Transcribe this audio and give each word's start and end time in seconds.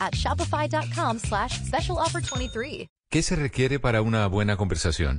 At 0.00 0.14
Shopify.com 0.14 1.18
slash 1.18 1.60
special 1.64 1.98
offer 1.98 2.20
23. 2.20 2.86
¿Qué 3.10 3.22
se 3.22 3.36
requiere 3.36 3.80
para 3.80 4.02
una 4.02 4.26
buena 4.26 4.58
conversación? 4.58 5.18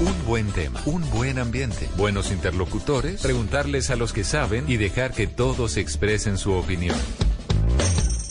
Un 0.00 0.26
buen 0.26 0.50
tema, 0.52 0.80
un 0.86 1.08
buen 1.10 1.38
ambiente, 1.38 1.88
buenos 1.96 2.30
interlocutores, 2.30 3.20
preguntarles 3.20 3.90
a 3.90 3.96
los 3.96 4.12
que 4.14 4.24
saben 4.24 4.64
y 4.68 4.78
dejar 4.78 5.12
que 5.12 5.26
todos 5.26 5.76
expresen 5.76 6.38
su 6.38 6.52
opinión. 6.52 6.96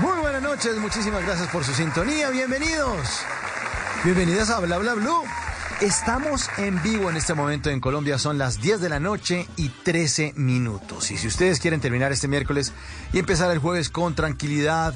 Muy 0.00 0.20
buenas 0.20 0.42
noches. 0.42 0.76
Muchísimas 0.76 1.24
gracias 1.24 1.48
por 1.48 1.64
su 1.64 1.72
sintonía. 1.72 2.30
Bienvenidos. 2.30 3.08
Bienvenidas 4.04 4.48
a 4.50 4.60
Bla 4.60 4.78
Bla 4.78 4.94
Blue. 4.94 5.24
Estamos 5.80 6.48
en 6.58 6.80
vivo 6.82 7.10
en 7.10 7.16
este 7.16 7.34
momento 7.34 7.70
en 7.70 7.80
Colombia, 7.80 8.18
son 8.18 8.36
las 8.36 8.60
10 8.60 8.80
de 8.80 8.88
la 8.88 9.00
noche 9.00 9.48
y 9.56 9.68
13 9.68 10.34
minutos. 10.36 11.10
Y 11.10 11.16
si 11.16 11.26
ustedes 11.26 11.60
quieren 11.60 11.80
terminar 11.80 12.12
este 12.12 12.28
miércoles 12.28 12.72
y 13.12 13.18
empezar 13.18 13.50
el 13.50 13.58
jueves 13.58 13.88
con 13.88 14.14
tranquilidad, 14.14 14.94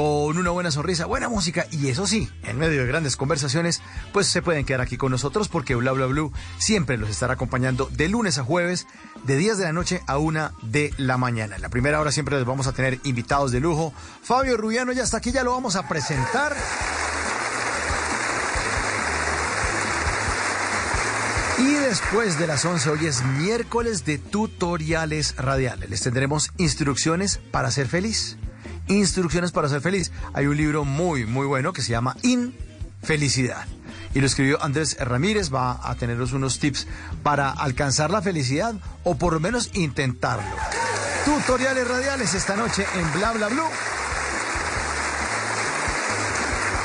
con 0.00 0.38
una 0.38 0.48
buena 0.48 0.70
sonrisa, 0.70 1.04
buena 1.04 1.28
música 1.28 1.66
y 1.70 1.88
eso 1.88 2.06
sí, 2.06 2.30
en 2.44 2.56
medio 2.56 2.80
de 2.80 2.86
grandes 2.86 3.18
conversaciones, 3.18 3.82
pues 4.14 4.28
se 4.28 4.40
pueden 4.40 4.64
quedar 4.64 4.80
aquí 4.80 4.96
con 4.96 5.12
nosotros 5.12 5.48
porque 5.48 5.74
Bla 5.74 5.92
Bla 5.92 6.08
siempre 6.56 6.96
los 6.96 7.10
estará 7.10 7.34
acompañando 7.34 7.86
de 7.92 8.08
lunes 8.08 8.38
a 8.38 8.42
jueves, 8.42 8.86
de 9.24 9.36
10 9.36 9.58
de 9.58 9.64
la 9.64 9.74
noche 9.74 10.00
a 10.06 10.16
1 10.16 10.52
de 10.62 10.94
la 10.96 11.18
mañana. 11.18 11.56
En 11.56 11.60
la 11.60 11.68
primera 11.68 12.00
hora 12.00 12.12
siempre 12.12 12.36
les 12.38 12.46
vamos 12.46 12.66
a 12.66 12.72
tener 12.72 12.98
invitados 13.04 13.52
de 13.52 13.60
lujo. 13.60 13.92
Fabio 14.22 14.56
Rubiano 14.56 14.92
ya 14.92 15.02
está 15.02 15.18
aquí, 15.18 15.32
ya 15.32 15.44
lo 15.44 15.52
vamos 15.52 15.76
a 15.76 15.86
presentar. 15.86 16.56
Y 21.58 21.74
después 21.74 22.38
de 22.38 22.46
las 22.46 22.64
11, 22.64 22.88
hoy 22.88 23.04
es 23.04 23.22
miércoles 23.22 24.06
de 24.06 24.16
tutoriales 24.16 25.36
radiales. 25.36 25.90
Les 25.90 26.00
tendremos 26.00 26.52
instrucciones 26.56 27.38
para 27.50 27.70
ser 27.70 27.86
feliz. 27.86 28.38
Instrucciones 28.88 29.52
para 29.52 29.68
ser 29.68 29.80
feliz. 29.80 30.10
Hay 30.32 30.46
un 30.46 30.56
libro 30.56 30.84
muy, 30.84 31.26
muy 31.26 31.46
bueno 31.46 31.72
que 31.72 31.82
se 31.82 31.92
llama 31.92 32.16
Infelicidad. 32.22 33.66
Y 34.14 34.20
lo 34.20 34.26
escribió 34.26 34.62
Andrés 34.62 34.96
Ramírez. 34.98 35.52
Va 35.52 35.78
a 35.82 35.94
teneros 35.94 36.32
unos 36.32 36.58
tips 36.58 36.86
para 37.22 37.50
alcanzar 37.50 38.10
la 38.10 38.22
felicidad 38.22 38.74
o 39.04 39.16
por 39.16 39.32
lo 39.34 39.40
menos 39.40 39.70
intentarlo. 39.74 40.44
Tutoriales 41.24 41.86
radiales 41.86 42.34
esta 42.34 42.56
noche 42.56 42.84
en 42.96 43.12
Bla 43.12 43.32
Bla 43.32 43.48
Blue. 43.48 43.68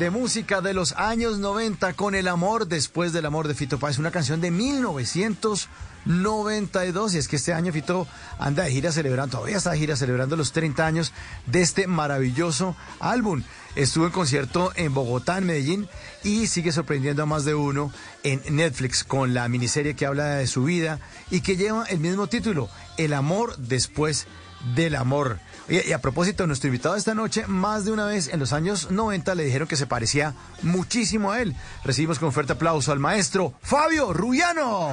De 0.00 0.08
música 0.08 0.62
de 0.62 0.72
los 0.72 0.92
años 0.92 1.40
90 1.40 1.92
con 1.92 2.14
El 2.14 2.26
amor 2.26 2.66
después 2.66 3.12
del 3.12 3.26
amor 3.26 3.46
de 3.46 3.54
Fito 3.54 3.78
Páez, 3.78 3.98
una 3.98 4.10
canción 4.10 4.40
de 4.40 4.50
1992. 4.50 7.14
Y 7.14 7.18
es 7.18 7.28
que 7.28 7.36
este 7.36 7.52
año 7.52 7.70
Fito 7.70 8.08
anda 8.38 8.62
de 8.62 8.70
gira 8.70 8.92
celebrando, 8.92 9.36
todavía 9.36 9.58
está 9.58 9.72
de 9.72 9.78
gira 9.78 9.96
celebrando 9.96 10.36
los 10.36 10.52
30 10.52 10.86
años 10.86 11.12
de 11.44 11.60
este 11.60 11.86
maravilloso 11.86 12.74
álbum. 12.98 13.42
Estuvo 13.76 14.06
en 14.06 14.12
concierto 14.12 14.72
en 14.74 14.94
Bogotá, 14.94 15.36
en 15.36 15.44
Medellín, 15.44 15.86
y 16.24 16.46
sigue 16.46 16.72
sorprendiendo 16.72 17.24
a 17.24 17.26
más 17.26 17.44
de 17.44 17.54
uno 17.54 17.92
en 18.22 18.40
Netflix 18.56 19.04
con 19.04 19.34
la 19.34 19.50
miniserie 19.50 19.96
que 19.96 20.06
habla 20.06 20.36
de 20.36 20.46
su 20.46 20.64
vida 20.64 20.98
y 21.30 21.42
que 21.42 21.58
lleva 21.58 21.84
el 21.84 22.00
mismo 22.00 22.26
título, 22.26 22.70
El 22.96 23.12
amor 23.12 23.54
después 23.58 24.26
del 24.74 24.96
amor. 24.96 25.38
Oye, 25.68 25.84
y 25.86 25.92
a 25.92 26.00
propósito, 26.00 26.46
nuestro 26.46 26.68
invitado 26.68 26.96
esta 26.96 27.14
noche, 27.14 27.46
más 27.46 27.84
de 27.84 27.92
una 27.92 28.04
vez 28.06 28.28
en 28.28 28.40
los 28.40 28.52
años 28.52 28.90
90 28.90 29.34
le 29.34 29.44
dijeron 29.44 29.68
que 29.68 29.76
se 29.76 29.86
parecía 29.86 30.34
muchísimo 30.62 31.32
a 31.32 31.40
él. 31.40 31.54
Recibimos 31.84 32.18
con 32.18 32.32
fuerte 32.32 32.52
aplauso 32.52 32.92
al 32.92 32.98
maestro 32.98 33.54
Fabio 33.62 34.12
Rubiano. 34.12 34.90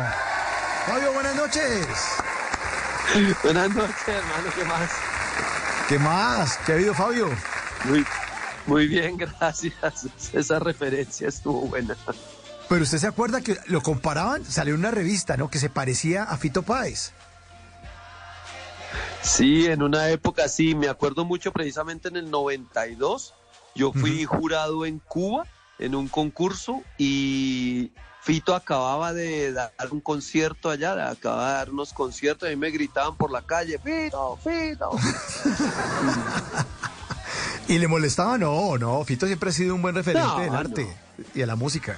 Fabio, 0.85 1.13
buenas 1.13 1.35
noches. 1.35 1.87
Buenas 3.43 3.69
noches, 3.73 4.07
hermano, 4.07 4.49
¿qué 4.55 4.65
más? 4.65 4.91
¿Qué 5.87 5.99
más? 5.99 6.57
¿Qué 6.65 6.71
ha 6.73 6.75
habido, 6.75 6.93
Fabio? 6.93 7.29
Muy, 7.85 8.05
muy 8.65 8.87
bien, 8.87 9.17
gracias. 9.17 9.73
Esa 10.33 10.59
referencia 10.59 11.29
estuvo 11.29 11.61
buena. 11.61 11.95
Pero 12.69 12.83
usted 12.83 12.97
se 12.97 13.07
acuerda 13.07 13.41
que 13.41 13.57
lo 13.67 13.81
comparaban, 13.81 14.43
salió 14.43 14.73
en 14.73 14.81
una 14.81 14.91
revista, 14.91 15.37
¿no? 15.37 15.49
Que 15.49 15.59
se 15.59 15.69
parecía 15.69 16.23
a 16.23 16.37
Fito 16.37 16.63
Páez. 16.63 17.13
Sí, 19.21 19.65
en 19.67 19.83
una 19.83 20.09
época 20.09 20.47
sí, 20.47 20.75
me 20.75 20.87
acuerdo 20.87 21.25
mucho 21.25 21.51
precisamente 21.51 22.07
en 22.07 22.15
el 22.15 22.31
92, 22.31 23.33
yo 23.75 23.91
fui 23.93 24.25
jurado 24.25 24.85
en 24.85 24.99
Cuba 24.99 25.45
en 25.79 25.93
un 25.95 26.07
concurso 26.07 26.81
y 26.97 27.91
Fito 28.21 28.55
acababa 28.55 29.13
de 29.13 29.51
dar 29.53 29.71
un 29.91 30.01
concierto 30.01 30.69
allá, 30.69 31.09
acababa 31.09 31.47
de 31.47 31.53
dar 31.53 31.69
unos 31.71 31.93
conciertos 31.93 32.51
y 32.51 32.55
me 32.55 32.71
gritaban 32.71 33.15
por 33.15 33.31
la 33.31 33.41
calle, 33.41 33.77
Fito, 33.79 34.37
Fito. 34.43 34.89
¿Y 37.67 37.77
le 37.79 37.87
molestaba? 37.87 38.37
No, 38.37 38.77
no, 38.77 39.03
Fito 39.03 39.27
siempre 39.27 39.49
ha 39.49 39.53
sido 39.53 39.75
un 39.75 39.81
buen 39.81 39.93
referente 39.95 40.27
No, 40.27 40.39
del 40.39 40.51
no. 40.51 40.57
arte 40.57 40.87
y 41.35 41.39
de 41.39 41.45
la 41.45 41.55
música. 41.55 41.97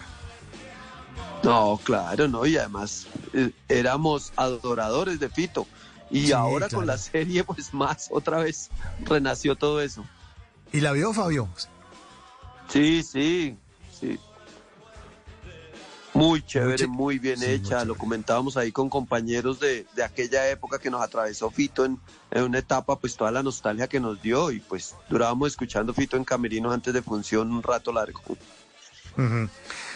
No, 1.43 1.79
claro, 1.83 2.27
no, 2.27 2.45
y 2.45 2.57
además 2.57 3.07
eh, 3.33 3.51
éramos 3.69 4.33
adoradores 4.35 5.19
de 5.19 5.29
Fito. 5.29 5.67
Y 6.11 6.27
Sí, 6.27 6.31
ahora 6.31 6.67
claro. 6.67 6.77
con 6.79 6.87
la 6.87 6.97
serie, 6.97 7.43
pues 7.43 7.73
más, 7.73 8.07
otra 8.11 8.39
vez 8.39 8.69
renació 9.05 9.55
todo 9.55 9.81
eso. 9.81 10.05
¿Y 10.71 10.81
la 10.81 10.91
vio, 10.91 11.13
Fabio? 11.13 11.47
Sí, 12.67 13.03
sí, 13.03 13.57
sí. 13.99 14.19
Muy 16.13 16.41
chévere, 16.41 16.87
Muy 16.87 17.19
bien 17.19 17.37
sí, 17.37 17.45
muy 17.45 17.55
hecha. 17.55 17.85
Lo 17.85 17.95
comentábamos 17.95 18.57
ahí 18.57 18.71
con 18.71 18.89
compañeros 18.89 19.59
de, 19.59 19.85
de 19.95 20.03
aquella 20.03 20.49
época 20.49 20.79
que 20.79 20.89
nos 20.89 21.01
atravesó 21.01 21.49
Fito 21.51 21.85
en, 21.85 21.99
en 22.31 22.43
una 22.43 22.57
etapa, 22.59 22.97
pues 22.99 23.15
toda 23.15 23.31
la 23.31 23.43
nostalgia 23.43 23.87
que 23.87 23.99
nos 23.99 24.21
dio. 24.21 24.51
Y 24.51 24.59
pues 24.59 24.95
durábamos 25.09 25.49
escuchando 25.51 25.93
Fito 25.93 26.17
en 26.17 26.25
Camerinos 26.25 26.73
antes 26.73 26.93
de 26.93 27.01
función 27.03 27.51
un 27.51 27.61
rato 27.63 27.93
largo. 27.93 28.21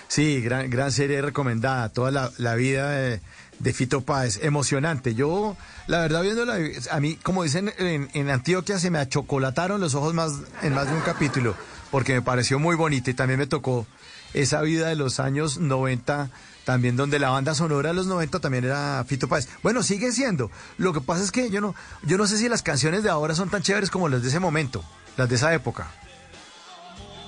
Sí, 0.08 0.42
gran, 0.42 0.70
gran 0.70 0.92
serie 0.92 1.22
recomendada, 1.22 1.90
toda 1.90 2.12
la, 2.12 2.32
la 2.38 2.56
vida 2.56 2.92
de, 2.92 3.22
de 3.64 3.74
Fito 3.74 4.02
Páez, 4.02 4.40
emocionante. 4.44 5.16
Yo, 5.16 5.56
la 5.88 6.02
verdad, 6.02 6.22
viéndola, 6.22 6.58
a 6.92 7.00
mí, 7.00 7.16
como 7.16 7.44
dicen 7.44 7.74
en, 7.78 8.30
Antioquia, 8.30 8.78
se 8.78 8.92
me 8.92 9.00
achocolataron 9.00 9.80
los 9.80 9.96
ojos 9.96 10.14
más 10.14 10.34
en 10.62 10.74
más 10.74 10.88
de 10.88 10.94
un 10.94 11.02
capítulo, 11.02 11.56
porque 11.90 12.14
me 12.14 12.22
pareció 12.22 12.60
muy 12.60 12.76
bonita 12.76 13.10
y 13.10 13.14
también 13.14 13.40
me 13.40 13.48
tocó 13.48 13.88
esa 14.34 14.62
vida 14.62 14.90
de 14.90 14.96
los 14.96 15.22
años 15.22 15.60
90, 15.60 16.30
también 16.66 16.98
donde 16.98 17.20
la 17.20 17.30
banda 17.30 17.56
sonora 17.56 17.90
de 17.90 17.96
los 17.96 18.06
90 18.06 18.40
también 18.40 18.66
era 18.66 19.04
Fito 19.08 19.30
Páez. 19.30 19.48
Bueno, 19.64 19.82
sigue 19.82 20.12
siendo. 20.12 20.52
Lo 20.78 20.92
que 20.92 21.00
pasa 21.00 21.24
es 21.24 21.32
que 21.32 21.50
yo 21.50 21.62
no, 21.62 21.74
yo 22.04 22.18
no 22.18 22.28
sé 22.28 22.38
si 22.38 22.50
las 22.50 22.64
canciones 22.64 23.02
de 23.02 23.10
ahora 23.10 23.34
son 23.34 23.50
tan 23.50 23.62
chéveres 23.62 23.90
como 23.90 24.10
las 24.10 24.24
de 24.24 24.28
ese 24.28 24.40
momento, 24.42 24.84
las 25.16 25.30
de 25.30 25.36
esa 25.36 25.54
época. 25.54 25.90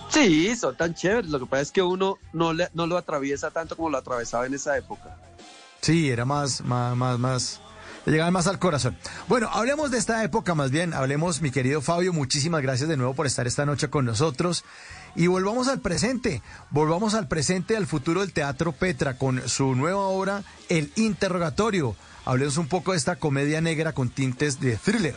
Sí, 0.09 0.53
son 0.57 0.75
tan 0.75 0.93
chéveres. 0.93 1.31
Lo 1.31 1.39
que 1.39 1.45
pasa 1.45 1.61
es 1.61 1.71
que 1.71 1.81
uno 1.81 2.19
no, 2.33 2.51
le, 2.51 2.67
no 2.73 2.87
lo 2.87 2.97
atraviesa 2.97 3.51
tanto 3.51 3.77
como 3.77 3.89
lo 3.89 3.97
atravesaba 3.97 4.45
en 4.45 4.53
esa 4.53 4.77
época. 4.77 5.17
Sí, 5.81 6.09
era 6.09 6.25
más, 6.25 6.61
más, 6.61 6.95
más, 6.95 7.19
más. 7.19 7.61
Le 8.05 8.11
llegaban 8.11 8.33
más 8.33 8.47
al 8.47 8.59
corazón. 8.59 8.97
Bueno, 9.27 9.49
hablemos 9.51 9.89
de 9.91 9.97
esta 9.97 10.23
época 10.23 10.53
más 10.53 10.69
bien. 10.69 10.93
Hablemos, 10.93 11.41
mi 11.41 11.51
querido 11.51 11.81
Fabio, 11.81 12.13
muchísimas 12.13 12.61
gracias 12.61 12.87
de 12.87 12.97
nuevo 12.97 13.15
por 13.15 13.25
estar 13.25 13.47
esta 13.47 13.65
noche 13.65 13.89
con 13.89 14.05
nosotros. 14.05 14.63
Y 15.15 15.27
volvamos 15.27 15.67
al 15.67 15.79
presente. 15.79 16.41
Volvamos 16.69 17.15
al 17.15 17.27
presente, 17.27 17.75
al 17.75 17.87
futuro 17.87 18.21
del 18.21 18.33
Teatro 18.33 18.73
Petra 18.73 19.17
con 19.17 19.47
su 19.47 19.75
nueva 19.75 20.01
obra, 20.01 20.43
El 20.69 20.91
Interrogatorio. 20.95 21.95
Hablemos 22.25 22.57
un 22.57 22.67
poco 22.67 22.91
de 22.91 22.97
esta 22.97 23.15
comedia 23.15 23.61
negra 23.61 23.93
con 23.93 24.09
tintes 24.09 24.59
de 24.59 24.77
thriller. 24.77 25.15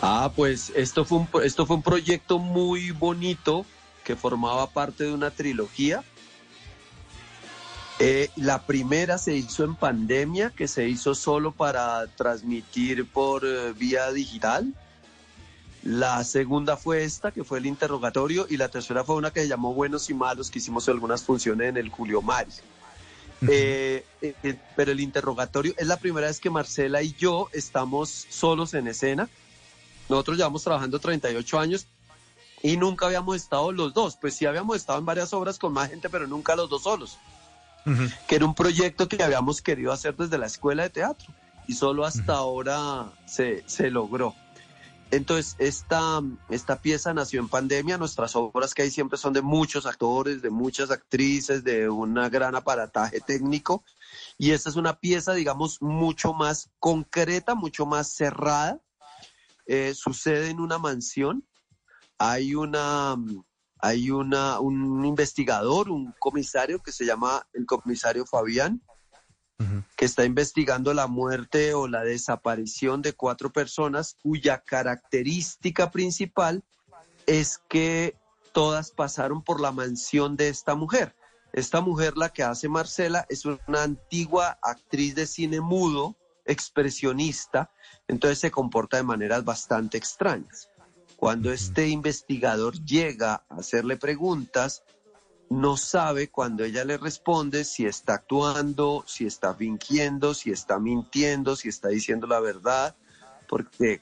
Ah, 0.00 0.30
pues 0.34 0.72
esto 0.76 1.04
fue 1.04 1.18
un, 1.18 1.28
esto 1.42 1.66
fue 1.66 1.76
un 1.76 1.82
proyecto 1.82 2.38
muy 2.38 2.92
bonito 2.92 3.66
que 4.04 4.16
formaba 4.16 4.70
parte 4.70 5.04
de 5.04 5.12
una 5.12 5.30
trilogía. 5.30 6.02
Eh, 8.00 8.30
la 8.36 8.62
primera 8.62 9.18
se 9.18 9.34
hizo 9.34 9.64
en 9.64 9.74
pandemia, 9.74 10.50
que 10.50 10.68
se 10.68 10.88
hizo 10.88 11.14
solo 11.14 11.52
para 11.52 12.06
transmitir 12.06 13.06
por 13.06 13.44
eh, 13.44 13.72
vía 13.72 14.12
digital. 14.12 14.72
La 15.82 16.22
segunda 16.24 16.76
fue 16.76 17.04
esta, 17.04 17.32
que 17.32 17.44
fue 17.44 17.58
el 17.58 17.66
interrogatorio, 17.66 18.46
y 18.48 18.56
la 18.56 18.68
tercera 18.68 19.04
fue 19.04 19.16
una 19.16 19.32
que 19.32 19.40
se 19.40 19.48
llamó 19.48 19.74
Buenos 19.74 20.10
y 20.10 20.14
Malos, 20.14 20.50
que 20.50 20.58
hicimos 20.58 20.88
algunas 20.88 21.22
funciones 21.22 21.70
en 21.70 21.76
el 21.76 21.88
Julio 21.88 22.22
Mari. 22.22 22.52
Eh, 23.42 24.04
eh, 24.20 24.34
eh, 24.42 24.56
pero 24.74 24.90
el 24.90 24.98
interrogatorio 24.98 25.72
es 25.76 25.86
la 25.86 25.96
primera 25.96 26.26
vez 26.26 26.40
que 26.40 26.50
Marcela 26.50 27.02
y 27.02 27.14
yo 27.14 27.48
estamos 27.52 28.26
solos 28.28 28.74
en 28.74 28.88
escena. 28.88 29.28
Nosotros 30.08 30.36
llevamos 30.36 30.64
trabajando 30.64 30.98
38 30.98 31.58
años 31.60 31.86
y 32.62 32.76
nunca 32.76 33.06
habíamos 33.06 33.36
estado 33.36 33.70
los 33.70 33.94
dos. 33.94 34.16
Pues 34.16 34.34
sí 34.34 34.46
habíamos 34.46 34.76
estado 34.76 34.98
en 34.98 35.06
varias 35.06 35.32
obras 35.32 35.58
con 35.58 35.72
más 35.72 35.90
gente, 35.90 36.08
pero 36.08 36.26
nunca 36.26 36.56
los 36.56 36.68
dos 36.68 36.82
solos. 36.82 37.18
Que 38.26 38.36
era 38.36 38.44
un 38.44 38.54
proyecto 38.54 39.08
que 39.08 39.22
habíamos 39.22 39.62
querido 39.62 39.92
hacer 39.92 40.14
desde 40.16 40.36
la 40.36 40.46
escuela 40.46 40.82
de 40.82 40.90
teatro 40.90 41.32
y 41.66 41.74
solo 41.74 42.04
hasta 42.04 42.34
ahora 42.34 43.12
se, 43.26 43.62
se 43.66 43.90
logró. 43.90 44.34
Entonces, 45.10 45.56
esta, 45.58 46.20
esta 46.50 46.82
pieza 46.82 47.14
nació 47.14 47.40
en 47.40 47.48
pandemia. 47.48 47.96
Nuestras 47.96 48.36
obras 48.36 48.74
que 48.74 48.82
hay 48.82 48.90
siempre 48.90 49.18
son 49.18 49.32
de 49.32 49.40
muchos 49.40 49.86
actores, 49.86 50.42
de 50.42 50.50
muchas 50.50 50.90
actrices, 50.90 51.64
de 51.64 51.88
un 51.88 52.14
gran 52.30 52.54
aparataje 52.54 53.20
técnico. 53.20 53.84
Y 54.36 54.50
esta 54.50 54.68
es 54.68 54.76
una 54.76 54.98
pieza, 54.98 55.32
digamos, 55.32 55.80
mucho 55.80 56.34
más 56.34 56.70
concreta, 56.78 57.54
mucho 57.54 57.86
más 57.86 58.08
cerrada. 58.08 58.80
Eh, 59.66 59.94
sucede 59.94 60.50
en 60.50 60.60
una 60.60 60.78
mansión. 60.78 61.46
Hay 62.18 62.54
una, 62.54 63.16
hay 63.80 64.10
una, 64.10 64.60
un 64.60 65.04
investigador, 65.04 65.90
un 65.90 66.14
comisario 66.18 66.80
que 66.80 66.92
se 66.92 67.04
llama 67.04 67.46
el 67.52 67.66
comisario 67.66 68.26
Fabián, 68.26 68.82
que 69.96 70.04
está 70.04 70.24
investigando 70.24 70.94
la 70.94 71.08
muerte 71.08 71.74
o 71.74 71.88
la 71.88 72.04
desaparición 72.04 73.02
de 73.02 73.14
cuatro 73.14 73.52
personas 73.52 74.16
cuya 74.22 74.62
característica 74.62 75.90
principal 75.90 76.62
es 77.26 77.58
que 77.68 78.16
todas 78.52 78.92
pasaron 78.92 79.42
por 79.42 79.60
la 79.60 79.72
mansión 79.72 80.36
de 80.36 80.48
esta 80.48 80.76
mujer. 80.76 81.14
Esta 81.52 81.80
mujer, 81.80 82.16
la 82.16 82.28
que 82.28 82.44
hace 82.44 82.68
Marcela, 82.68 83.26
es 83.28 83.44
una 83.44 83.82
antigua 83.82 84.58
actriz 84.62 85.14
de 85.14 85.26
cine 85.26 85.60
mudo, 85.60 86.16
expresionista, 86.44 87.70
entonces 88.06 88.38
se 88.38 88.50
comporta 88.50 88.96
de 88.96 89.02
maneras 89.02 89.44
bastante 89.44 89.98
extrañas. 89.98 90.67
Cuando 91.18 91.50
este 91.50 91.88
investigador 91.88 92.74
llega 92.84 93.42
a 93.48 93.56
hacerle 93.56 93.96
preguntas, 93.96 94.84
no 95.50 95.76
sabe 95.76 96.30
cuando 96.30 96.62
ella 96.62 96.84
le 96.84 96.96
responde 96.96 97.64
si 97.64 97.86
está 97.86 98.14
actuando, 98.14 99.02
si 99.04 99.26
está 99.26 99.52
fingiendo, 99.52 100.32
si 100.32 100.52
está 100.52 100.78
mintiendo, 100.78 101.56
si 101.56 101.70
está 101.70 101.88
diciendo 101.88 102.28
la 102.28 102.38
verdad, 102.38 102.94
porque 103.48 104.00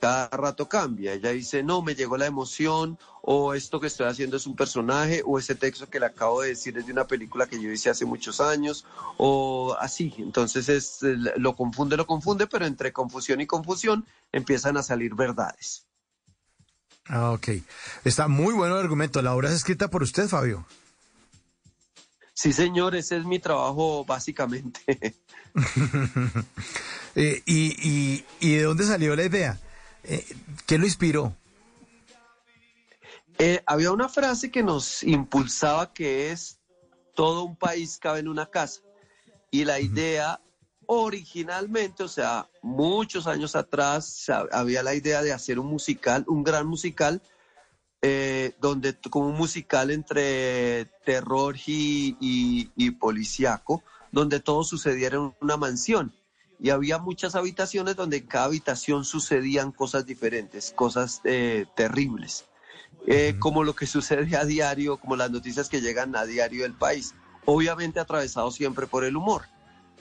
cada 0.00 0.26
rato 0.28 0.68
cambia. 0.68 1.12
Ella 1.12 1.30
dice, 1.30 1.62
no, 1.62 1.82
me 1.82 1.94
llegó 1.94 2.16
la 2.16 2.26
emoción, 2.26 2.98
o 3.22 3.54
esto 3.54 3.78
que 3.78 3.86
estoy 3.86 4.08
haciendo 4.08 4.36
es 4.36 4.48
un 4.48 4.56
personaje, 4.56 5.22
o 5.24 5.38
ese 5.38 5.54
texto 5.54 5.88
que 5.88 6.00
le 6.00 6.06
acabo 6.06 6.42
de 6.42 6.48
decir 6.48 6.76
es 6.76 6.86
de 6.86 6.92
una 6.92 7.06
película 7.06 7.46
que 7.46 7.62
yo 7.62 7.70
hice 7.70 7.90
hace 7.90 8.04
muchos 8.04 8.40
años, 8.40 8.84
o 9.18 9.76
así. 9.78 10.12
Entonces 10.18 10.68
es, 10.68 11.00
eh, 11.04 11.16
lo 11.36 11.54
confunde, 11.54 11.96
lo 11.96 12.08
confunde, 12.08 12.48
pero 12.48 12.66
entre 12.66 12.92
confusión 12.92 13.40
y 13.40 13.46
confusión 13.46 14.04
empiezan 14.32 14.76
a 14.76 14.82
salir 14.82 15.14
verdades. 15.14 15.85
Ah, 17.08 17.32
ok. 17.32 17.48
Está 18.04 18.28
muy 18.28 18.54
bueno 18.54 18.74
el 18.74 18.82
argumento. 18.82 19.22
La 19.22 19.34
obra 19.34 19.48
es 19.48 19.54
escrita 19.54 19.88
por 19.88 20.02
usted, 20.02 20.28
Fabio. 20.28 20.66
Sí, 22.34 22.52
señor, 22.52 22.94
ese 22.94 23.16
es 23.16 23.24
mi 23.24 23.38
trabajo 23.38 24.04
básicamente. 24.04 25.14
Eh, 27.18 27.42
y, 27.46 27.68
y, 27.80 28.26
¿Y 28.40 28.56
de 28.56 28.64
dónde 28.64 28.84
salió 28.84 29.16
la 29.16 29.24
idea? 29.24 29.58
Eh, 30.04 30.22
¿Qué 30.66 30.76
lo 30.76 30.84
inspiró? 30.84 31.34
Eh, 33.38 33.62
había 33.64 33.90
una 33.90 34.10
frase 34.10 34.50
que 34.50 34.62
nos 34.62 35.02
impulsaba 35.02 35.94
que 35.94 36.30
es 36.30 36.58
todo 37.14 37.44
un 37.44 37.56
país 37.56 37.96
cabe 37.98 38.20
en 38.20 38.28
una 38.28 38.44
casa. 38.44 38.82
Y 39.50 39.64
la 39.64 39.80
idea 39.80 40.40
originalmente, 40.86 42.02
o 42.02 42.08
sea, 42.08 42.48
muchos 42.62 43.26
años 43.26 43.56
atrás, 43.56 44.26
había 44.52 44.82
la 44.82 44.94
idea 44.94 45.22
de 45.22 45.32
hacer 45.32 45.58
un 45.58 45.66
musical, 45.66 46.24
un 46.28 46.42
gran 46.42 46.66
musical, 46.66 47.22
eh, 48.02 48.54
donde 48.60 48.94
como 49.10 49.28
un 49.28 49.36
musical 49.36 49.90
entre 49.90 50.86
terror 51.04 51.56
y, 51.66 52.16
y, 52.20 52.70
y 52.76 52.90
policíaco, 52.92 53.82
donde 54.12 54.40
todo 54.40 54.64
sucediera 54.64 55.16
en 55.16 55.34
una 55.40 55.56
mansión. 55.56 56.14
Y 56.58 56.70
había 56.70 56.98
muchas 56.98 57.34
habitaciones 57.34 57.96
donde 57.96 58.18
en 58.18 58.26
cada 58.26 58.46
habitación 58.46 59.04
sucedían 59.04 59.72
cosas 59.72 60.06
diferentes, 60.06 60.72
cosas 60.72 61.20
eh, 61.24 61.66
terribles. 61.74 62.46
Eh, 63.06 63.36
como 63.38 63.62
lo 63.62 63.74
que 63.74 63.86
sucede 63.86 64.36
a 64.36 64.44
diario, 64.44 64.96
como 64.98 65.16
las 65.16 65.30
noticias 65.30 65.68
que 65.68 65.80
llegan 65.80 66.16
a 66.16 66.24
diario 66.24 66.62
del 66.62 66.74
país, 66.74 67.14
obviamente 67.44 68.00
atravesado 68.00 68.50
siempre 68.50 68.86
por 68.86 69.04
el 69.04 69.16
humor. 69.16 69.42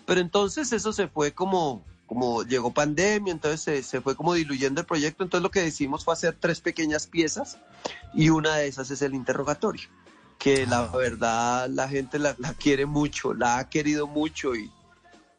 Pero 0.05 0.21
entonces 0.21 0.71
eso 0.71 0.93
se 0.93 1.07
fue 1.07 1.31
como, 1.33 1.83
como 2.05 2.43
llegó 2.43 2.73
pandemia, 2.73 3.31
entonces 3.31 3.61
se, 3.61 3.83
se 3.83 4.01
fue 4.01 4.15
como 4.15 4.33
diluyendo 4.33 4.81
el 4.81 4.87
proyecto, 4.87 5.23
entonces 5.23 5.43
lo 5.43 5.51
que 5.51 5.61
decimos 5.61 6.05
fue 6.05 6.13
hacer 6.13 6.37
tres 6.39 6.61
pequeñas 6.61 7.07
piezas 7.07 7.57
y 8.13 8.29
una 8.29 8.55
de 8.55 8.67
esas 8.67 8.91
es 8.91 9.01
el 9.01 9.15
interrogatorio, 9.15 9.89
que 10.37 10.67
la 10.67 10.87
verdad 10.87 11.67
la 11.69 11.87
gente 11.89 12.19
la, 12.19 12.35
la 12.37 12.53
quiere 12.53 12.85
mucho, 12.85 13.33
la 13.33 13.57
ha 13.57 13.69
querido 13.69 14.05
mucho 14.05 14.55
y, 14.55 14.71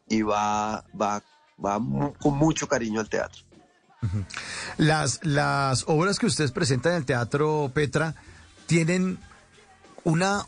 y 0.08 0.23
va, 0.23 0.85
va, 1.00 1.23
va 1.64 1.78
mu- 1.78 2.12
con 2.14 2.35
mucho 2.37 2.66
cariño 2.66 3.00
al 3.00 3.08
teatro. 3.08 3.42
Las, 4.76 5.20
las 5.25 5.85
obras 5.88 6.18
que 6.18 6.26
ustedes 6.26 6.52
presentan 6.52 6.92
en 6.92 6.99
el 6.99 7.04
Teatro 7.06 7.70
Petra 7.75 8.14
tienen 8.66 9.18
una, 10.04 10.46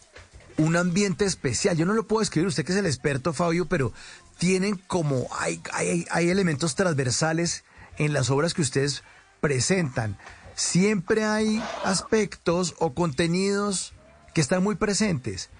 un 0.58 0.76
ambiente 0.76 1.24
especial. 1.24 1.76
Yo 1.76 1.86
no 1.86 1.94
lo 1.94 2.06
puedo 2.06 2.22
escribir, 2.22 2.48
usted 2.48 2.64
que 2.64 2.72
es 2.72 2.78
el 2.78 2.86
experto, 2.86 3.32
Fabio, 3.32 3.66
pero 3.66 3.92
tienen 4.38 4.76
como, 4.76 5.26
hay, 5.38 5.60
hay, 5.72 6.06
hay 6.10 6.28
elementos 6.28 6.74
transversales 6.74 7.64
en 7.96 8.12
las 8.12 8.28
obras 8.30 8.54
que 8.54 8.62
ustedes 8.62 9.02
presentan. 9.40 10.18
Siempre 10.54 11.24
hay 11.24 11.62
aspectos 11.84 12.74
o 12.78 12.92
contenidos 12.92 13.94
que 14.34 14.40
están 14.40 14.62
muy 14.62 14.74
presentes. 14.74 15.50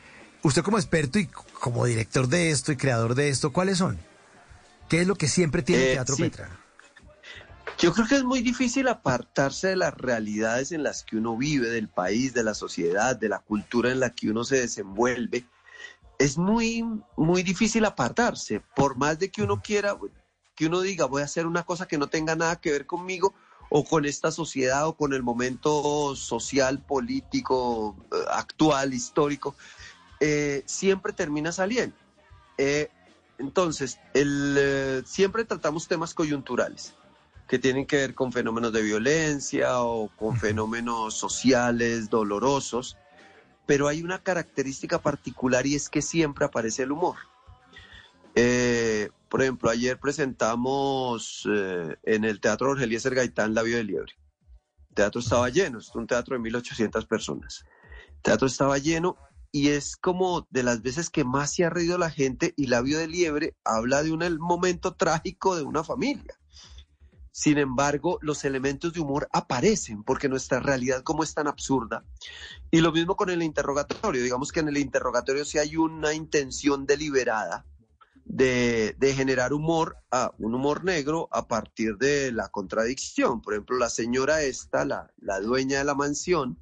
Usted 0.42 0.62
como 0.62 0.78
experto 0.78 1.18
y 1.18 1.26
como 1.26 1.84
director 1.84 2.28
de 2.28 2.50
esto 2.50 2.72
y 2.72 2.76
creador 2.76 3.14
de 3.14 3.28
esto, 3.28 3.52
¿cuáles 3.52 3.78
son? 3.78 3.98
¿Qué 4.88 5.00
es 5.00 5.06
lo 5.06 5.14
que 5.16 5.28
siempre 5.28 5.62
tiene 5.62 5.82
el 5.84 5.88
Eh, 5.90 5.94
Teatro 5.94 6.16
sí. 6.16 6.22
Petra? 6.22 6.48
Yo 7.80 7.92
creo 7.92 8.08
que 8.08 8.16
es 8.16 8.24
muy 8.24 8.40
difícil 8.40 8.88
apartarse 8.88 9.68
de 9.68 9.76
las 9.76 9.94
realidades 9.94 10.72
en 10.72 10.82
las 10.82 11.04
que 11.04 11.16
uno 11.16 11.36
vive, 11.36 11.68
del 11.68 11.88
país, 11.88 12.34
de 12.34 12.42
la 12.42 12.54
sociedad, 12.54 13.14
de 13.14 13.28
la 13.28 13.38
cultura 13.38 13.92
en 13.92 14.00
la 14.00 14.10
que 14.10 14.28
uno 14.28 14.42
se 14.42 14.58
desenvuelve. 14.58 15.44
Es 16.18 16.38
muy, 16.38 16.84
muy 17.16 17.44
difícil 17.44 17.84
apartarse, 17.84 18.60
por 18.74 18.96
más 18.96 19.20
de 19.20 19.30
que 19.30 19.42
uno 19.42 19.62
quiera, 19.62 19.96
que 20.56 20.66
uno 20.66 20.80
diga, 20.80 21.04
voy 21.04 21.22
a 21.22 21.26
hacer 21.26 21.46
una 21.46 21.62
cosa 21.62 21.86
que 21.86 21.98
no 21.98 22.08
tenga 22.08 22.34
nada 22.34 22.60
que 22.60 22.72
ver 22.72 22.84
conmigo 22.84 23.32
o 23.70 23.84
con 23.84 24.06
esta 24.06 24.32
sociedad 24.32 24.88
o 24.88 24.96
con 24.96 25.12
el 25.12 25.22
momento 25.22 26.16
social, 26.16 26.84
político, 26.84 27.96
eh, 28.10 28.16
actual, 28.32 28.92
histórico, 28.92 29.54
eh, 30.18 30.64
siempre 30.66 31.12
termina 31.12 31.52
saliendo. 31.52 31.94
Eh, 32.56 32.90
entonces, 33.38 34.00
el, 34.14 34.56
eh, 34.58 35.02
siempre 35.06 35.44
tratamos 35.44 35.86
temas 35.86 36.12
coyunturales 36.12 36.97
que 37.48 37.58
tienen 37.58 37.86
que 37.86 37.96
ver 37.96 38.14
con 38.14 38.30
fenómenos 38.30 38.72
de 38.72 38.82
violencia 38.82 39.80
o 39.80 40.08
con 40.16 40.36
fenómenos 40.36 41.14
sociales 41.14 42.10
dolorosos, 42.10 42.98
pero 43.66 43.88
hay 43.88 44.02
una 44.02 44.22
característica 44.22 45.00
particular 45.00 45.66
y 45.66 45.74
es 45.74 45.88
que 45.88 46.02
siempre 46.02 46.44
aparece 46.44 46.82
el 46.82 46.92
humor. 46.92 47.16
Eh, 48.34 49.08
por 49.30 49.42
ejemplo, 49.42 49.70
ayer 49.70 49.98
presentamos 49.98 51.48
eh, 51.50 51.96
en 52.02 52.24
el 52.24 52.40
Teatro 52.40 52.68
Jorge 52.68 52.84
Eliezer 52.84 53.14
Gaitán 53.14 53.54
La 53.54 53.62
Vida 53.62 53.78
de 53.78 53.84
Liebre. 53.84 54.12
El 54.90 54.94
teatro 54.94 55.20
estaba 55.20 55.48
lleno, 55.48 55.78
es 55.78 55.94
un 55.94 56.06
teatro 56.06 56.38
de 56.38 56.42
1.800 56.42 57.06
personas. 57.06 57.64
El 58.16 58.22
teatro 58.22 58.46
estaba 58.46 58.76
lleno 58.76 59.16
y 59.50 59.68
es 59.68 59.96
como 59.96 60.46
de 60.50 60.62
las 60.62 60.82
veces 60.82 61.08
que 61.08 61.24
más 61.24 61.54
se 61.54 61.64
ha 61.64 61.70
reído 61.70 61.96
la 61.96 62.10
gente 62.10 62.52
y 62.56 62.66
La 62.66 62.82
Vida 62.82 62.98
de 62.98 63.08
Liebre 63.08 63.56
habla 63.64 64.02
de 64.02 64.12
un 64.12 64.22
el 64.22 64.38
momento 64.38 64.94
trágico 64.94 65.56
de 65.56 65.62
una 65.62 65.82
familia. 65.82 66.38
Sin 67.38 67.56
embargo, 67.58 68.18
los 68.20 68.44
elementos 68.44 68.92
de 68.92 68.98
humor 68.98 69.28
aparecen 69.32 70.02
porque 70.02 70.28
nuestra 70.28 70.58
realidad 70.58 71.04
como 71.04 71.22
es 71.22 71.34
tan 71.34 71.46
absurda. 71.46 72.04
Y 72.68 72.80
lo 72.80 72.90
mismo 72.90 73.14
con 73.14 73.30
el 73.30 73.44
interrogatorio. 73.44 74.24
Digamos 74.24 74.50
que 74.50 74.58
en 74.58 74.66
el 74.66 74.76
interrogatorio 74.76 75.44
sí 75.44 75.56
hay 75.56 75.76
una 75.76 76.12
intención 76.12 76.84
deliberada 76.84 77.64
de, 78.24 78.96
generar 79.14 79.52
humor, 79.52 79.98
a, 80.10 80.32
un 80.38 80.56
humor 80.56 80.82
negro 80.82 81.28
a 81.30 81.46
partir 81.46 81.96
de 81.96 82.32
la 82.32 82.48
contradicción. 82.48 83.40
Por 83.40 83.54
ejemplo, 83.54 83.78
la 83.78 83.88
señora 83.88 84.42
esta, 84.42 84.84
la, 84.84 85.12
la 85.18 85.38
dueña 85.38 85.78
de 85.78 85.84
la 85.84 85.94
mansión, 85.94 86.58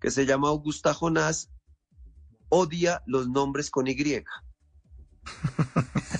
que 0.00 0.10
se 0.10 0.24
llama 0.24 0.48
Augusta 0.48 0.94
Jonás, 0.94 1.50
odia 2.48 3.02
los 3.04 3.28
nombres 3.28 3.70
con 3.70 3.86
Y. 3.86 4.24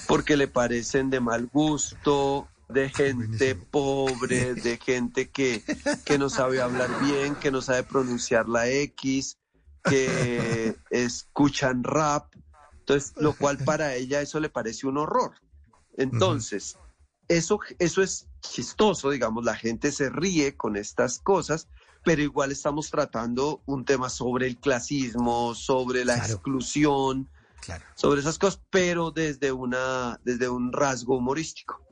Porque 0.06 0.36
le 0.36 0.48
parecen 0.48 1.08
de 1.08 1.20
mal 1.20 1.46
gusto, 1.46 2.50
de 2.68 2.88
gente 2.94 3.54
pobre, 3.54 4.54
de 4.54 4.76
gente 4.78 5.30
que, 5.30 5.62
que 6.04 6.18
no 6.18 6.28
sabe 6.28 6.60
hablar 6.60 6.90
bien, 7.00 7.34
que 7.36 7.50
no 7.50 7.62
sabe 7.62 7.82
pronunciar 7.84 8.48
la 8.48 8.68
X, 8.68 9.38
que 9.84 10.76
escuchan 10.90 11.84
rap. 11.84 12.34
Entonces, 12.80 13.12
lo 13.16 13.34
cual 13.34 13.58
para 13.58 13.94
ella 13.94 14.20
eso 14.20 14.38
le 14.40 14.48
parece 14.48 14.86
un 14.86 14.98
horror. 14.98 15.32
Entonces, 15.96 16.76
eso, 17.28 17.58
eso 17.78 18.02
es 18.02 18.28
chistoso, 18.40 19.10
digamos, 19.10 19.44
la 19.44 19.56
gente 19.56 19.90
se 19.90 20.08
ríe 20.10 20.56
con 20.56 20.76
estas 20.76 21.18
cosas, 21.18 21.68
pero 22.04 22.22
igual 22.22 22.52
estamos 22.52 22.90
tratando 22.90 23.62
un 23.66 23.84
tema 23.84 24.08
sobre 24.08 24.46
el 24.46 24.58
clasismo, 24.58 25.54
sobre 25.54 26.04
la 26.04 26.14
Claro. 26.14 26.34
exclusión, 26.34 27.28
Claro. 27.60 27.84
sobre 27.96 28.20
esas 28.20 28.38
cosas, 28.38 28.60
pero 28.70 29.10
desde 29.10 29.50
una, 29.50 30.20
desde 30.22 30.48
un 30.48 30.72
rasgo 30.72 31.16
humorístico. 31.16 31.82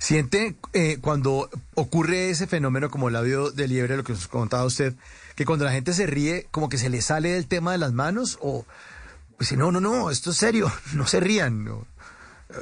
¿Siente 0.00 0.56
eh, 0.72 0.96
cuando 1.02 1.50
ocurre 1.74 2.30
ese 2.30 2.46
fenómeno 2.46 2.90
como 2.90 3.08
el 3.08 3.12
labio 3.14 3.50
de 3.50 3.68
liebre, 3.68 3.98
lo 3.98 4.02
que 4.04 4.14
nos 4.14 4.28
contaba 4.28 4.64
usted, 4.64 4.94
que 5.36 5.44
cuando 5.44 5.66
la 5.66 5.72
gente 5.72 5.92
se 5.92 6.06
ríe, 6.06 6.48
como 6.50 6.70
que 6.70 6.78
se 6.78 6.88
le 6.88 7.02
sale 7.02 7.36
el 7.36 7.46
tema 7.46 7.72
de 7.72 7.78
las 7.78 7.92
manos? 7.92 8.38
O, 8.40 8.64
pues 9.36 9.50
si 9.50 9.56
no, 9.58 9.70
no, 9.70 9.78
no, 9.80 10.10
esto 10.10 10.30
es 10.30 10.38
serio, 10.38 10.72
no 10.94 11.06
se 11.06 11.20
rían. 11.20 11.64
no. 11.64 11.86
Eh, 12.48 12.54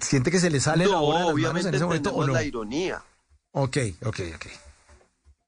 ¿Siente 0.00 0.32
que 0.32 0.40
se 0.40 0.50
le 0.50 0.58
sale 0.58 0.86
la 0.86 0.98
hora 0.98 1.20
de 1.20 1.24
las 1.26 1.52
manos 1.52 1.66
en 1.66 1.74
ese 1.76 1.84
momento 1.84 2.10
o 2.10 2.24
entendemos 2.24 2.26
no? 2.26 2.32
la 2.32 2.42
ironía. 2.42 3.02
Ok, 3.52 3.76
ok, 4.04 4.20
ok. 4.34 4.46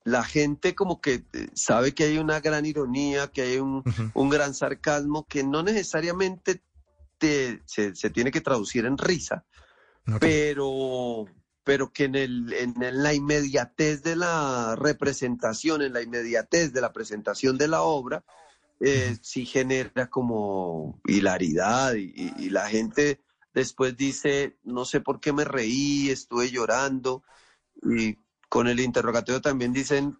La 0.04 0.22
gente 0.22 0.74
como 0.76 1.00
que 1.00 1.24
eh, 1.32 1.48
sabe 1.54 1.94
que 1.94 2.04
hay 2.04 2.18
una 2.18 2.38
gran 2.40 2.64
ironía, 2.64 3.26
que 3.32 3.42
hay 3.42 3.56
un, 3.58 3.82
un 4.12 4.28
gran 4.28 4.54
sarcasmo 4.54 5.26
que 5.26 5.42
no 5.42 5.62
necesariamente 5.64 6.62
te- 7.18 7.62
se, 7.64 7.96
se 7.96 8.10
tiene 8.10 8.30
que 8.30 8.40
traducir 8.42 8.84
en 8.84 8.98
risa, 8.98 9.44
pero, 10.20 11.26
pero 11.64 11.92
que 11.92 12.04
en, 12.04 12.14
el, 12.14 12.52
en, 12.52 12.74
la 13.02 13.14
inmediatez 13.14 14.02
de 14.02 14.16
la 14.16 14.76
representación, 14.76 15.82
en 15.82 15.92
la 15.92 16.02
inmediatez 16.02 16.72
de 16.72 16.80
la 16.80 16.92
presentación 16.92 17.56
de 17.58 17.68
la 17.68 17.82
obra, 17.82 18.24
eh, 18.80 19.16
sí 19.22 19.46
genera 19.46 20.08
como 20.10 21.00
hilaridad 21.06 21.94
y, 21.94 22.12
y- 22.38 22.50
la 22.50 22.68
gente 22.68 23.20
después 23.54 23.96
dice, 23.96 24.58
no 24.64 24.84
sé 24.84 25.00
por 25.00 25.20
qué 25.20 25.32
me 25.32 25.44
reí, 25.44 26.10
estuve 26.10 26.50
llorando 26.50 27.22
y 27.82 28.18
con 28.48 28.66
el 28.68 28.80
interrogatorio 28.80 29.40
también 29.40 29.72
dicen, 29.72 30.18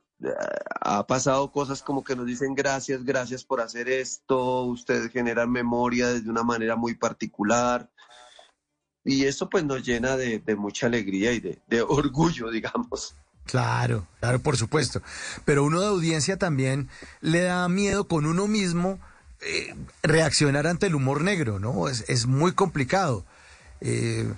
"Ah, 0.80 0.98
ha 0.98 1.06
pasado 1.06 1.50
cosas 1.50 1.82
como 1.82 2.04
que 2.04 2.16
nos 2.16 2.26
dicen 2.26 2.54
gracias, 2.54 3.04
gracias 3.04 3.44
por 3.44 3.60
hacer 3.60 3.88
esto, 3.88 4.62
ustedes 4.62 5.10
generan 5.12 5.50
memoria 5.50 6.08
desde 6.08 6.30
una 6.30 6.44
manera 6.44 6.76
muy 6.76 6.94
particular. 6.94 7.90
Y 9.04 9.24
eso 9.24 9.48
pues 9.50 9.64
nos 9.64 9.82
llena 9.84 10.16
de, 10.16 10.38
de 10.38 10.56
mucha 10.56 10.86
alegría 10.86 11.32
y 11.32 11.40
de, 11.40 11.58
de 11.68 11.82
orgullo, 11.88 12.50
digamos. 12.50 13.14
Claro, 13.44 14.06
claro, 14.20 14.38
por 14.40 14.56
supuesto. 14.56 15.02
Pero 15.44 15.64
uno 15.64 15.80
de 15.80 15.86
audiencia 15.88 16.38
también 16.38 16.88
le 17.20 17.40
da 17.42 17.68
miedo 17.68 18.08
con 18.08 18.24
uno 18.24 18.46
mismo 18.46 18.98
eh, 19.42 19.74
reaccionar 20.02 20.66
ante 20.66 20.86
el 20.86 20.94
humor 20.94 21.20
negro, 21.22 21.58
¿no? 21.58 21.88
Es, 21.88 22.04
es 22.08 22.26
muy 22.26 22.52
complicado. 22.52 23.26
Eh, 23.82 24.32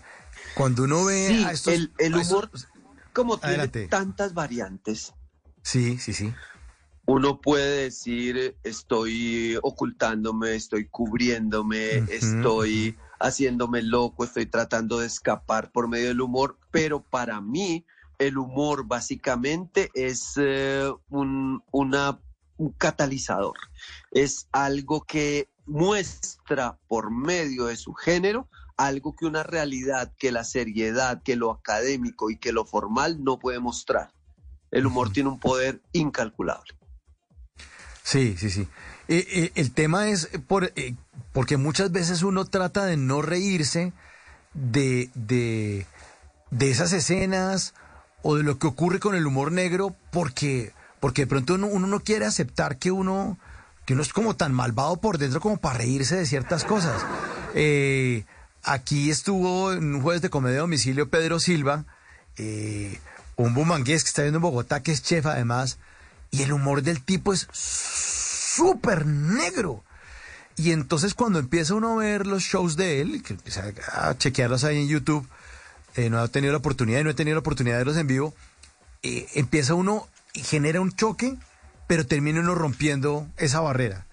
cuando 0.56 0.82
uno 0.84 1.04
ve 1.04 1.28
Sí, 1.28 1.44
a 1.44 1.52
estos... 1.52 1.74
el, 1.74 1.92
el 1.98 2.14
a 2.14 2.20
estos- 2.20 2.32
humor, 2.32 2.50
como 3.12 3.38
tiene 3.38 3.54
Adelante. 3.54 3.86
tantas 3.86 4.34
variantes, 4.34 5.12
Sí, 5.62 5.98
sí, 5.98 6.12
sí. 6.12 6.32
uno 7.06 7.40
puede 7.40 7.84
decir 7.84 8.56
estoy 8.64 9.56
ocultándome, 9.62 10.54
estoy 10.56 10.86
cubriéndome, 10.88 11.98
estoy 12.08 12.96
haciéndome 13.18 13.82
loco, 13.82 14.24
estoy 14.24 14.46
tratando 14.46 14.98
de 14.98 15.06
escapar 15.06 15.70
por 15.72 15.88
medio 15.88 16.08
del 16.08 16.20
humor, 16.20 16.58
pero 16.70 17.02
para 17.02 17.40
mí 17.40 17.84
el 18.18 18.38
humor 18.38 18.86
básicamente 18.86 19.90
es 19.94 20.34
eh, 20.36 20.90
un, 21.10 21.62
una, 21.70 22.20
un 22.56 22.72
catalizador. 22.72 23.56
Es 24.10 24.48
algo 24.52 25.02
que 25.02 25.48
muestra 25.66 26.78
por 26.88 27.10
medio 27.10 27.66
de 27.66 27.76
su 27.76 27.92
género 27.92 28.48
algo 28.76 29.16
que 29.16 29.26
una 29.26 29.42
realidad, 29.42 30.12
que 30.18 30.30
la 30.30 30.44
seriedad, 30.44 31.22
que 31.22 31.36
lo 31.36 31.50
académico 31.50 32.30
y 32.30 32.36
que 32.36 32.52
lo 32.52 32.64
formal 32.64 33.22
no 33.22 33.38
puede 33.38 33.58
mostrar. 33.58 34.12
El 34.70 34.86
humor 34.86 35.10
tiene 35.10 35.30
un 35.30 35.40
poder 35.40 35.80
incalculable. 35.92 36.74
Sí, 38.02 38.36
sí, 38.36 38.50
sí. 38.50 38.68
Eh, 39.08 39.26
eh, 39.30 39.52
el 39.54 39.72
tema 39.72 40.08
es 40.08 40.28
por, 40.46 40.72
eh, 40.76 40.94
porque 41.32 41.56
muchas 41.56 41.92
veces 41.92 42.22
uno 42.22 42.44
trata 42.44 42.84
de 42.84 42.96
no 42.96 43.22
reírse 43.22 43.92
de, 44.54 45.10
de, 45.14 45.86
de 46.50 46.70
esas 46.70 46.92
escenas 46.92 47.74
o 48.22 48.36
de 48.36 48.42
lo 48.42 48.58
que 48.58 48.66
ocurre 48.66 48.98
con 48.98 49.14
el 49.14 49.26
humor 49.26 49.52
negro 49.52 49.94
porque, 50.10 50.72
porque 50.98 51.22
de 51.22 51.26
pronto 51.26 51.54
uno, 51.54 51.68
uno 51.68 51.86
no 51.86 52.00
quiere 52.00 52.26
aceptar 52.26 52.78
que 52.78 52.90
uno, 52.90 53.38
que 53.84 53.92
uno 53.92 54.02
es 54.02 54.12
como 54.12 54.34
tan 54.34 54.52
malvado 54.52 54.96
por 54.96 55.18
dentro 55.18 55.40
como 55.40 55.58
para 55.58 55.78
reírse 55.78 56.16
de 56.16 56.26
ciertas 56.26 56.64
cosas. 56.64 57.04
Eh, 57.54 58.24
aquí 58.64 59.10
estuvo 59.10 59.72
en 59.72 59.94
un 59.94 60.02
jueves 60.02 60.22
de 60.22 60.30
comedia 60.30 60.54
de 60.54 60.60
domicilio 60.60 61.08
Pedro 61.08 61.38
Silva, 61.38 61.84
eh, 62.36 62.98
un 63.36 63.54
bumangués 63.54 64.02
que 64.02 64.08
está 64.08 64.22
viendo 64.22 64.38
en 64.38 64.42
Bogotá, 64.42 64.82
que 64.82 64.92
es 64.92 65.02
chef 65.02 65.26
además, 65.26 65.78
y 66.30 66.42
el 66.42 66.52
humor 66.52 66.82
del 66.82 67.02
tipo 67.02 67.32
es 67.32 67.46
súper 68.56 69.06
negro. 69.06 69.84
Y 70.56 70.72
entonces 70.72 71.14
cuando 71.14 71.38
empieza 71.38 71.74
uno 71.74 71.92
a 71.92 72.02
ver 72.02 72.26
los 72.26 72.42
shows 72.42 72.76
de 72.76 73.00
él, 73.00 73.22
que 73.22 73.34
empieza 73.34 73.72
a 73.92 74.16
chequearlos 74.16 74.64
ahí 74.64 74.78
en 74.78 74.88
YouTube, 74.88 75.28
eh, 75.96 76.08
no 76.08 76.24
he 76.24 76.28
tenido 76.28 76.52
la 76.52 76.58
oportunidad 76.58 77.00
y 77.00 77.04
no 77.04 77.10
he 77.10 77.14
tenido 77.14 77.34
la 77.34 77.40
oportunidad 77.40 77.74
de 77.74 77.80
verlos 77.80 77.96
en 77.98 78.06
vivo, 78.06 78.34
eh, 79.02 79.26
empieza 79.34 79.74
uno 79.74 80.08
y 80.32 80.40
genera 80.40 80.80
un 80.80 80.92
choque, 80.92 81.36
pero 81.86 82.06
termina 82.06 82.40
uno 82.40 82.54
rompiendo 82.54 83.28
esa 83.36 83.60
barrera. 83.60 84.06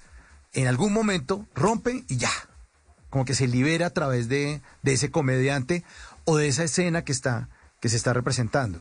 En 0.53 0.67
algún 0.67 0.93
momento 0.93 1.47
rompe 1.55 2.03
y 2.09 2.17
ya, 2.17 2.31
como 3.09 3.25
que 3.25 3.35
se 3.35 3.47
libera 3.47 3.87
a 3.87 3.93
través 3.93 4.27
de, 4.27 4.61
de 4.81 4.93
ese 4.93 5.11
comediante 5.11 5.83
o 6.25 6.37
de 6.37 6.47
esa 6.47 6.63
escena 6.63 7.03
que 7.03 7.11
está 7.11 7.49
que 7.83 7.89
se 7.89 7.97
está 7.97 8.13
representando. 8.13 8.79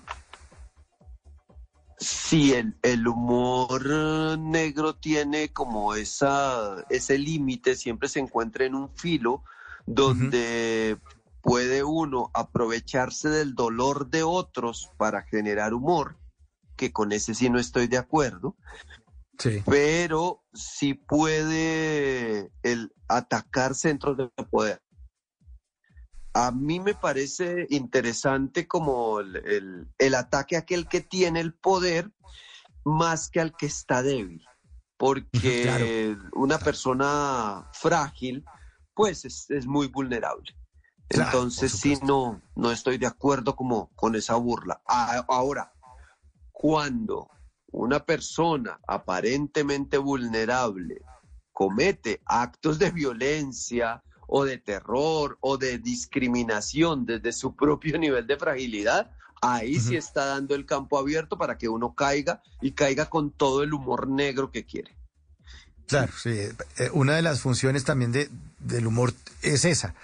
Sí, 2.02 2.52
el, 2.52 2.76
el 2.82 3.06
humor 3.06 4.38
negro 4.38 4.96
tiene 4.96 5.52
como 5.52 5.94
esa, 5.94 6.84
ese 6.90 7.16
límite, 7.18 7.76
siempre 7.76 8.08
se 8.08 8.18
encuentra 8.18 8.64
en 8.64 8.74
un 8.74 8.90
filo 8.96 9.44
donde 9.86 10.98
puede 11.42 11.84
uno 11.84 12.30
aprovecharse 12.34 13.28
del 13.28 13.54
dolor 13.54 14.10
de 14.10 14.22
otros 14.22 14.90
para 14.96 15.22
generar 15.22 15.74
humor, 15.74 16.16
que 16.76 16.92
con 16.92 17.12
ese 17.12 17.34
sí 17.34 17.50
no 17.50 17.58
estoy 17.58 17.86
de 17.86 17.98
acuerdo, 17.98 18.56
Sí. 19.38 19.62
pero 19.66 20.42
sí 20.52 20.94
puede 20.94 22.52
el 22.62 22.92
atacar 23.08 23.74
centros 23.74 24.16
de 24.16 24.28
poder. 24.50 24.82
A 26.34 26.50
mí 26.50 26.80
me 26.80 26.94
parece 26.94 27.66
interesante 27.70 28.66
como 28.66 29.20
el, 29.20 29.36
el- 29.36 29.88
el 29.98 30.14
ataque 30.14 30.56
a 30.56 30.60
aquel 30.60 30.88
que 30.88 31.00
tiene 31.02 31.40
el 31.40 31.52
poder 31.54 32.10
más 32.84 33.28
que 33.28 33.40
al 33.40 33.54
que 33.56 33.66
está 33.66 34.02
débil, 34.02 34.42
porque 34.96 35.62
Claro. 35.62 35.86
una 36.34 36.58
persona 36.58 37.68
frágil 37.72 38.44
pues 38.94 39.24
es, 39.24 39.50
es 39.50 39.66
muy 39.66 39.88
vulnerable. 39.88 40.54
Claro, 41.08 41.28
Entonces 41.28 41.72
sí 41.72 41.98
no, 42.02 42.40
no 42.56 42.70
estoy 42.70 42.96
de 42.98 43.06
acuerdo 43.06 43.54
como 43.54 43.90
con 43.94 44.14
esa 44.14 44.34
burla. 44.36 44.80
Ahora, 44.86 45.72
cuando 46.50 47.28
una 47.70 48.04
persona 48.04 48.80
aparentemente 48.86 49.98
vulnerable 49.98 51.02
comete 51.52 52.22
actos 52.24 52.78
de 52.78 52.90
violencia 52.90 54.02
o 54.26 54.44
de 54.44 54.58
terror 54.58 55.38
o 55.40 55.58
de 55.58 55.78
discriminación 55.78 57.04
desde 57.06 57.32
su 57.32 57.54
propio 57.54 57.98
nivel 57.98 58.26
de 58.26 58.36
fragilidad, 58.36 59.10
ahí 59.40 59.78
sí 59.80 59.96
está 59.96 60.26
dando 60.26 60.54
el 60.54 60.64
campo 60.64 60.98
abierto 60.98 61.36
para 61.36 61.58
que 61.58 61.68
uno 61.68 61.94
caiga 61.94 62.42
y 62.60 62.72
caiga 62.72 63.06
con 63.06 63.30
todo 63.30 63.62
el 63.62 63.74
humor 63.74 64.08
negro 64.08 64.50
que 64.50 64.64
quiere. 64.64 64.96
Claro, 65.86 66.12
sí. 66.16 66.30
Eh, 66.30 66.90
Una 66.92 67.16
de 67.16 67.22
las 67.22 67.40
funciones 67.40 67.84
también 67.84 68.12
de, 68.12 68.30
del 68.60 68.86
humor 68.86 69.12
es 69.42 69.64
esa. 69.64 69.94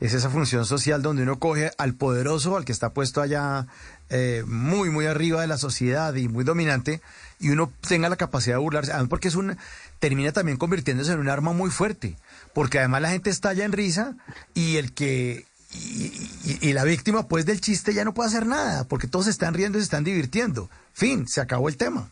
Es 0.00 0.14
esa 0.14 0.30
función 0.30 0.64
social 0.64 1.02
donde 1.02 1.22
uno 1.22 1.38
coge 1.38 1.72
al 1.76 1.94
poderoso, 1.94 2.56
al 2.56 2.64
que 2.64 2.72
está 2.72 2.90
puesto 2.90 3.20
allá 3.20 3.66
eh, 4.10 4.44
muy, 4.46 4.90
muy 4.90 5.06
arriba 5.06 5.40
de 5.40 5.48
la 5.48 5.58
sociedad 5.58 6.14
y 6.14 6.28
muy 6.28 6.44
dominante, 6.44 7.00
y 7.40 7.50
uno 7.50 7.72
tenga 7.86 8.08
la 8.08 8.16
capacidad 8.16 8.56
de 8.56 8.62
burlarse. 8.62 8.92
Porque 9.08 9.28
es 9.28 9.34
un, 9.34 9.56
termina 9.98 10.32
también 10.32 10.56
convirtiéndose 10.56 11.12
en 11.12 11.20
un 11.20 11.28
arma 11.28 11.52
muy 11.52 11.70
fuerte. 11.70 12.16
Porque 12.54 12.78
además 12.78 13.02
la 13.02 13.10
gente 13.10 13.30
estalla 13.30 13.64
en 13.64 13.72
risa 13.72 14.16
y 14.54 14.76
el 14.76 14.92
que. 14.92 15.46
Y, 15.72 16.04
y- 16.44 16.58
y 16.62 16.72
la 16.72 16.84
víctima, 16.84 17.28
pues, 17.28 17.44
del 17.44 17.60
chiste 17.60 17.92
ya 17.92 18.04
no 18.04 18.14
puede 18.14 18.28
hacer 18.30 18.46
nada, 18.46 18.84
porque 18.84 19.06
todos 19.06 19.26
se 19.26 19.30
están 19.30 19.52
riendo 19.54 19.76
y 19.78 19.82
se 19.82 19.84
están 19.84 20.02
divirtiendo. 20.04 20.70
Fin, 20.94 21.28
se 21.28 21.40
acabó 21.42 21.68
el 21.68 21.76
tema. 21.76 22.10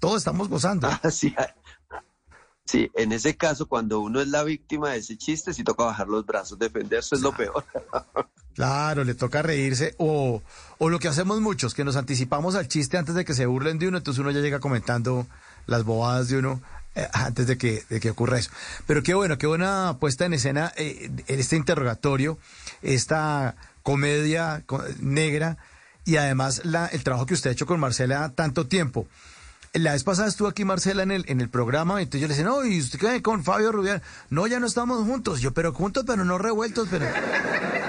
Todos 0.00 0.18
estamos 0.18 0.48
gozando. 0.48 0.88
Así, 1.02 1.34
sí, 2.64 2.90
en 2.94 3.12
ese 3.12 3.36
caso, 3.36 3.66
cuando 3.66 4.00
uno 4.00 4.20
es 4.20 4.28
la 4.28 4.42
víctima 4.44 4.90
de 4.92 4.98
ese 4.98 5.16
chiste, 5.18 5.52
sí 5.52 5.62
toca 5.62 5.84
bajar 5.84 6.08
los 6.08 6.24
brazos, 6.24 6.58
defenderse 6.58 7.14
es 7.16 7.20
lo 7.20 7.32
peor. 7.36 7.64
Claro, 8.54 9.04
le 9.04 9.14
toca 9.14 9.42
reírse. 9.42 9.94
O, 9.98 10.42
o 10.78 10.88
lo 10.88 10.98
que 10.98 11.08
hacemos 11.08 11.42
muchos, 11.42 11.74
que 11.74 11.84
nos 11.84 11.94
anticipamos 11.94 12.54
al 12.54 12.68
chiste 12.68 12.96
antes 12.96 13.14
de 13.14 13.26
que 13.26 13.34
se 13.34 13.44
burlen 13.44 13.78
de 13.78 13.86
uno, 13.86 13.98
entonces 13.98 14.18
uno 14.18 14.30
ya 14.30 14.40
llega 14.40 14.60
comentando 14.60 15.26
las 15.66 15.84
bobadas 15.84 16.28
de 16.28 16.38
uno 16.38 16.62
antes 17.12 17.46
de 17.46 17.58
que, 17.58 17.84
de 17.88 18.00
que 18.00 18.10
ocurra 18.10 18.38
eso. 18.38 18.50
Pero 18.86 19.02
qué 19.02 19.14
bueno, 19.14 19.38
qué 19.38 19.46
buena 19.46 19.96
puesta 20.00 20.24
en 20.24 20.34
escena 20.34 20.72
eh, 20.76 21.10
este 21.26 21.56
interrogatorio, 21.56 22.38
esta 22.82 23.56
comedia 23.82 24.62
co- 24.66 24.82
negra 25.00 25.56
y 26.04 26.16
además 26.16 26.62
el 26.92 27.02
trabajo 27.04 27.26
que 27.26 27.34
usted 27.34 27.50
ha 27.50 27.52
hecho 27.52 27.66
con 27.66 27.80
Marcela 27.80 28.32
tanto 28.34 28.66
tiempo. 28.66 29.06
La 29.72 29.92
vez 29.92 30.04
pasada 30.04 30.28
estuvo 30.28 30.48
aquí 30.48 30.64
Marcela 30.64 31.02
en 31.02 31.10
el, 31.10 31.24
en 31.28 31.40
el 31.42 31.50
programa, 31.50 32.00
entonces 32.00 32.22
yo 32.22 32.28
le 32.28 32.34
decía, 32.34 32.48
no, 32.48 32.64
¿y 32.64 32.80
usted 32.80 32.98
qué 32.98 33.20
con 33.20 33.44
Fabio 33.44 33.72
Rubial? 33.72 34.00
No, 34.30 34.46
ya 34.46 34.58
no 34.58 34.66
estamos 34.66 35.04
juntos. 35.04 35.40
Yo, 35.42 35.52
pero 35.52 35.74
juntos, 35.74 36.04
pero 36.06 36.24
no 36.24 36.38
revueltos, 36.38 36.88
pero... 36.90 37.06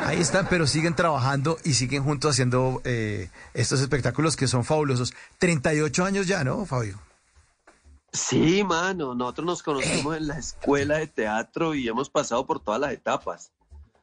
Ahí 0.03 0.19
están, 0.19 0.47
pero 0.49 0.67
siguen 0.67 0.95
trabajando 0.95 1.57
y 1.63 1.73
siguen 1.75 2.03
juntos 2.03 2.31
haciendo 2.31 2.81
eh, 2.83 3.29
estos 3.53 3.79
espectáculos 3.81 4.35
que 4.35 4.47
son 4.47 4.65
fabulosos. 4.65 5.13
38 5.37 6.03
años 6.05 6.27
ya, 6.27 6.43
¿no, 6.43 6.65
Fabio? 6.65 6.99
Sí, 8.11 8.63
mano, 8.63 9.13
nosotros 9.13 9.45
nos 9.45 9.63
conocimos 9.63 10.17
en 10.17 10.27
la 10.27 10.37
escuela 10.39 10.97
de 10.97 11.07
teatro 11.07 11.75
y 11.75 11.87
hemos 11.87 12.09
pasado 12.09 12.45
por 12.45 12.59
todas 12.59 12.79
las 12.79 12.93
etapas. 12.93 13.51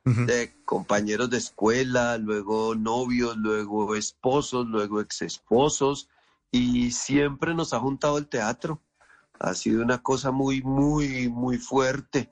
De 0.05 0.55
compañeros 0.67 1.31
de 1.31 1.39
escuela, 1.39 2.19
luego 2.19 2.75
novios, 2.75 3.39
luego 3.39 3.95
esposos, 3.95 4.67
luego 4.67 5.01
exesposos 5.01 6.11
y 6.51 6.91
siempre 6.91 7.55
nos 7.55 7.73
ha 7.73 7.81
juntado 7.81 8.19
el 8.19 8.29
teatro. 8.29 8.83
Ha 9.41 9.55
sido 9.55 9.83
una 9.83 10.03
cosa 10.03 10.31
muy, 10.31 10.63
muy, 10.63 11.31
muy 11.31 11.57
fuerte. 11.57 12.31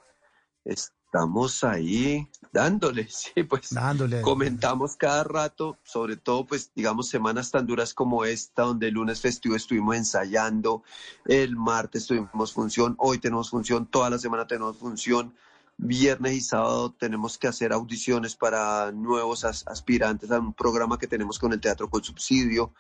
Estamos 0.66 1.64
ahí 1.64 2.28
dándole, 2.52 3.08
sí, 3.10 3.42
pues 3.44 3.70
Dándole. 3.70 4.20
comentamos 4.22 4.96
cada 4.96 5.24
rato, 5.24 5.78
sobre 5.82 6.16
todo, 6.16 6.46
pues, 6.46 6.70
digamos, 6.74 7.08
semanas 7.08 7.50
tan 7.50 7.66
duras 7.66 7.94
como 7.94 8.24
esta, 8.24 8.62
donde 8.62 8.88
el 8.88 8.94
lunes 8.94 9.20
festivo 9.20 9.56
estuvimos 9.56 9.96
ensayando, 9.96 10.82
el 11.24 11.56
martes 11.56 12.06
tuvimos 12.06 12.52
función, 12.52 12.94
hoy 12.98 13.18
tenemos 13.18 13.50
función, 13.50 13.86
toda 13.86 14.10
la 14.10 14.18
semana 14.18 14.46
tenemos 14.46 14.76
función, 14.78 15.34
viernes 15.78 16.34
y 16.34 16.40
sábado 16.40 16.92
tenemos 16.92 17.38
que 17.38 17.48
hacer 17.48 17.72
audiciones 17.72 18.36
para 18.36 18.92
nuevos 18.92 19.44
as- 19.44 19.66
aspirantes 19.66 20.30
a 20.30 20.38
un 20.38 20.52
programa 20.54 20.98
que 20.98 21.06
tenemos 21.08 21.38
con 21.38 21.52
el 21.52 21.60
Teatro 21.60 21.88
con 21.90 22.04
Subsidio. 22.04 22.72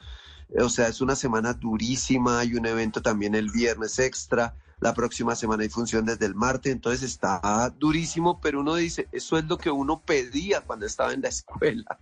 O 0.60 0.68
sea, 0.68 0.88
es 0.88 1.00
una 1.00 1.16
semana 1.16 1.54
durísima, 1.54 2.38
hay 2.40 2.54
un 2.54 2.66
evento 2.66 3.00
también 3.00 3.34
el 3.34 3.50
viernes 3.50 3.98
extra, 3.98 4.54
la 4.82 4.94
próxima 4.94 5.36
semana 5.36 5.62
hay 5.62 5.68
función 5.68 6.04
desde 6.04 6.26
el 6.26 6.34
martes, 6.34 6.72
entonces 6.72 7.04
está 7.04 7.72
durísimo, 7.78 8.40
pero 8.40 8.60
uno 8.60 8.74
dice, 8.74 9.06
eso 9.12 9.38
es 9.38 9.44
lo 9.44 9.56
que 9.56 9.70
uno 9.70 10.02
pedía 10.04 10.60
cuando 10.60 10.86
estaba 10.86 11.12
en 11.12 11.22
la 11.22 11.28
escuela. 11.28 12.00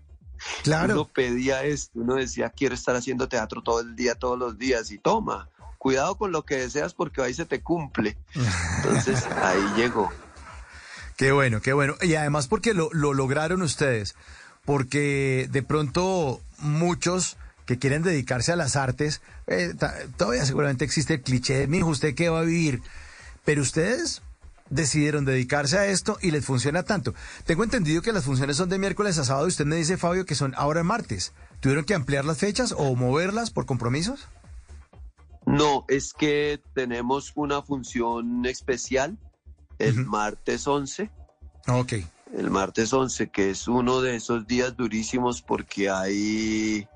Claro. 0.63 0.95
Uno 0.95 1.05
pedía 1.05 1.63
esto, 1.63 2.01
uno 2.01 2.15
decía, 2.15 2.49
quiero 2.49 2.75
estar 2.75 2.97
haciendo 2.97 3.29
teatro 3.29 3.63
todo 3.63 3.81
el 3.81 3.95
día, 3.97 4.15
todos 4.15 4.39
los 4.39 4.57
días, 4.57 4.91
y 4.93 4.97
toma, 4.97 5.51
cuidado 5.77 6.15
con 6.15 6.33
lo 6.33 6.47
que 6.47 6.57
deseas 6.57 6.95
porque 6.95 7.21
ahí 7.21 7.35
se 7.35 7.45
te 7.45 7.61
cumple. 7.61 8.17
Entonces, 8.79 9.27
ahí 9.43 9.61
llegó. 9.77 10.11
Qué 11.19 11.33
bueno, 11.33 11.61
qué 11.61 11.75
bueno. 11.75 11.97
Y 12.01 12.15
además 12.15 12.49
porque 12.49 12.73
lo, 12.73 12.89
lo 12.95 13.13
lograron 13.13 13.61
ustedes. 13.61 14.15
Porque 14.65 15.49
de 15.51 15.63
pronto 15.63 16.41
muchos 16.61 17.37
que 17.71 17.79
quieren 17.79 18.03
dedicarse 18.03 18.51
a 18.51 18.57
las 18.57 18.75
artes, 18.75 19.21
eh, 19.47 19.75
todavía 20.17 20.45
seguramente 20.45 20.85
existe 20.85 21.15
el 21.15 21.23
cliché 21.23 21.57
de, 21.57 21.67
mijo, 21.69 21.91
¿usted 21.91 22.17
qué 22.17 22.29
va 22.29 22.41
a 22.41 22.43
vivir? 22.43 22.83
Pero 23.45 23.63
ustedes 23.63 24.23
decidieron 24.71 25.25
dedicarse 25.25 25.79
a 25.79 25.87
esto 25.87 26.19
y 26.21 26.33
les 26.33 26.45
funciona 26.45 26.83
tanto. 26.83 27.15
Tengo 27.45 27.63
entendido 27.63 28.03
que 28.03 28.13
las 28.13 28.25
funciones 28.25 28.57
son 28.57 28.71
de 28.71 28.81
miércoles 28.81 29.19
a 29.19 29.25
sábado 29.25 29.47
y 29.47 29.51
usted 29.51 29.67
me 29.67 29.77
dice, 29.77 29.97
Fabio, 29.97 30.27
que 30.27 30.35
son 30.35 30.53
ahora 30.57 30.83
martes. 30.83 31.33
¿Tuvieron 31.61 31.85
que 31.85 31.95
ampliar 31.95 32.25
las 32.25 32.39
fechas 32.39 32.75
o 32.77 32.97
moverlas 32.97 33.53
por 33.53 33.67
compromisos? 33.67 34.27
No, 35.47 35.85
es 35.87 36.13
que 36.13 36.61
tenemos 36.75 37.31
una 37.37 37.63
función 37.63 38.47
especial 38.47 39.17
el 39.79 40.07
martes 40.07 40.67
11. 40.67 41.09
Ok. 41.69 41.93
El 42.37 42.51
martes 42.51 42.93
11, 42.93 43.29
que 43.29 43.51
es 43.51 43.69
uno 43.69 44.01
de 44.01 44.17
esos 44.17 44.49
días 44.49 44.77
durísimos 44.77 45.41
porque 45.41 45.89
ahí, 45.89 46.89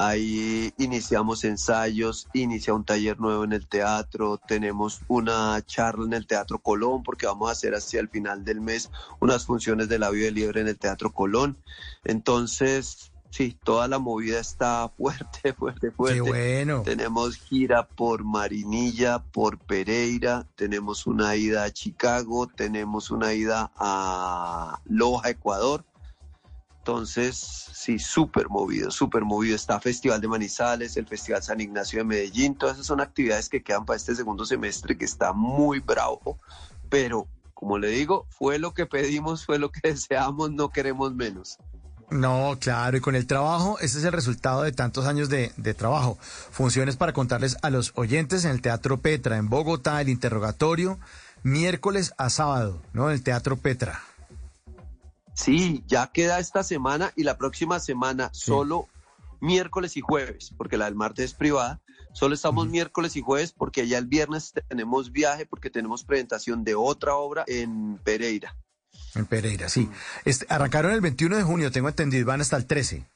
ahí 0.00 0.72
iniciamos 0.78 1.44
ensayos, 1.44 2.28
inicia 2.32 2.72
un 2.72 2.84
taller 2.84 3.20
nuevo 3.20 3.44
en 3.44 3.52
el 3.52 3.66
teatro, 3.66 4.38
tenemos 4.38 5.02
una 5.08 5.60
charla 5.66 6.06
en 6.06 6.14
el 6.14 6.26
Teatro 6.26 6.58
Colón 6.58 7.02
porque 7.02 7.26
vamos 7.26 7.48
a 7.48 7.52
hacer 7.52 7.74
hacia 7.74 8.00
el 8.00 8.08
final 8.08 8.44
del 8.44 8.60
mes 8.60 8.90
unas 9.20 9.44
funciones 9.44 9.88
de 9.88 9.98
la 9.98 10.10
vida 10.10 10.30
libre 10.30 10.62
en 10.62 10.68
el 10.68 10.78
Teatro 10.78 11.12
Colón. 11.12 11.58
Entonces, 12.04 13.10
Sí, 13.30 13.56
toda 13.62 13.86
la 13.86 14.00
movida 14.00 14.40
está 14.40 14.88
fuerte, 14.88 15.52
fuerte, 15.58 15.92
fuerte. 15.92 16.16
Qué 16.16 16.20
bueno. 16.20 16.82
Tenemos 16.82 17.36
gira 17.36 17.86
por 17.86 18.24
Marinilla, 18.24 19.20
por 19.20 19.58
Pereira, 19.58 20.48
tenemos 20.56 21.06
una 21.06 21.36
ida 21.36 21.62
a 21.62 21.70
Chicago, 21.70 22.48
tenemos 22.48 23.12
una 23.12 23.32
ida 23.32 23.70
a 23.76 24.80
Loja, 24.84 25.30
Ecuador. 25.30 25.84
Entonces, 26.90 27.36
sí, 27.72 28.00
súper 28.00 28.48
movido, 28.48 28.90
súper 28.90 29.22
movido. 29.22 29.54
Está 29.54 29.78
Festival 29.78 30.20
de 30.20 30.26
Manizales, 30.26 30.96
el 30.96 31.06
Festival 31.06 31.40
San 31.40 31.60
Ignacio 31.60 32.00
de 32.00 32.04
Medellín. 32.04 32.56
Todas 32.56 32.74
esas 32.74 32.86
son 32.86 33.00
actividades 33.00 33.48
que 33.48 33.62
quedan 33.62 33.84
para 33.84 33.96
este 33.96 34.16
segundo 34.16 34.44
semestre 34.44 34.98
que 34.98 35.04
está 35.04 35.32
muy 35.32 35.78
bravo. 35.78 36.40
Pero, 36.88 37.28
como 37.54 37.78
le 37.78 37.86
digo, 37.90 38.26
fue 38.28 38.58
lo 38.58 38.74
que 38.74 38.86
pedimos, 38.86 39.46
fue 39.46 39.60
lo 39.60 39.70
que 39.70 39.80
deseamos, 39.88 40.50
no 40.50 40.70
queremos 40.70 41.14
menos. 41.14 41.58
No, 42.10 42.58
claro, 42.58 42.96
y 42.96 43.00
con 43.00 43.14
el 43.14 43.28
trabajo, 43.28 43.78
ese 43.78 43.98
es 44.00 44.04
el 44.04 44.12
resultado 44.12 44.62
de 44.62 44.72
tantos 44.72 45.06
años 45.06 45.28
de, 45.28 45.52
de, 45.56 45.74
trabajo. 45.74 46.18
Funciones 46.20 46.96
para 46.96 47.12
contarles 47.12 47.56
a 47.62 47.70
los 47.70 47.92
oyentes 47.94 48.44
en 48.44 48.50
el 48.50 48.62
Teatro 48.62 48.98
Petra, 48.98 49.36
en 49.36 49.48
Bogotá, 49.48 50.00
el 50.00 50.08
interrogatorio, 50.08 50.98
miércoles 51.44 52.14
a 52.18 52.30
sábado, 52.30 52.82
¿no? 52.92 53.10
En 53.10 53.14
el 53.14 53.22
Teatro 53.22 53.56
Petra. 53.56 54.02
Sí, 55.42 55.82
ya 55.86 56.08
queda 56.12 56.38
esta 56.38 56.62
semana 56.62 57.12
y 57.16 57.24
la 57.24 57.38
próxima 57.38 57.80
semana 57.80 58.30
sí. 58.32 58.42
solo 58.46 58.88
miércoles 59.40 59.96
y 59.96 60.02
jueves, 60.02 60.52
porque 60.56 60.76
la 60.76 60.84
del 60.84 60.94
martes 60.94 61.26
es 61.26 61.34
privada. 61.34 61.80
Solo 62.12 62.34
estamos 62.34 62.66
uh 62.66 62.68
-huh. 62.68 62.72
miércoles 62.72 63.16
y 63.16 63.22
jueves 63.22 63.52
porque 63.52 63.88
ya 63.88 63.96
el 63.98 64.06
viernes 64.06 64.52
tenemos 64.68 65.12
viaje 65.12 65.46
porque 65.46 65.70
tenemos 65.70 66.04
presentación 66.04 66.62
de 66.64 66.74
otra 66.74 67.14
obra 67.14 67.44
en 67.46 67.98
Pereira. 68.04 68.54
En 69.14 69.26
Pereira, 69.26 69.68
sí. 69.68 69.88
Este, 70.24 70.46
arrancaron 70.48 70.92
el 70.92 71.00
21 71.00 71.36
de 71.36 71.42
junio, 71.42 71.72
tengo 71.72 71.88
entendido, 71.88 72.26
van 72.26 72.40
hasta 72.40 72.56
el 72.56 72.66
13 72.66 73.06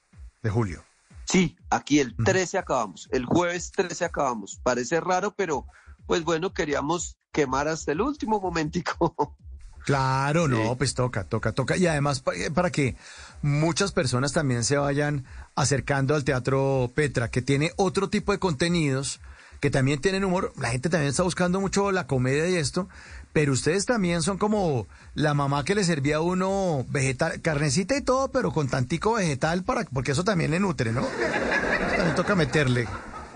de 0.42 0.50
julio. 0.50 0.82
Sí, 1.26 1.56
aquí 1.70 2.00
el 2.00 2.16
13 2.16 2.58
acabamos, 2.58 3.08
el 3.12 3.26
jueves 3.26 3.70
13 3.72 4.04
acabamos. 4.04 4.60
Parece 4.62 5.00
raro, 5.00 5.34
pero 5.37 5.66
pues 6.06 6.24
bueno, 6.24 6.52
queríamos 6.52 7.18
quemar 7.32 7.68
hasta 7.68 7.92
el 7.92 8.00
último 8.00 8.40
momentico. 8.40 9.37
Claro, 9.85 10.47
sí. 10.47 10.53
no, 10.53 10.77
pues 10.77 10.94
toca, 10.94 11.25
toca, 11.25 11.53
toca. 11.53 11.77
Y 11.77 11.87
además 11.87 12.23
para 12.55 12.70
que 12.70 12.97
muchas 13.42 13.92
personas 13.92 14.33
también 14.33 14.64
se 14.64 14.77
vayan 14.77 15.25
acercando 15.55 16.14
al 16.14 16.25
Teatro 16.25 16.90
Petra, 16.94 17.31
que 17.31 17.42
tiene 17.42 17.73
otro 17.77 18.09
tipo 18.09 18.33
de 18.33 18.38
contenidos, 18.38 19.20
que 19.61 19.70
también 19.70 20.01
tienen 20.01 20.25
humor. 20.25 20.53
La 20.59 20.70
gente 20.70 20.88
también 20.88 21.11
está 21.11 21.23
buscando 21.23 21.61
mucho 21.61 21.92
la 21.92 22.07
comedia 22.07 22.49
y 22.49 22.57
esto, 22.57 22.88
pero 23.33 23.53
ustedes 23.53 23.85
también 23.85 24.23
son 24.23 24.38
como 24.38 24.87
la 25.14 25.35
mamá 25.35 25.64
que 25.64 25.75
le 25.75 25.85
servía 25.85 26.16
a 26.16 26.20
uno 26.20 26.87
vegetal, 26.88 27.40
carnecita 27.42 27.97
y 27.97 28.01
todo, 28.01 28.29
pero 28.31 28.53
con 28.53 28.68
tantico 28.68 29.14
vegetal 29.14 29.64
para, 29.64 29.85
porque 29.85 30.12
eso 30.12 30.25
también 30.25 30.51
le 30.51 30.61
nutre, 30.61 30.92
¿no? 30.92 31.03
Eso 31.03 31.97
también 31.97 32.14
toca 32.14 32.35
meterle 32.35 32.88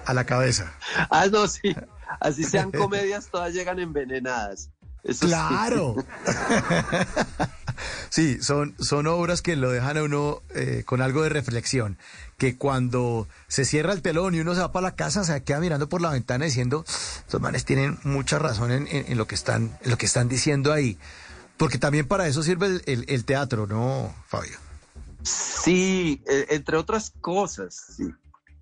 a 0.07 0.15
la 0.15 0.25
cabeza. 0.25 0.73
Ah, 1.11 1.27
no, 1.31 1.47
sí. 1.47 1.75
Así 2.21 2.45
sean 2.45 2.71
comedias, 2.73 3.29
todas 3.31 3.53
llegan 3.53 3.79
envenenadas. 3.79 4.71
Eso 5.05 5.27
claro. 5.27 5.97
Sí. 6.25 6.35
sí, 8.11 8.43
son, 8.43 8.75
son 8.79 9.07
obras 9.07 9.43
que 9.43 9.57
lo 9.57 9.71
dejan 9.71 9.97
a 9.97 10.03
uno 10.03 10.43
eh, 10.55 10.83
con 10.85 11.01
algo 11.03 11.23
de 11.23 11.29
reflexión. 11.29 11.99
Que 12.37 12.57
cuando 12.57 13.27
se 13.49 13.65
cierra 13.65 13.93
el 13.93 14.03
telón 14.03 14.35
y 14.35 14.41
uno 14.41 14.55
se 14.55 14.61
va 14.61 14.73
para 14.73 14.89
la 14.89 14.95
casa, 14.97 15.25
se 15.25 15.43
queda 15.43 15.61
mirando 15.61 15.89
por 15.89 16.01
la 16.01 16.11
ventana 16.11 16.45
diciendo, 16.45 16.85
estos 16.87 17.41
manes 17.41 17.65
tienen 17.65 17.99
mucha 18.05 18.39
razón 18.39 18.71
en, 18.71 18.87
en, 18.89 19.11
en, 19.13 19.19
lo, 19.19 19.27
que 19.27 19.35
están, 19.35 19.77
en 19.83 19.91
lo 19.91 19.99
que 19.99 20.07
están 20.07 20.29
diciendo 20.29 20.73
ahí. 20.73 20.99
Porque 21.57 21.79
también 21.79 22.07
para 22.07 22.27
eso 22.29 22.43
sirve 22.43 22.67
el, 22.67 22.83
el, 22.87 23.05
el 23.09 23.25
teatro, 23.25 23.67
¿no, 23.67 24.15
Fabio? 24.27 24.57
Sí, 25.23 26.23
eh, 26.29 26.47
entre 26.51 26.77
otras 26.77 27.13
cosas, 27.21 27.95
sí. 27.97 28.09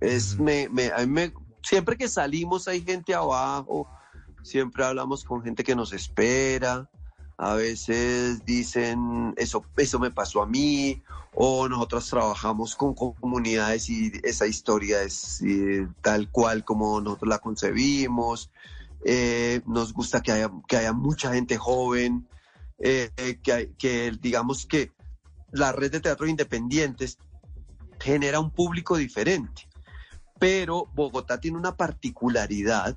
Es, 0.01 0.39
mm. 0.39 0.43
me, 0.43 0.69
me, 0.69 0.93
a 0.93 0.99
mí 1.01 1.07
me, 1.07 1.33
siempre 1.63 1.97
que 1.97 2.09
salimos 2.09 2.69
hay 2.69 2.83
gente 2.83 3.15
abajo, 3.15 3.89
siempre 4.47 4.85
hablamos 4.85 5.25
con 5.25 5.43
gente 5.43 5.65
que 5.65 5.75
nos 5.75 5.93
espera, 5.93 6.89
a 7.37 7.55
veces 7.55 8.45
dicen, 8.45 9.35
eso, 9.37 9.65
eso 9.77 9.99
me 9.99 10.11
pasó 10.11 10.41
a 10.41 10.47
mí, 10.47 11.03
o 11.35 11.69
nosotros 11.69 12.09
trabajamos 12.09 12.77
con 12.77 12.95
comunidades 12.95 13.91
y 13.91 14.13
esa 14.23 14.47
historia 14.47 15.03
es 15.03 15.43
eh, 15.43 15.89
tal 16.01 16.31
cual 16.31 16.65
como 16.65 17.01
nosotros 17.01 17.29
la 17.29 17.39
concebimos. 17.41 18.51
Eh, 19.05 19.61
nos 19.67 19.93
gusta 19.93 20.23
que 20.23 20.33
haya, 20.33 20.51
que 20.67 20.77
haya 20.77 20.93
mucha 20.93 21.35
gente 21.35 21.59
joven, 21.59 22.27
eh, 22.79 23.11
que, 23.43 23.73
que 23.77 24.13
digamos 24.21 24.65
que 24.65 24.93
la 25.51 25.73
red 25.73 25.91
de 25.91 26.01
teatros 26.01 26.31
independientes 26.31 27.19
genera 27.99 28.41
un 28.41 28.51
público 28.51 28.97
diferente. 28.97 29.69
Pero 30.39 30.89
Bogotá 30.95 31.41
tiene 31.41 31.59
una 31.59 31.77
particularidad 31.77 32.97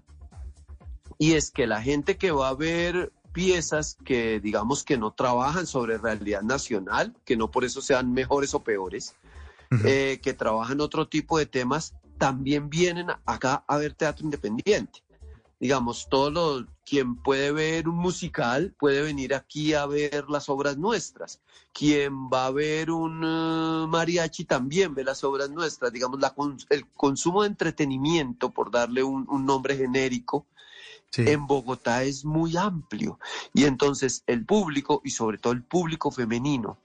y 1.20 1.34
es 1.34 1.52
que 1.52 1.68
la 1.68 1.82
gente 1.82 2.18
que 2.18 2.32
va 2.32 2.48
a 2.48 2.56
ver 2.56 3.12
piezas 3.34 3.98
que 4.06 4.40
digamos 4.40 4.84
que 4.84 4.98
no 4.98 5.12
trabajan 5.12 5.68
sobre 5.68 5.98
realidad 5.98 6.42
nacional, 6.42 7.14
que 7.26 7.38
no 7.38 7.52
por 7.52 7.66
eso 7.66 7.82
sean 7.82 8.14
mejores 8.14 8.54
o 8.54 8.64
peores, 8.64 9.16
uh 9.70 9.76
-huh. 9.76 9.86
eh, 9.86 10.20
que 10.24 10.34
trabajan 10.34 10.82
otro 10.82 11.08
tipo 11.08 11.38
de 11.38 11.46
temas, 11.46 11.94
también 12.18 12.70
vienen 12.70 13.08
acá 13.26 13.64
a 13.68 13.78
ver 13.78 13.94
teatro 13.94 14.26
independiente. 14.26 15.04
Digamos, 15.60 16.08
todo 16.10 16.32
lo, 16.32 16.66
quien 16.86 17.18
puede 17.18 17.52
ver 17.52 17.90
un 17.90 17.98
musical 17.98 18.74
puede 18.80 19.02
venir 19.02 19.36
aquí 19.36 19.74
a 19.74 19.86
ver 19.86 20.30
las 20.30 20.48
obras 20.48 20.78
nuestras. 20.78 21.42
Quien 21.74 22.30
va 22.30 22.46
a 22.46 22.52
ver 22.52 22.92
un 22.92 23.22
uh, 23.26 23.88
mariachi 23.88 24.46
también 24.46 24.96
ve 24.96 25.04
las 25.04 25.22
obras 25.26 25.50
nuestras. 25.50 25.92
Digamos, 25.92 26.22
la, 26.22 26.34
el 26.70 26.88
consumo 26.92 27.42
de 27.42 27.50
entretenimiento, 27.50 28.52
por 28.52 28.72
darle 28.72 29.04
un, 29.04 29.28
un 29.30 29.46
nombre 29.46 29.76
genérico, 29.76 30.46
Sí. 31.12 31.24
en 31.28 31.48
Bogotá 31.48 32.04
es 32.04 32.24
muy 32.24 32.56
amplio. 32.56 33.20
Y 33.54 33.66
entonces 33.66 34.24
el 34.28 34.46
público 34.46 35.02
y 35.04 35.12
sobre 35.12 35.38
todo 35.38 35.54
el 35.54 35.64
público 35.64 36.12
femenino 36.12 36.78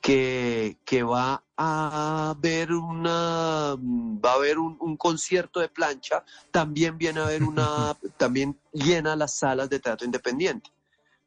que, 0.00 0.76
que 0.84 1.02
va 1.02 1.42
a 1.56 2.36
ver 2.38 2.72
una 2.72 3.74
va 3.78 4.32
a 4.34 4.38
ver 4.38 4.58
un, 4.58 4.76
un, 4.80 4.96
concierto 4.96 5.60
de 5.60 5.68
plancha 5.68 6.24
también 6.50 6.98
viene 6.98 7.20
a 7.20 7.26
ver 7.26 7.42
una 7.42 7.96
también 8.16 8.58
llena 8.72 9.16
las 9.16 9.34
salas 9.34 9.70
de 9.70 9.80
teatro 9.80 10.04
independiente. 10.04 10.70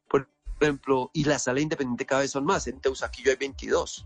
Por 0.08 0.30
ejemplo 0.60 1.10
y 1.14 1.24
las 1.24 1.44
salas 1.44 1.64
independientes 1.64 2.08
cada 2.08 2.22
vez 2.22 2.32
son 2.32 2.46
más. 2.46 2.68
En 2.68 2.80
Teusaquillo 2.80 3.32
hay 3.32 3.38
22 3.38 4.06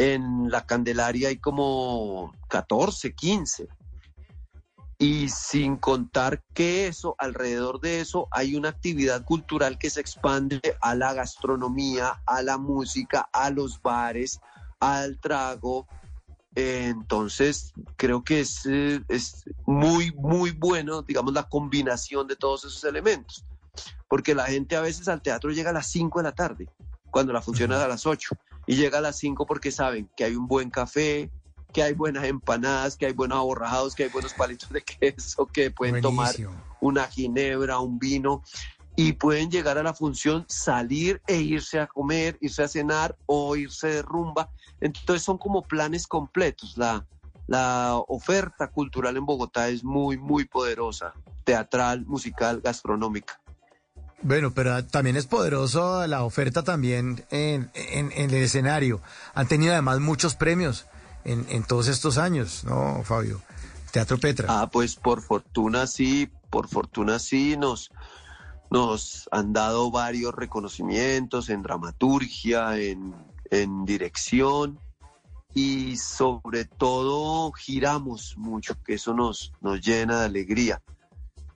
en 0.00 0.50
la 0.50 0.64
Candelaria 0.66 1.28
hay 1.28 1.36
como 1.36 2.32
14 2.48 3.14
15 3.14 3.68
y 5.00 5.30
sin 5.30 5.78
contar 5.78 6.42
que 6.52 6.86
eso, 6.86 7.16
alrededor 7.16 7.80
de 7.80 8.00
eso, 8.02 8.28
hay 8.30 8.54
una 8.54 8.68
actividad 8.68 9.24
cultural 9.24 9.78
que 9.78 9.88
se 9.88 9.98
expande 9.98 10.60
a 10.82 10.94
la 10.94 11.14
gastronomía, 11.14 12.22
a 12.26 12.42
la 12.42 12.58
música, 12.58 13.26
a 13.32 13.48
los 13.48 13.80
bares, 13.80 14.40
al 14.78 15.18
trago. 15.18 15.88
Entonces, 16.54 17.72
creo 17.96 18.22
que 18.22 18.40
es, 18.40 18.66
eh, 18.66 19.02
es 19.08 19.44
muy, 19.64 20.12
muy 20.12 20.50
bueno, 20.50 21.00
digamos, 21.00 21.32
la 21.32 21.48
combinación 21.48 22.26
de 22.26 22.36
todos 22.36 22.66
esos 22.66 22.84
elementos. 22.84 23.46
Porque 24.06 24.34
la 24.34 24.44
gente 24.44 24.76
a 24.76 24.82
veces 24.82 25.08
al 25.08 25.22
teatro 25.22 25.50
llega 25.50 25.70
a 25.70 25.72
las 25.72 25.86
5 25.86 26.18
de 26.18 26.24
la 26.24 26.34
tarde, 26.34 26.68
cuando 27.10 27.32
la 27.32 27.40
función 27.40 27.72
es 27.72 27.78
a 27.78 27.88
las 27.88 28.04
8. 28.04 28.36
Y 28.66 28.76
llega 28.76 28.98
a 28.98 29.00
las 29.00 29.16
5 29.16 29.46
porque 29.46 29.72
saben 29.72 30.10
que 30.14 30.24
hay 30.24 30.36
un 30.36 30.46
buen 30.46 30.68
café, 30.68 31.30
que 31.70 31.82
hay 31.82 31.94
buenas 31.94 32.24
empanadas, 32.24 32.96
que 32.96 33.06
hay 33.06 33.12
buenos 33.12 33.38
aborrajados, 33.38 33.94
que 33.94 34.04
hay 34.04 34.10
buenos 34.10 34.34
palitos 34.34 34.70
de 34.70 34.82
queso, 34.82 35.46
que 35.46 35.70
pueden 35.70 36.00
Buenísimo. 36.02 36.50
tomar 36.50 36.64
una 36.80 37.06
ginebra, 37.06 37.78
un 37.78 37.98
vino 37.98 38.42
y 38.96 39.12
pueden 39.12 39.50
llegar 39.50 39.78
a 39.78 39.82
la 39.82 39.94
función, 39.94 40.44
salir 40.48 41.22
e 41.26 41.36
irse 41.36 41.78
a 41.80 41.86
comer, 41.86 42.36
irse 42.40 42.62
a 42.62 42.68
cenar 42.68 43.16
o 43.26 43.56
irse 43.56 43.88
de 43.88 44.02
rumba. 44.02 44.50
Entonces 44.80 45.22
son 45.22 45.38
como 45.38 45.62
planes 45.62 46.06
completos. 46.06 46.76
La, 46.76 47.06
la 47.46 47.96
oferta 48.08 48.68
cultural 48.68 49.16
en 49.16 49.24
Bogotá 49.24 49.68
es 49.68 49.84
muy, 49.84 50.18
muy 50.18 50.44
poderosa, 50.44 51.14
teatral, 51.44 52.04
musical, 52.06 52.60
gastronómica. 52.60 53.40
Bueno, 54.22 54.52
pero 54.52 54.84
también 54.84 55.16
es 55.16 55.26
poderoso 55.26 56.06
la 56.06 56.24
oferta 56.24 56.62
también 56.62 57.24
en, 57.30 57.70
en, 57.72 58.12
en 58.12 58.30
el 58.30 58.42
escenario. 58.42 59.00
Han 59.32 59.48
tenido 59.48 59.72
además 59.72 60.00
muchos 60.00 60.34
premios 60.34 60.84
en, 61.24 61.64
todos 61.64 61.88
estos 61.88 62.18
años, 62.18 62.64
¿no, 62.64 63.02
Fabio? 63.04 63.40
Teatro 63.92 64.18
Petra. 64.18 64.46
Ah, 64.48 64.70
pues 64.70 64.96
por 64.96 65.20
fortuna 65.20 65.86
sí, 65.86 66.30
por 66.48 66.68
fortuna 66.68 67.18
sí 67.18 67.56
nos, 67.56 67.90
nos 68.70 69.28
han 69.32 69.52
dado 69.52 69.90
varios 69.90 70.34
reconocimientos 70.34 71.50
en 71.50 71.62
dramaturgia, 71.62 72.78
en, 72.78 73.14
en 73.50 73.84
dirección 73.84 74.78
y 75.54 75.96
sobre 75.96 76.64
todo 76.64 77.50
giramos 77.52 78.36
mucho, 78.36 78.80
que 78.82 78.94
eso 78.94 79.14
nos, 79.14 79.52
nos 79.60 79.80
llena 79.80 80.20
de 80.20 80.26
alegría. 80.26 80.80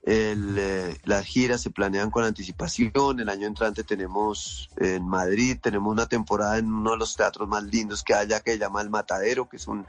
Eh, 0.07 0.99
las 1.03 1.25
giras 1.25 1.61
se 1.61 1.71
planean 1.71 2.11
con 2.11 2.23
anticipación. 2.23 3.19
El 3.19 3.29
año 3.29 3.47
entrante 3.47 3.83
tenemos 3.83 4.69
en 4.77 5.07
Madrid, 5.07 5.57
tenemos 5.59 5.91
una 5.91 6.05
temporada 6.05 6.59
en 6.59 6.71
uno 6.71 6.91
de 6.91 6.97
los 6.97 7.15
teatros 7.15 7.49
más 7.49 7.63
lindos 7.63 8.03
que 8.03 8.13
haya 8.13 8.39
que 8.39 8.53
se 8.53 8.59
llama 8.59 8.81
El 8.81 8.91
Matadero, 8.91 9.49
que 9.49 9.57
es 9.57 9.67
un 9.67 9.85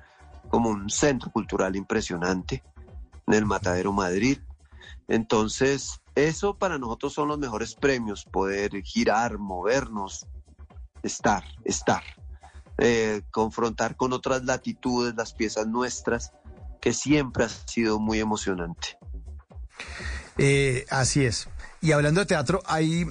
como 0.48 0.70
un 0.70 0.88
centro 0.88 1.30
cultural 1.30 1.76
impresionante 1.76 2.62
en 3.26 3.34
el 3.34 3.44
Matadero 3.44 3.92
Madrid. 3.92 4.38
Entonces, 5.08 6.00
eso 6.14 6.56
para 6.56 6.78
nosotros 6.78 7.12
son 7.12 7.28
los 7.28 7.38
mejores 7.38 7.74
premios, 7.74 8.24
poder 8.24 8.82
girar, 8.82 9.38
movernos, 9.38 10.26
estar, 11.02 11.44
estar, 11.64 12.02
eh, 12.78 13.22
confrontar 13.30 13.96
con 13.96 14.12
otras 14.12 14.44
latitudes 14.44 15.14
las 15.14 15.34
piezas 15.34 15.66
nuestras, 15.66 16.32
que 16.80 16.92
siempre 16.92 17.44
ha 17.44 17.48
sido 17.48 17.98
muy 17.98 18.20
emocionante. 18.20 18.98
Eh, 20.38 20.86
así 20.90 21.24
es. 21.24 21.48
Y 21.80 21.92
hablando 21.92 22.20
de 22.20 22.26
teatro, 22.26 22.62
hay, 22.66 23.06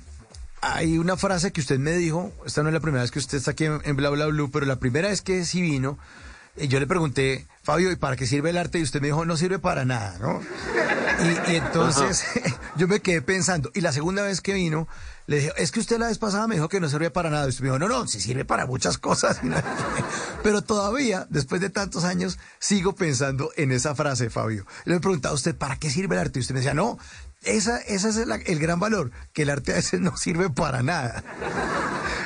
hay 0.62 0.98
una 0.98 1.18
frase 1.18 1.52
que 1.52 1.62
usted 1.62 1.80
me 1.80 1.94
dijo, 1.94 2.34
esta 2.46 2.64
no 2.64 2.70
es 2.70 2.74
la 2.74 2.80
primera 2.80 3.02
vez 3.02 3.12
que 3.12 3.20
usted 3.20 3.38
está 3.38 3.52
aquí 3.52 3.66
en, 3.66 3.80
en 3.84 3.96
Bla 3.96 4.10
Bla 4.10 4.28
Blue, 4.28 4.52
pero 4.52 4.66
la 4.66 4.80
primera 4.80 5.10
vez 5.10 5.22
que 5.22 5.46
sí 5.46 5.62
vino, 5.62 5.98
eh, 6.58 6.68
yo 6.68 6.80
le 6.80 6.88
pregunté, 6.88 7.48
Fabio, 7.66 7.92
¿y 7.92 7.96
para 7.96 8.16
qué 8.16 8.28
sirve 8.28 8.52
el 8.52 8.58
arte? 8.58 8.78
Y 8.78 8.84
usted 8.84 9.02
me 9.02 9.08
dijo, 9.08 9.26
no 9.26 9.36
sirve 9.38 9.58
para 9.58 9.86
nada, 9.86 10.20
¿no? 10.20 10.40
Y, 11.20 11.54
y 11.54 11.56
entonces 11.56 12.24
yo 12.78 12.88
me 12.88 13.00
quedé 13.00 13.24
pensando. 13.24 13.72
Y 13.74 13.82
la 13.82 13.92
segunda 13.92 14.22
vez 14.22 14.40
que 14.40 14.54
vino, 14.54 14.88
le 15.26 15.38
dije, 15.38 15.52
es 15.58 15.72
que 15.72 15.80
usted 15.80 15.98
la 15.98 16.06
vez 16.06 16.20
pasada 16.20 16.48
me 16.48 16.54
dijo 16.54 16.70
que 16.70 16.80
no 16.80 16.88
servía 16.90 17.12
para 17.12 17.32
nada. 17.32 17.48
Y 17.48 17.50
usted 17.50 17.64
me 17.64 17.70
dijo, 17.70 17.80
no, 17.80 17.88
no, 17.88 18.06
sí 18.08 18.22
sirve 18.22 18.46
para 18.46 18.68
muchas 18.68 19.00
cosas. 19.00 19.42
Pero 20.44 20.62
todavía, 20.62 21.26
después 21.32 21.60
de 21.60 21.72
tantos 21.72 22.04
años, 22.04 22.38
sigo 22.60 22.94
pensando 22.94 23.50
en 23.58 23.72
esa 23.72 23.96
frase, 23.96 24.30
Fabio. 24.30 24.68
Le 24.84 24.98
he 24.98 25.00
preguntado 25.00 25.34
a 25.34 25.36
usted, 25.36 25.58
¿para 25.58 25.78
qué 25.78 25.90
sirve 25.90 26.14
el 26.14 26.22
arte? 26.22 26.38
Y 26.38 26.42
usted 26.42 26.54
me 26.54 26.60
decía, 26.60 26.76
no, 26.76 27.00
esa, 27.42 27.80
ese 27.80 28.10
es 28.10 28.18
el, 28.18 28.32
el 28.32 28.60
gran 28.60 28.80
valor, 28.80 29.10
que 29.34 29.42
el 29.42 29.50
arte 29.50 29.72
a 29.72 29.76
veces 29.78 30.02
no 30.02 30.16
sirve 30.18 30.52
para 30.52 30.84
nada. 30.84 31.24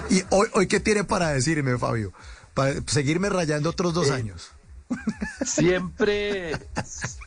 Y 0.09 0.23
hoy, 0.31 0.47
hoy 0.53 0.65
¿qué 0.65 0.79
tiene 0.79 1.03
para 1.03 1.29
decirme, 1.29 1.77
Fabio? 1.77 2.13
Para 2.55 2.73
seguirme 2.87 3.29
rayando 3.29 3.69
otros 3.69 3.93
dos 3.93 4.09
años. 4.09 4.53
Siempre, 5.45 6.53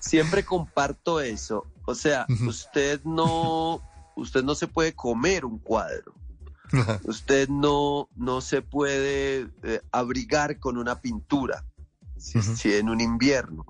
siempre 0.00 0.44
comparto 0.44 1.20
eso. 1.20 1.66
O 1.84 1.94
sea, 1.94 2.26
usted 2.46 3.02
no, 3.04 3.82
usted 4.16 4.42
no 4.42 4.54
se 4.54 4.66
puede 4.66 4.94
comer 4.94 5.44
un 5.44 5.58
cuadro. 5.58 6.14
Usted 7.04 7.48
no, 7.48 8.08
no 8.16 8.40
se 8.40 8.62
puede 8.62 9.48
eh, 9.62 9.80
abrigar 9.90 10.58
con 10.58 10.78
una 10.78 11.00
pintura. 11.00 11.64
Si, 12.16 12.40
si 12.40 12.74
en 12.74 12.88
un 12.88 13.00
invierno. 13.00 13.66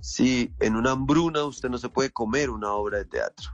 Si 0.00 0.52
en 0.60 0.76
una 0.76 0.92
hambruna 0.92 1.44
usted 1.44 1.68
no 1.68 1.78
se 1.78 1.88
puede 1.88 2.10
comer 2.10 2.50
una 2.50 2.72
obra 2.72 2.98
de 2.98 3.04
teatro. 3.06 3.50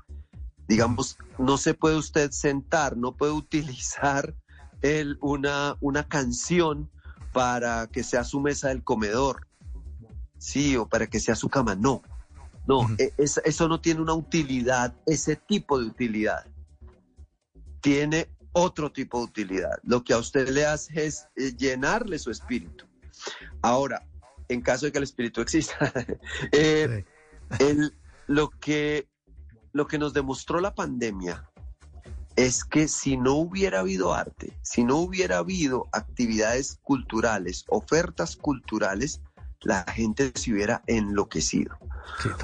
Digamos, 0.67 1.17
no 1.39 1.57
se 1.57 1.73
puede 1.73 1.97
usted 1.97 2.31
sentar, 2.31 2.97
no 2.97 3.17
puede 3.17 3.33
utilizar 3.33 4.35
el, 4.83 5.19
una, 5.21 5.77
una 5.81 6.07
canción 6.07 6.91
para 7.33 7.87
que 7.87 8.03
sea 8.03 8.25
su 8.25 8.41
mesa 8.41 8.69
del 8.69 8.85
comedor, 8.85 9.48
sí, 10.39 10.77
o 10.77 10.87
para 10.89 11.07
que 11.07 11.21
sea 11.21 11.35
su 11.35 11.49
cama, 11.49 11.75
no. 11.75 12.03
No, 12.67 12.87
e- 12.99 13.13
es- 13.17 13.41
eso 13.45 13.67
no 13.69 13.81
tiene 13.81 14.01
una 14.03 14.13
utilidad, 14.15 14.95
ese 15.07 15.37
tipo 15.37 15.79
de 15.79 15.87
utilidad. 15.87 16.47
Tiene 17.81 18.29
otro 18.53 18.91
tipo 18.93 19.19
de 19.19 19.25
utilidad. 19.25 19.79
Lo 19.85 20.03
que 20.05 20.13
a 20.13 20.19
usted 20.19 20.49
le 20.51 20.67
hace 20.67 21.07
es 21.07 21.29
eh, 21.37 21.55
llenarle 21.57 22.19
su 22.19 22.31
espíritu. 22.31 22.87
Ahora, 23.63 24.07
en 24.49 24.61
caso 24.61 24.87
de 24.87 24.93
que 24.93 24.99
el 24.99 25.05
espíritu 25.05 25.41
exista, 25.41 25.93
eh, 26.53 27.05
el- 27.59 27.95
lo, 28.27 28.51
que, 28.51 29.09
lo 29.73 29.87
que 29.87 29.99
nos 29.99 30.13
demostró 30.13 30.61
la 30.61 30.75
pandemia 30.75 31.49
es 32.37 32.65
que 32.65 32.87
si 32.87 33.17
no 33.17 33.35
hubiera 33.35 33.81
habido 33.81 34.15
arte, 34.15 34.59
si 34.63 34.85
no 34.85 34.97
hubiera 34.99 35.39
habido 35.39 35.89
actividades 35.93 36.79
culturales, 36.83 37.65
ofertas 37.69 38.37
culturales, 38.37 39.21
la 39.63 39.85
gente 39.85 40.33
se 40.35 40.53
hubiera 40.53 40.83
enloquecido. 40.87 41.77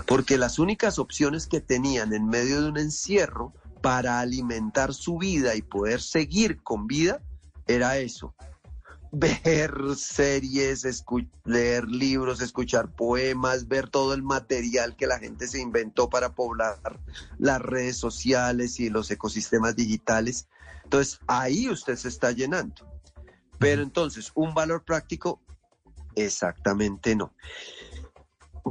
Porque 0.06 0.38
las 0.38 0.58
únicas 0.58 0.98
opciones 0.98 1.46
que 1.46 1.60
tenían 1.60 2.12
en 2.12 2.26
medio 2.26 2.62
de 2.62 2.68
un 2.68 2.78
encierro 2.78 3.52
para 3.80 4.20
alimentar 4.20 4.94
su 4.94 5.18
vida 5.18 5.54
y 5.54 5.62
poder 5.62 6.00
seguir 6.00 6.62
con 6.62 6.86
vida 6.86 7.22
era 7.66 7.98
eso. 7.98 8.34
Ver 9.12 9.72
series, 9.96 11.04
leer 11.44 11.86
libros, 11.86 12.40
escuchar 12.40 12.90
poemas, 12.90 13.68
ver 13.68 13.88
todo 13.88 14.12
el 14.12 14.24
material 14.24 14.96
que 14.96 15.06
la 15.06 15.20
gente 15.20 15.46
se 15.46 15.60
inventó 15.60 16.10
para 16.10 16.34
poblar 16.34 16.80
las 17.38 17.60
redes 17.62 17.96
sociales 17.96 18.80
y 18.80 18.90
los 18.90 19.08
ecosistemas 19.12 19.76
digitales. 19.76 20.48
Entonces, 20.82 21.20
ahí 21.28 21.68
usted 21.68 21.94
se 21.94 22.08
está 22.08 22.32
llenando. 22.32 22.90
Pero 23.58 23.82
entonces, 23.82 24.32
un 24.34 24.52
valor 24.52 24.84
práctico, 24.84 25.40
exactamente 26.16 27.14
no. 27.16 27.34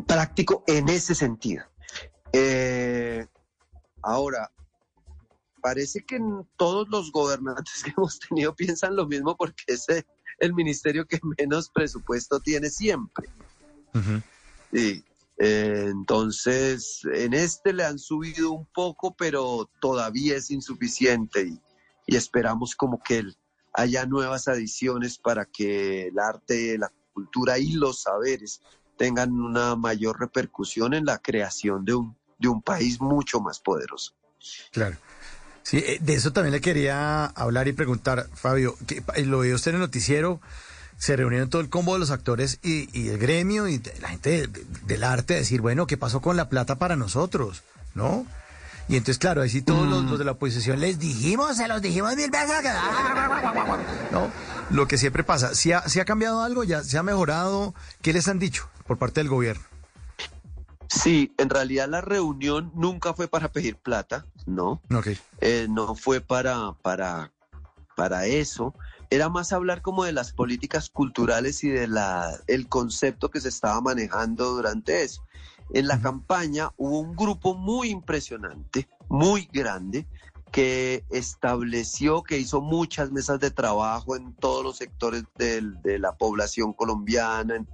Práctico 0.08 0.64
en 0.68 0.90
ese 0.90 1.14
sentido. 1.16 1.64
Eh, 2.32 3.26
ahora, 4.02 4.52
parece 5.62 6.04
que 6.06 6.20
todos 6.58 6.88
los 6.90 7.12
gobernantes 7.12 7.84
que 7.84 7.92
hemos 7.98 8.20
tenido 8.20 8.56
piensan 8.56 8.96
lo 8.96 9.08
mismo 9.08 9.36
porque 9.38 9.64
es 9.68 9.86
el 10.40 10.54
ministerio 10.54 11.06
que 11.06 11.20
menos 11.38 11.70
presupuesto 11.70 12.40
tiene 12.40 12.70
siempre. 12.70 13.28
Sí. 14.72 15.04
Eh, 15.40 15.88
entonces, 15.90 17.02
en 17.12 17.34
este 17.34 17.74
le 17.74 17.84
han 17.84 17.98
subido 17.98 18.52
un 18.52 18.68
poco, 18.68 19.16
pero 19.16 19.70
todavía 19.82 20.36
es 20.36 20.52
insuficiente 20.52 21.44
y, 21.44 21.60
y 22.06 22.16
esperamos 22.16 22.76
como 22.76 23.02
que 23.02 23.18
el- 23.20 23.38
haya 23.74 24.06
nuevas 24.06 24.48
adiciones 24.48 25.18
para 25.18 25.46
que 25.46 26.08
el 26.08 26.20
arte, 26.20 26.78
la 26.78 26.94
cultura 27.13 27.58
y 27.60 27.71
los 27.73 28.02
saberes 28.02 28.62
tengan 28.97 29.32
una 29.32 29.76
mayor 29.76 30.19
repercusión 30.19 30.93
en 30.93 31.06
la 31.06 31.17
creación 31.19 31.86
de 31.86 31.93
un, 31.95 32.15
de 32.38 32.47
un 32.47 32.62
país 32.62 32.99
mucho 33.02 33.39
más 33.39 33.60
poderoso. 33.60 34.13
Claro. 34.71 34.97
Sí, 35.63 35.78
eh, 35.78 35.97
de 36.02 36.13
eso 36.15 36.34
también 36.34 36.52
le 36.52 36.62
quería 36.62 37.26
hablar 37.26 37.67
y 37.69 37.73
preguntar, 37.73 38.28
Fabio, 38.34 38.76
que 38.86 39.02
pa- 39.02 39.17
lo 39.19 39.39
vio 39.39 39.56
usted 39.56 39.71
en 39.71 39.76
el 39.76 39.82
noticiero, 39.82 40.41
se 40.97 41.15
reunieron 41.15 41.49
todo 41.49 41.62
el 41.62 41.69
combo 41.69 41.93
de 41.93 41.99
los 41.99 42.12
actores 42.12 42.60
y, 42.63 42.89
y 42.97 43.08
el 43.10 43.17
gremio 43.17 43.67
y 43.69 43.82
la 44.02 44.10
gente 44.10 44.30
de- 44.30 44.47
de- 44.47 44.65
del 44.86 45.04
arte 45.06 45.36
a 45.36 45.38
decir, 45.38 45.62
bueno, 45.62 45.88
¿qué 45.88 45.95
pasó 45.97 46.21
con 46.21 46.36
la 46.36 46.49
plata 46.49 46.76
para 46.78 46.95
nosotros? 46.97 47.63
¿No? 47.95 48.26
Y 48.89 48.98
entonces, 48.98 49.17
claro, 49.17 49.41
ahí 49.41 49.50
sí 49.50 49.62
todos 49.62 49.88
los, 49.88 50.04
los 50.04 50.19
de 50.19 50.26
la 50.26 50.32
oposición 50.34 50.80
les 50.82 51.00
dijimos, 51.00 51.56
se 51.56 51.67
los 51.67 51.82
dijimos 51.82 52.15
mil 52.15 52.30
veces. 52.30 52.62
que- 52.62 52.69
¿No? 54.12 54.30
Lo 54.69 54.88
que 54.88 54.98
siempre 54.98 55.24
pasa, 55.24 55.56
si 55.56 55.72
ha, 55.72 55.88
si 55.88 56.00
ha 56.00 56.06
cambiado 56.06 56.41
algo, 56.41 56.63
ya 56.63 56.84
se 56.84 56.98
ha 56.98 57.04
mejorado, 57.04 57.74
¿qué 58.02 58.12
les 58.13 58.28
han 58.28 58.39
dicho 58.39 58.67
por 58.86 58.98
parte 58.98 59.19
del 59.22 59.30
gobierno? 59.30 59.63
Sí, 60.89 61.34
en 61.38 61.50
realidad 61.50 61.88
la 61.89 62.02
reunión 62.02 62.72
nunca 62.76 63.13
fue 63.13 63.28
para 63.28 63.52
pedir 63.52 63.78
plata, 63.78 64.26
¿no? 64.46 64.82
Ok. 64.93 65.08
Eh, 65.41 65.67
no 65.69 65.96
fue 65.96 66.22
para, 66.22 66.74
para, 66.82 67.32
para 67.96 68.26
eso. 68.26 68.76
Era 69.10 69.30
más 69.30 69.54
hablar 69.54 69.82
como 69.82 70.04
de 70.04 70.12
las 70.12 70.34
políticas 70.34 70.89
culturales 70.89 71.63
y 71.63 71.69
de 71.69 71.88
la, 71.88 72.32
el 72.48 72.67
concepto 72.67 73.32
que 73.32 73.41
se 73.41 73.50
estaba 73.50 73.80
manejando 73.82 74.52
durante 74.52 75.04
eso. 75.04 75.24
En 75.71 75.88
la 75.88 75.99
campaña 76.02 76.71
hubo 76.78 76.99
un 76.99 77.15
grupo 77.15 77.56
muy 77.56 77.89
impresionante, 77.89 78.88
muy 79.10 79.49
grande, 79.52 80.08
que 80.52 81.04
estableció, 81.10 82.21
que 82.21 82.38
hizo 82.38 82.62
muchas 82.62 83.12
mesas 83.12 83.39
de 83.39 83.49
trabajo 83.49 84.15
en 84.15 84.36
todos 84.36 84.63
los 84.63 84.78
sectores 84.78 85.23
del- 85.36 85.82
de 85.82 85.97
la 85.97 86.15
población 86.15 86.73
colombiana 86.73 87.65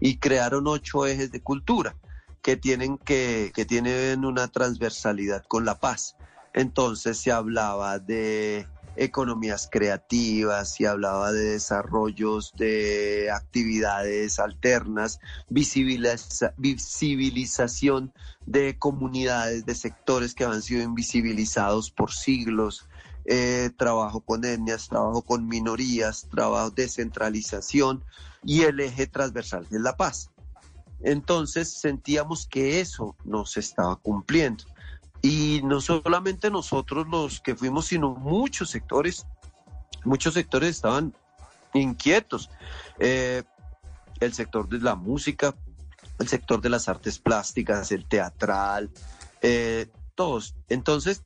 y 0.00 0.16
crearon 0.16 0.66
ocho 0.66 1.04
ejes 1.06 1.30
de 1.30 1.42
cultura 1.42 1.94
que 2.40 2.56
tienen, 2.56 2.96
que, 2.96 3.52
que 3.54 3.66
tienen 3.66 4.24
una 4.24 4.48
transversalidad 4.48 5.44
con 5.46 5.66
la 5.66 5.78
paz. 5.78 6.16
Entonces 6.54 7.18
se 7.18 7.32
hablaba 7.32 7.98
de 7.98 8.66
economías 8.96 9.68
creativas, 9.70 10.74
se 10.74 10.86
hablaba 10.86 11.32
de 11.32 11.52
desarrollos 11.52 12.52
de 12.56 13.30
actividades 13.32 14.38
alternas, 14.38 15.18
visibiliza- 15.48 16.54
visibilización 16.56 18.12
de 18.46 18.78
comunidades, 18.78 19.64
de 19.64 19.74
sectores 19.74 20.34
que 20.34 20.44
han 20.44 20.62
sido 20.62 20.82
invisibilizados 20.82 21.90
por 21.90 22.12
siglos, 22.12 22.86
eh, 23.24 23.70
trabajo 23.76 24.20
con 24.20 24.44
etnias, 24.44 24.88
trabajo 24.88 25.22
con 25.22 25.46
minorías, 25.46 26.28
trabajo 26.30 26.70
descentralización 26.70 28.02
y 28.44 28.62
el 28.62 28.80
eje 28.80 29.06
transversal 29.06 29.66
es 29.70 29.80
la 29.80 29.96
paz. 29.96 30.30
Entonces 31.04 31.72
sentíamos 31.80 32.46
que 32.46 32.80
eso 32.80 33.16
nos 33.24 33.56
estaba 33.56 33.96
cumpliendo. 33.96 34.64
Y 35.22 35.60
no 35.62 35.80
solamente 35.80 36.50
nosotros 36.50 37.06
los 37.08 37.40
que 37.40 37.54
fuimos, 37.54 37.86
sino 37.86 38.10
muchos 38.10 38.70
sectores, 38.70 39.26
muchos 40.04 40.34
sectores 40.34 40.70
estaban 40.70 41.14
inquietos. 41.74 42.50
Eh, 42.98 43.44
el 44.20 44.34
sector 44.34 44.68
de 44.68 44.78
la 44.78 44.96
música, 44.96 45.54
el 46.18 46.28
sector 46.28 46.60
de 46.60 46.70
las 46.70 46.88
artes 46.88 47.18
plásticas, 47.18 47.92
el 47.92 48.06
teatral, 48.06 48.90
eh, 49.40 49.88
todos. 50.14 50.54
Entonces, 50.68 51.22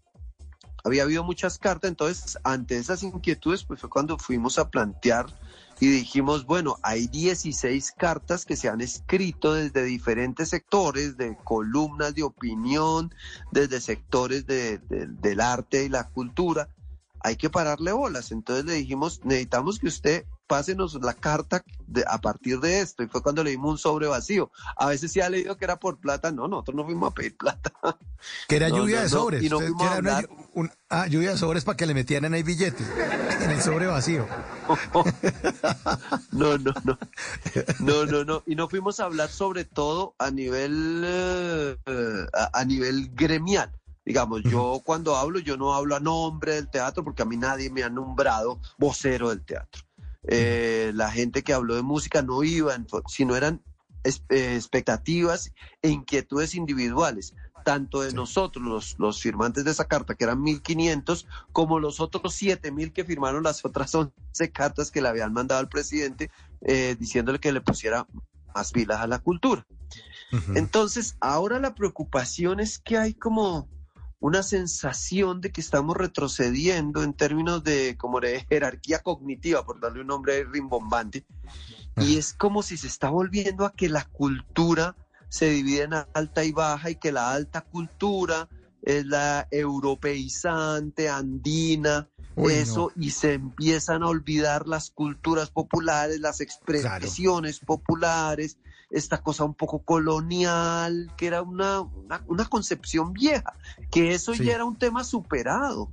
había 0.85 1.03
habido 1.03 1.25
muchas 1.25 1.59
cartas, 1.59 1.89
entonces 1.89 2.39
ante 2.45 2.77
esas 2.77 3.03
inquietudes, 3.03 3.65
pues 3.65 3.81
fue 3.81 3.91
cuando 3.91 4.19
fuimos 4.19 4.59
a 4.59 4.71
plantear 4.71 5.27
y 5.79 5.89
dijimos, 5.89 6.47
bueno, 6.47 6.77
hay 6.83 7.07
16 7.09 7.93
cartas 7.93 8.47
que 8.47 8.57
se 8.57 8.69
han 8.69 8.81
escrito 8.81 9.53
desde 9.55 9.85
diferentes 9.85 10.49
sectores, 10.49 11.17
de 11.17 11.37
columnas 11.45 12.15
de 12.15 12.23
opinión, 12.23 13.15
desde 13.53 13.81
sectores 13.81 14.47
de- 14.47 14.79
de- 14.79 15.07
del 15.07 15.41
arte 15.41 15.85
y 15.85 15.89
la 15.89 16.09
cultura. 16.09 16.71
Hay 17.21 17.37
que 17.37 17.51
pararle 17.51 17.93
bolas. 17.93 18.33
Entonces 18.33 18.65
le 18.65 18.75
dijimos, 18.75 19.21
necesitamos 19.25 19.79
que 19.79 19.89
usted 19.89 20.25
pásenos 20.47 20.95
la 21.03 21.15
carta 21.15 21.63
de- 21.87 22.05
a 22.07 22.19
partir 22.21 22.61
de 22.61 22.81
esto. 22.81 23.03
Y 23.03 23.09
fue 23.09 23.23
cuando 23.23 23.43
le 23.45 23.51
dimos 23.51 23.71
un 23.73 23.79
sobre 23.79 24.07
vacío. 24.07 24.51
A 24.77 24.87
veces 24.87 25.13
sí 25.13 25.21
ha 25.21 25.29
leído 25.29 25.57
que 25.57 25.65
era 25.65 25.79
por 25.79 25.99
plata. 25.99 26.31
No, 26.33 26.49
nosotros 26.49 26.77
no 26.77 26.85
fuimos 26.85 27.11
a 27.11 27.15
pedir 27.15 27.37
plata. 27.37 27.73
Que 28.49 28.57
era 28.57 28.69
No, 28.69 28.79
lluvia 28.79 28.97
no, 28.97 29.03
de 29.03 29.11
no, 29.11 29.17
sobres. 29.17 29.43
y 29.43 29.49
no 29.49 29.59
fuimos 29.61 29.83
a 29.83 29.99
una 29.99 30.23
un- 30.55 30.71
ah, 30.89 31.07
lluvia 31.07 31.31
de 31.33 31.39
sobres 31.39 31.65
para 31.65 31.77
que 31.77 31.87
le 31.87 31.95
metieran 31.95 32.33
ahí 32.35 32.43
billetes 32.43 32.87
en 33.41 33.51
el 33.51 33.61
sobre 33.63 33.87
vacío. 33.87 34.27
No, 36.33 36.59
no, 36.59 36.73
no. 36.85 36.99
No, 37.81 38.07
no, 38.07 38.25
no. 38.25 38.43
Y 38.47 38.55
no 38.55 38.69
fuimos 38.69 39.01
a 39.01 39.05
hablar 39.05 39.29
sobre 39.31 39.65
todo 39.65 40.15
a 40.19 40.31
nivel, 40.31 41.03
eh, 41.05 41.77
a, 42.33 42.61
a 42.61 42.65
nivel 42.65 43.11
gremial. 43.15 43.71
Digamos, 44.05 44.43
yo 44.45 44.81
cuando 44.85 45.17
hablo, 45.17 45.41
yo 45.41 45.57
no 45.57 45.75
hablo 45.75 45.97
a 45.97 46.01
nombre 46.01 46.55
del 46.55 46.69
teatro 46.71 47.03
porque 47.03 47.23
a 47.23 47.25
mí 47.25 47.37
nadie 47.37 47.71
me 47.71 47.83
ha 47.83 47.89
nombrado 47.91 48.61
vocero 48.79 49.31
del 49.31 49.45
teatro. 49.45 49.83
Eh, 50.29 50.93
la 50.95 51.11
gente 51.11 51.43
que 51.43 51.53
habló 51.53 51.75
de 51.75 51.83
música 51.83 52.23
no 52.23 52.43
iba, 52.43 52.77
sino 53.09 53.37
eran 53.37 53.63
eh, 54.05 54.55
expectativas 54.55 55.53
e 55.83 55.89
inquietudes 55.89 56.55
individuales, 56.55 57.35
tanto 57.65 58.03
de 58.03 58.13
nosotros, 58.13 58.65
los, 58.65 58.97
los 58.99 59.21
firmantes 59.21 59.65
de 59.65 59.73
esa 59.73 59.87
carta, 59.87 60.15
que 60.15 60.25
eran 60.25 60.43
1.500, 60.43 61.27
como 61.53 61.81
los 61.81 62.01
otros 62.01 62.41
7.000 62.41 62.93
que 62.93 63.05
firmaron 63.05 63.43
las 63.43 63.65
otras 63.65 63.95
11 63.95 64.13
cartas 64.53 64.91
que 64.91 65.03
le 65.03 65.09
habían 65.09 65.33
mandado 65.33 65.61
al 65.61 65.69
presidente, 65.69 66.31
eh, 66.63 66.97
diciéndole 66.99 67.41
que 67.41 67.53
le 67.53 67.61
pusiera 67.61 68.07
más 68.55 68.73
pilas 68.73 69.01
a 69.01 69.07
la 69.07 69.19
cultura. 69.19 69.67
Entonces, 70.55 71.17
ahora 71.21 71.61
la 71.61 71.75
preocupación 71.75 72.61
es 72.61 72.79
que 72.79 72.99
hay 72.99 73.15
como 73.15 73.69
una 74.27 74.43
sensación 74.43 75.41
de 75.41 75.53
que 75.53 75.61
estamos 75.61 75.97
retrocediendo 75.97 77.05
en 77.05 77.15
términos 77.15 77.63
de 77.63 77.97
como 77.97 78.19
de 78.19 78.45
jerarquía 78.49 78.99
cognitiva, 78.99 79.65
por 79.65 79.81
darle 79.81 80.01
un 80.01 80.09
nombre 80.09 80.43
rimbombante, 80.43 81.25
y 81.97 82.19
es 82.19 82.33
como 82.33 82.65
si 82.65 82.77
se 82.77 82.89
está 82.89 83.09
volviendo 83.09 83.65
a 83.65 83.73
que 83.73 83.89
la 83.89 84.05
cultura 84.05 84.97
se 85.29 85.51
divide 85.51 85.85
en 85.85 85.95
alta 86.13 86.43
y 86.43 86.51
baja 86.51 86.91
y 86.91 86.97
que 86.97 87.13
la 87.13 87.33
alta 87.33 87.61
cultura 87.61 88.49
es 88.83 89.07
la 89.07 89.47
europeizante, 89.53 91.09
andina, 91.09 92.09
Uy, 92.35 92.55
eso, 92.55 92.91
y 92.97 93.11
se 93.11 93.35
empiezan 93.35 94.03
a 94.03 94.09
olvidar 94.09 94.67
las 94.67 94.91
culturas 94.91 95.51
populares, 95.51 96.19
las 96.19 96.41
expresiones 96.41 97.61
populares, 97.61 98.59
esta 98.91 99.23
cosa 99.23 99.45
un 99.45 99.55
poco 99.55 99.81
colonial, 99.81 101.13
que 101.17 101.27
era 101.27 101.43
una, 101.43 101.81
una, 101.81 102.23
una 102.27 102.45
concepción 102.47 103.13
vieja, 103.13 103.53
que 103.91 104.15
eso 104.15 104.35
Sí. 104.35 104.45
ya 104.45 104.55
era 104.55 104.65
un 104.65 104.77
tema 104.77 105.05
superado. 105.05 105.91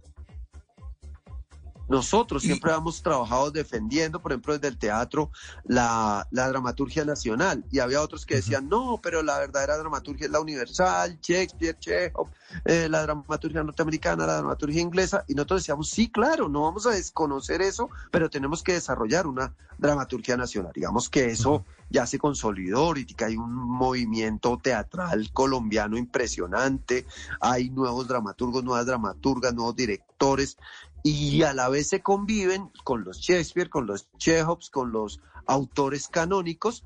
Nosotros 1.90 2.42
siempre 2.42 2.72
hemos 2.74 3.04
trabajado 3.04 3.52
defendiendo, 3.52 4.22
por 4.22 4.32
ejemplo, 4.32 4.54
desde 4.54 4.70
el 4.70 4.78
teatro, 4.78 5.32
la, 5.66 6.26
la 6.32 6.48
dramaturgia 6.48 7.04
nacional. 7.04 7.66
Y 7.72 7.80
había 7.80 8.02
otros 8.02 8.26
que 8.26 8.36
decían, 8.36 8.70
no, 8.70 9.00
pero 9.04 9.22
la 9.22 9.38
verdadera 9.38 9.78
dramaturgia 9.78 10.26
es 10.26 10.32
la 10.32 10.40
universal, 10.40 11.20
Shakespeare, 11.22 11.78
Chekhov, 11.78 12.30
eh, 12.66 12.88
la 12.90 13.02
dramaturgia 13.04 13.64
norteamericana, 13.64 14.26
la 14.26 14.38
dramaturgia 14.38 14.82
inglesa. 14.82 15.26
Y 15.28 15.36
nosotros 15.36 15.62
decíamos, 15.62 15.90
sí, 15.90 16.10
claro, 16.10 16.48
no 16.48 16.62
vamos 16.64 16.88
a 16.88 16.92
desconocer 16.92 17.62
eso, 17.62 17.90
pero 18.12 18.30
tenemos 18.30 18.64
que 18.64 18.74
desarrollar 18.74 19.28
una 19.28 19.54
dramaturgia 19.78 20.38
nacional. 20.38 20.72
Digamos 20.74 21.10
que 21.10 21.26
eso 21.26 21.66
ya 21.90 22.06
se 22.06 22.20
consolidó, 22.20 22.86
ahorita 22.86 23.26
hay 23.26 23.38
un 23.38 23.54
movimiento 23.54 24.60
teatral 24.62 25.32
colombiano 25.32 25.98
impresionante, 25.98 27.06
hay 27.40 27.70
nuevos 27.70 28.08
dramaturgos, 28.08 28.64
nuevas 28.64 28.86
dramaturgas, 28.86 29.54
nuevos 29.54 29.76
directores, 29.76 30.58
y 31.04 31.44
a 31.44 31.54
la 31.54 31.68
vez 31.70 31.90
se 31.90 32.02
conviven 32.02 32.72
con 32.84 33.04
los 33.04 33.20
Shakespeare, 33.20 33.70
con 33.70 33.86
los 33.86 34.10
Chekhovs, 34.18 34.70
con 34.70 34.92
los 34.94 35.20
autores 35.46 36.08
canónicos, 36.08 36.84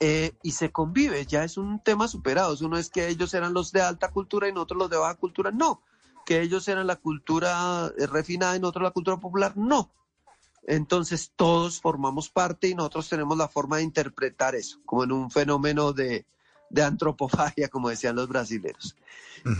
eh, 0.00 0.32
y 0.42 0.52
se 0.52 0.72
convive, 0.72 1.24
ya 1.26 1.44
es 1.44 1.56
un 1.56 1.80
tema 1.80 2.08
superado. 2.08 2.56
Uno 2.60 2.78
es 2.78 2.90
que 2.90 3.08
ellos 3.08 3.32
eran 3.34 3.54
los 3.54 3.72
de 3.72 3.82
alta 3.82 4.10
cultura 4.10 4.48
y 4.48 4.52
nosotros 4.52 4.78
los 4.78 4.90
de 4.90 4.96
baja 4.96 5.14
cultura, 5.14 5.50
no. 5.50 5.82
Que 6.26 6.40
ellos 6.40 6.66
eran 6.68 6.86
la 6.86 6.96
cultura 6.96 7.92
eh, 7.98 8.06
refinada 8.06 8.56
y 8.56 8.60
nosotros 8.60 8.84
la 8.84 8.90
cultura 8.90 9.18
popular, 9.18 9.56
no. 9.56 9.90
Entonces 10.66 11.32
todos 11.36 11.80
formamos 11.80 12.30
parte 12.30 12.68
y 12.68 12.74
nosotros 12.74 13.08
tenemos 13.08 13.36
la 13.36 13.48
forma 13.48 13.78
de 13.78 13.82
interpretar 13.82 14.54
eso, 14.54 14.80
como 14.86 15.04
en 15.04 15.12
un 15.12 15.30
fenómeno 15.30 15.92
de, 15.92 16.26
de 16.70 16.82
antropofagia, 16.82 17.68
como 17.70 17.88
decían 17.88 18.16
los 18.16 18.28
brasileños. 18.28 18.96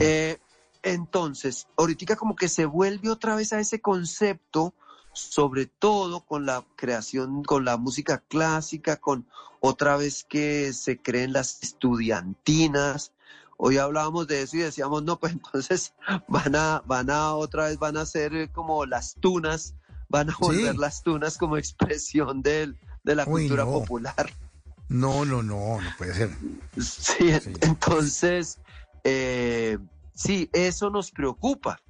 Eh, 0.00 0.38
entonces, 0.82 1.66
ahorita 1.76 2.16
como 2.16 2.36
que 2.36 2.48
se 2.48 2.66
vuelve 2.66 3.10
otra 3.10 3.34
vez 3.34 3.52
a 3.52 3.60
ese 3.60 3.80
concepto, 3.80 4.74
sobre 5.12 5.66
todo 5.66 6.20
con 6.20 6.44
la 6.44 6.64
creación, 6.76 7.42
con 7.44 7.64
la 7.64 7.76
música 7.76 8.18
clásica, 8.28 8.96
con 8.96 9.26
otra 9.60 9.96
vez 9.96 10.24
que 10.24 10.72
se 10.72 10.98
creen 10.98 11.32
las 11.32 11.62
estudiantinas. 11.62 13.12
Hoy 13.56 13.78
hablábamos 13.78 14.26
de 14.26 14.42
eso 14.42 14.56
y 14.56 14.60
decíamos, 14.60 15.02
no, 15.04 15.18
pues 15.18 15.32
entonces 15.44 15.94
van 16.28 16.54
a, 16.56 16.82
van 16.84 17.10
a 17.10 17.34
otra 17.34 17.66
vez, 17.66 17.78
van 17.78 17.96
a 17.96 18.04
ser 18.04 18.50
como 18.52 18.84
las 18.84 19.14
tunas, 19.14 19.74
van 20.14 20.30
a 20.30 20.36
volver 20.38 20.76
las 20.76 21.02
tunas 21.02 21.36
como 21.38 21.56
expresión 21.56 22.40
del- 22.40 22.78
de 23.02 23.16
la 23.16 23.24
Uy, 23.26 23.42
cultura 23.42 23.64
no. 23.64 23.72
popular. 23.72 24.30
No, 24.88 25.24
no, 25.24 25.42
no, 25.42 25.80
no 25.80 25.90
puede 25.98 26.14
ser. 26.14 26.30
Sí, 26.80 27.32
entonces, 27.62 28.58
eh, 29.02 29.76
sí, 30.14 30.48
eso 30.52 30.90
nos 30.90 31.10
preocupa. 31.10 31.80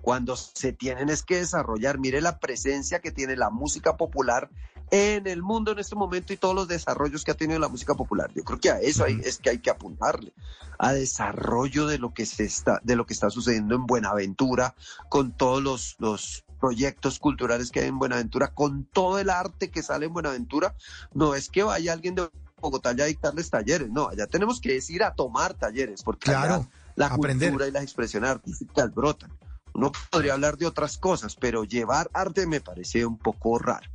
Cuando 0.00 0.36
se 0.36 0.72
tienen 0.72 1.08
es 1.08 1.24
que 1.24 1.38
desarrollar, 1.38 1.98
mire 1.98 2.20
la 2.20 2.38
presencia 2.38 3.00
que 3.00 3.10
tiene 3.10 3.34
la 3.36 3.50
música 3.50 3.96
popular 3.96 4.48
en 4.92 5.26
el 5.26 5.42
mundo 5.42 5.72
en 5.72 5.80
este 5.80 5.96
momento 5.96 6.32
y 6.32 6.36
todos 6.36 6.54
los 6.54 6.68
desarrollos 6.68 7.24
que 7.24 7.32
ha 7.32 7.36
tenido 7.36 7.58
la 7.58 7.66
música 7.68 7.94
popular. 7.94 8.30
Yo 8.32 8.44
creo 8.44 8.60
que 8.60 8.70
a 8.70 8.78
eso 8.78 9.02
hay- 9.02 9.20
es 9.24 9.38
que 9.38 9.50
hay 9.50 9.58
que 9.58 9.70
apuntarle, 9.70 10.32
a 10.78 10.92
desarrollo 10.92 11.86
de 11.88 11.98
lo 11.98 12.14
que 12.14 12.24
se 12.26 12.44
está, 12.44 12.78
de 12.84 12.94
lo 12.94 13.04
que 13.06 13.14
está 13.14 13.28
sucediendo 13.30 13.74
en 13.74 13.86
Buenaventura, 13.86 14.76
con 15.08 15.32
todos 15.32 15.60
los, 15.60 15.96
los 15.98 16.44
proyectos 16.60 17.18
culturales 17.18 17.70
que 17.70 17.80
hay 17.80 17.88
en 17.88 17.98
Buenaventura, 17.98 18.48
con 18.48 18.84
todo 18.84 19.18
el 19.18 19.30
arte 19.30 19.70
que 19.70 19.82
sale 19.82 20.06
en 20.06 20.12
Buenaventura. 20.12 20.74
No 21.14 21.34
es 21.34 21.48
que 21.48 21.62
vaya 21.62 21.92
alguien 21.92 22.14
de 22.14 22.28
Bogotá 22.60 22.92
ya 22.92 23.04
a 23.04 23.06
dictarles 23.08 23.50
talleres, 23.50 23.90
no, 23.90 24.08
allá 24.08 24.26
tenemos 24.26 24.60
que 24.60 24.80
ir 24.88 25.04
a 25.04 25.14
tomar 25.14 25.54
talleres, 25.54 26.02
porque 26.02 26.30
allá 26.30 26.40
Claro, 26.46 26.68
la 26.96 27.06
aprender. 27.08 27.50
cultura 27.50 27.68
y 27.68 27.72
las 27.72 27.82
expresiones 27.82 28.30
artísticas 28.30 28.94
brotan. 28.94 29.30
Uno 29.74 29.92
podría 30.10 30.32
hablar 30.32 30.56
de 30.56 30.64
otras 30.66 30.96
cosas, 30.96 31.36
pero 31.36 31.64
llevar 31.64 32.08
arte 32.14 32.46
me 32.46 32.62
parece 32.62 33.04
un 33.04 33.18
poco 33.18 33.58
raro. 33.58 33.86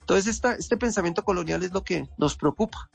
Entonces, 0.00 0.26
esta, 0.26 0.54
este 0.54 0.76
pensamiento 0.76 1.22
colonial 1.24 1.62
es 1.62 1.72
lo 1.72 1.84
que 1.84 2.08
nos 2.18 2.34
preocupa. 2.36 2.90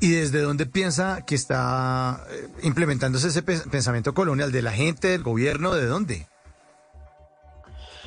¿Y 0.00 0.10
desde 0.10 0.40
dónde 0.42 0.66
piensa 0.66 1.22
que 1.24 1.34
está 1.34 2.24
eh, 2.28 2.48
implementándose 2.62 3.28
ese 3.28 3.42
pe- 3.42 3.60
pensamiento 3.70 4.12
colonial? 4.12 4.52
¿De 4.52 4.60
la 4.60 4.72
gente, 4.72 5.08
del 5.08 5.22
gobierno? 5.22 5.72
¿De 5.72 5.86
dónde? 5.86 6.26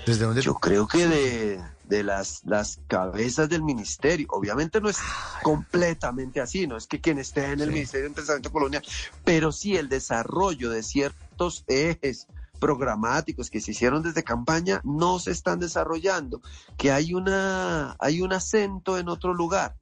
¿Desde 0.05 0.25
dónde? 0.25 0.41
Yo 0.41 0.55
creo 0.55 0.87
que 0.87 1.07
de, 1.07 1.61
de 1.85 2.03
las, 2.03 2.41
las 2.45 2.79
cabezas 2.87 3.49
del 3.49 3.63
ministerio, 3.63 4.27
obviamente 4.29 4.79
no 4.81 4.89
es 4.89 4.97
completamente 5.43 6.41
así, 6.41 6.67
no 6.67 6.77
es 6.77 6.87
que 6.87 7.01
quien 7.01 7.17
esté 7.17 7.51
en 7.51 7.61
el 7.61 7.71
Ministerio 7.71 8.09
de 8.09 8.15
Pensamiento 8.15 8.51
Colonial, 8.51 8.83
pero 9.23 9.51
sí 9.51 9.75
el 9.75 9.89
desarrollo 9.89 10.69
de 10.69 10.83
ciertos 10.83 11.63
ejes 11.67 12.27
programáticos 12.59 13.49
que 13.49 13.61
se 13.61 13.71
hicieron 13.71 14.01
desde 14.03 14.23
campaña 14.23 14.81
no 14.83 15.19
se 15.19 15.31
están 15.31 15.59
desarrollando, 15.59 16.41
que 16.77 16.91
hay 16.91 17.13
una 17.13 17.95
hay 17.99 18.21
un 18.21 18.33
acento 18.33 18.97
en 18.97 19.09
otro 19.09 19.33
lugar. 19.33 19.75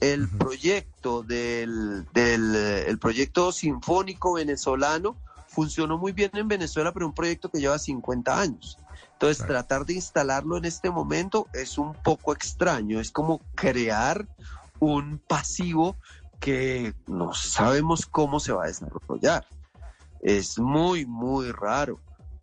El 0.00 0.28
proyecto 0.28 1.22
del, 1.22 2.06
del 2.12 2.56
el 2.56 2.98
proyecto 2.98 3.52
sinfónico 3.52 4.34
venezolano 4.34 5.16
funcionó 5.48 5.98
muy 5.98 6.12
bien 6.12 6.30
en 6.34 6.48
Venezuela, 6.48 6.92
pero 6.92 7.06
un 7.06 7.14
proyecto 7.14 7.50
que 7.50 7.60
lleva 7.60 7.78
50 7.78 8.40
años. 8.40 8.78
Entonces, 9.20 9.46
tratar 9.46 9.84
de 9.84 9.92
instalarlo 9.92 10.56
en 10.56 10.64
este 10.64 10.88
momento 10.88 11.46
es 11.52 11.76
un 11.76 11.92
poco 11.92 12.32
extraño, 12.32 13.00
es 13.00 13.10
como 13.10 13.42
crear 13.54 14.26
un 14.78 15.18
pasivo 15.18 15.98
que 16.40 16.94
no 17.06 17.34
sabemos 17.34 18.06
cómo 18.06 18.40
se 18.40 18.52
va 18.52 18.64
a 18.64 18.68
desarrollar. 18.68 19.46
Es 20.22 20.58
muy, 20.58 21.04
muy 21.04 21.52
raro. 21.52 22.00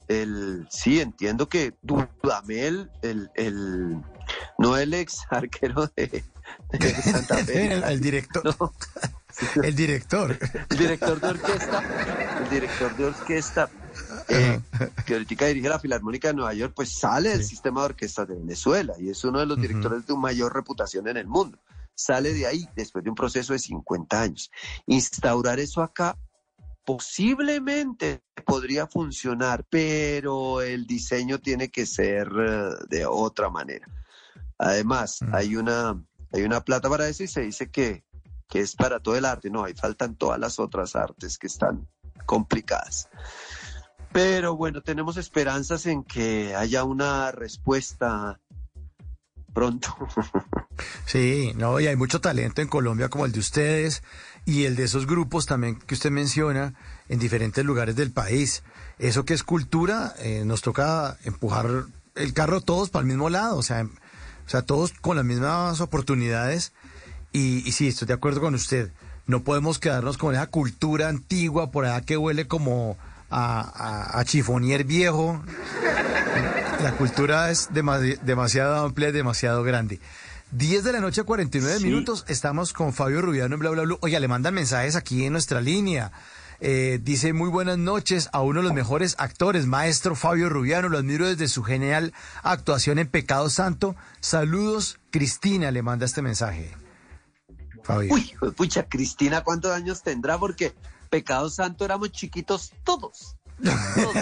El, 0.07 0.67
sí, 0.69 1.01
entiendo 1.01 1.49
que 1.49 1.73
Dudamel, 1.81 2.91
el, 3.01 3.31
el, 3.33 3.97
no 4.59 4.77
el 4.77 4.93
ex 4.93 5.21
arquero 5.31 5.87
de, 5.95 6.23
de 6.73 6.93
Santa 7.01 7.37
Fe. 7.43 7.73
el, 7.73 7.83
el 7.85 7.99
director. 8.01 8.55
No, 8.59 8.71
El 9.63 9.75
director. 9.75 10.37
el 10.69 10.77
director 10.77 11.19
de 11.19 11.27
orquesta, 11.27 11.83
el 12.43 12.49
director 12.51 12.95
de 12.97 13.05
orquesta, 13.05 13.69
eh, 14.29 14.59
que 15.05 15.13
ahorita 15.13 15.45
dirige 15.45 15.69
la 15.69 15.79
Filarmónica 15.79 16.29
de 16.29 16.35
Nueva 16.35 16.53
York, 16.53 16.73
pues 16.75 16.97
sale 16.97 17.29
del 17.29 17.43
sistema 17.43 17.81
de 17.81 17.85
orquestas 17.87 18.27
de 18.27 18.35
Venezuela 18.35 18.93
y 18.99 19.09
es 19.09 19.23
uno 19.23 19.39
de 19.39 19.45
los 19.45 19.59
directores 19.59 20.05
de 20.05 20.15
mayor 20.15 20.53
reputación 20.53 21.07
en 21.07 21.17
el 21.17 21.27
mundo. 21.27 21.59
Sale 21.95 22.33
de 22.33 22.45
ahí 22.45 22.67
después 22.75 23.03
de 23.03 23.09
un 23.09 23.15
proceso 23.15 23.53
de 23.53 23.59
50 23.59 24.21
años. 24.21 24.51
Instaurar 24.85 25.59
eso 25.59 25.81
acá 25.81 26.17
posiblemente 26.85 28.21
podría 28.45 28.87
funcionar, 28.87 29.65
pero 29.69 30.61
el 30.61 30.85
diseño 30.87 31.39
tiene 31.39 31.69
que 31.69 31.85
ser 31.85 32.29
eh, 32.39 32.69
de 32.89 33.05
otra 33.05 33.49
manera. 33.49 33.87
Además, 34.57 35.19
hay 35.33 35.55
una 35.55 36.01
hay 36.31 36.43
una 36.43 36.61
plata 36.61 36.89
para 36.89 37.07
eso 37.07 37.23
y 37.23 37.27
se 37.27 37.41
dice 37.41 37.69
que, 37.69 38.03
que 38.47 38.59
es 38.59 38.75
para 38.75 38.99
todo 38.99 39.15
el 39.15 39.25
arte. 39.25 39.49
No, 39.49 39.63
ahí 39.63 39.73
faltan 39.73 40.15
todas 40.15 40.39
las 40.39 40.59
otras 40.59 40.95
artes 40.95 41.37
que 41.37 41.47
están 41.47 41.87
complicadas. 42.25 43.09
Pero 44.11 44.55
bueno, 44.55 44.81
tenemos 44.81 45.17
esperanzas 45.17 45.85
en 45.85 46.03
que 46.03 46.55
haya 46.55 46.83
una 46.83 47.31
respuesta 47.31 48.39
pronto. 49.53 49.95
Sí, 51.07 51.53
no, 51.55 51.79
y 51.79 51.87
hay 51.87 51.95
mucho 51.95 52.21
talento 52.21 52.61
en 52.61 52.67
Colombia 52.67 53.09
como 53.09 53.25
el 53.25 53.31
de 53.31 53.39
ustedes 53.39 54.03
y 54.45 54.65
el 54.65 54.75
de 54.75 54.83
esos 54.83 55.07
grupos 55.07 55.47
también 55.47 55.79
que 55.79 55.95
usted 55.95 56.11
menciona 56.11 56.75
en 57.09 57.17
diferentes 57.17 57.65
lugares 57.65 57.95
del 57.95 58.11
país. 58.11 58.61
Eso 58.99 59.25
que 59.25 59.33
es 59.33 59.41
cultura, 59.41 60.13
eh, 60.19 60.43
nos 60.45 60.61
toca 60.61 61.17
empujar 61.23 61.85
el 62.13 62.33
carro 62.33 62.61
todos 62.61 62.91
para 62.91 63.01
el 63.01 63.07
mismo 63.07 63.29
lado, 63.29 63.57
o 63.57 63.63
sea, 63.63 63.87
o 64.45 64.49
sea, 64.49 64.61
todos 64.61 64.93
con 64.93 65.15
las 65.15 65.25
mismas 65.25 65.81
oportunidades. 65.81 66.73
Y, 67.31 67.67
y 67.67 67.71
sí, 67.71 67.87
estoy 67.87 68.07
de 68.07 68.13
acuerdo 68.13 68.41
con 68.41 68.53
usted. 68.53 68.91
No 69.25 69.43
podemos 69.43 69.79
quedarnos 69.79 70.17
con 70.17 70.35
esa 70.35 70.47
cultura 70.47 71.09
antigua 71.09 71.71
por 71.71 71.85
allá 71.85 72.01
que 72.01 72.17
huele 72.17 72.47
como 72.47 72.97
a, 73.29 73.61
a, 74.15 74.19
a 74.19 74.25
chifonier 74.25 74.83
viejo. 74.83 75.41
La 76.83 76.91
cultura 76.93 77.49
es 77.51 77.69
demasi- 77.71 78.19
demasiado 78.21 78.85
amplia, 78.85 79.11
demasiado 79.11 79.63
grande. 79.63 79.99
10 80.51 80.83
de 80.83 80.93
la 80.93 80.99
noche, 81.01 81.23
49 81.23 81.79
Sí. 81.79 81.85
minutos. 81.85 82.23
Estamos 82.27 82.71
con 82.73 82.93
Fabio 82.93 83.21
Rubiano 83.21 83.55
en 83.55 83.59
Bla 83.59 83.71
Bla 83.71 83.83
Blue. 83.83 83.97
Oiga, 84.01 84.19
le 84.19 84.27
mandan 84.27 84.53
mensajes 84.53 84.95
aquí 84.95 85.25
en 85.25 85.33
nuestra 85.33 85.59
línea. 85.61 86.11
Eh, 86.59 86.99
dice 87.03 87.33
muy 87.33 87.49
buenas 87.49 87.77
noches 87.77 88.29
a 88.31 88.41
uno 88.41 88.61
de 88.61 88.63
los 88.63 88.73
mejores 88.73 89.15
actores, 89.19 89.65
maestro 89.67 90.15
Fabio 90.15 90.49
Rubiano. 90.49 90.89
Lo 90.89 90.97
admiro 90.97 91.27
desde 91.27 91.47
su 91.49 91.63
genial 91.63 92.13
actuación 92.43 92.97
en 92.97 93.07
Pecado 93.07 93.49
Santo. 93.49 93.95
Saludos, 94.21 94.99
Cristina 95.11 95.69
le 95.71 95.81
manda 95.83 96.05
este 96.05 96.21
mensaje. 96.21 96.73
Fabio. 97.83 98.13
Uy, 98.13 98.33
pucha, 98.55 98.83
Cristina, 98.87 99.41
¿cuántos 99.43 99.71
años 99.71 100.01
tendrá? 100.03 100.37
Porque 100.37 100.73
Pecado 101.09 101.49
Santo 101.49 101.85
éramos 101.85 102.11
chiquitos 102.11 102.73
todos. 102.83 103.35
Todos. 103.63 103.63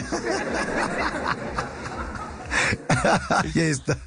Ahí 3.29 3.51
está. 3.55 3.97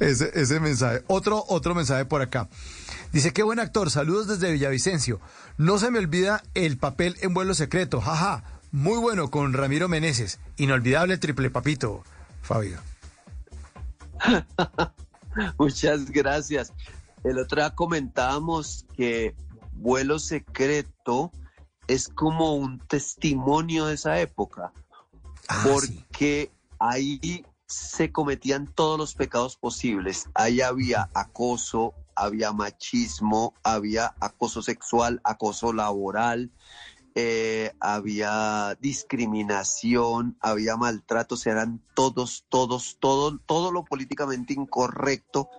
Ese, 0.00 0.30
ese 0.34 0.60
mensaje. 0.60 1.02
Otro, 1.06 1.44
otro 1.48 1.74
mensaje 1.74 2.04
por 2.04 2.22
acá. 2.22 2.48
Dice, 3.12 3.32
qué 3.32 3.42
buen 3.42 3.60
actor, 3.60 3.90
saludos 3.90 4.28
desde 4.28 4.52
Villavicencio. 4.52 5.20
No 5.56 5.78
se 5.78 5.90
me 5.90 5.98
olvida 5.98 6.42
el 6.54 6.78
papel 6.78 7.16
en 7.20 7.34
vuelo 7.34 7.54
secreto, 7.54 8.00
jaja. 8.00 8.44
Muy 8.70 8.98
bueno 8.98 9.30
con 9.30 9.54
Ramiro 9.54 9.88
Meneses. 9.88 10.38
Inolvidable 10.56 11.18
triple 11.18 11.50
papito, 11.50 12.04
Fabio. 12.42 12.78
Muchas 15.58 16.10
gracias. 16.10 16.72
El 17.24 17.38
otro 17.38 17.62
día 17.62 17.74
comentábamos 17.74 18.86
que 18.96 19.34
Vuelo 19.72 20.18
Secreto 20.18 21.32
es 21.88 22.08
como 22.08 22.54
un 22.54 22.78
testimonio 22.86 23.86
de 23.86 23.94
esa 23.94 24.20
época, 24.20 24.72
Ah, 25.48 25.64
sí. 25.64 25.68
porque 25.72 26.52
ahí 26.78 27.44
se 27.66 28.12
cometían 28.12 28.66
todos 28.66 28.98
los 28.98 29.14
pecados 29.14 29.56
posibles. 29.56 30.28
Ahí 30.34 30.60
había 30.60 31.10
acoso, 31.14 31.94
había 32.14 32.52
machismo, 32.52 33.54
había 33.62 34.14
acoso 34.20 34.62
sexual, 34.62 35.20
acoso 35.24 35.72
laboral, 35.72 36.52
eh, 37.14 37.72
había 37.80 38.76
discriminación, 38.80 40.36
había 40.40 40.76
maltratos, 40.76 41.46
eran 41.46 41.82
todos, 41.94 42.44
todos, 42.48 42.98
todo, 43.00 43.38
todo 43.38 43.72
lo 43.72 43.84
políticamente 43.84 44.52
incorrecto 44.52 45.50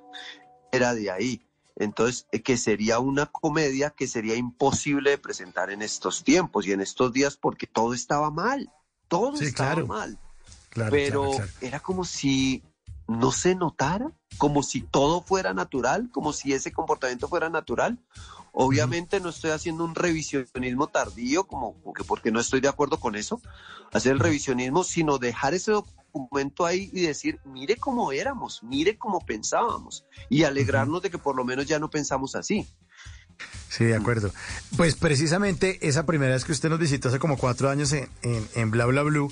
era 0.72 0.94
de 0.94 1.12
ahí. 1.12 1.49
Entonces, 1.80 2.28
eh, 2.32 2.44
que 2.44 2.58
sería 2.58 3.00
una 3.00 3.26
comedia 3.26 3.90
que 3.90 4.08
sería 4.08 4.36
imposible 4.36 5.12
de 5.12 5.18
presentar 5.18 5.72
en 5.72 5.82
estos 5.82 6.24
tiempos 6.24 6.68
y 6.68 6.74
en 6.74 6.82
estos 6.82 7.12
días 7.12 7.38
porque 7.38 7.66
todo 7.66 7.94
estaba 7.94 8.30
mal, 8.30 8.72
todo 9.08 9.38
Sí, 9.38 9.46
estaba 9.46 9.72
claro. 9.72 9.88
mal 9.88 10.20
Claro, 10.70 10.92
pero 10.92 11.22
claro, 11.22 11.36
claro. 11.36 11.52
era 11.62 11.80
como 11.80 12.06
si 12.06 12.64
no 13.08 13.32
se 13.32 13.56
notara, 13.56 14.12
como 14.38 14.62
si 14.64 14.82
todo 14.82 15.22
fuera 15.22 15.54
natural, 15.54 16.10
como 16.12 16.32
si 16.32 16.54
ese 16.54 16.72
comportamiento 16.72 17.28
fuera 17.28 17.50
natural. 17.50 18.00
Obviamente 18.52 19.20
no 19.20 19.30
estoy 19.30 19.52
haciendo 19.52 19.84
un 19.84 19.96
revisionismo 19.96 20.88
tardío, 20.88 21.46
como 21.46 21.76
porque, 21.82 22.04
porque 22.04 22.32
no 22.32 22.40
estoy 22.40 22.62
de 22.62 22.68
acuerdo 22.68 23.00
con 23.00 23.16
eso, 23.16 23.42
hacer 23.92 24.14
el 24.14 24.20
revisionismo, 24.20 24.84
sino 24.84 25.18
dejar 25.18 25.54
ese 25.54 25.74
documento 26.14 26.66
ahí 26.66 26.90
y 26.94 27.02
decir, 27.02 27.40
mire 27.46 27.78
cómo 27.78 28.12
éramos, 28.12 28.62
mire 28.64 28.98
cómo 28.98 29.20
pensábamos, 29.26 30.06
y 30.30 30.44
alegrarnos 30.44 31.02
de 31.02 31.10
que 31.10 31.18
por 31.18 31.36
lo 31.36 31.44
menos 31.44 31.66
ya 31.66 31.80
no 31.80 31.90
pensamos 31.90 32.36
así. 32.36 32.68
Sí, 33.70 33.86
de 33.86 33.96
acuerdo. 33.96 34.32
Pues 34.76 34.96
precisamente 34.96 35.80
esa 35.88 36.06
primera 36.06 36.34
vez 36.34 36.44
que 36.44 36.52
usted 36.52 36.70
nos 36.70 36.80
visitó 36.80 37.10
hace 37.10 37.20
como 37.20 37.38
cuatro 37.38 37.70
años 37.70 37.94
en, 37.94 38.10
en, 38.22 38.48
en 38.56 38.72
Bla 38.72 38.86
Bla 38.86 39.04
Blue, 39.04 39.32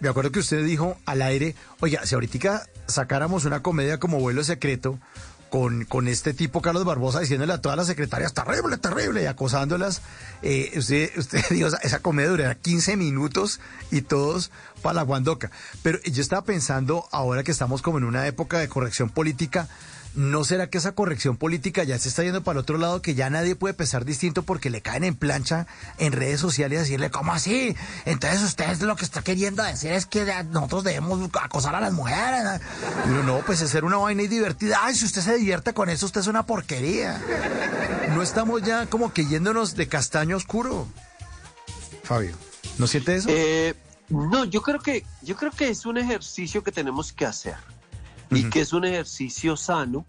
me 0.00 0.08
acuerdo 0.08 0.30
que 0.30 0.40
usted 0.40 0.64
dijo 0.64 0.96
al 1.06 1.22
aire, 1.22 1.54
oiga, 1.80 2.04
si 2.06 2.14
ahorita 2.14 2.66
sacáramos 2.86 3.44
una 3.44 3.62
comedia 3.62 3.98
como 3.98 4.20
Vuelo 4.20 4.44
Secreto 4.44 4.98
con, 5.50 5.84
con 5.84 6.08
este 6.08 6.34
tipo 6.34 6.62
Carlos 6.62 6.84
Barbosa 6.84 7.20
diciéndole 7.20 7.52
a 7.52 7.60
todas 7.60 7.76
las 7.76 7.86
secretarias, 7.86 8.34
terrible, 8.34 8.76
terrible, 8.76 9.22
y 9.22 9.26
acosándolas, 9.26 10.02
eh, 10.42 10.72
usted, 10.76 11.10
usted 11.16 11.42
dijo, 11.50 11.68
esa, 11.82 12.00
comedia 12.00 12.30
durará 12.30 12.54
15 12.54 12.96
minutos 12.96 13.60
y 13.90 14.02
todos 14.02 14.50
para 14.82 14.94
la 14.94 15.02
guandoca. 15.02 15.50
Pero 15.82 16.00
yo 16.02 16.22
estaba 16.22 16.42
pensando, 16.42 17.08
ahora 17.12 17.42
que 17.42 17.50
estamos 17.50 17.82
como 17.82 17.98
en 17.98 18.04
una 18.04 18.26
época 18.26 18.58
de 18.58 18.68
corrección 18.68 19.10
política, 19.10 19.68
¿No 20.14 20.42
será 20.42 20.68
que 20.68 20.78
esa 20.78 20.92
corrección 20.92 21.36
política 21.36 21.84
ya 21.84 21.98
se 21.98 22.08
está 22.08 22.24
yendo 22.24 22.42
para 22.42 22.58
el 22.58 22.62
otro 22.62 22.78
lado, 22.78 23.02
que 23.02 23.14
ya 23.14 23.30
nadie 23.30 23.54
puede 23.54 23.74
pensar 23.74 24.04
distinto 24.04 24.42
porque 24.42 24.70
le 24.70 24.80
caen 24.80 25.04
en 25.04 25.14
plancha 25.14 25.66
en 25.98 26.12
redes 26.12 26.40
sociales 26.40 26.78
y 26.78 26.80
decirle, 26.80 27.10
¿cómo 27.10 27.32
así? 27.32 27.76
Entonces 28.04 28.42
usted 28.42 28.80
lo 28.80 28.96
que 28.96 29.04
está 29.04 29.22
queriendo 29.22 29.62
decir 29.62 29.92
es 29.92 30.06
que 30.06 30.24
nosotros 30.50 30.84
debemos 30.84 31.30
acosar 31.40 31.74
a 31.74 31.80
las 31.80 31.92
mujeres. 31.92 32.60
Uno, 33.06 33.22
no, 33.22 33.40
pues 33.40 33.62
hacer 33.62 33.84
una 33.84 33.98
vaina 33.98 34.22
y 34.22 34.28
divertida. 34.28 34.80
Ay, 34.82 34.94
si 34.94 35.04
usted 35.04 35.22
se 35.22 35.36
divierte 35.36 35.74
con 35.74 35.88
eso, 35.88 36.06
usted 36.06 36.22
es 36.22 36.26
una 36.26 36.46
porquería. 36.46 37.20
No 38.14 38.22
estamos 38.22 38.62
ya 38.62 38.86
como 38.86 39.12
que 39.12 39.26
yéndonos 39.26 39.76
de 39.76 39.88
castaño 39.88 40.36
oscuro. 40.36 40.88
Fabio, 42.02 42.34
¿no 42.78 42.86
siente 42.86 43.16
eso? 43.16 43.28
Eh, 43.30 43.74
no, 44.08 44.46
yo 44.46 44.62
creo 44.62 44.80
que 44.80 45.04
yo 45.22 45.36
creo 45.36 45.52
que 45.52 45.68
es 45.68 45.84
un 45.84 45.98
ejercicio 45.98 46.64
que 46.64 46.72
tenemos 46.72 47.12
que 47.12 47.26
hacer 47.26 47.56
y 48.30 48.50
que 48.50 48.60
es 48.60 48.72
un 48.72 48.84
ejercicio 48.84 49.56
sano 49.56 50.06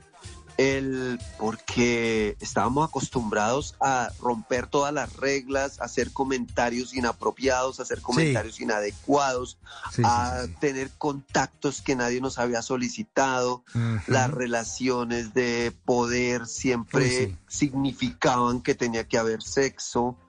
el 0.60 1.22
porque 1.38 2.36
estábamos 2.42 2.90
acostumbrados 2.90 3.76
a 3.80 4.12
romper 4.20 4.68
todas 4.68 4.94
las 4.94 5.16
reglas, 5.16 5.80
a 5.80 5.86
hacer 5.86 6.12
comentarios 6.12 6.94
inapropiados, 6.94 7.80
a 7.80 7.84
hacer 7.84 8.02
comentarios 8.02 8.60
inadecuados, 8.60 9.58
Sí, 9.94 10.02
a 10.04 10.44
sí, 10.44 10.56
tener 10.60 10.92
contactos 10.98 11.82
que 11.82 11.96
nadie 11.96 12.20
nos 12.20 12.40
había 12.40 12.62
solicitado. 12.62 13.64
Las 14.08 14.32
relaciones 14.32 15.34
de 15.34 15.74
poder 15.86 16.46
siempre 16.46 17.38
significaban 17.48 18.62
que 18.62 18.76
tenía 18.76 19.08
que 19.08 19.18
haber 19.18 19.42
sexo. 19.42 20.18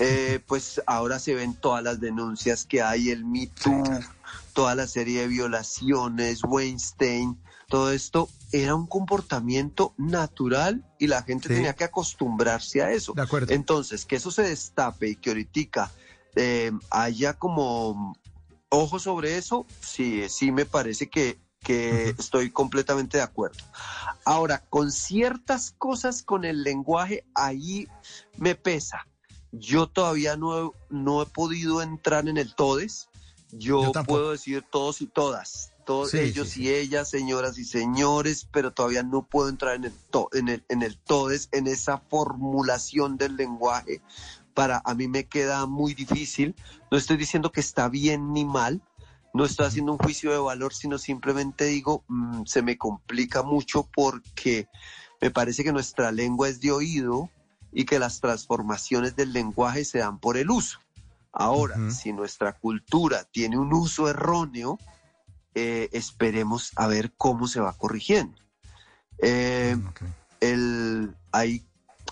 Eh, 0.00 0.40
pues 0.46 0.82
ahora 0.84 1.20
se 1.20 1.34
ven 1.34 1.54
todas 1.54 1.82
las 1.82 2.00
denuncias 2.00 2.66
que 2.66 2.82
hay, 2.82 3.10
el 3.10 3.24
Me 3.24 3.46
Too, 3.46 3.84
toda 4.52 4.74
la 4.74 4.86
serie 4.86 5.22
de 5.22 5.28
violaciones, 5.28 6.40
Weinstein, 6.44 7.40
todo 7.68 7.92
esto 7.92 8.28
era 8.52 8.74
un 8.74 8.86
comportamiento 8.86 9.94
natural 9.96 10.84
y 10.98 11.06
la 11.06 11.22
gente 11.22 11.48
Sí. 11.48 11.54
tenía 11.54 11.74
que 11.74 11.84
acostumbrarse 11.84 12.82
a 12.82 12.90
eso. 12.90 13.12
De 13.14 13.22
acuerdo. 13.22 13.52
Entonces, 13.52 14.04
que 14.04 14.16
eso 14.16 14.30
se 14.30 14.42
destape 14.42 15.10
y 15.10 15.16
que 15.16 15.30
ahorita 15.30 15.90
eh, 16.36 16.72
haya 16.90 17.34
como 17.34 18.14
ojo 18.68 18.98
sobre 18.98 19.36
eso, 19.36 19.66
sí, 19.80 20.28
sí 20.28 20.52
me 20.52 20.64
parece 20.64 21.08
que, 21.10 21.38
que 21.62 22.10
estoy 22.18 22.50
completamente 22.50 23.18
de 23.18 23.22
acuerdo. 23.24 23.58
Ahora, 24.24 24.64
con 24.70 24.92
ciertas 24.92 25.72
cosas 25.76 26.22
con 26.22 26.44
el 26.44 26.62
lenguaje, 26.62 27.24
ahí 27.34 27.88
me 28.36 28.54
pesa. 28.54 29.06
Yo 29.52 29.88
todavía 29.88 30.36
no, 30.36 30.66
he- 30.66 30.70
no 30.90 31.22
he 31.22 31.26
podido 31.26 31.82
entrar 31.82 32.28
en 32.28 32.36
el 32.36 32.54
todes. 32.54 33.08
Yo, 33.52 33.92
puedo 34.06 34.30
decir 34.30 34.64
todos 34.70 35.00
y 35.00 35.06
todas, 35.06 35.72
todos 35.84 36.10
Sí, 36.12 36.18
ellos 36.18 36.48
sí, 36.50 36.62
y 36.62 36.68
ellas, 36.70 37.08
señoras 37.10 37.58
y 37.58 37.64
señores, 37.64 38.46
pero 38.52 38.72
todavía 38.72 39.02
no 39.02 39.26
puedo 39.26 39.48
entrar 39.48 39.74
en 39.74 39.84
el, 39.84 39.92
to- 40.10 40.28
en 40.32 40.48
el, 40.48 40.64
en 40.68 40.82
el 40.82 40.96
todes, 40.98 41.48
en 41.52 41.66
esa 41.66 41.98
formulación 41.98 43.16
del 43.16 43.36
lenguaje. 43.36 44.02
Para 44.54 44.82
a 44.84 44.94
mí 44.94 45.08
me 45.08 45.24
queda 45.26 45.66
muy 45.66 45.94
difícil. 45.94 46.54
No 46.90 46.98
estoy 46.98 47.16
diciendo 47.16 47.50
que 47.52 47.60
está 47.60 47.88
bien 47.88 48.32
ni 48.32 48.44
mal, 48.44 48.82
no 49.32 49.44
estoy 49.44 49.66
haciendo 49.66 49.92
un 49.92 49.98
juicio 49.98 50.32
de 50.32 50.38
valor, 50.38 50.74
sino 50.74 50.98
simplemente 50.98 51.64
digo, 51.66 52.04
mm, 52.08 52.44
se 52.46 52.62
me 52.62 52.76
complica 52.76 53.42
mucho 53.42 53.88
porque 53.94 54.68
me 55.20 55.30
parece 55.30 55.62
que 55.64 55.72
nuestra 55.72 56.10
lengua 56.12 56.48
es 56.48 56.60
de 56.60 56.72
oído 56.72 57.30
y 57.72 57.84
que 57.84 57.98
las 58.00 58.20
transformaciones 58.20 59.14
del 59.14 59.32
lenguaje 59.32 59.84
se 59.84 59.98
dan 59.98 60.18
por 60.18 60.36
el 60.36 60.50
uso. 60.50 60.78
Ahora, 61.32 61.90
si 61.90 62.12
nuestra 62.12 62.58
cultura 62.58 63.24
tiene 63.24 63.56
un 63.56 63.72
uso 63.72 64.08
erróneo, 64.08 64.78
eh, 65.54 65.88
esperemos 65.92 66.72
a 66.76 66.86
ver 66.86 67.12
cómo 67.16 67.46
se 67.46 67.60
va 67.60 67.76
corrigiendo. 67.76 68.40
Eh, 69.18 69.76
Ok. 69.88 70.02
el, 70.40 71.14
hay, 71.32 71.64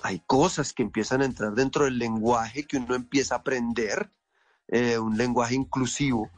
hay 0.02 0.20
cosas 0.26 0.72
que 0.72 0.82
empiezan 0.82 1.22
a 1.22 1.24
entrar 1.24 1.54
dentro 1.54 1.84
del 1.84 1.98
lenguaje 1.98 2.64
que 2.64 2.76
uno 2.76 2.94
empieza 2.94 3.34
a 3.34 3.38
aprender, 3.38 4.10
eh, 4.68 4.98
un 4.98 5.16
lenguaje 5.16 5.54
inclusivo, 5.54 6.30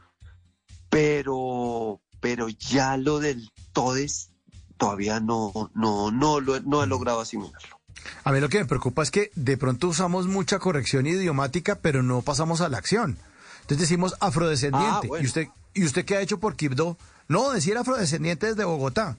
pero, 0.89 2.01
pero 2.19 2.49
ya 2.49 2.97
lo 2.97 3.19
del 3.19 3.51
todes 3.73 4.31
todavía 4.77 5.19
no, 5.19 5.71
no, 5.75 6.11
no, 6.11 6.41
no 6.41 6.83
he 6.83 6.87
logrado 6.87 7.19
asimilarlo. 7.19 7.80
A 8.23 8.31
mí 8.31 8.39
lo 8.39 8.49
que 8.49 8.59
me 8.59 8.65
preocupa 8.65 9.03
es 9.03 9.11
que 9.11 9.31
de 9.35 9.57
pronto 9.57 9.87
usamos 9.87 10.27
mucha 10.27 10.59
corrección 10.59 11.07
idiomática, 11.07 11.75
pero 11.75 12.03
no 12.03 12.21
pasamos 12.21 12.61
a 12.61 12.69
la 12.69 12.77
acción. 12.77 13.17
Entonces 13.61 13.89
decimos 13.89 14.15
afrodescendiente. 14.19 14.89
Ah, 14.89 15.01
bueno. 15.07 15.23
¿Y 15.23 15.27
usted 15.27 15.47
y 15.73 15.85
usted 15.85 16.05
qué 16.05 16.17
ha 16.17 16.21
hecho 16.21 16.39
por 16.39 16.55
Quibdó? 16.55 16.97
No, 17.27 17.51
decir 17.51 17.77
afrodescendiente 17.77 18.47
desde 18.47 18.65
Bogotá. 18.65 19.17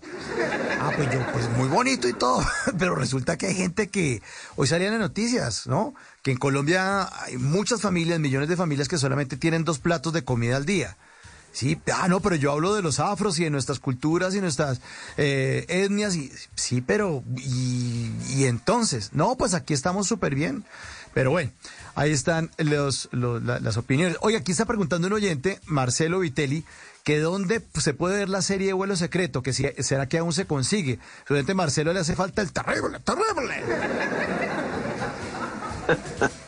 Ah, 0.80 0.90
pues 0.94 1.10
yo, 1.10 1.24
pues 1.32 1.48
muy 1.56 1.68
bonito 1.68 2.08
y 2.08 2.12
todo, 2.12 2.44
pero 2.78 2.94
resulta 2.94 3.38
que 3.38 3.46
hay 3.46 3.54
gente 3.54 3.88
que 3.88 4.20
hoy 4.56 4.66
salían 4.66 4.92
en 4.92 5.00
noticias, 5.00 5.66
¿no? 5.66 5.94
Que 6.22 6.32
en 6.32 6.36
Colombia 6.36 7.08
hay 7.22 7.38
muchas 7.38 7.80
familias, 7.80 8.20
millones 8.20 8.48
de 8.50 8.56
familias 8.56 8.88
que 8.88 8.98
solamente 8.98 9.36
tienen 9.36 9.64
dos 9.64 9.78
platos 9.78 10.12
de 10.12 10.24
comida 10.24 10.56
al 10.56 10.66
día. 10.66 10.96
Sí, 11.52 11.78
ah, 11.94 12.08
no, 12.08 12.20
pero 12.20 12.34
yo 12.36 12.50
hablo 12.52 12.74
de 12.74 12.80
los 12.82 12.98
afros 12.98 13.38
y 13.38 13.44
de 13.44 13.50
nuestras 13.50 13.78
culturas 13.78 14.34
y 14.34 14.40
nuestras 14.40 14.80
eh, 15.18 15.66
etnias. 15.68 16.16
Y, 16.16 16.32
sí, 16.54 16.80
pero, 16.80 17.22
y, 17.36 18.10
y 18.30 18.44
entonces, 18.46 19.10
no, 19.12 19.36
pues 19.36 19.52
aquí 19.54 19.74
estamos 19.74 20.06
súper 20.06 20.34
bien. 20.34 20.64
Pero 21.12 21.30
bueno, 21.30 21.50
ahí 21.94 22.10
están 22.10 22.50
los, 22.56 23.10
los- 23.12 23.42
la- 23.42 23.60
las 23.60 23.76
opiniones. 23.76 24.16
Oye, 24.22 24.38
aquí 24.38 24.52
está 24.52 24.64
preguntando 24.64 25.08
un 25.08 25.12
oyente, 25.12 25.60
Marcelo 25.66 26.20
Vitelli, 26.20 26.64
que 27.04 27.18
dónde 27.18 27.60
se 27.78 27.92
puede 27.92 28.16
ver 28.16 28.30
la 28.30 28.40
serie 28.40 28.68
de 28.68 28.72
vuelo 28.72 28.96
secreto, 28.96 29.42
que 29.42 29.52
si, 29.52 29.66
será 29.80 30.08
que 30.08 30.16
aún 30.18 30.32
se 30.32 30.46
consigue. 30.46 30.98
Su 31.28 31.34
oyente 31.34 31.52
Marcelo 31.52 31.92
le 31.92 32.00
hace 32.00 32.16
falta 32.16 32.40
el 32.40 32.50
terrible, 32.52 32.98
terrible. 33.00 33.62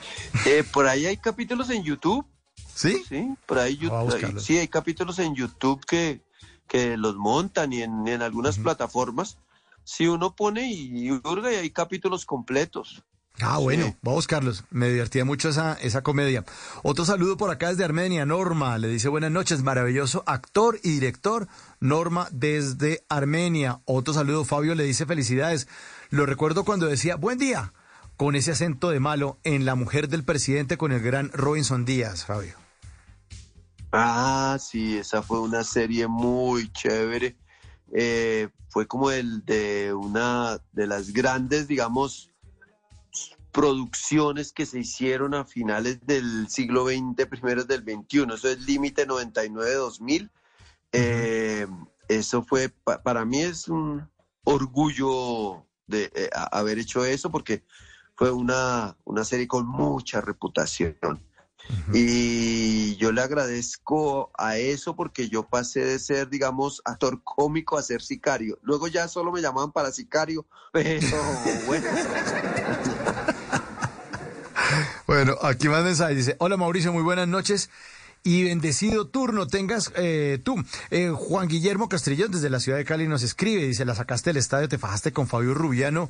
Eh, 0.47 0.65
por 0.73 0.89
ahí 0.89 1.07
hay 1.07 1.17
capítulos 1.17 1.71
en 1.71 1.85
YouTube. 1.85 2.27
¿Sí? 2.75 3.03
Sí, 3.09 3.29
por 3.47 3.59
ahí 3.59 3.77
Voy 3.77 3.87
a 3.87 3.91
YouTube. 3.91 4.05
buscarlos. 4.13 4.45
Sí, 4.45 4.59
hay 4.59 4.69
capítulos 4.69 5.19
en 5.19 5.35
YouTube 5.35 5.85
que, 5.87 6.21
que 6.69 6.97
los 6.97 7.17
montan 7.17 7.73
y 7.73 7.83
en, 7.83 8.07
en 8.09 8.23
algunas 8.23 8.59
plataformas. 8.59 9.39
Si 9.85 10.07
uno 10.09 10.35
pone 10.35 10.71
y 10.73 11.11
hurga 11.11 11.53
y 11.53 11.57
hay 11.57 11.71
capítulos 11.71 12.25
completos. 12.27 13.03
Ah, 13.41 13.59
bueno, 13.59 13.87
Sí. 13.87 13.97
voy 14.01 14.13
a 14.13 14.15
buscarlos. 14.15 14.65
Me 14.71 14.89
divertía 14.89 15.25
mucho 15.25 15.49
esa, 15.49 15.75
esa 15.75 16.03
comedia. 16.03 16.45
Otro 16.85 17.05
saludo 17.05 17.37
por 17.37 17.51
acá 17.51 17.69
desde 17.69 17.85
Armenia, 17.85 18.25
Norma. 18.25 18.79
Le 18.79 18.87
dice 18.89 19.09
buenas 19.09 19.33
noches, 19.33 19.63
maravilloso 19.65 20.23
actor 20.27 20.79
y 20.85 20.91
director, 20.93 21.49
Norma 21.81 22.29
desde 22.31 23.05
Armenia. 23.09 23.81
Otro 23.87 24.15
saludo, 24.15 24.45
Fabio 24.45 24.75
le 24.77 24.85
dice 24.85 25.05
felicidades. 25.05 25.67
Lo 26.11 26.27
recuerdo 26.27 26.65
cuando 26.65 26.87
decía 26.87 27.17
buen 27.17 27.39
día, 27.39 27.73
con 28.17 28.37
ese 28.37 28.53
acento 28.53 28.91
de 28.91 29.01
malo 29.01 29.39
en 29.43 29.65
La 29.65 29.75
mujer 29.75 30.09
del 30.09 30.23
presidente 30.25 30.79
con 30.79 30.93
el 30.93 31.01
gran 31.01 31.31
Robinson 31.33 31.85
Díaz, 31.85 32.25
Fabio. 32.27 32.55
Ah, 33.97 34.57
sí, 34.59 34.99
esa 34.99 35.23
fue 35.23 35.39
una 35.41 35.63
serie 35.63 36.09
muy 36.09 36.69
chévere. 36.73 37.37
Eh, 37.93 38.49
fue 38.69 38.89
como 38.89 39.13
el 39.13 39.45
de 39.45 39.95
una 39.95 40.59
de 40.73 40.89
las 40.89 41.13
grandes, 41.13 41.69
digamos, 41.69 42.33
producciones 43.53 44.53
que 44.53 44.67
se 44.67 44.81
hicieron 44.81 45.33
a 45.35 45.45
finales 45.45 46.05
del 46.05 46.49
siglo 46.49 46.87
XX, 46.87 47.27
primeros 47.27 47.69
del 47.69 47.85
XXI. 47.85 48.35
Eso 48.35 48.49
es 48.49 48.61
Límite 48.67 49.07
99-2000. 49.07 50.29
Eh, 50.91 51.69
eso 52.09 52.43
fue, 52.43 52.71
pa- 52.71 53.01
para 53.01 53.25
mí 53.25 53.43
es 53.43 53.69
un 53.69 54.09
orgullo 54.43 55.65
de 55.87 56.11
eh, 56.17 56.31
haber 56.51 56.81
hecho 56.81 57.05
eso 57.05 57.31
porque 57.31 57.63
fue 58.17 58.33
una, 58.33 58.97
una 59.05 59.25
serie 59.25 59.47
con 59.47 59.69
mucha 59.69 60.21
reputación. 60.21 60.97
Y 61.93 62.97
yo 62.97 63.13
le 63.13 63.21
agradezco 63.21 64.31
a 64.37 64.57
eso 64.57 64.97
porque 64.97 65.29
yo 65.29 65.45
pasé 65.45 65.85
de 65.85 65.99
ser, 65.99 66.29
digamos, 66.29 66.83
actor 66.85 67.23
cómico 67.23 67.79
a 67.79 67.83
ser 67.83 68.03
sicario. 68.03 68.59
Luego 68.63 68.89
ya 68.89 69.09
solo 69.09 69.33
me 69.33 69.41
llamaban 69.41 69.73
para 69.73 69.93
sicario, 69.93 70.47
pero 70.73 71.23
bueno. 71.67 71.87
Bueno, 75.07 75.37
aquí 75.43 75.69
más 75.69 75.85
mensaje. 75.85 76.15
Dice, 76.15 76.37
hola 76.39 76.57
Mauricio, 76.57 76.93
muy 76.93 77.03
buenas 77.03 77.29
noches. 77.29 77.69
Y 78.27 78.45
bendecido 78.45 79.07
turno 79.07 79.47
tengas 79.47 79.93
eh, 79.97 80.41
tú. 80.43 80.57
Eh, 80.91 81.13
Juan 81.15 81.47
Guillermo 81.47 81.91
Castrillón 81.91 82.33
desde 82.33 82.49
la 82.49 82.59
ciudad 82.59 82.79
de 82.79 82.87
Cali 82.87 83.07
nos 83.07 83.23
escribe, 83.23 83.67
dice, 83.67 83.85
la 83.85 83.95
sacaste 83.95 84.31
del 84.31 84.39
estadio, 84.39 84.67
te 84.67 84.79
fajaste 84.79 85.13
con 85.13 85.27
Fabio 85.27 85.53
Rubiano, 85.53 86.09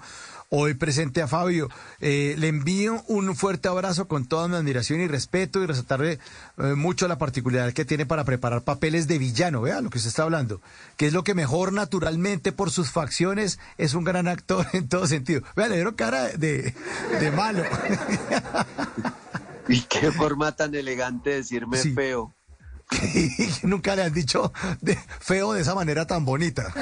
hoy 0.48 0.74
presente 0.74 1.22
a 1.22 1.26
Fabio. 1.26 1.68
Eh, 2.00 2.36
le 2.38 2.46
envío 2.46 3.02
un 3.08 3.34
fuerte 3.34 3.66
abrazo 3.66 4.06
con 4.06 4.26
toda 4.26 4.46
mi 4.46 4.54
admiración 4.54 5.00
y 5.00 5.08
respeto 5.08 5.60
y 5.60 5.66
resaltarle 5.66 6.20
eh, 6.58 6.62
mucho 6.76 7.08
la 7.08 7.18
particularidad 7.18 7.72
que 7.72 7.84
tiene 7.84 8.06
para 8.06 8.22
preparar 8.22 8.62
papeles 8.62 9.08
de 9.08 9.18
villano, 9.18 9.62
vea 9.62 9.80
lo 9.80 9.90
que 9.90 9.98
usted 9.98 10.10
está 10.10 10.22
hablando, 10.22 10.60
que 10.96 11.08
es 11.08 11.12
lo 11.12 11.24
que 11.24 11.34
mejor 11.34 11.72
naturalmente 11.72 12.52
por 12.52 12.70
sus 12.70 12.92
facciones 12.92 13.58
es 13.76 13.94
un 13.94 14.04
gran 14.04 14.28
actor 14.28 14.68
en 14.72 14.88
todo 14.88 15.08
sentido. 15.08 15.42
Vea, 15.56 15.66
le 15.66 15.74
dieron 15.74 15.94
cara 15.94 16.28
de, 16.28 16.74
de 17.18 17.30
malo. 17.32 17.64
Y 19.68 19.80
qué 19.82 20.12
forma 20.12 20.52
tan 20.52 20.74
elegante 20.74 21.30
de 21.30 21.36
decirme 21.36 21.78
Sí. 21.78 21.92
feo. 21.92 22.34
que 22.90 23.60
nunca 23.62 23.96
le 23.96 24.02
han 24.02 24.12
dicho 24.12 24.52
de, 24.80 24.98
feo 25.20 25.52
de 25.54 25.62
esa 25.62 25.74
manera 25.74 26.06
tan 26.06 26.24
bonita. 26.24 26.72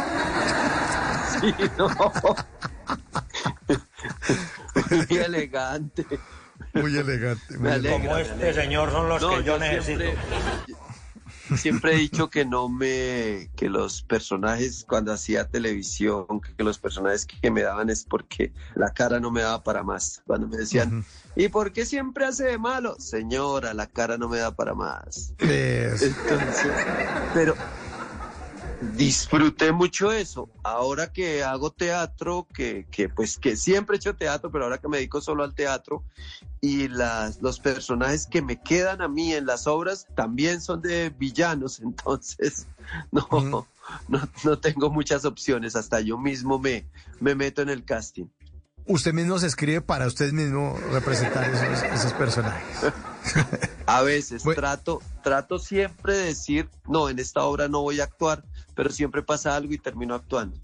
Sí, 1.40 1.54
no. 1.78 1.88
Muy 5.08 5.16
elegante. 5.18 6.06
Muy 6.74 6.96
elegante. 6.96 7.58
muy 7.58 7.58
me 7.58 7.72
alegra. 7.72 8.54
señor 8.54 8.90
son 8.90 9.08
los 9.08 9.20
No, 9.22 9.40
yo 9.40 9.58
siempre, 9.60 10.16
siempre 11.56 11.94
he 11.94 11.98
dicho 11.98 12.30
que 12.30 12.44
no 12.44 12.68
me, 12.68 13.50
que 13.56 13.68
los 13.68 14.02
personajes 14.02 14.84
cuando 14.88 15.12
hacía 15.12 15.48
televisión, 15.48 16.26
que 16.56 16.64
los 16.64 16.78
personajes 16.78 17.26
que 17.26 17.50
me 17.50 17.62
daban 17.62 17.90
es 17.90 18.04
porque 18.04 18.52
la 18.74 18.92
cara 18.92 19.20
no 19.20 19.30
me 19.30 19.42
daba 19.42 19.62
para 19.62 19.82
más. 19.82 20.22
Cuando 20.26 20.48
me 20.48 20.56
decían, 20.56 21.04
¿y 21.36 21.48
por 21.48 21.72
qué 21.72 21.84
siempre 21.84 22.24
hace 22.24 22.44
de 22.44 22.58
malo? 22.58 22.96
Señora, 22.98 23.74
la 23.74 23.86
cara 23.86 24.18
no 24.18 24.28
me 24.28 24.38
da 24.38 24.54
para 24.54 24.74
más. 24.74 25.34
Entonces, 25.38 26.72
pero 27.32 27.54
disfruté 28.96 29.72
mucho 29.72 30.12
eso. 30.12 30.48
Ahora 30.62 31.12
que 31.12 31.42
hago 31.42 31.70
teatro, 31.70 32.46
que, 32.52 32.86
que 32.90 33.08
pues 33.08 33.38
que 33.38 33.56
siempre 33.56 33.96
he 33.96 33.98
hecho 33.98 34.16
teatro, 34.16 34.50
pero 34.50 34.64
ahora 34.64 34.78
que 34.78 34.88
me 34.88 34.98
dedico 34.98 35.20
solo 35.20 35.44
al 35.44 35.54
teatro, 35.54 36.04
y 36.60 36.88
las, 36.88 37.40
los 37.42 37.58
personajes 37.60 38.26
que 38.26 38.42
me 38.42 38.60
quedan 38.60 39.02
a 39.02 39.08
mí 39.08 39.32
en 39.32 39.46
las 39.46 39.66
obras 39.66 40.06
también 40.14 40.60
son 40.60 40.82
de 40.82 41.10
villanos, 41.10 41.80
entonces 41.82 42.66
no, 43.10 43.66
no, 44.08 44.28
no 44.44 44.58
tengo 44.58 44.90
muchas 44.90 45.24
opciones, 45.24 45.76
hasta 45.76 46.00
yo 46.00 46.18
mismo 46.18 46.58
me, 46.58 46.86
me 47.20 47.34
meto 47.34 47.62
en 47.62 47.68
el 47.68 47.84
casting. 47.84 48.26
Usted 48.86 49.12
mismo 49.12 49.38
se 49.38 49.46
escribe 49.46 49.80
para 49.80 50.06
usted 50.06 50.32
mismo 50.32 50.76
representar 50.90 51.48
esos, 51.48 51.82
esos 51.84 52.12
personajes. 52.14 52.92
A 53.86 54.02
veces 54.02 54.42
Bueno. 54.42 54.60
trato, 54.60 55.00
trato 55.22 55.58
siempre 55.58 56.16
de 56.16 56.24
decir, 56.26 56.68
no, 56.88 57.08
en 57.08 57.18
esta 57.18 57.42
obra 57.44 57.68
no 57.68 57.82
voy 57.82 58.00
a 58.00 58.04
actuar, 58.04 58.44
pero 58.74 58.90
siempre 58.90 59.22
pasa 59.22 59.54
algo 59.54 59.72
y 59.72 59.78
termino 59.78 60.14
actuando. 60.14 60.56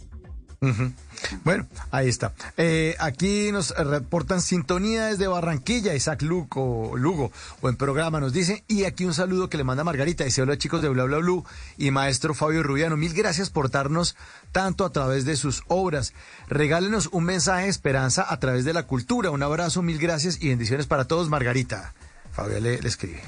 Bueno, 1.45 1.67
ahí 1.91 2.09
está. 2.09 2.33
Eh, 2.57 2.97
aquí 2.99 3.53
nos 3.53 3.71
reportan 3.77 4.41
sintonía 4.41 5.07
desde 5.07 5.29
Barranquilla, 5.29 5.95
Isaac 5.95 6.23
Luco, 6.23 6.93
Lugo, 6.97 7.31
buen 7.61 7.77
programa 7.77 8.19
nos 8.19 8.33
dice. 8.33 8.65
Y 8.67 8.85
aquí 8.85 9.05
un 9.05 9.15
saludo 9.15 9.49
que 9.49 9.57
le 9.57 9.65
manda 9.65 9.85
Margarita, 9.85 10.25
dice 10.25 10.43
hola 10.43 10.59
chicos 10.59 10.83
de 10.83 10.89
Bla 10.89 11.05
Bla 11.05 11.19
Blue 11.19 11.45
y 11.77 11.91
maestro 11.91 12.35
Fabio 12.35 12.63
Rubiano, 12.63 12.97
mil 12.97 13.15
gracias 13.15 13.51
por 13.51 13.71
darnos 13.71 14.17
tanto 14.51 14.85
a 14.85 14.91
través 14.91 15.25
de 15.25 15.37
sus 15.37 15.63
obras. 15.69 16.13
Regálenos 16.49 17.09
un 17.13 17.25
mensaje 17.25 17.65
de 17.65 17.71
esperanza 17.71 18.27
a 18.29 18.41
través 18.41 18.65
de 18.65 18.73
la 18.73 18.85
cultura. 18.85 19.31
Un 19.31 19.43
abrazo, 19.43 19.83
mil 19.83 19.99
gracias 19.99 20.39
y 20.41 20.49
bendiciones 20.49 20.87
para 20.87 21.05
todos, 21.05 21.29
Margarita. 21.29 21.95
Fabio 22.33 22.61
le 22.61 22.75
escribe. 22.75 23.23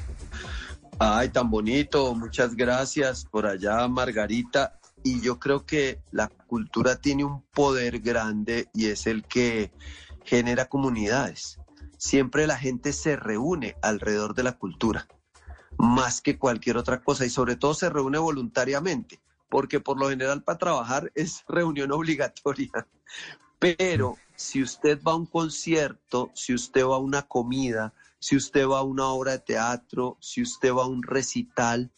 Ay, 1.03 1.31
tan 1.31 1.51
bonito. 1.51 2.15
Muchas 2.15 2.55
gracias 2.55 3.25
por 3.25 3.47
allá, 3.47 3.89
Margarita. 3.89 4.80
Y 5.03 5.21
yo 5.21 5.39
creo 5.39 5.65
que 5.65 6.03
la 6.11 6.29
cultura 6.29 6.97
tiene 6.97 7.25
un 7.25 7.43
poder 7.43 8.01
grande 8.01 8.69
y 8.75 8.87
es 8.87 9.07
el 9.07 9.25
que 9.25 9.73
genera 10.25 10.69
comunidades. 10.69 11.59
Siempre 11.97 12.47
la 12.47 12.59
gente 12.59 12.93
se 12.93 13.17
reúne 13.17 13.77
alrededor 13.83 14.35
de 14.35 14.43
la 14.43 14.59
cultura, 14.59 15.07
más 15.79 16.21
que 16.21 16.39
cualquier 16.39 16.77
otra 16.77 17.03
cosa, 17.03 17.25
y 17.25 17.31
sobre 17.31 17.57
todo 17.57 17.75
se 17.75 17.91
reúne 17.91 18.19
voluntariamente, 18.19 19.21
porque 19.49 19.81
por 19.81 19.99
lo 19.99 20.09
general 20.09 20.43
para 20.43 20.59
trabajar 20.59 21.13
es 21.15 21.45
reunión 21.49 21.93
obligatoria. 21.93 22.87
Pero 23.59 24.17
si 24.37 24.63
usted 24.63 25.03
va 25.03 25.13
a 25.13 25.17
un 25.17 25.27
concierto, 25.27 26.31
si 26.35 26.55
usted 26.55 26.85
va 26.85 26.97
a 26.97 27.01
una 27.01 27.23
comida, 27.23 27.93
si 28.19 28.37
usted 28.37 28.67
va 28.67 28.79
a 28.79 28.83
una 28.83 29.09
obra 29.09 29.33
de 29.33 29.39
teatro, 29.41 30.17
si 30.21 30.43
usted 30.43 30.73
va 30.73 30.85
a 30.85 30.89
un 30.89 31.03
recital, 31.03 31.91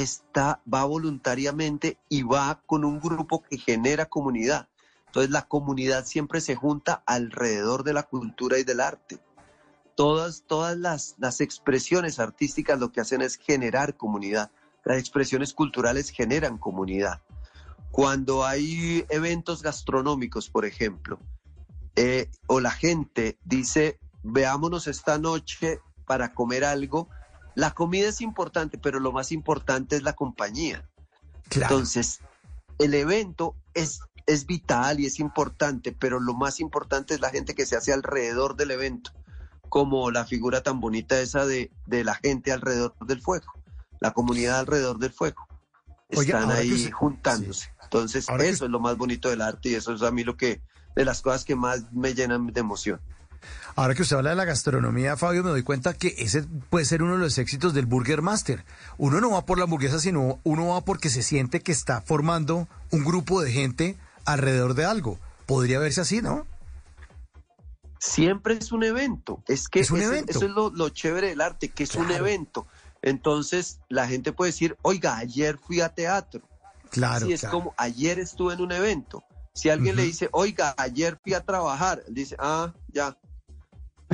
está, 0.00 0.62
va 0.72 0.84
voluntariamente 0.84 1.98
y 2.08 2.22
va 2.22 2.62
con 2.66 2.84
un 2.84 3.00
grupo 3.00 3.42
que 3.42 3.58
genera 3.58 4.06
comunidad. 4.06 4.68
Entonces 5.06 5.30
la 5.30 5.46
comunidad 5.46 6.06
siempre 6.06 6.40
se 6.40 6.54
junta 6.54 7.02
alrededor 7.04 7.84
de 7.84 7.92
la 7.92 8.04
cultura 8.04 8.58
y 8.58 8.64
del 8.64 8.80
arte. 8.80 9.18
Todas, 9.94 10.44
todas 10.46 10.76
las, 10.78 11.16
las 11.18 11.42
expresiones 11.42 12.18
artísticas 12.18 12.78
lo 12.80 12.92
que 12.92 13.02
hacen 13.02 13.20
es 13.20 13.36
generar 13.36 13.96
comunidad. 13.96 14.50
Las 14.84 14.98
expresiones 14.98 15.52
culturales 15.52 16.08
generan 16.08 16.56
comunidad. 16.56 17.20
Cuando 17.90 18.46
hay 18.46 19.04
eventos 19.10 19.62
gastronómicos, 19.62 20.48
por 20.48 20.64
ejemplo, 20.64 21.18
eh, 21.94 22.30
o 22.46 22.60
la 22.60 22.70
gente 22.70 23.38
dice, 23.44 23.98
veámonos 24.22 24.86
esta 24.86 25.18
noche 25.18 25.80
para 26.06 26.32
comer 26.32 26.64
algo, 26.64 27.10
la 27.54 27.72
comida 27.72 28.08
es 28.08 28.20
importante, 28.20 28.78
pero 28.78 29.00
lo 29.00 29.12
más 29.12 29.32
importante 29.32 29.96
es 29.96 30.02
la 30.02 30.12
compañía. 30.14 30.88
Entonces, 31.68 32.20
el 32.78 32.94
evento 32.94 33.54
es, 33.74 34.00
es 34.26 34.46
vital 34.46 35.00
y 35.00 35.06
es 35.06 35.20
importante, 35.20 35.92
pero 35.92 36.18
lo 36.20 36.34
más 36.34 36.60
importante 36.60 37.14
es 37.14 37.20
la 37.20 37.30
gente 37.30 37.54
que 37.54 37.66
se 37.66 37.76
hace 37.76 37.92
alrededor 37.92 38.56
del 38.56 38.70
evento, 38.70 39.10
como 39.68 40.10
la 40.10 40.24
figura 40.24 40.62
tan 40.62 40.80
bonita 40.80 41.20
esa 41.20 41.44
de, 41.46 41.70
de 41.86 42.04
la 42.04 42.14
gente 42.14 42.52
alrededor 42.52 42.94
del 43.06 43.20
fuego, 43.20 43.52
la 44.00 44.12
comunidad 44.12 44.60
alrededor 44.60 44.98
del 44.98 45.12
fuego. 45.12 45.46
Oiga, 46.14 46.40
Están 46.40 46.50
ahí 46.56 46.90
juntándose. 46.90 47.70
Entonces, 47.82 48.28
Ahora 48.28 48.44
que- 48.44 48.50
eso 48.50 48.64
es 48.64 48.70
lo 48.70 48.80
más 48.80 48.96
bonito 48.96 49.28
del 49.30 49.42
arte 49.42 49.70
y 49.70 49.74
eso 49.74 49.92
es 49.94 50.02
a 50.02 50.10
mí 50.10 50.24
lo 50.24 50.36
que, 50.36 50.60
de 50.94 51.04
las 51.04 51.22
cosas 51.22 51.44
que 51.44 51.56
más 51.56 51.90
me 51.92 52.14
llenan 52.14 52.46
de 52.48 52.60
emoción. 52.60 53.00
Ahora 53.74 53.94
que 53.94 54.02
usted 54.02 54.16
habla 54.16 54.30
de 54.30 54.36
la 54.36 54.44
gastronomía, 54.44 55.16
Fabio, 55.16 55.42
me 55.42 55.50
doy 55.50 55.62
cuenta 55.62 55.94
que 55.94 56.14
ese 56.18 56.42
puede 56.70 56.84
ser 56.84 57.02
uno 57.02 57.12
de 57.14 57.18
los 57.18 57.38
éxitos 57.38 57.74
del 57.74 57.86
Burger 57.86 58.22
Master. 58.22 58.64
Uno 58.98 59.20
no 59.20 59.30
va 59.30 59.46
por 59.46 59.58
la 59.58 59.64
hamburguesa, 59.64 59.98
sino 59.98 60.40
uno 60.44 60.68
va 60.68 60.80
porque 60.84 61.08
se 61.10 61.22
siente 61.22 61.60
que 61.60 61.72
está 61.72 62.00
formando 62.02 62.68
un 62.90 63.04
grupo 63.04 63.40
de 63.42 63.50
gente 63.52 63.96
alrededor 64.24 64.74
de 64.74 64.84
algo. 64.84 65.18
Podría 65.46 65.78
verse 65.78 66.00
así, 66.02 66.22
¿no? 66.22 66.46
Siempre 67.98 68.54
es 68.54 68.72
un 68.72 68.82
evento. 68.82 69.42
Es 69.46 69.68
que 69.68 69.80
Es 69.80 69.90
un 69.90 69.98
ese- 69.98 70.06
evento. 70.08 70.30
eso 70.32 70.44
es 70.46 70.50
lo, 70.50 70.70
lo 70.70 70.88
chévere 70.88 71.28
del 71.28 71.40
arte, 71.40 71.68
que 71.68 71.84
es 71.84 71.94
un 71.94 72.10
evento. 72.10 72.66
Entonces, 73.00 73.78
la 73.88 74.08
gente 74.08 74.32
puede 74.32 74.50
decir, 74.50 74.76
oiga, 74.82 75.16
ayer 75.18 75.58
fui 75.58 75.80
a 75.80 75.88
teatro. 75.88 76.42
Claro, 76.90 77.26
Sí, 77.26 77.32
es 77.32 77.40
claro. 77.40 77.58
como, 77.58 77.74
ayer 77.78 78.18
estuve 78.18 78.54
en 78.54 78.60
un 78.60 78.72
evento. 78.72 79.22
Si 79.54 79.68
alguien 79.70 79.96
le 79.96 80.02
dice, 80.02 80.28
oiga, 80.32 80.74
ayer 80.78 81.18
fui 81.22 81.34
a 81.34 81.40
trabajar, 81.44 82.02
él 82.08 82.14
dice, 82.14 82.36
ah, 82.38 82.72
ya. 82.92 83.16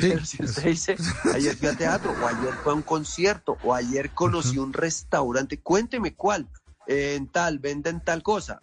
Sí, 0.00 0.08
Pero 0.10 0.24
si 0.24 0.42
usted 0.42 0.64
dice, 0.64 0.96
ayer 1.34 1.56
fui 1.56 1.68
a 1.68 1.76
teatro, 1.76 2.14
o 2.22 2.26
ayer 2.26 2.54
fue 2.62 2.72
a 2.72 2.76
un 2.76 2.82
concierto, 2.82 3.58
o 3.62 3.74
ayer 3.74 4.10
conocí 4.10 4.58
un 4.58 4.72
restaurante, 4.72 5.60
cuénteme 5.60 6.14
cuál, 6.14 6.48
en 6.86 7.26
tal, 7.28 7.58
venden 7.58 8.00
tal 8.00 8.22
cosa. 8.22 8.60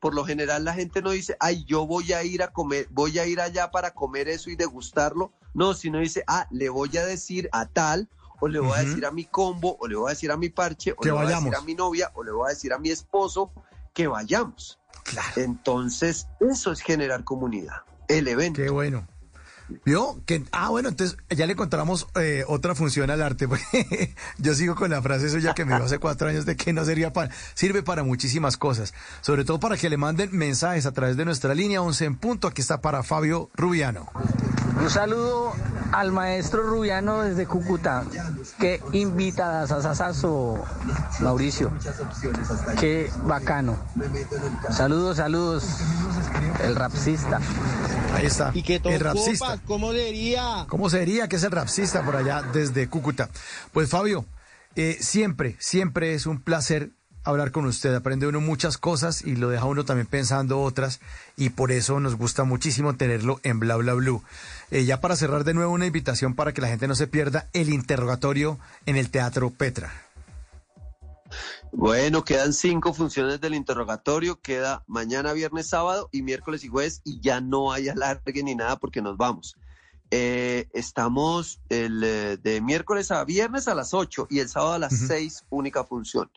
Por 0.00 0.14
lo 0.14 0.24
general 0.24 0.64
la 0.64 0.74
gente 0.74 1.02
no 1.02 1.10
dice, 1.10 1.36
ay, 1.40 1.64
yo 1.64 1.86
voy 1.86 2.12
a 2.12 2.22
ir 2.22 2.42
a 2.42 2.52
comer, 2.52 2.86
voy 2.90 3.18
a 3.18 3.26
ir 3.26 3.40
allá 3.40 3.70
para 3.70 3.92
comer 3.92 4.28
eso 4.28 4.48
y 4.48 4.56
degustarlo. 4.56 5.32
No, 5.54 5.74
sino 5.74 5.98
dice, 5.98 6.22
ah, 6.28 6.46
le 6.50 6.68
voy 6.68 6.96
a 6.96 7.04
decir 7.04 7.48
a 7.52 7.66
tal, 7.66 8.08
o 8.40 8.46
le 8.46 8.60
voy 8.60 8.78
a 8.78 8.84
decir 8.84 9.04
a 9.04 9.10
mi 9.10 9.24
combo, 9.24 9.76
o 9.80 9.88
le 9.88 9.96
voy 9.96 10.10
a 10.10 10.14
decir 10.14 10.30
a 10.30 10.36
mi 10.36 10.50
parche, 10.50 10.92
o 10.92 10.96
Que 10.96 11.08
le 11.08 11.12
voy 11.12 11.26
a 11.26 11.36
decir 11.36 11.54
a 11.56 11.60
mi 11.62 11.74
novia, 11.74 12.12
o 12.14 12.22
le 12.22 12.30
voy 12.30 12.46
a 12.46 12.50
decir 12.50 12.72
a 12.72 12.78
mi 12.78 12.90
esposo 12.90 13.50
que 13.92 14.06
vayamos. 14.06 14.78
Claro. 15.02 15.32
Entonces, 15.36 16.28
eso 16.38 16.70
es 16.70 16.80
generar 16.80 17.24
comunidad, 17.24 17.78
el 18.06 18.28
evento. 18.28 18.62
Qué 18.62 18.70
bueno. 18.70 19.08
¿Vio? 19.84 20.20
Que, 20.26 20.44
ah, 20.52 20.70
bueno, 20.70 20.88
entonces 20.88 21.16
ya 21.30 21.46
le 21.46 21.52
encontramos 21.52 22.08
eh, 22.14 22.44
otra 22.46 22.74
función 22.74 23.10
al 23.10 23.22
arte. 23.22 23.48
Yo 24.38 24.54
sigo 24.54 24.74
con 24.74 24.90
la 24.90 25.02
frase 25.02 25.30
suya 25.30 25.54
que 25.54 25.64
me 25.64 25.74
dio 25.74 25.84
hace 25.84 25.98
cuatro 25.98 26.28
años 26.28 26.46
de 26.46 26.56
que 26.56 26.72
no 26.72 26.84
sería 26.84 27.12
para... 27.12 27.30
Sirve 27.54 27.82
para 27.82 28.02
muchísimas 28.02 28.56
cosas. 28.56 28.94
Sobre 29.20 29.44
todo 29.44 29.60
para 29.60 29.76
que 29.76 29.90
le 29.90 29.96
manden 29.96 30.30
mensajes 30.32 30.86
a 30.86 30.92
través 30.92 31.16
de 31.16 31.24
nuestra 31.24 31.54
línea 31.54 31.82
11 31.82 32.04
en 32.04 32.16
punto. 32.16 32.48
Aquí 32.48 32.60
está 32.60 32.80
para 32.80 33.02
Fabio 33.02 33.50
Rubiano. 33.54 34.10
Un 34.80 34.90
saludo 34.90 35.52
al 35.92 36.12
maestro 36.12 36.62
Rubiano 36.62 37.22
desde 37.22 37.46
Cúcuta. 37.46 38.04
Qué 38.58 38.80
invitada, 38.92 39.66
sasasazo, 39.66 40.64
Mauricio. 41.20 41.72
Qué 42.78 43.10
bacano. 43.24 43.76
Saludos, 44.70 45.16
saludos. 45.16 45.64
El 46.62 46.76
rapsista. 46.76 47.40
Ahí 48.14 48.26
está. 48.26 48.50
Y 48.54 48.62
que 48.62 48.80
el 48.84 49.00
rapsista. 49.00 49.58
¿cómo 49.66 49.92
sería? 49.92 50.66
¿Cómo 50.68 50.90
sería 50.90 51.28
que 51.28 51.36
es 51.36 51.42
el 51.42 51.50
rapsista 51.50 52.04
por 52.04 52.16
allá 52.16 52.42
desde 52.42 52.88
Cúcuta? 52.88 53.30
Pues 53.72 53.90
Fabio, 53.90 54.24
eh, 54.76 54.96
siempre, 55.00 55.56
siempre 55.58 56.14
es 56.14 56.26
un 56.26 56.40
placer 56.40 56.90
hablar 57.24 57.52
con 57.52 57.66
usted. 57.66 57.94
Aprende 57.94 58.26
uno 58.26 58.40
muchas 58.40 58.78
cosas 58.78 59.22
y 59.22 59.36
lo 59.36 59.48
deja 59.50 59.64
uno 59.66 59.84
también 59.84 60.06
pensando 60.06 60.60
otras 60.60 61.00
y 61.36 61.50
por 61.50 61.72
eso 61.72 62.00
nos 62.00 62.16
gusta 62.16 62.44
muchísimo 62.44 62.94
tenerlo 62.96 63.40
en 63.42 63.60
Bla 63.60 63.76
Bla 63.76 63.94
Blue. 63.94 64.22
Eh, 64.70 64.84
ya 64.84 65.00
para 65.00 65.16
cerrar 65.16 65.44
de 65.44 65.54
nuevo 65.54 65.72
una 65.72 65.86
invitación 65.86 66.34
para 66.34 66.52
que 66.52 66.60
la 66.60 66.68
gente 66.68 66.88
no 66.88 66.94
se 66.94 67.06
pierda 67.06 67.46
el 67.52 67.70
interrogatorio 67.70 68.58
en 68.86 68.96
el 68.96 69.10
Teatro 69.10 69.50
Petra. 69.50 69.92
Bueno, 71.72 72.24
quedan 72.24 72.52
cinco 72.52 72.94
funciones 72.94 73.40
del 73.40 73.54
interrogatorio, 73.54 74.40
queda 74.40 74.84
mañana, 74.86 75.32
viernes, 75.32 75.68
sábado 75.68 76.08
y 76.12 76.22
miércoles 76.22 76.64
y 76.64 76.68
jueves 76.68 77.02
y 77.04 77.20
ya 77.20 77.40
no 77.40 77.72
hay 77.72 77.88
alargue 77.88 78.42
ni 78.42 78.54
nada 78.54 78.76
porque 78.76 79.02
nos 79.02 79.16
vamos. 79.16 79.56
Eh, 80.10 80.68
estamos 80.72 81.60
el, 81.68 82.02
eh, 82.02 82.38
de 82.38 82.60
miércoles 82.62 83.10
a 83.10 83.24
viernes 83.24 83.68
a 83.68 83.74
las 83.74 83.92
8 83.92 84.28
y 84.30 84.38
el 84.38 84.48
sábado 84.48 84.72
a 84.72 84.78
las 84.78 84.98
6, 85.06 85.44
única 85.50 85.84
función. 85.84 86.30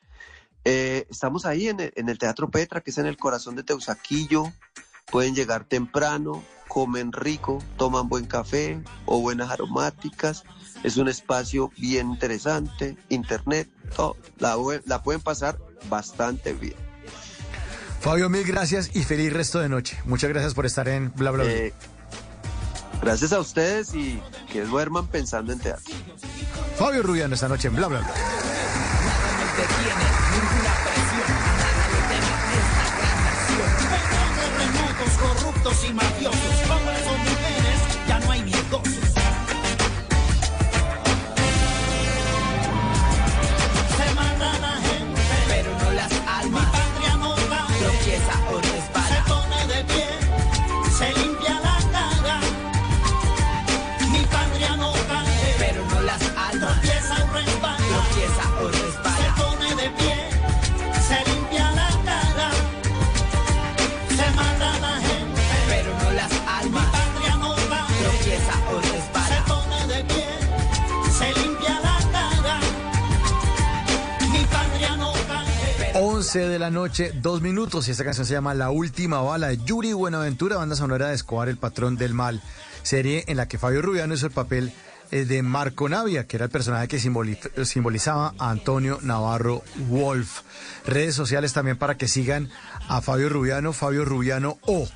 Eh, 0.66 1.08
estamos 1.10 1.45
ahí 1.45 1.70
en 1.70 1.80
el, 1.80 1.93
en 1.95 2.10
el 2.10 2.18
Teatro 2.18 2.52
Petra, 2.52 2.82
que 2.82 2.91
es 2.91 2.97
en 2.97 3.06
el 3.06 3.18
corazón 3.18 3.56
de 3.56 3.64
Teusaquillo. 3.64 4.52
Pueden 5.10 5.36
llegar 5.36 5.64
temprano, 5.64 6.43
comen 6.68 7.12
rico, 7.12 7.64
toman 7.78 8.10
buen 8.10 8.26
café 8.26 8.82
o 9.06 9.22
buenas 9.22 9.49
aromáticas. 9.49 10.43
Es 10.84 10.97
un 10.97 11.07
espacio 11.07 11.71
bien 11.77 12.11
interesante, 12.11 12.97
internet, 13.09 13.69
todo. 13.95 14.17
La, 14.39 15.03
pueden 15.03 15.21
pasar 15.21 15.57
bastante 15.89 16.53
bien. 16.53 16.75
Fabio, 17.99 18.29
mil 18.29 18.43
gracias 18.43 18.95
y 18.95 19.03
feliz 19.03 19.32
resto 19.32 19.59
de 19.59 19.69
noche. 19.69 19.99
Muchas 20.05 20.29
gracias 20.29 20.53
por 20.55 20.65
estar 20.65 20.88
en 20.88 21.13
Bla 21.15 21.32
Bla 21.32 21.43
Blue. 21.43 21.53
Eh, 21.53 21.73
gracias 23.01 23.32
a 23.32 23.39
ustedes 23.39 23.93
y 23.93 24.19
que 24.51 24.61
duerman 24.61 25.07
pensando 25.07 25.53
en 25.53 25.59
teatro. 25.59 25.93
Fabio 26.77 27.03
Rubiano 27.03 27.36
esta 27.36 27.47
noche 27.47 27.67
en 27.67 27.75
Bla 27.75 27.88
Bla. 27.88 28.01
Terremotos 34.41 35.17
corruptos 35.17 35.86
y 35.88 35.93
mafiosos, 35.93 36.51
11 76.34 76.47
de 76.47 76.59
la 76.59 76.69
noche, 76.71 77.11
dos 77.15 77.41
minutos, 77.41 77.89
y 77.89 77.91
esta 77.91 78.05
canción 78.05 78.25
se 78.25 78.32
llama 78.32 78.53
La 78.53 78.69
Última 78.69 79.19
Bala 79.19 79.47
de 79.49 79.57
Yuri 79.65 79.91
Buenaventura, 79.91 80.55
banda 80.55 80.77
sonora 80.77 81.09
de 81.09 81.15
Escobar, 81.15 81.49
el 81.49 81.57
patrón 81.57 81.97
del 81.97 82.13
mal, 82.13 82.41
serie 82.84 83.25
en 83.27 83.36
la 83.36 83.49
que 83.49 83.57
Fabio 83.57 83.82
Rubiano 83.82 84.13
hizo 84.13 84.27
el 84.27 84.32
papel 84.32 84.71
eh, 85.11 85.25
de 85.25 85.43
Marco 85.43 85.89
Navia, 85.89 86.27
que 86.27 86.38
era 86.38 86.45
el 86.45 86.49
personaje 86.49 86.88
que 86.88 86.99
simboli- 86.99 87.65
simbolizaba 87.65 88.34
a 88.39 88.49
Antonio 88.49 88.99
Navarro 89.01 89.61
Wolf. 89.89 90.43
Redes 90.88 91.15
sociales 91.15 91.51
también 91.51 91.77
para 91.77 91.97
que 91.97 92.07
sigan 92.07 92.49
a 92.88 93.01
Fabio 93.01 93.27
Rubiano, 93.27 93.73
Fabio 93.73 94.05
Rubiano 94.05 94.57
O. 94.61 94.88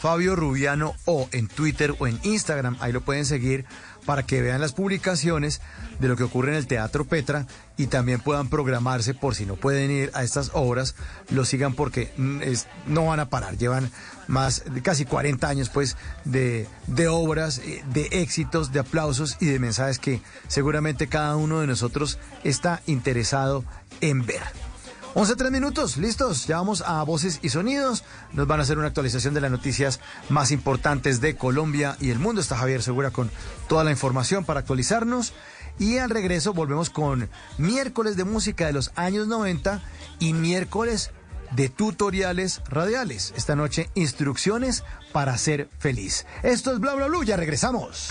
Fabio 0.00 0.36
Rubiano 0.36 0.94
O 1.04 1.28
en 1.32 1.48
Twitter 1.48 1.94
o 1.98 2.06
en 2.06 2.18
Instagram, 2.22 2.78
ahí 2.80 2.92
lo 2.92 3.02
pueden 3.02 3.26
seguir 3.26 3.66
para 4.08 4.22
que 4.22 4.40
vean 4.40 4.62
las 4.62 4.72
publicaciones 4.72 5.60
de 5.98 6.08
lo 6.08 6.16
que 6.16 6.22
ocurre 6.22 6.52
en 6.52 6.56
el 6.56 6.66
Teatro 6.66 7.04
Petra 7.04 7.46
y 7.76 7.88
también 7.88 8.20
puedan 8.20 8.48
programarse 8.48 9.12
por 9.12 9.34
si 9.34 9.44
no 9.44 9.56
pueden 9.56 9.90
ir 9.90 10.10
a 10.14 10.24
estas 10.24 10.50
obras, 10.54 10.94
lo 11.28 11.44
sigan 11.44 11.74
porque 11.74 12.10
mm, 12.16 12.40
no 12.86 13.04
van 13.04 13.20
a 13.20 13.28
parar, 13.28 13.58
llevan 13.58 13.90
más 14.26 14.64
de 14.64 14.80
casi 14.80 15.04
40 15.04 15.46
años 15.46 15.68
pues 15.68 15.98
de, 16.24 16.66
de 16.86 17.06
obras, 17.06 17.58
eh, 17.58 17.84
de 17.92 18.08
éxitos, 18.12 18.72
de 18.72 18.80
aplausos 18.80 19.36
y 19.40 19.44
de 19.44 19.58
mensajes 19.58 19.98
que 19.98 20.22
seguramente 20.46 21.08
cada 21.08 21.36
uno 21.36 21.60
de 21.60 21.66
nosotros 21.66 22.18
está 22.44 22.80
interesado 22.86 23.62
en 24.00 24.24
ver. 24.24 24.67
11 25.14 25.36
3 25.36 25.50
minutos, 25.50 25.96
listos. 25.96 26.46
Ya 26.46 26.56
vamos 26.56 26.82
a 26.82 27.02
voces 27.02 27.40
y 27.42 27.48
sonidos. 27.48 28.04
Nos 28.32 28.46
van 28.46 28.60
a 28.60 28.62
hacer 28.62 28.78
una 28.78 28.88
actualización 28.88 29.34
de 29.34 29.40
las 29.40 29.50
noticias 29.50 30.00
más 30.28 30.50
importantes 30.50 31.20
de 31.20 31.36
Colombia 31.36 31.96
y 32.00 32.10
el 32.10 32.18
mundo. 32.18 32.40
Está 32.40 32.56
Javier 32.56 32.82
Segura 32.82 33.10
con 33.10 33.30
toda 33.68 33.84
la 33.84 33.90
información 33.90 34.44
para 34.44 34.60
actualizarnos. 34.60 35.32
Y 35.78 35.98
al 35.98 36.10
regreso 36.10 36.52
volvemos 36.52 36.90
con 36.90 37.28
miércoles 37.56 38.16
de 38.16 38.24
música 38.24 38.66
de 38.66 38.72
los 38.72 38.90
años 38.96 39.26
90 39.28 39.80
y 40.18 40.32
miércoles 40.32 41.10
de 41.52 41.68
tutoriales 41.68 42.60
radiales. 42.68 43.32
Esta 43.36 43.56
noche, 43.56 43.90
instrucciones 43.94 44.84
para 45.12 45.38
ser 45.38 45.68
feliz. 45.78 46.26
Esto 46.42 46.72
es 46.72 46.80
Bla 46.80 46.94
Bla 46.94 47.06
Blue. 47.06 47.24
Ya 47.24 47.36
regresamos. 47.36 48.10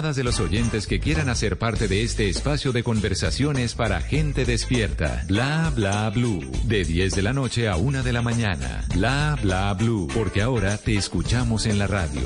de 0.00 0.24
los 0.24 0.40
oyentes 0.40 0.86
que 0.86 0.98
quieran 0.98 1.28
hacer 1.28 1.58
parte 1.58 1.86
de 1.86 2.02
este 2.02 2.30
espacio 2.30 2.72
de 2.72 2.82
conversaciones 2.82 3.74
para 3.74 4.00
gente 4.00 4.46
despierta. 4.46 5.24
Bla 5.28 5.70
bla 5.76 6.08
blue. 6.08 6.40
De 6.64 6.84
10 6.84 7.14
de 7.14 7.22
la 7.22 7.34
noche 7.34 7.68
a 7.68 7.76
1 7.76 8.02
de 8.02 8.12
la 8.12 8.22
mañana. 8.22 8.82
Bla 8.94 9.36
bla 9.42 9.74
blue. 9.74 10.08
Porque 10.14 10.40
ahora 10.40 10.78
te 10.78 10.96
escuchamos 10.96 11.66
en 11.66 11.78
la 11.78 11.86
radio. 11.86 12.22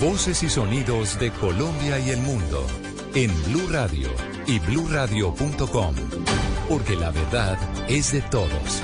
Voces 0.00 0.40
y 0.44 0.48
sonidos 0.48 1.18
de 1.18 1.32
Colombia 1.32 1.98
y 1.98 2.10
el 2.10 2.20
mundo. 2.20 2.64
En 3.14 3.30
Blue 3.46 3.66
Radio 3.70 4.08
y 4.46 4.60
bluradio.com. 4.60 5.96
Porque 6.68 6.94
la 6.94 7.10
verdad 7.10 7.58
es 7.88 8.12
de 8.12 8.22
todos. 8.22 8.82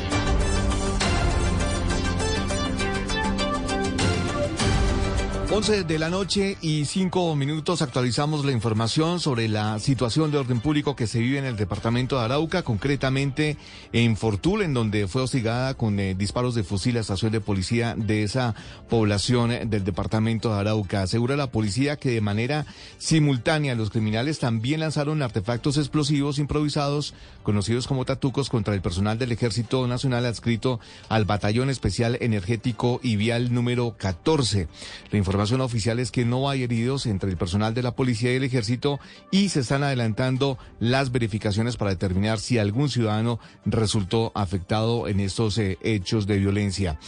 11 5.59 5.83
de 5.83 5.99
la 5.99 6.09
noche 6.09 6.57
y 6.63 6.85
5 6.85 7.35
minutos 7.35 7.83
actualizamos 7.83 8.45
la 8.45 8.53
información 8.53 9.19
sobre 9.19 9.49
la 9.49 9.81
situación 9.81 10.31
de 10.31 10.39
orden 10.39 10.61
público 10.61 10.95
que 10.95 11.09
se 11.09 11.19
vive 11.19 11.39
en 11.39 11.45
el 11.45 11.57
departamento 11.57 12.17
de 12.17 12.25
Arauca, 12.25 12.63
concretamente 12.63 13.57
en 13.93 14.17
Fortul, 14.17 14.63
en 14.63 14.73
donde 14.73 15.09
fue 15.09 15.23
hostigada 15.23 15.75
con 15.75 15.99
eh, 15.99 16.15
disparos 16.15 16.55
de 16.55 16.63
fusil 16.63 16.95
la 16.95 17.01
estación 17.01 17.33
de 17.33 17.41
policía 17.41 17.97
de 17.97 18.23
esa 18.23 18.55
población 18.89 19.51
eh, 19.51 19.67
del 19.67 19.83
departamento 19.83 20.55
de 20.55 20.61
Arauca. 20.61 21.03
Asegura 21.03 21.35
la 21.35 21.51
policía 21.51 21.97
que 21.97 22.11
de 22.11 22.21
manera 22.21 22.65
simultánea 22.99 23.75
los 23.75 23.91
criminales 23.91 24.39
también 24.39 24.79
lanzaron 24.79 25.23
artefactos 25.23 25.77
explosivos 25.77 26.39
improvisados, 26.39 27.15
conocidos 27.43 27.89
como 27.89 28.05
tatucos, 28.05 28.49
contra 28.49 28.75
el 28.75 28.81
personal 28.81 29.19
del 29.19 29.33
Ejército 29.33 29.89
Nacional 29.89 30.25
adscrito 30.25 30.79
al 31.09 31.25
Batallón 31.25 31.69
Especial 31.69 32.17
Energético 32.21 33.01
y 33.03 33.17
Vial 33.17 33.53
número 33.53 33.97
14. 33.99 34.69
La 35.11 35.19
información 35.19 35.48
oficial 35.57 35.99
es 35.99 36.11
que 36.11 36.25
no 36.25 36.49
hay 36.49 36.63
heridos 36.63 37.07
entre 37.07 37.31
el 37.31 37.37
personal 37.37 37.75
de 37.75 37.83
la 37.83 37.97
policía 37.97 38.33
y 38.33 38.37
el 38.37 38.45
ejército 38.45 39.01
y 39.31 39.49
se 39.49 39.61
están 39.61 39.83
adelantando 39.83 40.59
las 40.81 41.11
verificaciones 41.11 41.77
para 41.77 41.91
determinar 41.91 42.39
si 42.39 42.59
algún 42.59 42.89
ciudadano 42.89 43.41
resultó 43.65 44.33
afectado 44.35 45.09
en 45.09 45.21
estos 45.21 45.59
eh, 45.59 45.79
hechos 45.83 46.27
de 46.27 46.39
violencia. 46.39 46.99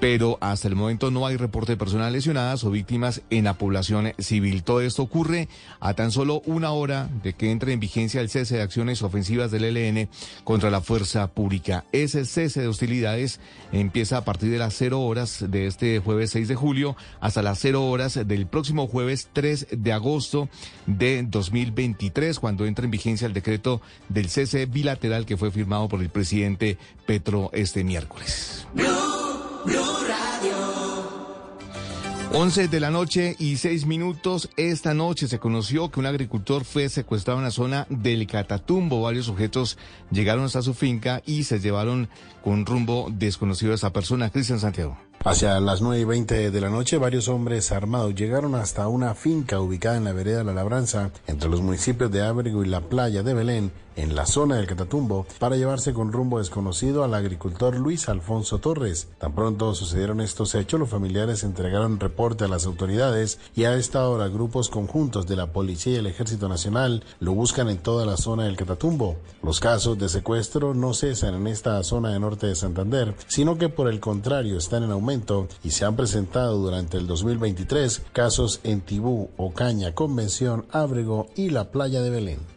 Pero 0.00 0.36
hasta 0.40 0.68
el 0.68 0.76
momento 0.76 1.10
no 1.10 1.26
hay 1.26 1.36
reporte 1.36 1.72
de 1.72 1.76
personas 1.78 2.12
lesionadas 2.12 2.64
o 2.64 2.70
víctimas 2.70 3.22
en 3.30 3.44
la 3.44 3.54
población 3.54 4.12
civil. 4.18 4.62
Todo 4.62 4.82
esto 4.82 5.02
ocurre 5.02 5.48
a 5.80 5.94
tan 5.94 6.12
solo 6.12 6.42
una 6.44 6.70
hora 6.72 7.08
de 7.22 7.32
que 7.32 7.50
entre 7.50 7.72
en 7.72 7.80
vigencia 7.80 8.20
el 8.20 8.28
cese 8.28 8.56
de 8.56 8.62
acciones 8.62 9.02
ofensivas 9.02 9.50
del 9.50 9.64
ELN 9.64 10.08
contra 10.44 10.70
la 10.70 10.82
fuerza 10.82 11.28
pública. 11.28 11.84
Ese 11.92 12.24
cese 12.26 12.60
de 12.60 12.68
hostilidades 12.68 13.40
empieza 13.72 14.18
a 14.18 14.24
partir 14.24 14.50
de 14.50 14.58
las 14.58 14.74
cero 14.74 15.00
horas 15.00 15.44
de 15.48 15.66
este 15.66 15.98
jueves 15.98 16.30
6 16.30 16.48
de 16.48 16.54
julio 16.54 16.96
hasta 17.20 17.42
las 17.42 17.58
cero 17.58 17.86
horas 17.86 18.20
del 18.26 18.46
próximo 18.46 18.86
jueves 18.86 19.30
3 19.32 19.68
de 19.70 19.92
agosto 19.92 20.48
de 20.86 21.22
2023, 21.22 22.38
cuando 22.38 22.66
entra 22.66 22.84
en 22.84 22.90
vigencia 22.90 23.26
el 23.26 23.32
decreto 23.32 23.80
del 24.08 24.28
cese 24.28 24.66
bilateral 24.66 25.26
que 25.26 25.36
fue 25.36 25.50
firmado 25.50 25.88
por 25.88 26.00
el 26.00 26.10
presidente 26.10 26.78
Petro 27.06 27.50
este 27.52 27.84
miércoles. 27.84 28.66
11 32.38 32.68
de 32.68 32.80
la 32.80 32.90
noche 32.90 33.34
y 33.38 33.56
6 33.56 33.86
minutos. 33.86 34.50
Esta 34.58 34.92
noche 34.92 35.26
se 35.26 35.38
conoció 35.38 35.90
que 35.90 36.00
un 36.00 36.06
agricultor 36.06 36.64
fue 36.64 36.90
secuestrado 36.90 37.38
en 37.38 37.44
la 37.44 37.50
zona 37.50 37.86
del 37.88 38.26
Catatumbo. 38.26 39.00
Varios 39.00 39.24
sujetos 39.24 39.78
llegaron 40.10 40.44
hasta 40.44 40.60
su 40.60 40.74
finca 40.74 41.22
y 41.24 41.44
se 41.44 41.60
llevaron 41.60 42.10
con 42.44 42.66
rumbo 42.66 43.08
desconocido 43.10 43.72
a 43.72 43.76
esa 43.76 43.94
persona. 43.94 44.28
Cristian 44.28 44.60
Santiago. 44.60 44.98
Hacia 45.24 45.58
las 45.60 45.80
9 45.80 46.02
y 46.02 46.04
20 46.04 46.50
de 46.50 46.60
la 46.60 46.68
noche, 46.68 46.98
varios 46.98 47.28
hombres 47.28 47.72
armados 47.72 48.14
llegaron 48.14 48.54
hasta 48.54 48.86
una 48.86 49.14
finca 49.14 49.58
ubicada 49.58 49.96
en 49.96 50.04
la 50.04 50.12
vereda 50.12 50.44
La 50.44 50.52
Labranza, 50.52 51.10
entre 51.26 51.48
los 51.48 51.62
municipios 51.62 52.12
de 52.12 52.22
Ábrego 52.22 52.62
y 52.62 52.68
la 52.68 52.82
playa 52.82 53.22
de 53.22 53.32
Belén, 53.32 53.72
en 53.96 54.14
la 54.14 54.26
zona 54.26 54.56
del 54.56 54.66
Catatumbo, 54.66 55.26
para 55.38 55.56
llevarse 55.56 55.92
con 55.92 56.12
rumbo 56.12 56.38
desconocido 56.38 57.02
al 57.02 57.14
agricultor 57.14 57.76
Luis 57.76 58.08
Alfonso 58.08 58.58
Torres. 58.58 59.08
Tan 59.18 59.34
pronto 59.34 59.74
sucedieron 59.74 60.20
estos 60.20 60.54
hechos, 60.54 60.78
los 60.78 60.88
familiares 60.88 61.42
entregaron 61.42 61.98
reporte 61.98 62.44
a 62.44 62.48
las 62.48 62.66
autoridades 62.66 63.38
y 63.54 63.64
a 63.64 63.74
esta 63.74 64.08
hora 64.08 64.28
grupos 64.28 64.68
conjuntos 64.68 65.26
de 65.26 65.36
la 65.36 65.52
Policía 65.52 65.94
y 65.94 65.96
el 65.96 66.06
Ejército 66.06 66.48
Nacional 66.48 67.04
lo 67.20 67.32
buscan 67.32 67.68
en 67.68 67.78
toda 67.78 68.06
la 68.06 68.16
zona 68.16 68.44
del 68.44 68.56
Catatumbo. 68.56 69.16
Los 69.42 69.60
casos 69.60 69.98
de 69.98 70.08
secuestro 70.08 70.74
no 70.74 70.94
cesan 70.94 71.34
en 71.34 71.46
esta 71.46 71.82
zona 71.82 72.10
de 72.10 72.20
norte 72.20 72.46
de 72.46 72.54
Santander, 72.54 73.14
sino 73.26 73.58
que 73.58 73.68
por 73.68 73.88
el 73.88 74.00
contrario 74.00 74.58
están 74.58 74.82
en 74.82 74.90
aumento 74.90 75.48
y 75.62 75.70
se 75.70 75.84
han 75.84 75.96
presentado 75.96 76.58
durante 76.58 76.98
el 76.98 77.06
2023 77.06 78.02
casos 78.12 78.60
en 78.64 78.80
Tibú, 78.80 79.30
Ocaña, 79.36 79.94
Convención, 79.94 80.66
Ábrego 80.70 81.28
y 81.36 81.50
la 81.50 81.70
playa 81.70 82.02
de 82.02 82.10
Belén. 82.10 82.55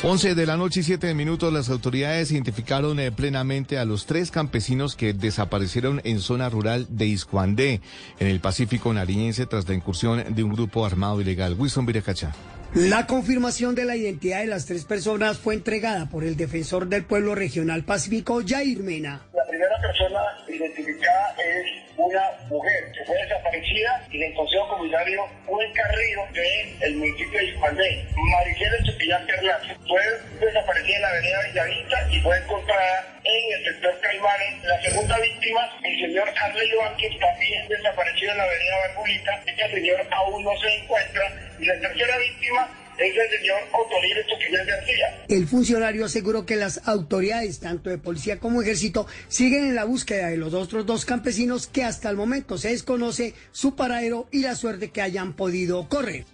11 0.00 0.36
de 0.36 0.46
la 0.46 0.56
noche 0.56 0.80
y 0.80 0.82
7 0.84 1.12
minutos, 1.12 1.52
las 1.52 1.70
autoridades 1.70 2.30
identificaron 2.30 3.00
eh, 3.00 3.10
plenamente 3.10 3.78
a 3.78 3.84
los 3.84 4.06
tres 4.06 4.30
campesinos 4.30 4.94
que 4.94 5.12
desaparecieron 5.12 6.00
en 6.04 6.20
zona 6.20 6.48
rural 6.48 6.86
de 6.88 7.06
Iscuandé, 7.06 7.80
en 8.20 8.28
el 8.28 8.38
Pacífico 8.38 8.94
nariñense, 8.94 9.46
tras 9.46 9.68
la 9.68 9.74
incursión 9.74 10.36
de 10.36 10.44
un 10.44 10.52
grupo 10.52 10.86
armado 10.86 11.20
ilegal. 11.20 11.56
Wilson 11.58 11.84
Viracacha. 11.84 12.32
La 12.74 13.08
confirmación 13.08 13.74
de 13.74 13.86
la 13.86 13.96
identidad 13.96 14.38
de 14.38 14.46
las 14.46 14.66
tres 14.66 14.84
personas 14.84 15.38
fue 15.38 15.54
entregada 15.54 16.08
por 16.08 16.22
el 16.22 16.36
defensor 16.36 16.86
del 16.86 17.04
pueblo 17.04 17.34
regional 17.34 17.82
pacífico, 17.82 18.40
Jair 18.46 18.84
Mena. 18.84 19.22
La 19.34 19.44
primera 19.50 19.80
persona 19.80 20.20
identificada 20.48 21.34
es 21.38 21.87
una 21.98 22.30
mujer 22.48 22.92
que 22.92 23.04
fue 23.04 23.16
desaparecida 23.16 24.06
y 24.10 24.22
el 24.22 24.34
Consejo 24.34 24.68
Comunitario 24.68 25.26
Juan 25.46 25.72
Carrillo 25.72 26.22
del 26.78 26.94
municipio 26.94 27.38
de 27.40 27.44
Ispandé. 27.46 28.06
Maricela 28.14 28.76
Chupillán 28.84 29.26
Fernández 29.26 29.76
fue 29.86 30.46
desaparecida 30.46 30.96
en 30.96 31.02
la 31.02 31.08
avenida 31.08 31.42
Villavista 31.42 32.08
y 32.10 32.20
fue 32.20 32.38
encontrada 32.38 33.04
en 33.24 33.52
el 33.52 33.64
sector 33.64 34.00
Caimanes. 34.00 34.64
La 34.64 34.80
segunda 34.80 35.18
víctima, 35.18 35.60
el 35.82 36.00
señor 36.00 36.32
Arley 36.40 36.72
Vázquez, 36.76 37.18
también 37.18 37.68
desaparecido 37.68 38.30
en 38.30 38.38
la 38.38 38.44
avenida 38.44 38.76
Barbulita. 38.86 39.42
Este 39.44 39.68
señor 39.68 40.06
aún 40.12 40.44
no 40.44 40.56
se 40.56 40.74
encuentra. 40.76 41.32
Y 41.58 41.64
la 41.64 41.80
tercera 41.80 42.16
víctima 42.18 42.68
es 42.98 43.14
el 43.16 43.38
señor 43.38 44.66
García. 44.66 45.24
El 45.28 45.46
funcionario 45.46 46.04
aseguró 46.04 46.44
que 46.44 46.56
las 46.56 46.86
autoridades, 46.88 47.60
tanto 47.60 47.90
de 47.90 47.98
policía 47.98 48.38
como 48.38 48.62
ejército, 48.62 49.06
siguen 49.28 49.66
en 49.66 49.74
la 49.74 49.84
búsqueda 49.84 50.28
de 50.28 50.36
los 50.36 50.54
otros 50.54 50.86
dos 50.86 51.04
campesinos 51.04 51.66
que 51.66 51.84
hasta 51.84 52.10
el 52.10 52.16
momento 52.16 52.58
se 52.58 52.70
desconoce 52.70 53.34
su 53.52 53.76
paradero 53.76 54.26
y 54.32 54.40
la 54.40 54.54
suerte 54.54 54.90
que 54.90 55.02
hayan 55.02 55.34
podido 55.34 55.88
correr. 55.88 56.24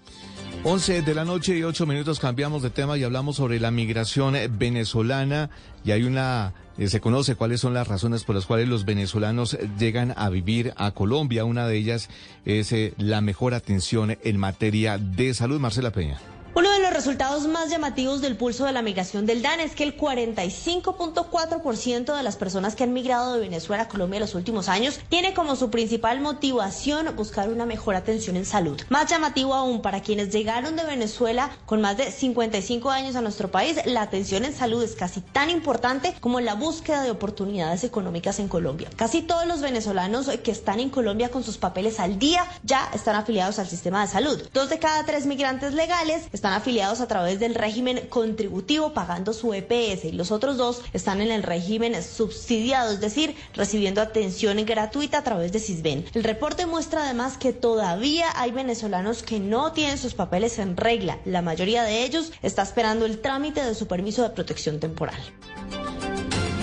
11 0.62 1.02
de 1.02 1.14
la 1.14 1.24
noche 1.24 1.56
y 1.56 1.62
8 1.62 1.84
minutos 1.86 2.18
cambiamos 2.18 2.62
de 2.62 2.70
tema 2.70 2.96
y 2.96 3.04
hablamos 3.04 3.36
sobre 3.36 3.60
la 3.60 3.70
migración 3.70 4.34
venezolana 4.58 5.50
y 5.84 5.90
hay 5.90 6.04
una 6.04 6.54
eh, 6.78 6.88
se 6.88 7.00
conoce 7.00 7.36
cuáles 7.36 7.60
son 7.60 7.74
las 7.74 7.86
razones 7.86 8.24
por 8.24 8.34
las 8.34 8.46
cuales 8.46 8.68
los 8.68 8.84
venezolanos 8.84 9.56
llegan 9.78 10.12
a 10.16 10.28
vivir 10.28 10.72
a 10.76 10.90
Colombia. 10.90 11.44
Una 11.44 11.68
de 11.68 11.76
ellas 11.76 12.08
es 12.44 12.72
eh, 12.72 12.94
la 12.98 13.20
mejor 13.20 13.54
atención 13.54 14.16
en 14.22 14.38
materia 14.38 14.98
de 14.98 15.34
salud. 15.34 15.60
Marcela 15.60 15.92
Peña. 15.92 16.18
Uno 16.56 16.70
de 16.70 16.78
los 16.78 16.92
resultados 16.92 17.48
más 17.48 17.68
llamativos 17.68 18.20
del 18.20 18.36
pulso 18.36 18.64
de 18.64 18.70
la 18.70 18.80
migración 18.80 19.26
del 19.26 19.42
DAN 19.42 19.58
es 19.58 19.74
que 19.74 19.82
el 19.82 19.96
45.4% 19.96 22.16
de 22.16 22.22
las 22.22 22.36
personas 22.36 22.76
que 22.76 22.84
han 22.84 22.92
migrado 22.92 23.34
de 23.34 23.40
Venezuela 23.40 23.82
a 23.82 23.88
Colombia 23.88 24.18
en 24.18 24.20
los 24.20 24.36
últimos 24.36 24.68
años 24.68 25.00
tiene 25.08 25.34
como 25.34 25.56
su 25.56 25.70
principal 25.70 26.20
motivación 26.20 27.16
buscar 27.16 27.48
una 27.48 27.66
mejor 27.66 27.96
atención 27.96 28.36
en 28.36 28.46
salud. 28.46 28.80
Más 28.88 29.10
llamativo 29.10 29.52
aún, 29.52 29.82
para 29.82 30.00
quienes 30.00 30.30
llegaron 30.30 30.76
de 30.76 30.84
Venezuela 30.84 31.50
con 31.66 31.80
más 31.80 31.96
de 31.96 32.12
55 32.12 32.88
años 32.88 33.16
a 33.16 33.20
nuestro 33.20 33.50
país, 33.50 33.80
la 33.84 34.02
atención 34.02 34.44
en 34.44 34.54
salud 34.54 34.84
es 34.84 34.94
casi 34.94 35.22
tan 35.22 35.50
importante 35.50 36.14
como 36.20 36.38
la 36.38 36.54
búsqueda 36.54 37.02
de 37.02 37.10
oportunidades 37.10 37.82
económicas 37.82 38.38
en 38.38 38.46
Colombia. 38.46 38.90
Casi 38.94 39.22
todos 39.22 39.48
los 39.48 39.60
venezolanos 39.60 40.30
que 40.44 40.52
están 40.52 40.78
en 40.78 40.90
Colombia 40.90 41.32
con 41.32 41.42
sus 41.42 41.58
papeles 41.58 41.98
al 41.98 42.20
día 42.20 42.46
ya 42.62 42.88
están 42.94 43.16
afiliados 43.16 43.58
al 43.58 43.66
sistema 43.66 44.02
de 44.02 44.12
salud. 44.12 44.40
Dos 44.52 44.70
de 44.70 44.78
cada 44.78 45.04
tres 45.04 45.26
migrantes 45.26 45.74
legales 45.74 46.28
están 46.32 46.43
afiliados 46.52 47.00
a 47.00 47.08
través 47.08 47.40
del 47.40 47.54
régimen 47.54 48.06
contributivo 48.08 48.92
pagando 48.92 49.32
su 49.32 49.54
EPS 49.54 50.04
y 50.04 50.12
los 50.12 50.30
otros 50.30 50.56
dos 50.56 50.82
están 50.92 51.20
en 51.20 51.30
el 51.30 51.42
régimen 51.42 52.00
subsidiado, 52.02 52.92
es 52.92 53.00
decir, 53.00 53.34
recibiendo 53.54 54.00
atención 54.00 54.58
gratuita 54.64 55.18
a 55.18 55.24
través 55.24 55.52
de 55.52 55.60
CISBEN. 55.60 56.04
El 56.14 56.24
reporte 56.24 56.66
muestra 56.66 57.04
además 57.04 57.38
que 57.38 57.52
todavía 57.52 58.26
hay 58.34 58.50
venezolanos 58.50 59.22
que 59.22 59.40
no 59.40 59.72
tienen 59.72 59.98
sus 59.98 60.14
papeles 60.14 60.58
en 60.58 60.76
regla. 60.76 61.18
La 61.24 61.42
mayoría 61.42 61.82
de 61.84 62.04
ellos 62.04 62.32
está 62.42 62.62
esperando 62.62 63.06
el 63.06 63.20
trámite 63.20 63.64
de 63.64 63.74
su 63.74 63.86
permiso 63.86 64.22
de 64.22 64.30
protección 64.30 64.80
temporal. 64.80 65.18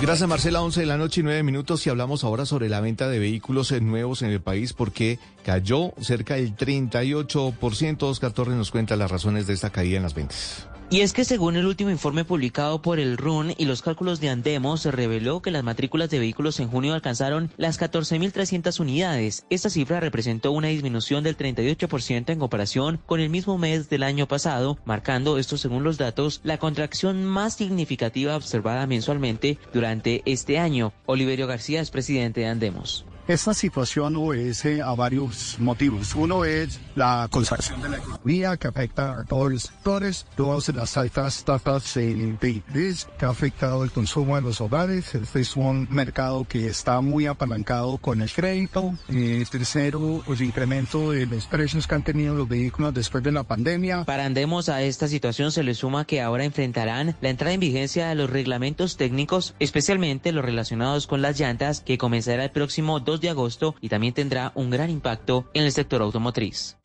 Gracias 0.01 0.27
Marcela, 0.27 0.63
11 0.63 0.79
de 0.79 0.85
la 0.87 0.97
noche 0.97 1.21
y 1.21 1.23
9 1.23 1.43
minutos 1.43 1.85
y 1.85 1.91
hablamos 1.91 2.23
ahora 2.23 2.47
sobre 2.47 2.69
la 2.69 2.81
venta 2.81 3.07
de 3.07 3.19
vehículos 3.19 3.71
nuevos 3.83 4.23
en 4.23 4.31
el 4.31 4.41
país 4.41 4.73
porque 4.73 5.19
cayó 5.45 5.93
cerca 6.01 6.33
del 6.37 6.55
38%. 6.55 8.01
Oscar 8.01 8.31
Torres 8.31 8.55
nos 8.55 8.71
cuenta 8.71 8.95
las 8.95 9.11
razones 9.11 9.45
de 9.45 9.53
esta 9.53 9.69
caída 9.69 9.97
en 9.97 10.03
las 10.03 10.15
ventas. 10.15 10.67
Y 10.91 10.99
es 10.99 11.13
que 11.13 11.23
según 11.23 11.55
el 11.55 11.67
último 11.67 11.89
informe 11.89 12.25
publicado 12.25 12.81
por 12.81 12.99
el 12.99 13.15
RUN 13.15 13.53
y 13.57 13.63
los 13.63 13.81
cálculos 13.81 14.19
de 14.19 14.27
Andemos, 14.27 14.81
se 14.81 14.91
reveló 14.91 15.41
que 15.41 15.49
las 15.49 15.63
matrículas 15.63 16.09
de 16.09 16.19
vehículos 16.19 16.59
en 16.59 16.67
junio 16.67 16.93
alcanzaron 16.93 17.49
las 17.55 17.79
14.300 17.79 18.77
unidades. 18.81 19.45
Esta 19.49 19.69
cifra 19.69 20.01
representó 20.01 20.51
una 20.51 20.67
disminución 20.67 21.23
del 21.23 21.37
38% 21.37 22.29
en 22.31 22.39
comparación 22.39 22.99
con 23.05 23.21
el 23.21 23.29
mismo 23.29 23.57
mes 23.57 23.87
del 23.87 24.03
año 24.03 24.27
pasado, 24.27 24.79
marcando, 24.83 25.37
esto 25.37 25.57
según 25.57 25.85
los 25.85 25.97
datos, 25.97 26.41
la 26.43 26.57
contracción 26.57 27.23
más 27.23 27.55
significativa 27.55 28.35
observada 28.35 28.85
mensualmente 28.85 29.59
durante 29.73 30.23
este 30.25 30.59
año. 30.59 30.91
Oliverio 31.05 31.47
García 31.47 31.79
es 31.79 31.89
presidente 31.89 32.41
de 32.41 32.47
Andemos. 32.47 33.05
Esta 33.31 33.53
situación 33.53 34.17
obedece 34.17 34.81
a 34.81 34.93
varios 34.93 35.57
motivos. 35.57 36.15
Uno 36.15 36.43
es 36.43 36.81
la 36.95 37.29
consagración 37.31 37.81
de 37.81 37.87
la 37.87 37.97
economía 37.99 38.57
que 38.57 38.67
afecta 38.67 39.21
a 39.21 39.23
todos 39.23 39.53
los 39.53 39.61
sectores. 39.63 40.25
Dos, 40.35 40.67
las 40.75 40.97
altas 40.97 41.45
tasas 41.45 41.93
de 41.93 42.11
interés 42.11 43.07
que 43.17 43.23
ha 43.23 43.29
afectado 43.29 43.85
el 43.85 43.91
consumo 43.91 44.35
de 44.35 44.41
los 44.41 44.59
hogares. 44.59 45.15
Este 45.15 45.39
es 45.39 45.55
un 45.55 45.87
mercado 45.89 46.43
que 46.43 46.67
está 46.67 46.99
muy 46.99 47.25
apalancado 47.25 47.99
con 47.99 48.21
el 48.21 48.29
crédito. 48.29 48.95
Eh, 49.07 49.45
tercero, 49.49 50.25
el 50.27 50.41
incremento 50.41 51.11
de 51.11 51.25
los 51.25 51.45
precios 51.45 51.87
que 51.87 51.95
han 51.95 52.03
tenido 52.03 52.35
los 52.35 52.49
vehículos 52.49 52.93
después 52.93 53.23
de 53.23 53.31
la 53.31 53.43
pandemia. 53.43 54.03
Para 54.03 54.25
Andemos 54.25 54.67
a 54.67 54.81
esta 54.81 55.07
situación 55.07 55.53
se 55.53 55.63
le 55.63 55.73
suma 55.73 56.03
que 56.03 56.19
ahora 56.19 56.43
enfrentarán 56.43 57.15
la 57.21 57.29
entrada 57.29 57.53
en 57.53 57.61
vigencia 57.61 58.09
de 58.09 58.15
los 58.15 58.29
reglamentos 58.29 58.97
técnicos, 58.97 59.55
especialmente 59.59 60.33
los 60.33 60.43
relacionados 60.43 61.07
con 61.07 61.21
las 61.21 61.39
llantas, 61.39 61.79
que 61.79 61.97
comenzará 61.97 62.43
el 62.43 62.51
próximo 62.51 62.99
2 62.99 63.20
de 63.21 63.29
agosto 63.29 63.75
y 63.79 63.89
también 63.89 64.13
tendrá 64.13 64.51
un 64.55 64.69
gran 64.69 64.89
impacto 64.89 65.45
en 65.53 65.63
el 65.63 65.71
sector 65.71 66.01
automotriz. 66.01 66.77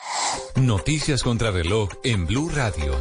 Noticias 0.54 1.22
contra 1.22 1.50
reloj 1.50 1.90
en 2.04 2.26
Blue 2.26 2.48
Radio. 2.48 2.94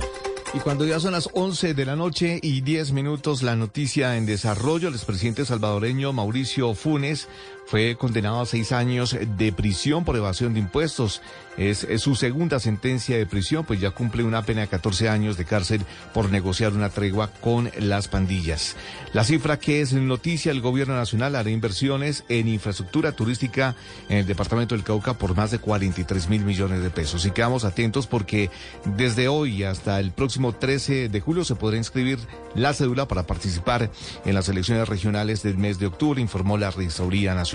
Y 0.54 0.60
cuando 0.60 0.86
ya 0.86 1.02
son 1.02 1.12
las 1.12 1.30
11 1.34 1.74
de 1.74 1.86
la 1.86 1.98
noche 1.98 2.40
y 2.42 2.62
10 2.62 2.94
minutos, 2.94 3.44
la 3.44 3.58
noticia 3.58 4.16
en 4.16 4.26
desarrollo, 4.26 4.88
el 4.88 4.94
expresidente 4.96 5.44
salvadoreño 5.44 6.14
Mauricio 6.14 6.74
Funes 6.74 7.28
fue 7.66 7.96
condenado 7.96 8.42
a 8.42 8.46
seis 8.46 8.72
años 8.72 9.18
de 9.38 9.52
prisión 9.52 10.06
por 10.06 10.16
evasión 10.16 10.54
de 10.54 10.60
impuestos. 10.60 11.22
Es, 11.58 11.88
su 12.00 12.16
segunda 12.16 12.60
sentencia 12.60 13.18
de 13.18 13.26
prisión, 13.26 13.64
pues 13.64 13.80
ya 13.80 13.92
cumple 13.92 14.24
una 14.24 14.42
pena 14.42 14.62
de 14.62 14.68
14 14.68 15.08
años 15.08 15.38
de 15.38 15.46
cárcel 15.46 15.86
por 16.14 16.30
negociar 16.30 16.74
una 16.74 16.90
tregua 16.90 17.32
con 17.40 17.72
las 17.80 18.10
pandillas. 18.10 18.76
La 19.14 19.24
cifra 19.24 19.58
que 19.58 19.80
es 19.80 19.94
noticia, 19.94 20.52
el 20.52 20.60
gobierno 20.60 20.96
nacional 20.96 21.36
hará 21.36 21.50
inversiones 21.50 22.26
en 22.28 22.50
infraestructura 22.50 23.14
turística 23.14 23.76
en 24.10 24.18
el 24.18 24.26
departamento 24.26 24.76
del 24.76 24.84
Cauca 24.84 25.14
por 25.14 25.36
más 25.36 25.52
de 25.52 25.60
43 25.60 26.30
mil 26.30 26.44
millones 26.44 26.84
de 26.84 26.90
pesos. 26.90 27.26
Y 27.26 27.32
quedamos 27.32 27.64
atentos 27.64 28.06
porque 28.06 28.52
desde 28.98 29.30
hoy 29.30 29.64
hasta 29.64 30.02
el 30.02 30.12
próximo 30.12 30.54
13 30.54 31.08
de 31.08 31.22
julio 31.22 31.46
se 31.46 31.56
podrá 31.56 31.78
inscribir 31.78 32.20
la 32.54 32.74
cédula 32.74 33.08
para 33.08 33.24
participar 33.24 33.90
en 34.26 34.34
las 34.34 34.50
elecciones 34.50 34.90
regionales 34.90 35.42
del 35.42 35.58
mes 35.58 35.80
de 35.80 35.88
octubre, 35.88 36.22
informó 36.22 36.58
la 36.58 36.72
Registraduría 36.72 37.34
Nacional. 37.34 37.55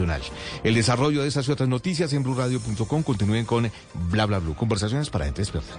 El 0.64 0.74
desarrollo 0.74 1.22
de 1.22 1.28
esas 1.28 1.48
y 1.48 1.52
otras 1.52 1.68
noticias 1.68 2.12
en 2.12 2.22
blurradio.com 2.22 3.02
continúen 3.02 3.44
con 3.44 3.70
Bla 4.10 4.26
Bla 4.26 4.38
Blue. 4.38 4.54
Conversaciones 4.54 5.10
para 5.10 5.24
gente 5.26 5.42
despierta. 5.42 5.74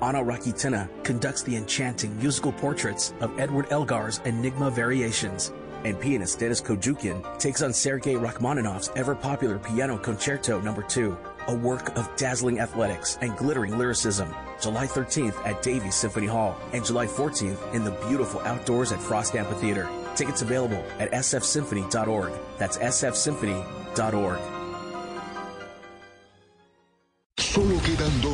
Anna 0.00 0.22
Rakitena 0.22 0.88
conducts 1.02 1.42
the 1.42 1.56
enchanting 1.56 2.16
musical 2.18 2.52
portraits 2.52 3.14
of 3.20 3.38
Edward 3.38 3.66
Elgar's 3.70 4.20
Enigma 4.24 4.70
Variations, 4.70 5.52
and 5.84 6.00
pianist 6.00 6.38
Denis 6.38 6.62
Kojukian 6.62 7.22
takes 7.38 7.62
on 7.62 7.72
Sergei 7.72 8.14
Rachmaninoff's 8.14 8.90
ever-popular 8.94 9.58
Piano 9.58 9.98
Concerto 9.98 10.60
No. 10.60 10.72
2, 10.72 11.16
a 11.48 11.54
work 11.54 11.96
of 11.96 12.14
dazzling 12.16 12.60
athletics 12.60 13.18
and 13.20 13.36
glittering 13.36 13.76
lyricism. 13.76 14.34
July 14.60 14.86
13th 14.86 15.34
at 15.46 15.62
Davies 15.62 15.94
Symphony 15.94 16.26
Hall 16.26 16.56
and 16.72 16.84
July 16.84 17.06
14th 17.06 17.74
in 17.74 17.84
the 17.84 17.90
beautiful 18.08 18.40
outdoors 18.40 18.92
at 18.92 19.00
Frost 19.00 19.34
Amphitheater. 19.34 19.88
Tickets 20.14 20.42
available 20.42 20.84
at 20.98 21.10
sfsymphony.org. 21.10 22.32
That's 22.58 22.78
sfsymphony.org. 22.78 24.57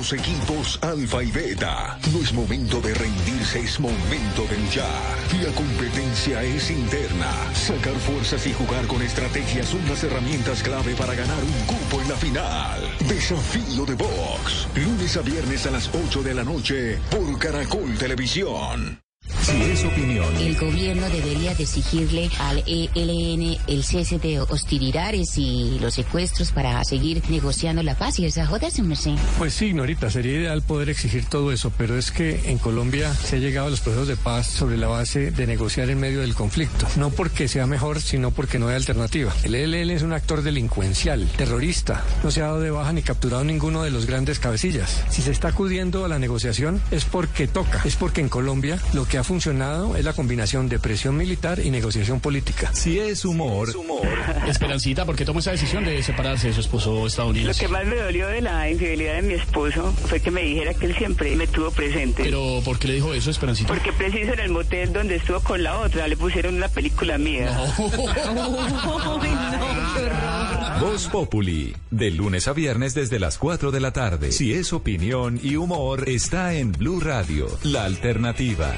dos 0.04 0.12
equipos, 0.12 0.78
Alfa 0.82 1.22
y 1.22 1.30
Beta. 1.30 1.98
No 2.12 2.20
es 2.20 2.32
momento 2.34 2.80
de 2.82 2.92
rendirse, 2.92 3.60
es 3.60 3.80
momento 3.80 4.44
de 4.50 4.58
luchar. 4.58 5.16
La 5.42 5.50
competencia 5.54 6.42
es 6.42 6.70
interna. 6.70 7.30
Sacar 7.54 7.94
fuerzas 7.94 8.46
y 8.46 8.52
jugar 8.52 8.86
con 8.86 9.00
estrategias 9.00 9.68
son 9.68 9.86
las 9.88 10.04
herramientas 10.04 10.62
clave 10.62 10.94
para 10.94 11.14
ganar 11.14 11.42
un 11.42 11.66
cupo 11.66 12.02
en 12.02 12.08
la 12.08 12.16
final. 12.16 12.82
Desafío 13.08 13.86
de 13.86 13.94
Box. 13.94 14.68
Lunes 14.74 15.16
a 15.16 15.22
viernes 15.22 15.66
a 15.66 15.70
las 15.70 15.88
8 15.94 16.22
de 16.22 16.34
la 16.34 16.44
noche 16.44 16.98
por 17.10 17.38
Caracol 17.38 17.96
Televisión. 17.96 19.03
Si 19.44 19.60
es 19.60 19.84
opinión, 19.84 20.24
El 20.38 20.56
gobierno 20.56 21.06
debería 21.10 21.54
de 21.54 21.64
exigirle 21.64 22.30
al 22.38 22.64
ELN 22.66 23.58
el 23.66 23.84
cese 23.84 24.18
de 24.18 24.40
hostilidades 24.40 25.36
y 25.36 25.78
los 25.80 25.92
secuestros 25.92 26.50
para 26.50 26.82
seguir 26.82 27.22
negociando 27.28 27.82
la 27.82 27.94
paz 27.94 28.18
y 28.18 28.24
esa 28.24 28.46
joda, 28.46 28.70
su 28.70 28.82
merced. 28.84 29.16
Pues 29.36 29.52
sí, 29.52 29.74
Norita, 29.74 30.10
sería 30.10 30.32
ideal 30.32 30.62
poder 30.62 30.88
exigir 30.88 31.26
todo 31.26 31.52
eso, 31.52 31.70
pero 31.76 31.98
es 31.98 32.10
que 32.10 32.50
en 32.50 32.56
Colombia 32.56 33.12
se 33.12 33.36
ha 33.36 33.38
llegado 33.38 33.66
a 33.66 33.70
los 33.70 33.80
procesos 33.80 34.08
de 34.08 34.16
paz 34.16 34.46
sobre 34.46 34.78
la 34.78 34.88
base 34.88 35.30
de 35.30 35.46
negociar 35.46 35.90
en 35.90 36.00
medio 36.00 36.22
del 36.22 36.34
conflicto. 36.34 36.86
No 36.96 37.10
porque 37.10 37.46
sea 37.46 37.66
mejor, 37.66 38.00
sino 38.00 38.30
porque 38.30 38.58
no 38.58 38.68
hay 38.68 38.76
alternativa. 38.76 39.30
El 39.42 39.56
ELN 39.56 39.90
es 39.90 40.00
un 40.00 40.14
actor 40.14 40.40
delincuencial, 40.40 41.28
terrorista. 41.36 42.02
No 42.22 42.30
se 42.30 42.40
ha 42.40 42.46
dado 42.46 42.60
de 42.60 42.70
baja 42.70 42.94
ni 42.94 43.02
capturado 43.02 43.44
ninguno 43.44 43.82
de 43.82 43.90
los 43.90 44.06
grandes 44.06 44.38
cabecillas. 44.38 45.04
Si 45.10 45.20
se 45.20 45.32
está 45.32 45.48
acudiendo 45.48 46.06
a 46.06 46.08
la 46.08 46.18
negociación 46.18 46.80
es 46.90 47.04
porque 47.04 47.46
toca, 47.46 47.82
es 47.84 47.96
porque 47.96 48.22
en 48.22 48.30
Colombia 48.30 48.78
lo 48.94 49.04
que 49.04 49.18
ha 49.18 49.22
funcionado 49.22 49.33
es 49.38 50.04
la 50.04 50.12
combinación 50.12 50.68
de 50.68 50.78
presión 50.78 51.16
militar 51.16 51.58
y 51.58 51.70
negociación 51.70 52.20
política. 52.20 52.70
si 52.72 53.00
es 53.00 53.24
humor, 53.24 53.68
Esperancita, 54.46 55.04
¿por 55.04 55.16
qué 55.16 55.24
tomó 55.24 55.40
esa 55.40 55.50
decisión 55.50 55.84
de 55.84 56.00
separarse 56.04 56.48
de 56.48 56.54
su 56.54 56.60
esposo 56.60 57.00
Lo 57.00 57.06
estadounidense? 57.08 57.60
que 57.60 57.66
más 57.68 57.84
me 57.84 57.96
dolió 57.96 58.28
de 58.28 58.40
la 58.40 58.70
infidelidad 58.70 59.14
de 59.16 59.22
mi 59.22 59.34
esposo 59.34 59.92
fue 60.08 60.20
que 60.20 60.30
me 60.30 60.42
dijera 60.42 60.72
que 60.74 60.86
él 60.86 60.94
siempre 60.96 61.34
me 61.34 61.48
tuvo 61.48 61.72
presente. 61.72 62.22
Pero, 62.22 62.60
¿por 62.64 62.78
qué 62.78 62.88
le 62.88 62.94
dijo 62.94 63.12
eso, 63.12 63.30
Esperancita? 63.30 63.68
Porque 63.74 63.92
preciso 63.92 64.34
en 64.34 64.40
el 64.40 64.50
motel 64.50 64.92
donde 64.92 65.16
estuvo 65.16 65.40
con 65.40 65.62
la 65.64 65.80
otra 65.80 66.06
le 66.06 66.16
pusieron 66.16 66.54
una 66.54 66.68
película 66.68 67.18
mía. 67.18 67.50
Voz 70.80 71.06
Populi, 71.06 71.74
de 71.90 72.10
lunes 72.10 72.48
a 72.48 72.52
viernes 72.52 72.94
desde 72.94 73.20
las 73.20 73.38
4 73.38 73.70
de 73.70 73.80
la 73.80 73.92
tarde. 73.92 74.32
Si 74.32 74.52
es 74.52 74.72
opinión 74.72 75.38
y 75.42 75.54
humor, 75.54 76.08
está 76.08 76.54
en 76.54 76.72
Blue 76.72 77.00
Radio, 77.00 77.46
la 77.62 77.84
alternativa. 77.84 78.74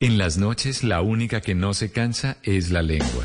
En 0.00 0.18
las 0.18 0.36
noches 0.36 0.82
la 0.82 1.00
única 1.00 1.40
que 1.40 1.54
no 1.54 1.74
se 1.74 1.92
cansa 1.92 2.38
es 2.42 2.72
la 2.72 2.82
lengua. 2.82 3.24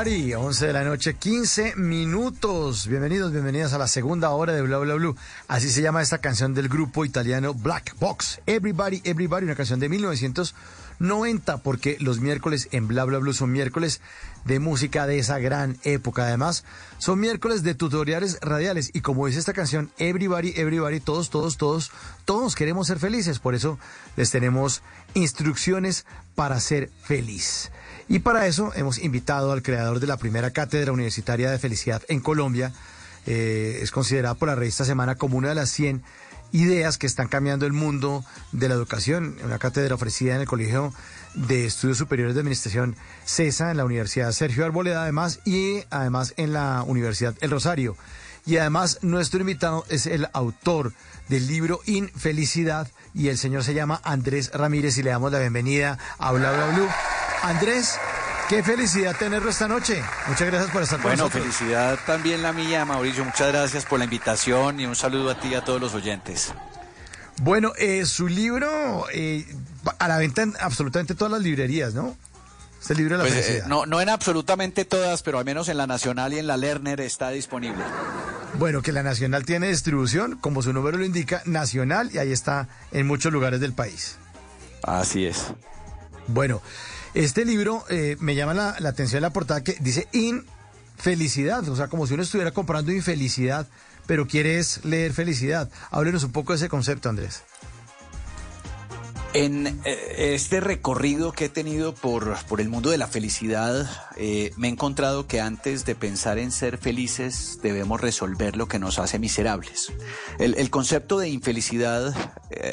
Everybody, 0.00 0.32
11 0.32 0.66
de 0.66 0.72
la 0.72 0.84
noche, 0.84 1.14
15 1.14 1.74
minutos. 1.74 2.86
Bienvenidos, 2.86 3.32
bienvenidas 3.32 3.72
a 3.72 3.78
la 3.78 3.88
segunda 3.88 4.30
hora 4.30 4.52
de 4.52 4.62
Bla 4.62 4.78
Bla 4.78 4.94
Blue. 4.94 5.16
Así 5.48 5.70
se 5.70 5.82
llama 5.82 6.02
esta 6.02 6.18
canción 6.18 6.54
del 6.54 6.68
grupo 6.68 7.04
italiano 7.04 7.52
Black 7.52 7.96
Box. 7.98 8.40
Everybody, 8.46 9.00
everybody, 9.02 9.44
una 9.44 9.56
canción 9.56 9.80
de 9.80 9.88
1990, 9.88 11.58
porque 11.58 11.96
los 11.98 12.20
miércoles 12.20 12.68
en 12.70 12.86
Bla 12.86 13.04
Bla 13.06 13.18
Blue 13.18 13.32
son 13.32 13.50
miércoles 13.50 14.00
de 14.44 14.60
música 14.60 15.08
de 15.08 15.18
esa 15.18 15.40
gran 15.40 15.78
época. 15.82 16.26
Además, 16.26 16.64
son 16.98 17.18
miércoles 17.18 17.64
de 17.64 17.74
tutoriales 17.74 18.38
radiales. 18.40 18.90
Y 18.92 19.00
como 19.00 19.26
dice 19.26 19.40
esta 19.40 19.52
canción, 19.52 19.90
Everybody, 19.98 20.52
everybody, 20.56 21.00
todos, 21.00 21.28
todos, 21.28 21.56
todos, 21.56 21.90
todos 22.24 22.54
queremos 22.54 22.86
ser 22.86 23.00
felices. 23.00 23.40
Por 23.40 23.56
eso 23.56 23.80
les 24.16 24.30
tenemos 24.30 24.82
instrucciones 25.14 26.06
para 26.36 26.60
ser 26.60 26.88
feliz. 27.02 27.72
Y 28.08 28.20
para 28.20 28.46
eso 28.46 28.72
hemos 28.74 28.98
invitado 28.98 29.52
al 29.52 29.62
creador 29.62 30.00
de 30.00 30.06
la 30.06 30.16
primera 30.16 30.50
cátedra 30.50 30.92
universitaria 30.92 31.50
de 31.50 31.58
felicidad 31.58 32.02
en 32.08 32.20
Colombia. 32.20 32.72
Eh, 33.26 33.80
es 33.82 33.90
considerada 33.90 34.34
por 34.34 34.48
la 34.48 34.54
revista 34.54 34.84
Semana 34.86 35.16
como 35.16 35.36
una 35.36 35.50
de 35.50 35.54
las 35.54 35.70
100 35.70 36.02
ideas 36.52 36.96
que 36.96 37.06
están 37.06 37.28
cambiando 37.28 37.66
el 37.66 37.74
mundo 37.74 38.24
de 38.52 38.68
la 38.70 38.74
educación. 38.74 39.36
Una 39.44 39.58
cátedra 39.58 39.94
ofrecida 39.94 40.34
en 40.34 40.40
el 40.40 40.46
Colegio 40.46 40.94
de 41.34 41.66
Estudios 41.66 41.98
Superiores 41.98 42.34
de 42.34 42.40
Administración 42.40 42.96
CESA 43.26 43.70
en 43.70 43.76
la 43.76 43.84
Universidad 43.84 44.32
Sergio 44.32 44.64
Arboleda, 44.64 45.02
además, 45.02 45.40
y 45.44 45.82
además 45.90 46.32
en 46.38 46.54
la 46.54 46.82
Universidad 46.86 47.34
El 47.42 47.50
Rosario. 47.50 47.94
Y 48.46 48.56
además 48.56 49.00
nuestro 49.02 49.40
invitado 49.40 49.84
es 49.90 50.06
el 50.06 50.28
autor 50.32 50.94
del 51.28 51.46
libro 51.46 51.80
Infelicidad 51.84 52.88
y 53.12 53.28
el 53.28 53.36
señor 53.36 53.64
se 53.64 53.74
llama 53.74 54.00
Andrés 54.02 54.50
Ramírez 54.54 54.96
y 54.96 55.02
le 55.02 55.10
damos 55.10 55.30
la 55.30 55.40
bienvenida 55.40 55.98
a 56.18 56.32
Bla 56.32 56.52
Bla 56.52 56.66
Blue. 56.68 56.88
Andrés, 57.42 57.98
qué 58.48 58.62
felicidad 58.62 59.16
tenerlo 59.16 59.50
esta 59.50 59.68
noche. 59.68 60.02
Muchas 60.26 60.46
gracias 60.48 60.70
por 60.70 60.82
estar 60.82 60.98
con 61.00 61.10
Bueno, 61.10 61.24
nosotros. 61.24 61.54
felicidad 61.56 61.98
también 62.06 62.42
la 62.42 62.52
mía, 62.52 62.84
Mauricio. 62.84 63.24
Muchas 63.24 63.48
gracias 63.48 63.84
por 63.84 63.98
la 63.98 64.04
invitación 64.04 64.80
y 64.80 64.86
un 64.86 64.96
saludo 64.96 65.30
a 65.30 65.40
ti 65.40 65.48
y 65.48 65.54
a 65.54 65.64
todos 65.64 65.80
los 65.80 65.94
oyentes. 65.94 66.52
Bueno, 67.40 67.72
eh, 67.78 68.04
su 68.04 68.26
libro 68.26 69.06
eh, 69.12 69.46
a 69.98 70.08
la 70.08 70.18
venta 70.18 70.42
en 70.42 70.54
absolutamente 70.60 71.14
todas 71.14 71.30
las 71.32 71.42
librerías, 71.42 71.94
¿no? 71.94 72.16
Este 72.80 72.94
libro 72.94 73.16
de 73.18 73.24
la 73.24 73.28
Pues, 73.28 73.38
eh, 73.38 73.42
felicidad. 73.42 73.66
no, 73.68 73.86
no 73.86 74.00
en 74.00 74.08
absolutamente 74.08 74.84
todas, 74.84 75.22
pero 75.22 75.38
al 75.38 75.44
menos 75.44 75.68
en 75.68 75.76
la 75.76 75.86
Nacional 75.86 76.32
y 76.32 76.38
en 76.38 76.46
la 76.48 76.56
Lerner 76.56 77.00
está 77.00 77.30
disponible. 77.30 77.82
Bueno, 78.54 78.82
que 78.82 78.92
la 78.92 79.02
Nacional 79.04 79.44
tiene 79.44 79.68
distribución, 79.68 80.36
como 80.40 80.62
su 80.62 80.72
número 80.72 80.98
lo 80.98 81.04
indica, 81.04 81.42
nacional, 81.44 82.10
y 82.12 82.18
ahí 82.18 82.32
está 82.32 82.66
en 82.92 83.06
muchos 83.06 83.32
lugares 83.32 83.60
del 83.60 83.72
país. 83.72 84.16
Así 84.82 85.26
es. 85.26 85.46
Bueno, 86.28 86.60
este 87.14 87.44
libro 87.44 87.84
eh, 87.88 88.16
me 88.20 88.34
llama 88.34 88.54
la, 88.54 88.76
la 88.78 88.90
atención 88.90 89.22
la 89.22 89.30
portada 89.30 89.64
que 89.64 89.76
dice 89.80 90.08
infelicidad, 90.12 91.68
o 91.68 91.76
sea, 91.76 91.88
como 91.88 92.06
si 92.06 92.14
uno 92.14 92.22
estuviera 92.22 92.50
comprando 92.50 92.92
infelicidad, 92.92 93.66
pero 94.06 94.26
quieres 94.26 94.84
leer 94.84 95.12
felicidad. 95.12 95.70
Háblenos 95.90 96.24
un 96.24 96.32
poco 96.32 96.52
de 96.52 96.56
ese 96.56 96.68
concepto, 96.68 97.08
Andrés. 97.08 97.42
En 99.34 99.66
eh, 99.84 100.34
este 100.34 100.60
recorrido 100.60 101.32
que 101.32 101.46
he 101.46 101.48
tenido 101.50 101.94
por, 101.94 102.34
por 102.46 102.62
el 102.62 102.70
mundo 102.70 102.88
de 102.90 102.96
la 102.96 103.06
felicidad, 103.06 103.86
eh, 104.16 104.52
me 104.56 104.68
he 104.68 104.70
encontrado 104.70 105.26
que 105.26 105.40
antes 105.40 105.84
de 105.84 105.94
pensar 105.94 106.38
en 106.38 106.50
ser 106.50 106.78
felices 106.78 107.58
debemos 107.62 108.00
resolver 108.00 108.56
lo 108.56 108.68
que 108.68 108.78
nos 108.78 108.98
hace 108.98 109.18
miserables. 109.18 109.92
El, 110.38 110.70
concepto 110.70 111.18
de 111.18 111.28
infelicidad 111.28 112.14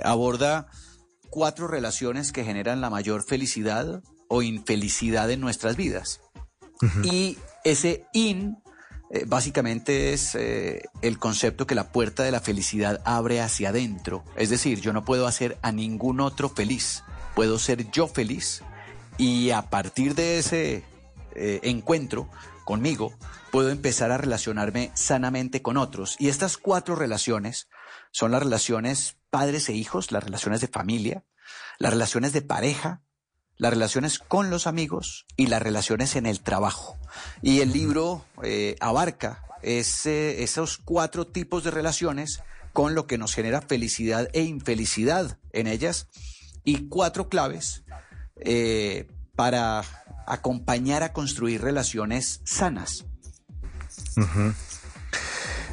aborda 0.05 0.67
cuatro 1.29 1.67
relaciones 1.67 2.31
que 2.31 2.45
generan 2.45 2.79
la 2.79 2.89
mayor 2.89 3.21
felicidad 3.21 4.01
o 4.27 4.41
infelicidad 4.41 5.29
en 5.31 5.41
nuestras 5.41 5.75
vidas. 5.75 6.21
Y 7.03 7.37
ese 7.63 8.05
in 8.13 8.57
eh, 9.11 9.23
básicamente 9.25 10.13
es 10.13 10.35
eh, 10.35 10.83
el 11.01 11.19
concepto 11.19 11.67
que 11.67 11.75
la 11.75 11.91
puerta 11.91 12.23
de 12.23 12.31
la 12.31 12.41
felicidad 12.41 13.01
abre 13.05 13.39
hacia 13.39 13.69
adentro. 13.69 14.23
Es 14.35 14.49
decir, 14.49 14.81
yo 14.81 14.93
no 14.93 15.05
puedo 15.05 15.27
hacer 15.27 15.57
a 15.61 15.71
ningún 15.71 16.19
otro 16.19 16.49
feliz, 16.49 17.03
puedo 17.33 17.59
ser 17.59 17.89
yo 17.91 18.07
feliz 18.07 18.63
y 19.17 19.51
a 19.51 19.69
partir 19.69 20.15
de 20.15 20.39
ese 20.39 20.83
eh, 21.35 21.59
encuentro 21.63 22.29
conmigo 22.65 23.13
puedo 23.51 23.69
empezar 23.69 24.11
a 24.11 24.17
relacionarme 24.17 24.91
sanamente 24.95 25.61
con 25.61 25.77
otros. 25.77 26.15
Y 26.19 26.27
estas 26.27 26.57
cuatro 26.57 26.95
relaciones 26.95 27.69
son 28.11 28.31
las 28.31 28.43
relaciones 28.43 29.17
padres 29.29 29.69
e 29.69 29.73
hijos, 29.73 30.11
las 30.11 30.23
relaciones 30.23 30.61
de 30.61 30.67
familia, 30.67 31.23
las 31.77 31.93
relaciones 31.93 32.33
de 32.33 32.41
pareja, 32.41 33.01
las 33.57 33.71
relaciones 33.71 34.19
con 34.19 34.49
los 34.49 34.67
amigos 34.67 35.25
y 35.37 35.47
las 35.47 35.61
relaciones 35.61 36.15
en 36.15 36.25
el 36.25 36.41
trabajo. 36.41 36.97
Y 37.41 37.61
el 37.61 37.71
libro 37.71 38.25
eh, 38.43 38.75
abarca 38.79 39.43
ese, 39.61 40.43
esos 40.43 40.77
cuatro 40.77 41.27
tipos 41.27 41.63
de 41.63 41.71
relaciones 41.71 42.41
con 42.73 42.93
lo 42.93 43.07
que 43.07 43.17
nos 43.17 43.33
genera 43.33 43.61
felicidad 43.61 44.27
e 44.33 44.43
infelicidad 44.43 45.39
en 45.53 45.67
ellas 45.67 46.07
y 46.65 46.89
cuatro 46.89 47.29
claves 47.29 47.83
eh, 48.37 49.07
para 49.35 49.83
acompañar 50.27 51.03
a 51.03 51.13
construir 51.13 51.61
relaciones 51.61 52.41
sanas. 52.43 53.05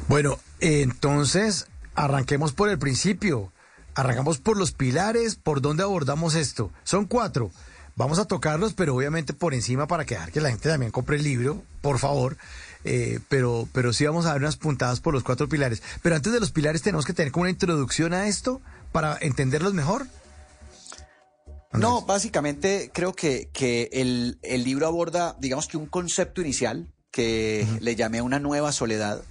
Bueno, 0.07 0.37
entonces 0.59 1.67
arranquemos 1.95 2.53
por 2.53 2.69
el 2.69 2.79
principio. 2.79 3.51
Arrancamos 3.95 4.39
por 4.39 4.57
los 4.57 4.71
pilares, 4.71 5.35
por 5.35 5.61
dónde 5.61 5.83
abordamos 5.83 6.35
esto. 6.35 6.71
Son 6.83 7.05
cuatro. 7.05 7.51
Vamos 7.95 8.17
a 8.17 8.25
tocarlos, 8.25 8.73
pero 8.73 8.95
obviamente 8.95 9.33
por 9.33 9.53
encima 9.53 9.87
para 9.87 10.05
quedar 10.05 10.31
que 10.31 10.41
la 10.41 10.49
gente 10.49 10.69
también 10.69 10.91
compre 10.91 11.17
el 11.17 11.23
libro, 11.23 11.63
por 11.81 11.99
favor. 11.99 12.37
Eh, 12.85 13.19
pero, 13.29 13.67
pero 13.71 13.93
sí 13.93 14.05
vamos 14.05 14.25
a 14.25 14.29
dar 14.29 14.39
unas 14.39 14.57
puntadas 14.57 14.99
por 14.99 15.13
los 15.13 15.23
cuatro 15.23 15.47
pilares. 15.47 15.83
Pero 16.01 16.15
antes 16.15 16.33
de 16.33 16.39
los 16.39 16.51
pilares 16.51 16.81
tenemos 16.81 17.05
que 17.05 17.13
tener 17.13 17.31
como 17.31 17.43
una 17.43 17.51
introducción 17.51 18.13
a 18.13 18.27
esto 18.27 18.61
para 18.91 19.17
entenderlos 19.21 19.73
mejor. 19.73 20.07
No, 21.71 22.03
básicamente 22.03 22.91
creo 22.93 23.13
que, 23.13 23.49
que 23.51 23.89
el, 23.93 24.37
el 24.43 24.63
libro 24.63 24.85
aborda, 24.85 25.35
digamos 25.39 25.67
que 25.67 25.77
un 25.77 25.87
concepto 25.87 26.41
inicial 26.41 26.93
que 27.09 27.65
le 27.79 27.95
llamé 27.95 28.21
una 28.21 28.39
nueva 28.39 28.71
soledad, 28.71 29.23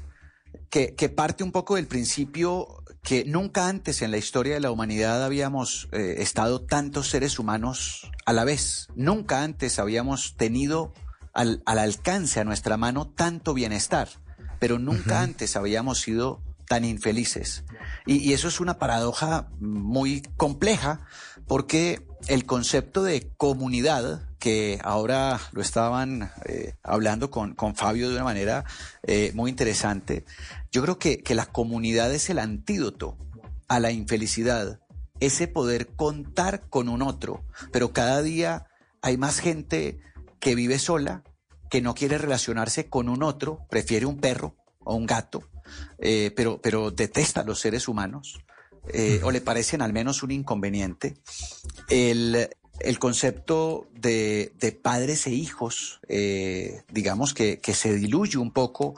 que, 0.70 0.94
que 0.94 1.08
parte 1.08 1.44
un 1.44 1.52
poco 1.52 1.76
del 1.76 1.86
principio 1.86 2.81
que 3.03 3.24
nunca 3.24 3.68
antes 3.68 4.00
en 4.00 4.12
la 4.12 4.16
historia 4.16 4.55
de 4.55 4.61
la 4.61 4.70
humanidad 4.70 5.24
habíamos 5.24 5.88
eh, 5.92 6.16
estado 6.18 6.62
tantos 6.62 7.09
seres 7.09 7.38
humanos 7.38 8.11
a 8.24 8.32
la 8.32 8.44
vez. 8.44 8.88
Nunca 8.94 9.42
antes 9.42 9.78
habíamos 9.78 10.36
tenido 10.36 10.92
al, 11.32 11.62
al 11.66 11.78
alcance 11.78 12.38
a 12.38 12.44
nuestra 12.44 12.76
mano 12.76 13.09
tanto 13.09 13.55
bienestar, 13.55 14.09
pero 14.61 14.78
nunca 14.78 15.22
antes 15.22 15.57
habíamos 15.57 16.00
sido 16.00 16.42
tan 16.68 16.84
infelices. 16.84 17.64
Y, 18.07 18.18
y 18.18 18.34
eso 18.34 18.46
es 18.46 18.61
una 18.61 18.78
paradoja 18.78 19.48
muy 19.59 20.22
compleja 20.36 21.00
porque 21.48 22.07
el 22.28 22.46
concepto 22.46 23.03
de 23.03 23.32
comunidad, 23.36 24.28
que 24.43 24.80
ahora 24.82 25.38
lo 25.53 25.62
estaban 25.62 26.32
eh, 26.47 26.74
hablando 26.82 27.30
con, 27.30 27.55
con, 27.55 27.76
Fabio 27.76 28.09
de 28.09 28.16
una 28.16 28.24
manera 28.24 28.64
eh, 29.05 29.30
muy 29.36 29.49
interesante, 29.49 30.24
yo 30.72 30.82
creo 30.82 30.99
que, 30.99 31.22
que 31.22 31.36
la 31.36 31.47
comunidad 31.47 32.12
es 32.12 32.28
el 32.28 32.40
antídoto 32.40 33.16
a 33.68 33.78
la 33.78 33.93
infelicidad, 33.93 34.80
ese 35.20 35.47
poder 35.47 35.95
contar 35.95 36.68
con 36.68 36.88
un 36.88 37.03
otro, 37.03 37.45
pero 37.70 37.93
cada 37.93 38.20
día 38.20 38.66
hay 39.01 39.16
más 39.16 39.38
gente 39.38 40.01
que 40.40 40.57
vive 40.57 40.80
sola, 40.80 41.22
que 41.70 41.80
no 41.80 41.95
quiere 41.95 42.18
relacionarse 42.18 42.88
con 42.88 43.09
un 43.09 43.22
otro, 43.22 43.64
prefiere 43.70 44.07
un 44.07 44.18
perro 44.18 44.57
o 44.80 44.97
un 44.97 45.07
gato, 45.07 45.49
eh, 46.01 46.32
pero, 46.34 46.61
pero 46.61 46.90
detesta 46.90 47.43
a 47.43 47.45
los 47.45 47.61
seres 47.61 47.86
humanos 47.86 48.40
eh, 48.93 49.20
o 49.22 49.30
le 49.30 49.40
parecen 49.40 49.82
al 49.82 49.93
menos 49.93 50.24
un 50.24 50.32
inconveniente. 50.32 51.14
El, 51.88 52.49
el 52.84 52.98
concepto 52.98 53.88
de, 53.94 54.52
de, 54.58 54.72
padres 54.72 55.26
e 55.26 55.30
hijos, 55.30 56.00
eh, 56.08 56.82
digamos 56.90 57.34
que, 57.34 57.60
se 57.74 57.94
diluye 57.94 58.38
un 58.38 58.50
poco 58.50 58.94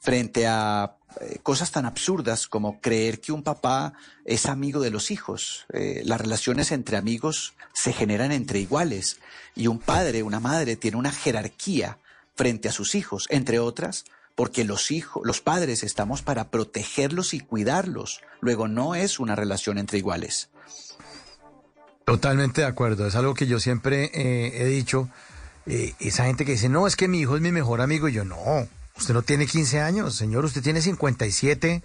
frente 0.00 0.46
a 0.46 0.96
eh, 1.20 1.38
cosas 1.42 1.70
tan 1.70 1.86
absurdas 1.86 2.46
como 2.48 2.80
creer 2.80 3.20
que 3.20 3.32
un 3.32 3.42
papá 3.42 3.94
es 4.24 4.46
amigo 4.46 4.80
de 4.80 4.90
los 4.90 5.10
hijos. 5.10 5.66
Eh, 5.72 6.02
las 6.04 6.20
relaciones 6.20 6.72
entre 6.72 6.96
amigos 6.96 7.54
se 7.72 7.92
generan 7.92 8.32
entre 8.32 8.60
iguales 8.60 9.18
y 9.54 9.66
un 9.66 9.78
padre, 9.78 10.22
una 10.22 10.40
madre 10.40 10.76
tiene 10.76 10.96
una 10.96 11.12
jerarquía 11.12 11.98
frente 12.34 12.68
a 12.68 12.72
sus 12.72 12.94
hijos, 12.94 13.26
entre 13.30 13.58
otras, 13.58 14.04
porque 14.34 14.64
los 14.64 14.92
hijos, 14.92 15.22
los 15.24 15.40
padres 15.40 15.82
estamos 15.82 16.22
para 16.22 16.50
protegerlos 16.50 17.34
y 17.34 17.40
cuidarlos. 17.40 18.20
Luego 18.40 18.68
no 18.68 18.94
es 18.94 19.18
una 19.18 19.34
relación 19.34 19.78
entre 19.78 19.98
iguales. 19.98 20.48
Totalmente 22.08 22.62
de 22.62 22.66
acuerdo, 22.66 23.06
es 23.06 23.14
algo 23.14 23.34
que 23.34 23.46
yo 23.46 23.60
siempre 23.60 24.10
eh, 24.14 24.62
he 24.62 24.64
dicho. 24.64 25.08
Eh, 25.66 25.94
esa 26.00 26.24
gente 26.24 26.46
que 26.46 26.52
dice, 26.52 26.70
no, 26.70 26.86
es 26.86 26.96
que 26.96 27.08
mi 27.08 27.20
hijo 27.20 27.36
es 27.36 27.42
mi 27.42 27.52
mejor 27.52 27.82
amigo, 27.82 28.08
y 28.08 28.14
yo 28.14 28.24
no, 28.24 28.36
usted 28.96 29.12
no 29.12 29.22
tiene 29.22 29.46
15 29.46 29.80
años, 29.80 30.16
señor, 30.16 30.44
usted 30.44 30.62
tiene 30.62 30.80
57. 30.80 31.82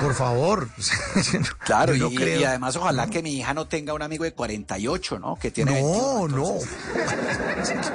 Por 0.00 0.14
favor. 0.14 0.68
claro, 1.64 1.94
no 1.96 2.10
y, 2.10 2.14
creo. 2.16 2.40
y, 2.40 2.44
además 2.44 2.74
ojalá 2.76 3.08
que 3.08 3.22
mi 3.22 3.36
hija 3.36 3.54
no 3.54 3.66
tenga 3.68 3.94
un 3.94 4.02
amigo 4.02 4.24
de 4.24 4.32
48, 4.32 5.18
¿no? 5.20 5.36
Que 5.36 5.50
tiene 5.52 5.80
No, 5.80 6.26
21, 6.26 6.36
no. 6.36 6.54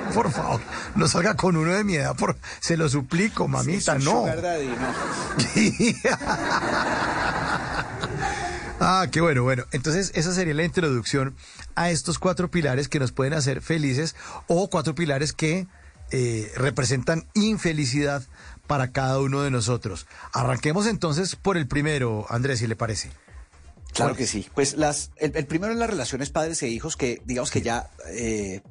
por 0.13 0.31
favor, 0.31 0.61
no 0.95 1.07
salga 1.07 1.35
con 1.35 1.57
uno 1.57 1.73
de 1.73 1.83
mi 1.83 1.95
edad, 1.95 2.15
por, 2.15 2.37
se 2.61 2.77
lo 2.77 2.87
suplico, 2.87 3.47
mamita, 3.47 3.99
sí, 3.99 4.05
no. 4.05 4.25
Daddy, 4.25 4.67
no. 4.67 4.93
Ah, 8.79 9.07
qué 9.11 9.21
bueno, 9.21 9.43
bueno. 9.43 9.65
Entonces, 9.71 10.11
esa 10.13 10.33
sería 10.33 10.53
la 10.53 10.63
introducción 10.63 11.35
a 11.75 11.89
estos 11.89 12.19
cuatro 12.19 12.51
pilares 12.51 12.87
que 12.87 12.99
nos 12.99 13.11
pueden 13.11 13.33
hacer 13.33 13.61
felices 13.61 14.15
o 14.47 14.69
cuatro 14.69 14.93
pilares 14.93 15.33
que 15.33 15.67
eh, 16.11 16.51
representan 16.55 17.27
infelicidad 17.33 18.23
para 18.67 18.91
cada 18.91 19.19
uno 19.19 19.41
de 19.41 19.51
nosotros. 19.51 20.05
Arranquemos 20.31 20.85
entonces 20.85 21.35
por 21.35 21.57
el 21.57 21.67
primero, 21.67 22.25
Andrés, 22.29 22.59
si 22.59 22.67
le 22.67 22.75
parece. 22.75 23.09
Claro 23.93 24.15
que 24.15 24.27
sí. 24.27 24.47
Pues 24.53 24.77
las, 24.77 25.11
el, 25.17 25.35
el 25.35 25.47
primero 25.47 25.73
es 25.73 25.79
las 25.79 25.89
relaciones 25.89 26.29
padres 26.29 26.61
e 26.61 26.67
hijos 26.67 26.95
que 26.95 27.21
digamos 27.25 27.49
que 27.49 27.61
ya 27.61 27.89
eh, 28.11 28.61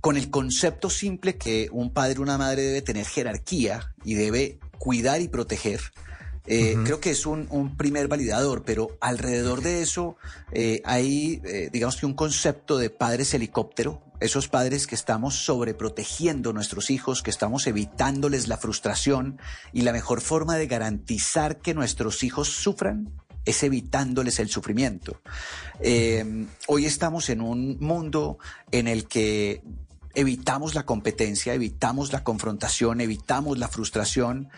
con 0.00 0.16
el 0.16 0.30
concepto 0.30 0.90
simple 0.90 1.36
que 1.36 1.68
un 1.72 1.92
padre 1.92 2.18
o 2.18 2.22
una 2.22 2.36
madre 2.36 2.62
debe 2.62 2.82
tener 2.82 3.06
jerarquía 3.06 3.94
y 4.04 4.14
debe 4.14 4.58
cuidar 4.78 5.20
y 5.20 5.28
proteger. 5.28 5.80
Eh, 6.48 6.74
uh 6.74 6.78
-huh. 6.80 6.84
Creo 6.84 7.00
que 7.00 7.10
es 7.10 7.26
un, 7.26 7.46
un, 7.50 7.76
primer 7.76 8.08
validador, 8.08 8.62
pero 8.64 8.96
alrededor 9.00 9.60
de 9.60 9.82
eso 9.82 10.16
eh, 10.50 10.80
hay, 10.84 11.42
eh, 11.44 11.68
digamos 11.70 11.96
que 11.96 12.06
un 12.06 12.14
concepto 12.14 12.78
de 12.78 12.88
padres 12.88 13.34
helicóptero, 13.34 14.02
esos 14.20 14.48
padres 14.48 14.86
que 14.86 14.94
estamos 14.94 15.44
sobreprotegiendo 15.44 16.50
a 16.50 16.52
nuestros 16.54 16.90
hijos, 16.90 17.22
que 17.22 17.30
estamos 17.30 17.66
evitándoles 17.66 18.48
la 18.48 18.56
frustración 18.56 19.38
y 19.74 19.82
la 19.82 19.92
mejor 19.92 20.22
forma 20.22 20.56
de 20.56 20.66
garantizar 20.66 21.58
que 21.58 21.74
nuestros 21.74 22.22
hijos 22.24 22.48
sufran 22.48 23.12
es 23.44 23.62
evitándoles 23.62 24.40
el 24.40 24.48
sufrimiento. 24.48 25.20
Hoy 26.66 26.86
estamos 26.86 27.28
en 27.28 27.40
un 27.40 27.78
mundo 27.78 28.38
en 28.72 28.88
el 28.88 29.06
que 29.06 29.62
evitamos 30.14 30.74
la 30.74 30.84
competencia, 30.84 31.54
evitamos 31.54 32.12
la 32.12 32.24
confrontación, 32.24 33.00
evitamos 33.00 33.58
la 33.58 33.68
frustración, 33.68 34.48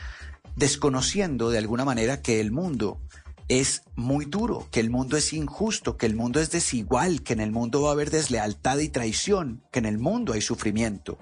desconociendo 0.60 1.50
de 1.50 1.58
alguna 1.58 1.84
manera 1.84 2.22
que 2.22 2.38
el 2.38 2.52
mundo 2.52 3.00
es 3.48 3.82
muy 3.96 4.26
duro, 4.26 4.68
que 4.70 4.78
el 4.78 4.90
mundo 4.90 5.16
es 5.16 5.32
injusto, 5.32 5.96
que 5.96 6.06
el 6.06 6.14
mundo 6.14 6.38
es 6.38 6.52
desigual, 6.52 7.22
que 7.22 7.32
en 7.32 7.40
el 7.40 7.50
mundo 7.50 7.82
va 7.82 7.88
a 7.88 7.92
haber 7.92 8.10
deslealtad 8.10 8.78
y 8.78 8.88
traición, 8.90 9.64
que 9.72 9.80
en 9.80 9.86
el 9.86 9.98
mundo 9.98 10.34
hay 10.34 10.40
sufrimiento. 10.40 11.18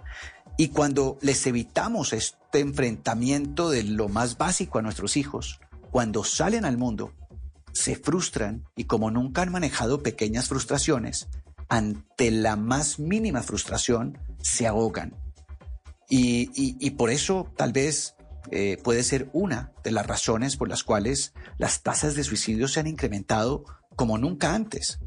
Y 0.59 0.69
cuando 0.69 1.19
les 1.23 1.47
evitamos 1.47 2.13
este 2.13 2.59
enfrentamiento 2.61 3.71
de 3.71 3.85
lo 3.85 4.09
más 4.09 4.37
básico 4.37 4.79
a 4.79 4.83
nuestros 4.83 5.17
hijos, 5.17 5.61
cuando 5.91 6.25
salen 6.25 6.67
al 6.67 6.77
mundo, 6.77 7.15
se 7.73 7.95
frustran 7.97 8.65
y 8.77 8.85
como 8.85 9.11
nunca 9.11 9.43
han 9.43 9.53
manejado 9.53 10.03
pequeñas 10.03 10.49
frustraciones, 10.49 11.29
ante 11.69 12.31
la 12.31 12.57
más 12.57 12.99
mínima 12.99 13.43
frustración 13.43 14.19
se 14.43 14.67
ahogan. 14.67 15.15
Y, 16.11 16.51
y- 16.55 16.91
por 16.93 17.11
eso 17.11 17.53
tal 17.57 17.73
vez 17.73 18.15
eh, 18.51 18.79
puede 18.83 19.03
ser 19.03 19.29
una 19.33 19.73
de 19.85 19.91
las 19.91 20.07
razones 20.07 20.57
por 20.57 20.69
las 20.69 20.85
cuales 20.85 21.33
las 21.59 21.83
tasas 21.83 22.15
de 22.15 22.25
suicidio 22.25 22.69
se 22.69 22.81
han 22.81 22.87
incrementado 22.87 23.65
como 23.97 24.19
nunca 24.19 24.55
antes. 24.55 25.01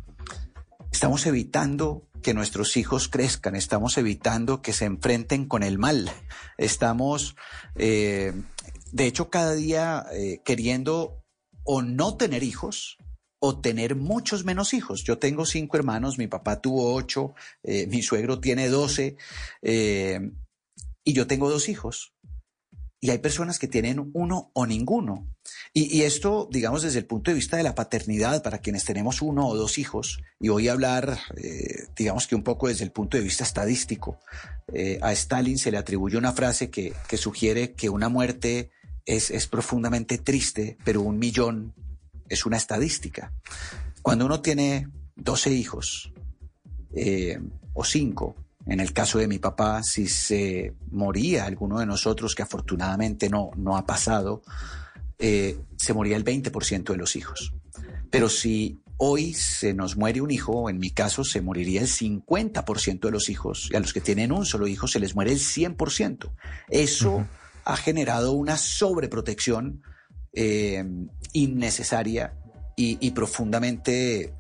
Estamos 0.92 1.26
evitando 1.26 2.08
que 2.22 2.34
nuestros 2.34 2.78
hijos 2.78 3.08
crezcan, 3.08 3.56
estamos 3.56 3.98
evitando 3.98 4.62
que 4.62 4.74
se 4.74 4.86
enfrenten 4.86 5.48
con 5.48 5.64
el 5.64 5.80
mal, 5.80 6.12
estamos, 6.58 7.36
eh, 7.76 8.34
de 8.92 9.06
hecho, 9.06 9.30
cada 9.30 9.54
día 9.54 10.06
eh, 10.14 10.42
queriendo 10.46 11.24
o 11.64 11.82
no 11.82 12.18
tener 12.18 12.44
hijos 12.44 12.98
o 13.40 13.60
tener 13.60 13.96
muchos 13.96 14.44
menos 14.46 14.74
hijos. 14.74 15.04
Yo 15.04 15.18
tengo 15.18 15.46
cinco 15.46 15.78
hermanos, 15.78 16.18
mi 16.18 16.28
papá 16.28 16.62
tuvo 16.62 16.94
ocho, 16.94 17.34
mi 17.64 18.04
suegro 18.04 18.40
tiene 18.40 18.70
doce 18.70 19.18
y 21.04 21.14
yo 21.14 21.26
tengo 21.26 21.50
dos 21.50 21.68
hijos. 21.70 22.14
Y 23.04 23.10
hay 23.10 23.18
personas 23.18 23.58
que 23.58 23.68
tienen 23.68 24.12
uno 24.14 24.52
o 24.54 24.68
ninguno. 24.68 25.28
Y, 25.74 26.04
esto, 26.04 26.48
digamos, 26.52 26.84
desde 26.84 27.00
el 27.00 27.06
punto 27.06 27.32
de 27.32 27.36
vista 27.36 27.58
de 27.58 27.64
la 27.64 27.74
paternidad, 27.74 28.44
para 28.44 28.60
quienes 28.60 28.86
tenemos 28.86 29.24
uno 29.24 29.48
o 29.48 29.58
dos 29.58 29.80
hijos, 29.80 30.22
y 30.40 30.50
voy 30.50 30.68
a 30.68 30.74
hablar, 30.74 31.18
eh, 31.36 31.88
digamos 31.96 32.28
que 32.28 32.36
un 32.36 32.44
poco 32.44 32.68
desde 32.68 32.84
el 32.84 32.92
punto 32.92 33.18
de 33.18 33.24
vista 33.24 33.44
estadístico. 33.44 34.20
Eh, 34.72 35.00
a 35.02 35.12
Stalin 35.14 35.58
se 35.58 35.72
le 35.72 35.78
atribuye 35.78 36.16
una 36.16 36.32
frase 36.32 36.70
que, 36.70 36.94
sugiere 37.18 37.74
que 37.74 37.90
una 37.90 38.08
muerte 38.08 38.70
es, 39.06 39.32
es 39.32 39.48
profundamente 39.48 40.20
triste, 40.20 40.78
pero 40.86 41.02
un 41.02 41.18
millón 41.18 41.74
es 42.30 42.46
una 42.46 42.58
estadística. 42.58 43.34
Cuando 44.04 44.26
uno 44.28 44.42
tiene 44.42 44.90
12 45.16 45.52
hijos 45.54 46.14
eh, 46.94 47.40
o 47.74 47.84
5, 47.84 48.36
en 48.66 48.80
el 48.80 48.94
caso 48.94 49.18
de 49.18 49.28
mi 49.28 49.40
papá, 49.40 49.84
si 49.84 50.08
se 50.08 50.74
moría 50.92 51.46
alguno 51.46 51.80
de 51.80 51.86
nosotros, 51.86 52.36
que 52.36 52.44
afortunadamente 52.44 53.30
no, 53.30 53.52
no 53.56 53.76
ha 53.76 53.86
pasado, 53.86 54.42
eh, 55.18 55.60
se 55.78 55.94
moría 55.94 56.18
el 56.18 56.26
20% 56.26 56.92
de 56.92 56.98
los 56.98 57.16
hijos. 57.16 57.54
Pero 58.10 58.30
si 58.30 58.82
hoy 58.98 59.34
se 59.34 59.74
nos 59.74 59.98
muere 59.98 60.22
un 60.22 60.32
hijo, 60.32 60.70
en 60.70 60.78
mi 60.78 60.92
caso 60.92 61.24
se 61.24 61.42
moriría 61.42 61.82
el 61.82 61.88
50% 61.88 63.00
de 63.00 63.12
los 63.12 63.30
hijos, 63.30 63.70
y 63.72 63.76
a 63.76 63.80
los 63.80 63.94
que 63.94 64.02
tienen 64.02 64.32
un 64.32 64.46
solo 64.46 64.68
hijo 64.68 64.88
se 64.88 65.00
les 65.00 65.16
muere 65.16 65.32
el 65.32 65.40
100%. 65.40 66.32
Eso 66.70 67.26
ha 67.66 67.78
generado 67.78 68.34
una 68.34 68.58
sobreprotección 68.58 69.82
eh, 70.34 70.84
innecesaria 71.34 72.38
y, 72.76 72.98
y 73.06 73.12
profundamente 73.12 74.34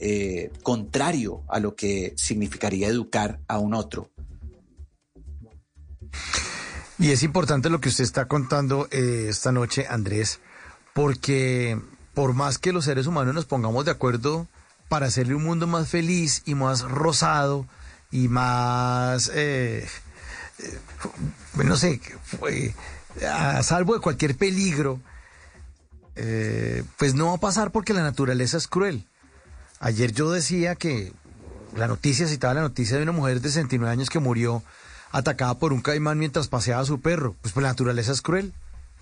eh, 0.00 0.50
contrario 0.62 1.42
a 1.48 1.60
lo 1.60 1.74
que 1.74 2.14
significaría 2.16 2.88
educar 2.88 3.40
a 3.48 3.58
un 3.58 3.74
otro. 3.74 4.10
Y 6.98 7.10
es 7.10 7.22
importante 7.22 7.68
lo 7.68 7.80
que 7.80 7.90
usted 7.90 8.04
está 8.04 8.26
contando 8.26 8.88
eh, 8.90 9.26
esta 9.28 9.52
noche, 9.52 9.86
Andrés, 9.88 10.40
porque 10.94 11.78
por 12.14 12.32
más 12.32 12.58
que 12.58 12.72
los 12.72 12.86
seres 12.86 13.06
humanos 13.06 13.34
nos 13.34 13.44
pongamos 13.44 13.84
de 13.84 13.90
acuerdo 13.90 14.48
para 14.88 15.06
hacerle 15.06 15.34
un 15.34 15.44
mundo 15.44 15.66
más 15.66 15.88
feliz 15.88 16.42
y 16.46 16.54
más 16.54 16.82
rosado 16.82 17.66
y 18.10 18.28
más, 18.28 19.30
eh, 19.34 19.86
eh, 20.58 20.78
no 21.62 21.76
sé, 21.76 22.00
a 23.28 23.62
salvo 23.62 23.94
de 23.94 24.00
cualquier 24.00 24.36
peligro, 24.36 25.00
eh, 26.14 26.82
pues 26.96 27.14
no 27.14 27.26
va 27.26 27.34
a 27.34 27.38
pasar 27.38 27.72
porque 27.72 27.92
la 27.92 28.02
naturaleza 28.02 28.56
es 28.56 28.68
cruel. 28.68 29.06
Ayer 29.80 30.12
yo 30.12 30.30
decía 30.30 30.74
que 30.74 31.12
la 31.76 31.86
noticia 31.86 32.26
citaba 32.26 32.54
la 32.54 32.62
noticia 32.62 32.96
de 32.96 33.02
una 33.02 33.12
mujer 33.12 33.40
de 33.40 33.48
69 33.48 33.92
años 33.92 34.10
que 34.10 34.18
murió 34.18 34.62
atacada 35.12 35.58
por 35.58 35.72
un 35.72 35.82
caimán 35.82 36.18
mientras 36.18 36.48
paseaba 36.48 36.82
a 36.82 36.86
su 36.86 37.00
perro. 37.00 37.34
Pues, 37.42 37.52
pues 37.52 37.62
la 37.62 37.70
naturaleza 37.70 38.12
es 38.12 38.22
cruel. 38.22 38.52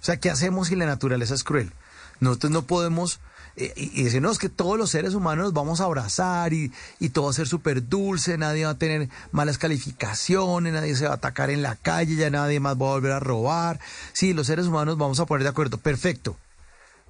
O 0.01 0.05
sea, 0.05 0.19
¿qué 0.19 0.31
hacemos 0.31 0.69
si 0.69 0.77
la 0.77 0.87
naturaleza 0.87 1.35
es 1.35 1.45
cruel? 1.45 1.73
Nosotros 2.21 2.53
no 2.53 2.63
podemos 2.63 3.21
eh, 3.57 3.73
y, 3.77 4.01
y 4.01 4.05
decir, 4.05 4.21
no, 4.21 4.31
es 4.31 4.39
que 4.39 4.49
todos 4.49 4.77
los 4.77 4.91
seres 4.91 5.15
humanos 5.15 5.45
nos 5.45 5.53
vamos 5.53 5.81
a 5.81 5.85
abrazar 5.85 6.53
y, 6.53 6.73
y 6.99 7.11
todo 7.11 7.27
va 7.27 7.31
a 7.31 7.35
ser 7.35 7.47
súper 7.47 7.89
dulce, 7.89 8.37
nadie 8.37 8.65
va 8.65 8.73
a 8.73 8.79
tener 8.79 9.09
malas 9.31 9.59
calificaciones, 9.59 10.73
nadie 10.73 10.97
se 10.97 11.07
va 11.07 11.13
a 11.13 11.17
atacar 11.17 11.51
en 11.51 11.63
la 11.63 11.77
calle, 11.77 12.17
ya 12.17 12.31
nadie 12.31 12.59
más 12.59 12.75
va 12.75 12.87
a 12.87 12.95
volver 12.95 13.13
a 13.13 13.21
robar. 13.21 13.79
Sí, 14.13 14.33
los 14.33 14.49
seres 14.49 14.67
humanos 14.67 14.99
vamos 14.99 15.21
a 15.21 15.27
poner 15.27 15.45
de 15.45 15.51
acuerdo. 15.51 15.79
Perfecto. 15.79 16.37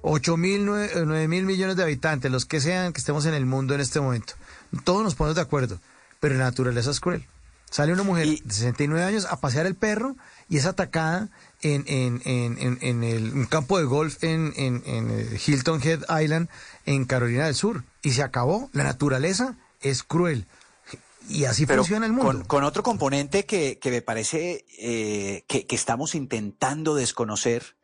8 0.07 0.37
mil, 0.37 0.65
9 0.65 1.27
mil 1.27 1.45
millones 1.45 1.75
de 1.75 1.83
habitantes, 1.83 2.31
los 2.31 2.45
que 2.45 2.61
sean 2.61 2.93
que 2.93 2.99
estemos 2.99 3.25
en 3.25 3.33
el 3.33 3.45
mundo 3.45 3.73
en 3.73 3.81
este 3.81 3.99
momento. 3.99 4.33
Todos 4.83 5.03
nos 5.03 5.15
ponemos 5.15 5.35
de 5.35 5.41
acuerdo, 5.41 5.79
pero 6.19 6.35
la 6.35 6.43
naturaleza 6.43 6.91
es 6.91 6.99
cruel. 6.99 7.25
Sale 7.71 7.91
una 7.91 8.03
mujer 8.03 8.27
de 8.27 8.53
69 8.53 9.03
años 9.03 9.25
a 9.25 9.39
pasear 9.39 9.65
el 9.65 9.73
perro 9.73 10.15
y 10.47 10.57
es 10.57 10.67
atacada 10.67 11.29
en, 11.61 11.83
en, 11.87 12.21
en, 12.23 12.77
en, 12.81 13.03
el, 13.03 13.33
un 13.33 13.45
campo 13.45 13.79
de 13.79 13.85
golf 13.85 14.23
en, 14.23 14.53
eh, 14.55 15.39
Hilton 15.45 15.81
Head 15.81 16.03
Island, 16.21 16.49
en 16.85 17.05
Carolina 17.05 17.45
del 17.45 17.55
Sur. 17.55 17.83
Y 18.03 18.11
se 18.11 18.21
acabó. 18.21 18.69
La 18.73 18.83
naturaleza 18.83 19.55
es 19.81 20.03
cruel. 20.03 20.45
Y 21.27 21.45
así 21.45 21.65
Pero 21.65 21.81
funciona 21.81 22.05
el 22.05 22.13
mundo. 22.13 22.31
Con, 22.31 22.43
con 22.43 22.63
otro 22.63 22.83
componente 22.83 23.45
que, 23.47 23.79
que 23.79 23.89
me 23.89 24.03
parece 24.03 24.65
eh, 24.77 25.43
que, 25.47 25.65
que 25.65 25.75
estamos 25.75 26.13
intentando 26.13 26.93
desconocer, 26.93 27.75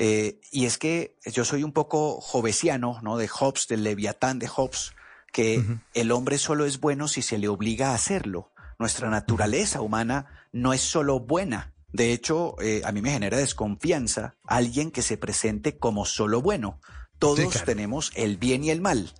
eh, 0.00 0.40
y 0.52 0.66
es 0.66 0.78
que 0.78 1.16
yo 1.26 1.44
soy 1.44 1.64
un 1.64 1.72
poco 1.72 2.20
jovesiano, 2.20 3.00
¿no? 3.02 3.16
De 3.16 3.26
Hobbes, 3.28 3.66
del 3.66 3.82
Leviatán 3.82 4.38
de 4.38 4.46
Hobbes, 4.46 4.92
que 5.32 5.64
el 5.92 6.12
hombre 6.12 6.38
solo 6.38 6.64
es 6.66 6.78
bueno 6.78 7.08
si 7.08 7.20
se 7.20 7.36
le 7.36 7.48
obliga 7.48 7.90
a 7.90 7.94
hacerlo. 7.94 8.52
Nuestra 8.78 9.10
naturaleza 9.10 9.80
humana 9.80 10.46
no 10.52 10.72
es 10.72 10.80
solo 10.82 11.18
buena. 11.18 11.74
De 11.92 12.12
hecho, 12.12 12.54
eh, 12.60 12.82
a 12.84 12.92
mí 12.92 13.02
me 13.02 13.10
genera 13.10 13.38
desconfianza 13.38 14.36
alguien 14.46 14.92
que 14.92 15.02
se 15.02 15.16
presente 15.16 15.78
como 15.78 16.04
solo 16.04 16.40
bueno. 16.42 16.80
Todos 17.18 17.50
claro. 17.50 17.66
tenemos 17.66 18.12
el 18.14 18.36
bien 18.36 18.62
y 18.62 18.70
el 18.70 18.80
mal. 18.80 19.12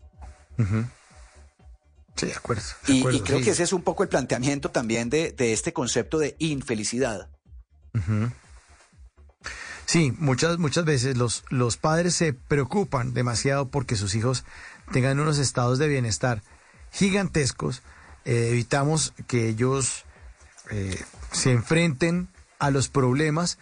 Sí, 2.15 2.27
de 2.27 2.35
acuerdo. 2.35 2.63
de 2.87 2.93
Y, 2.95 2.99
acuerdo, 3.01 3.19
y 3.19 3.21
creo 3.23 3.39
sí. 3.39 3.45
que 3.45 3.51
ese 3.51 3.65
es 3.65 3.73
un 3.73 3.83
poco 3.83 4.05
el 4.05 4.09
planteamiento 4.09 4.71
también 4.71 5.11
de, 5.11 5.33
de 5.33 5.53
este 5.53 5.73
concepto 5.73 6.19
de 6.19 6.37
infelicidad. 6.39 7.29
Sí, 9.89 10.13
muchas, 10.19 10.59
muchas 10.59 10.85
veces 10.85 11.17
los, 11.17 11.45
los 11.49 11.79
padres 11.79 12.15
se 12.15 12.35
preocupan 12.35 13.15
demasiado 13.15 13.69
porque 13.69 13.97
sus 13.97 14.15
hijos 14.15 14.45
tengan 14.93 15.19
unos 15.19 15.39
estados 15.39 15.79
de 15.79 15.89
bienestar 15.89 16.43
gigantescos. 16.93 17.81
Eh, 18.27 18.49
evitamos 18.51 19.15
que 19.27 19.49
ellos 19.49 20.05
eh, 20.69 21.03
se 21.33 21.53
enfrenten 21.53 22.29
a 22.59 22.71
los 22.71 22.91
problemas 22.91 23.57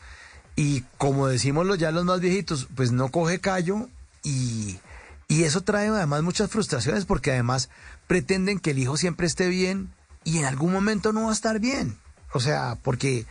y 0.57 0.81
como 0.99 1.29
decimos 1.29 1.79
ya 1.79 1.93
los 1.93 2.05
más 2.05 2.19
viejitos, 2.19 2.67
pues 2.75 2.91
no 2.91 3.13
coge 3.13 3.39
callo 3.39 3.89
y, 4.25 4.81
y 5.29 5.45
eso 5.45 5.61
trae 5.61 5.91
además 5.91 6.25
muchas 6.25 6.51
frustraciones 6.51 7.05
porque 7.05 7.31
además 7.31 7.71
pretenden 8.09 8.59
que 8.59 8.73
el 8.73 8.81
hijo 8.81 8.97
siempre 8.97 9.29
esté 9.29 9.47
bien 9.47 9.93
y 10.25 10.39
en 10.39 10.47
algún 10.47 10.73
momento 10.73 11.13
no 11.13 11.27
va 11.27 11.31
a 11.31 11.35
estar 11.35 11.61
bien. 11.61 11.97
O 12.33 12.41
sea, 12.41 12.77
porque 12.83 13.27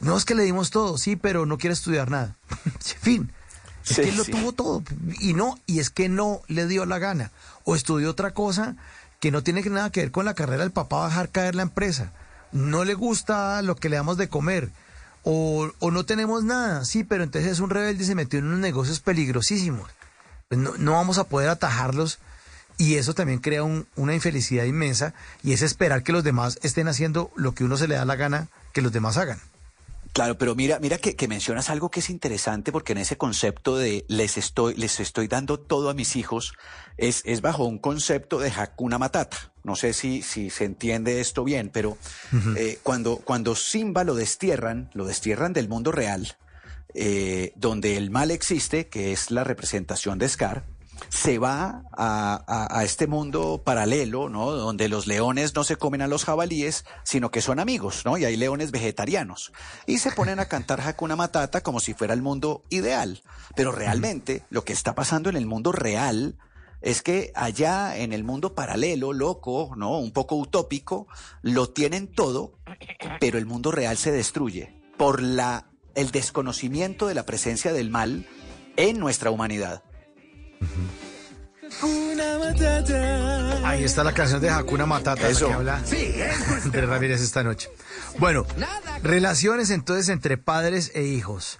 no 0.00 0.16
es 0.16 0.24
que 0.24 0.34
le 0.34 0.42
dimos 0.44 0.70
todo, 0.70 0.98
sí, 0.98 1.16
pero 1.16 1.46
no 1.46 1.58
quiere 1.58 1.74
estudiar 1.74 2.10
nada. 2.10 2.36
fin, 3.00 3.32
es 3.84 3.96
Sí, 3.96 4.02
que 4.02 4.08
él 4.08 4.16
lo 4.16 4.24
sí. 4.24 4.32
tuvo 4.32 4.52
todo 4.52 4.82
y 5.20 5.34
no, 5.34 5.58
y 5.66 5.78
es 5.80 5.90
que 5.90 6.08
no 6.08 6.40
le 6.48 6.66
dio 6.66 6.84
la 6.86 6.98
gana. 6.98 7.30
O 7.64 7.74
estudió 7.76 8.10
otra 8.10 8.32
cosa 8.32 8.76
que 9.20 9.30
no 9.30 9.42
tiene 9.42 9.62
nada 9.62 9.90
que 9.90 10.00
ver 10.00 10.10
con 10.10 10.24
la 10.24 10.34
carrera 10.34 10.62
del 10.62 10.72
papá, 10.72 11.06
dejar 11.08 11.30
caer 11.30 11.54
la 11.54 11.62
empresa. 11.62 12.12
No 12.52 12.84
le 12.84 12.94
gusta 12.94 13.60
lo 13.62 13.76
que 13.76 13.88
le 13.88 13.96
damos 13.96 14.16
de 14.16 14.28
comer. 14.28 14.70
O, 15.24 15.70
o 15.80 15.90
no 15.90 16.04
tenemos 16.04 16.44
nada, 16.44 16.84
sí, 16.84 17.02
pero 17.02 17.24
entonces 17.24 17.50
es 17.52 17.60
un 17.60 17.70
rebelde 17.70 18.04
y 18.04 18.06
se 18.06 18.14
metió 18.14 18.38
en 18.38 18.46
unos 18.46 18.60
negocios 18.60 19.00
peligrosísimos. 19.00 19.90
Pues 20.48 20.60
no, 20.60 20.74
no 20.78 20.92
vamos 20.92 21.18
a 21.18 21.24
poder 21.24 21.48
atajarlos 21.48 22.18
y 22.78 22.94
eso 22.96 23.14
también 23.14 23.40
crea 23.40 23.64
un- 23.64 23.88
una 23.96 24.14
infelicidad 24.14 24.64
inmensa 24.64 25.14
y 25.42 25.52
es 25.52 25.62
esperar 25.62 26.04
que 26.04 26.12
los 26.12 26.22
demás 26.22 26.58
estén 26.62 26.86
haciendo 26.86 27.30
lo 27.34 27.52
que 27.54 27.64
uno 27.64 27.76
se 27.76 27.88
le 27.88 27.96
da 27.96 28.04
la 28.04 28.14
gana 28.14 28.46
que 28.72 28.82
los 28.82 28.92
demás 28.92 29.16
hagan. 29.16 29.40
Claro, 30.16 30.38
pero 30.38 30.54
mira, 30.54 30.78
mira 30.78 30.96
que, 30.96 31.14
que 31.14 31.28
mencionas 31.28 31.68
algo 31.68 31.90
que 31.90 32.00
es 32.00 32.08
interesante 32.08 32.72
porque 32.72 32.92
en 32.92 32.98
ese 32.98 33.18
concepto 33.18 33.76
de 33.76 34.06
les 34.08 34.38
estoy, 34.38 34.74
les 34.74 34.98
estoy 34.98 35.28
dando 35.28 35.60
todo 35.60 35.90
a 35.90 35.94
mis 35.94 36.16
hijos, 36.16 36.54
es, 36.96 37.20
es 37.26 37.42
bajo 37.42 37.66
un 37.66 37.78
concepto 37.78 38.38
de 38.38 38.48
Hakuna 38.48 38.96
Matata. 38.96 39.52
No 39.62 39.76
sé 39.76 39.92
si, 39.92 40.22
si 40.22 40.48
se 40.48 40.64
entiende 40.64 41.20
esto 41.20 41.44
bien, 41.44 41.68
pero 41.70 41.98
eh, 42.56 42.78
cuando, 42.82 43.18
cuando 43.18 43.54
Simba 43.54 44.04
lo 44.04 44.14
destierran, 44.14 44.88
lo 44.94 45.04
destierran 45.04 45.52
del 45.52 45.68
mundo 45.68 45.92
real, 45.92 46.38
eh, 46.94 47.52
donde 47.54 47.98
el 47.98 48.10
mal 48.10 48.30
existe, 48.30 48.88
que 48.88 49.12
es 49.12 49.30
la 49.30 49.44
representación 49.44 50.18
de 50.18 50.30
Scar, 50.30 50.64
se 51.08 51.38
va 51.38 51.82
a, 51.92 52.82
este 52.84 53.06
mundo 53.06 53.62
paralelo, 53.64 54.28
¿no? 54.28 54.52
Donde 54.52 54.88
los 54.88 55.06
leones 55.06 55.54
no 55.54 55.64
se 55.64 55.76
comen 55.76 56.02
a 56.02 56.08
los 56.08 56.24
jabalíes, 56.24 56.84
sino 57.04 57.30
que 57.30 57.40
son 57.40 57.58
amigos, 57.58 58.02
¿no? 58.04 58.18
Y 58.18 58.24
hay 58.24 58.36
leones 58.36 58.70
vegetarianos. 58.70 59.52
Y 59.86 59.98
se 59.98 60.12
ponen 60.12 60.40
a 60.40 60.46
cantar 60.46 60.80
Hakuna 60.80 61.16
Matata 61.16 61.62
como 61.62 61.80
si 61.80 61.94
fuera 61.94 62.14
el 62.14 62.22
mundo 62.22 62.64
ideal. 62.70 63.22
Pero 63.54 63.72
realmente 63.72 64.44
lo 64.50 64.64
que 64.64 64.72
está 64.72 64.94
pasando 64.94 65.30
en 65.30 65.36
el 65.36 65.46
mundo 65.46 65.72
real 65.72 66.36
es 66.82 67.02
que 67.02 67.32
allá 67.34 67.96
en 67.96 68.12
el 68.12 68.22
mundo 68.22 68.54
paralelo, 68.54 69.12
loco, 69.12 69.72
¿no? 69.76 69.98
Un 69.98 70.12
poco 70.12 70.36
utópico, 70.36 71.08
lo 71.42 71.70
tienen 71.70 72.06
todo, 72.06 72.58
pero 73.20 73.38
el 73.38 73.46
mundo 73.46 73.72
real 73.72 73.96
se 73.96 74.12
destruye 74.12 74.80
por 74.96 75.22
la 75.22 75.66
el 75.96 76.10
desconocimiento 76.10 77.08
de 77.08 77.14
la 77.14 77.24
presencia 77.24 77.72
del 77.72 77.90
mal 77.90 78.26
en 78.76 78.98
nuestra 78.98 79.30
humanidad. 79.30 79.82
Ahí 83.64 83.84
está 83.84 84.04
la 84.04 84.12
canción 84.12 84.40
de 84.40 84.50
Hakuna 84.50 84.86
Matata 84.86 85.28
Eso. 85.28 85.48
que 85.48 85.54
habla 85.54 85.80
de 86.72 86.86
Ramírez 86.86 87.20
esta 87.20 87.42
noche. 87.42 87.68
Bueno, 88.18 88.46
relaciones 89.02 89.70
entonces 89.70 90.08
entre 90.08 90.38
padres 90.38 90.92
e 90.94 91.02
hijos. 91.02 91.58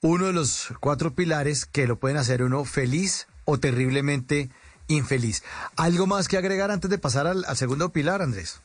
Uno 0.00 0.26
de 0.26 0.32
los 0.32 0.68
cuatro 0.80 1.14
pilares 1.14 1.66
que 1.66 1.86
lo 1.86 1.96
pueden 1.96 2.16
hacer 2.16 2.42
uno 2.42 2.64
feliz 2.64 3.28
o 3.44 3.58
terriblemente 3.58 4.50
infeliz. 4.88 5.44
¿Algo 5.76 6.06
más 6.06 6.26
que 6.26 6.36
agregar 6.38 6.70
antes 6.70 6.90
de 6.90 6.98
pasar 6.98 7.26
al, 7.26 7.44
al 7.44 7.56
segundo 7.56 7.90
pilar, 7.92 8.22
Andrés? 8.22 8.60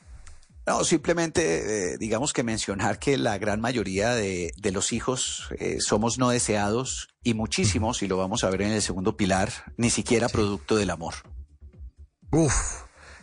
No, 0.67 0.83
simplemente 0.83 1.93
eh, 1.93 1.97
digamos 1.97 2.33
que 2.33 2.43
mencionar 2.43 2.99
que 2.99 3.17
la 3.17 3.37
gran 3.37 3.61
mayoría 3.61 4.13
de, 4.13 4.51
de 4.57 4.71
los 4.71 4.91
hijos 4.91 5.47
eh, 5.59 5.77
somos 5.79 6.17
no 6.17 6.29
deseados 6.29 7.07
y 7.23 7.33
muchísimos, 7.35 8.03
y 8.03 8.07
lo 8.09 8.17
vamos 8.17 8.43
a 8.43 8.49
ver 8.49 8.63
en 8.63 8.73
el 8.73 8.81
segundo 8.81 9.15
pilar, 9.15 9.49
ni 9.77 9.89
siquiera 9.89 10.27
producto 10.27 10.75
del 10.75 10.89
amor. 10.89 11.13
Uf, 12.31 12.53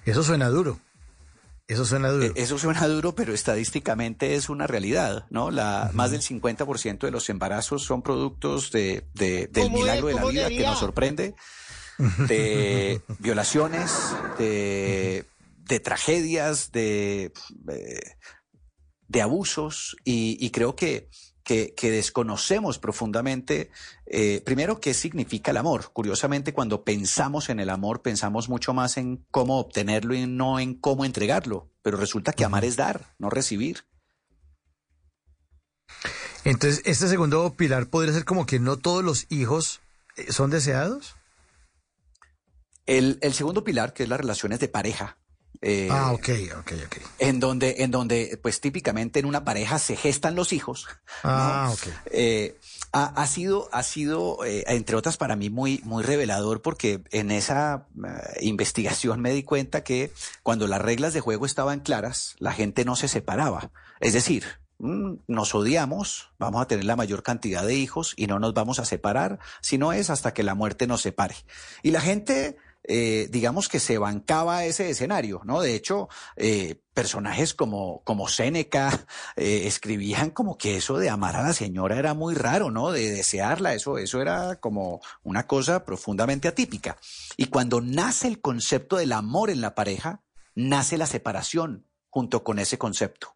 eso 0.06 0.22
suena 0.22 0.48
duro. 0.48 0.80
Eso 1.66 1.84
suena 1.84 2.08
duro. 2.10 2.24
Eh, 2.26 2.32
Eso 2.36 2.58
suena 2.58 2.86
duro, 2.88 3.14
pero 3.14 3.32
estadísticamente 3.34 4.34
es 4.36 4.48
una 4.50 4.66
realidad, 4.66 5.26
¿no? 5.30 5.50
La, 5.50 5.90
Más 5.94 6.10
del 6.10 6.20
50% 6.22 6.98
de 7.00 7.10
los 7.10 7.28
embarazos 7.30 7.82
son 7.84 8.02
productos 8.02 8.70
de, 8.70 9.04
de- 9.14 9.46
del 9.48 9.64
¿Cómo 9.64 9.78
milagro 9.78 10.08
de 10.08 10.14
la 10.14 10.20
¿Cómo 10.20 10.32
vida 10.32 10.48
que 10.48 10.60
nos 10.62 10.78
sorprende, 10.78 11.34
de 12.28 13.00
violaciones, 13.18 13.92
de, 14.38 15.24
de 15.64 15.80
tragedias, 15.80 16.72
de, 16.72 17.32
eh, 17.68 18.16
de 19.08 19.22
abusos, 19.22 19.96
y, 20.04 20.36
y 20.44 20.50
creo 20.50 20.76
que, 20.76 21.08
que, 21.42 21.74
que 21.74 21.90
desconocemos 21.90 22.78
profundamente, 22.78 23.70
eh, 24.06 24.42
primero, 24.44 24.80
qué 24.80 24.94
significa 24.94 25.50
el 25.50 25.58
amor. 25.58 25.90
Curiosamente, 25.92 26.52
cuando 26.52 26.84
pensamos 26.84 27.48
en 27.48 27.60
el 27.60 27.70
amor, 27.70 28.02
pensamos 28.02 28.48
mucho 28.48 28.72
más 28.72 28.96
en 28.96 29.24
cómo 29.30 29.58
obtenerlo 29.58 30.14
y 30.14 30.26
no 30.26 30.58
en 30.58 30.74
cómo 30.74 31.04
entregarlo. 31.04 31.70
Pero 31.82 31.96
resulta 31.98 32.32
que 32.32 32.44
amar 32.44 32.64
es 32.64 32.76
dar, 32.76 33.14
no 33.18 33.30
recibir. 33.30 33.84
Entonces, 36.44 36.82
este 36.84 37.08
segundo 37.08 37.54
pilar 37.54 37.88
podría 37.88 38.12
ser 38.12 38.24
como 38.24 38.46
que 38.46 38.58
no 38.58 38.78
todos 38.78 39.04
los 39.04 39.26
hijos 39.30 39.80
eh, 40.16 40.32
son 40.32 40.50
deseados. 40.50 41.14
El, 42.86 43.18
el 43.22 43.32
segundo 43.32 43.64
pilar, 43.64 43.94
que 43.94 44.02
es 44.02 44.08
las 44.08 44.20
relaciones 44.20 44.60
de 44.60 44.68
pareja. 44.68 45.18
Eh, 45.60 45.88
ah, 45.90 46.12
ok, 46.12 46.28
ok, 46.58 46.72
ok. 46.86 46.96
En 47.18 47.40
donde, 47.40 47.76
en 47.78 47.90
donde, 47.90 48.38
pues 48.42 48.60
típicamente 48.60 49.20
en 49.20 49.26
una 49.26 49.44
pareja 49.44 49.78
se 49.78 49.96
gestan 49.96 50.34
los 50.34 50.52
hijos. 50.52 50.86
Ah, 51.22 51.70
ok. 51.72 51.88
Eh, 52.10 52.58
ha, 52.92 53.06
ha 53.06 53.26
sido, 53.26 53.68
ha 53.72 53.82
sido 53.82 54.44
eh, 54.44 54.64
entre 54.68 54.96
otras, 54.96 55.16
para 55.16 55.36
mí 55.36 55.50
muy, 55.50 55.80
muy 55.84 56.02
revelador 56.02 56.62
porque 56.62 57.02
en 57.10 57.30
esa 57.30 57.86
investigación 58.40 59.20
me 59.20 59.32
di 59.32 59.42
cuenta 59.42 59.84
que 59.84 60.12
cuando 60.42 60.66
las 60.66 60.82
reglas 60.82 61.14
de 61.14 61.20
juego 61.20 61.46
estaban 61.46 61.80
claras, 61.80 62.36
la 62.38 62.52
gente 62.52 62.84
no 62.84 62.94
se 62.94 63.08
separaba. 63.08 63.70
Es 64.00 64.12
decir, 64.12 64.44
mm, 64.78 65.14
nos 65.28 65.54
odiamos, 65.54 66.30
vamos 66.38 66.60
a 66.60 66.66
tener 66.66 66.84
la 66.84 66.96
mayor 66.96 67.22
cantidad 67.22 67.64
de 67.64 67.74
hijos 67.74 68.12
y 68.16 68.26
no 68.26 68.38
nos 68.38 68.54
vamos 68.54 68.78
a 68.78 68.84
separar, 68.84 69.38
si 69.60 69.78
no 69.78 69.92
es 69.92 70.10
hasta 70.10 70.34
que 70.34 70.42
la 70.42 70.54
muerte 70.54 70.86
nos 70.86 71.00
separe. 71.00 71.36
Y 71.82 71.90
la 71.90 72.00
gente 72.00 72.58
eh, 72.86 73.28
digamos 73.30 73.68
que 73.68 73.80
se 73.80 73.96
bancaba 73.98 74.64
ese 74.64 74.90
escenario, 74.90 75.40
¿no? 75.44 75.60
De 75.60 75.74
hecho, 75.74 76.08
eh, 76.36 76.76
personajes 76.92 77.54
como, 77.54 78.02
como 78.04 78.28
Séneca 78.28 79.06
eh, 79.36 79.62
escribían 79.66 80.30
como 80.30 80.58
que 80.58 80.76
eso 80.76 80.98
de 80.98 81.08
amar 81.08 81.36
a 81.36 81.42
la 81.42 81.52
señora 81.54 81.98
era 81.98 82.14
muy 82.14 82.34
raro, 82.34 82.70
¿no? 82.70 82.92
De 82.92 83.10
desearla, 83.10 83.74
eso, 83.74 83.98
eso 83.98 84.20
era 84.20 84.56
como 84.56 85.00
una 85.22 85.46
cosa 85.46 85.84
profundamente 85.84 86.46
atípica. 86.46 86.96
Y 87.36 87.46
cuando 87.46 87.80
nace 87.80 88.28
el 88.28 88.40
concepto 88.40 88.96
del 88.96 89.12
amor 89.12 89.50
en 89.50 89.62
la 89.62 89.74
pareja, 89.74 90.22
nace 90.54 90.98
la 90.98 91.06
separación 91.06 91.86
junto 92.10 92.44
con 92.44 92.58
ese 92.58 92.78
concepto. 92.78 93.34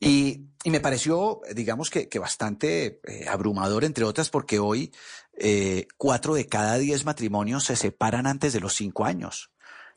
Y, 0.00 0.46
y 0.62 0.70
me 0.70 0.80
pareció, 0.80 1.40
digamos 1.54 1.90
que, 1.90 2.08
que 2.08 2.18
bastante 2.18 3.00
eh, 3.04 3.26
abrumador, 3.28 3.84
entre 3.84 4.04
otras, 4.04 4.30
porque 4.30 4.58
hoy 4.58 4.92
eh, 5.40 5.86
cuatro 5.96 6.34
de 6.34 6.46
cada 6.46 6.78
diez 6.78 7.04
matrimonios 7.04 7.64
se 7.64 7.76
separan 7.76 8.26
antes 8.26 8.52
de 8.52 8.60
los 8.60 8.74
cinco 8.74 9.04
años. 9.04 9.50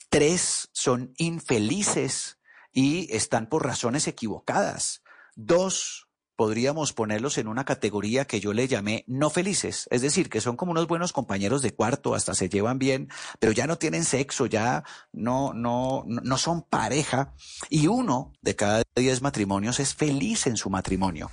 Tres 0.10 0.70
son 0.74 1.14
infelices 1.18 2.40
y 2.72 3.14
están 3.16 3.48
por 3.48 3.66
razones 3.66 4.08
equivocadas. 4.08 5.04
Dos 5.36 6.11
podríamos 6.42 6.92
ponerlos 6.92 7.38
en 7.38 7.48
una 7.48 7.66
categoría 7.66 8.26
que 8.26 8.40
yo 8.40 8.52
le 8.52 8.68
llamé 8.68 9.04
no 9.06 9.30
felices, 9.30 9.88
es 9.92 10.02
decir, 10.02 10.28
que 10.28 10.42
son 10.42 10.58
como 10.58 10.72
unos 10.72 10.88
buenos 10.88 11.14
compañeros 11.14 11.62
de 11.62 11.76
cuarto, 11.76 12.16
hasta 12.16 12.34
se 12.34 12.50
llevan 12.50 12.80
bien, 12.80 13.10
pero 13.38 13.52
ya 13.52 13.68
no 13.68 13.78
tienen 13.78 14.04
sexo, 14.04 14.48
ya 14.48 14.84
no, 15.14 15.54
no, 15.54 16.04
no 16.08 16.38
son 16.40 16.64
pareja, 16.64 17.36
y 17.70 17.86
uno 17.86 18.34
de 18.42 18.56
cada 18.56 18.82
diez 18.96 19.22
matrimonios 19.22 19.80
es 19.80 19.94
feliz 19.94 20.48
en 20.48 20.58
su 20.58 20.72
matrimonio. 20.72 21.30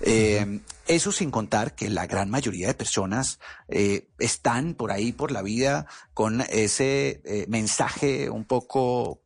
Eh, 0.00 0.58
eso 0.88 1.12
sin 1.12 1.30
contar 1.30 1.76
que 1.76 1.88
la 1.88 2.08
gran 2.08 2.28
mayoría 2.28 2.66
de 2.66 2.74
personas 2.74 3.38
eh, 3.68 4.08
están 4.18 4.74
por 4.74 4.90
ahí 4.90 5.12
por 5.12 5.30
la 5.30 5.42
vida 5.42 5.86
con 6.12 6.40
ese 6.40 7.22
eh, 7.24 7.46
mensaje 7.46 8.28
un 8.30 8.46
poco 8.46 9.22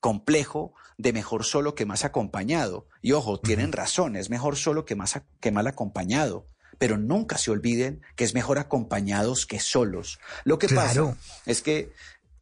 complejo 0.00 0.74
de 0.98 1.12
mejor 1.12 1.44
solo 1.44 1.74
que 1.74 1.86
más 1.86 2.04
acompañado. 2.04 2.86
Y 3.00 3.12
ojo, 3.12 3.40
tienen 3.40 3.72
razón, 3.72 4.16
es 4.16 4.28
mejor 4.30 4.56
solo 4.56 4.84
que, 4.84 4.96
más 4.96 5.22
que 5.40 5.52
mal 5.52 5.66
acompañado. 5.66 6.48
Pero 6.78 6.98
nunca 6.98 7.38
se 7.38 7.50
olviden 7.50 8.02
que 8.16 8.24
es 8.24 8.34
mejor 8.34 8.58
acompañados 8.58 9.46
que 9.46 9.58
solos. 9.60 10.18
Lo 10.44 10.58
que 10.58 10.66
Claro. 10.66 11.10
pasa 11.16 11.20
es 11.46 11.62
que 11.62 11.92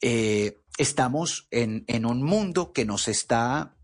eh, 0.00 0.58
estamos 0.78 1.46
en, 1.50 1.84
en 1.86 2.04
un 2.06 2.22
mundo 2.22 2.72
que 2.72 2.84
nos 2.84 3.08
está 3.08 3.76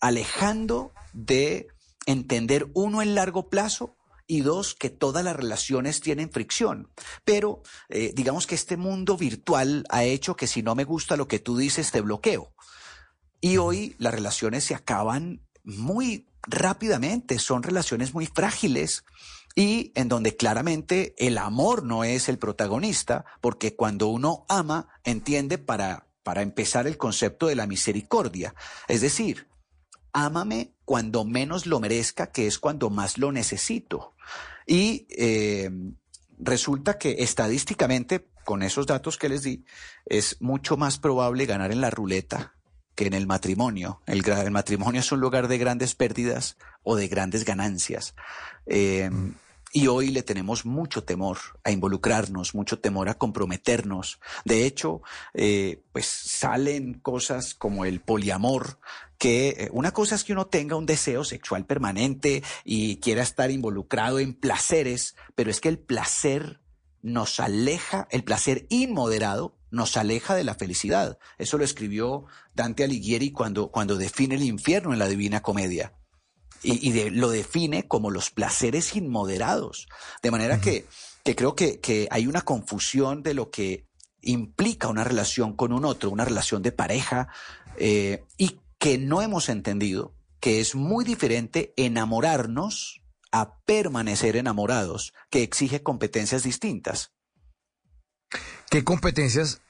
alejando 0.00 0.92
de 1.12 1.68
entender 2.06 2.68
uno 2.74 3.02
el 3.02 3.14
largo 3.14 3.48
plazo 3.48 3.96
y 4.26 4.40
dos, 4.40 4.74
que 4.74 4.88
todas 4.88 5.24
las 5.24 5.36
relaciones 5.36 6.00
tienen 6.00 6.30
fricción. 6.30 6.90
Pero 7.24 7.62
eh, 7.90 8.12
digamos 8.14 8.46
que 8.46 8.54
este 8.54 8.76
mundo 8.76 9.16
virtual 9.16 9.84
ha 9.90 10.04
hecho 10.04 10.36
que 10.36 10.46
si 10.46 10.62
no 10.62 10.74
me 10.74 10.84
gusta 10.84 11.16
lo 11.16 11.28
que 11.28 11.38
tú 11.38 11.56
dices, 11.56 11.90
te 11.90 12.00
bloqueo. 12.00 12.54
Y 13.44 13.56
hoy 13.56 13.96
las 13.98 14.14
relaciones 14.14 14.62
se 14.62 14.76
acaban 14.76 15.42
muy 15.64 16.28
rápidamente, 16.46 17.40
son 17.40 17.64
relaciones 17.64 18.14
muy 18.14 18.26
frágiles 18.26 19.04
y 19.56 19.90
en 19.96 20.08
donde 20.08 20.36
claramente 20.36 21.12
el 21.18 21.36
amor 21.38 21.82
no 21.82 22.04
es 22.04 22.28
el 22.28 22.38
protagonista, 22.38 23.24
porque 23.40 23.74
cuando 23.74 24.06
uno 24.06 24.46
ama, 24.48 24.88
entiende 25.02 25.58
para, 25.58 26.06
para 26.22 26.42
empezar 26.42 26.86
el 26.86 26.96
concepto 26.96 27.48
de 27.48 27.56
la 27.56 27.66
misericordia. 27.66 28.54
Es 28.86 29.00
decir, 29.00 29.48
ámame 30.12 30.76
cuando 30.84 31.24
menos 31.24 31.66
lo 31.66 31.80
merezca, 31.80 32.30
que 32.30 32.46
es 32.46 32.60
cuando 32.60 32.90
más 32.90 33.18
lo 33.18 33.32
necesito. 33.32 34.14
Y 34.68 35.08
eh, 35.10 35.68
resulta 36.38 36.96
que 36.96 37.16
estadísticamente, 37.18 38.28
con 38.44 38.62
esos 38.62 38.86
datos 38.86 39.16
que 39.16 39.28
les 39.28 39.42
di, 39.42 39.64
es 40.06 40.40
mucho 40.40 40.76
más 40.76 40.98
probable 40.98 41.44
ganar 41.44 41.72
en 41.72 41.80
la 41.80 41.90
ruleta 41.90 42.54
que 42.94 43.06
en 43.06 43.14
el 43.14 43.26
matrimonio. 43.26 44.00
El, 44.06 44.22
matrimonio 44.50 45.00
es 45.00 45.12
un 45.12 45.20
lugar 45.20 45.48
de 45.48 45.58
grandes 45.58 45.94
pérdidas 45.94 46.56
o 46.82 46.96
de 46.96 47.08
grandes 47.08 47.44
ganancias. 47.44 48.14
Eh, 48.66 49.10
y 49.74 49.86
hoy 49.86 50.10
le 50.10 50.22
tenemos 50.22 50.66
mucho 50.66 51.02
temor 51.02 51.38
a 51.64 51.70
involucrarnos, 51.70 52.54
mucho 52.54 52.78
temor 52.78 53.08
a 53.08 53.14
comprometernos. 53.14 54.20
De 54.44 54.66
hecho, 54.66 55.00
eh, 55.32 55.82
pues 55.92 56.06
salen 56.06 56.94
cosas 56.94 57.54
como 57.54 57.86
el 57.86 58.00
poliamor, 58.00 58.78
que 59.16 59.48
eh, 59.48 59.68
una 59.72 59.92
cosa 59.92 60.14
es 60.14 60.24
que 60.24 60.34
uno 60.34 60.46
tenga 60.46 60.76
un 60.76 60.84
deseo 60.84 61.24
sexual 61.24 61.64
permanente 61.64 62.42
y 62.64 62.96
quiera 62.96 63.22
estar 63.22 63.50
involucrado 63.50 64.18
en 64.18 64.34
placeres, 64.34 65.16
pero 65.34 65.50
es 65.50 65.60
que 65.60 65.70
el 65.70 65.78
placer 65.78 66.60
nos 67.00 67.40
aleja, 67.40 68.06
el 68.10 68.24
placer 68.24 68.66
inmoderado 68.68 69.56
nos 69.72 69.96
aleja 69.96 70.36
de 70.36 70.44
la 70.44 70.54
felicidad. 70.54 71.18
Eso 71.38 71.58
lo 71.58 71.64
escribió 71.64 72.26
Dante 72.54 72.84
Alighieri 72.84 73.32
cuando, 73.32 73.72
cuando 73.72 73.96
define 73.96 74.36
el 74.36 74.44
infierno 74.44 74.92
en 74.92 75.00
la 75.00 75.08
Divina 75.08 75.42
Comedia 75.42 75.94
y, 76.62 76.88
y 76.88 76.92
de- 76.92 77.10
lo 77.10 77.30
define 77.30 77.88
como 77.88 78.10
los 78.10 78.30
placeres 78.30 78.94
inmoderados. 78.94 79.88
De 80.22 80.30
manera 80.30 80.60
que 80.60 80.86
que 81.24 81.36
creo 81.36 81.54
que, 81.54 81.78
que 81.78 82.08
hay 82.10 82.26
una 82.26 82.40
confusión 82.42 83.22
de 83.22 83.32
lo 83.32 83.50
que 83.50 83.86
implica 84.22 84.88
una 84.88 85.04
relación 85.04 85.54
con 85.54 85.72
un 85.72 85.84
otro, 85.84 86.10
una 86.10 86.24
relación 86.24 86.62
de 86.62 86.72
pareja, 86.72 87.28
eh, 87.78 88.24
y 88.38 88.58
que 88.78 88.98
no 88.98 89.22
hemos 89.22 89.48
entendido 89.48 90.16
que 90.40 90.58
es 90.58 90.74
muy 90.74 91.04
diferente 91.04 91.72
enamorarnos 91.76 93.02
a 93.30 93.60
permanecer 93.64 94.34
enamorados, 94.36 95.12
que 95.30 95.44
exige 95.44 95.84
competencias 95.84 96.42
distintas. 96.42 97.12
¿Qué 98.70 98.84
competencias 98.84 99.60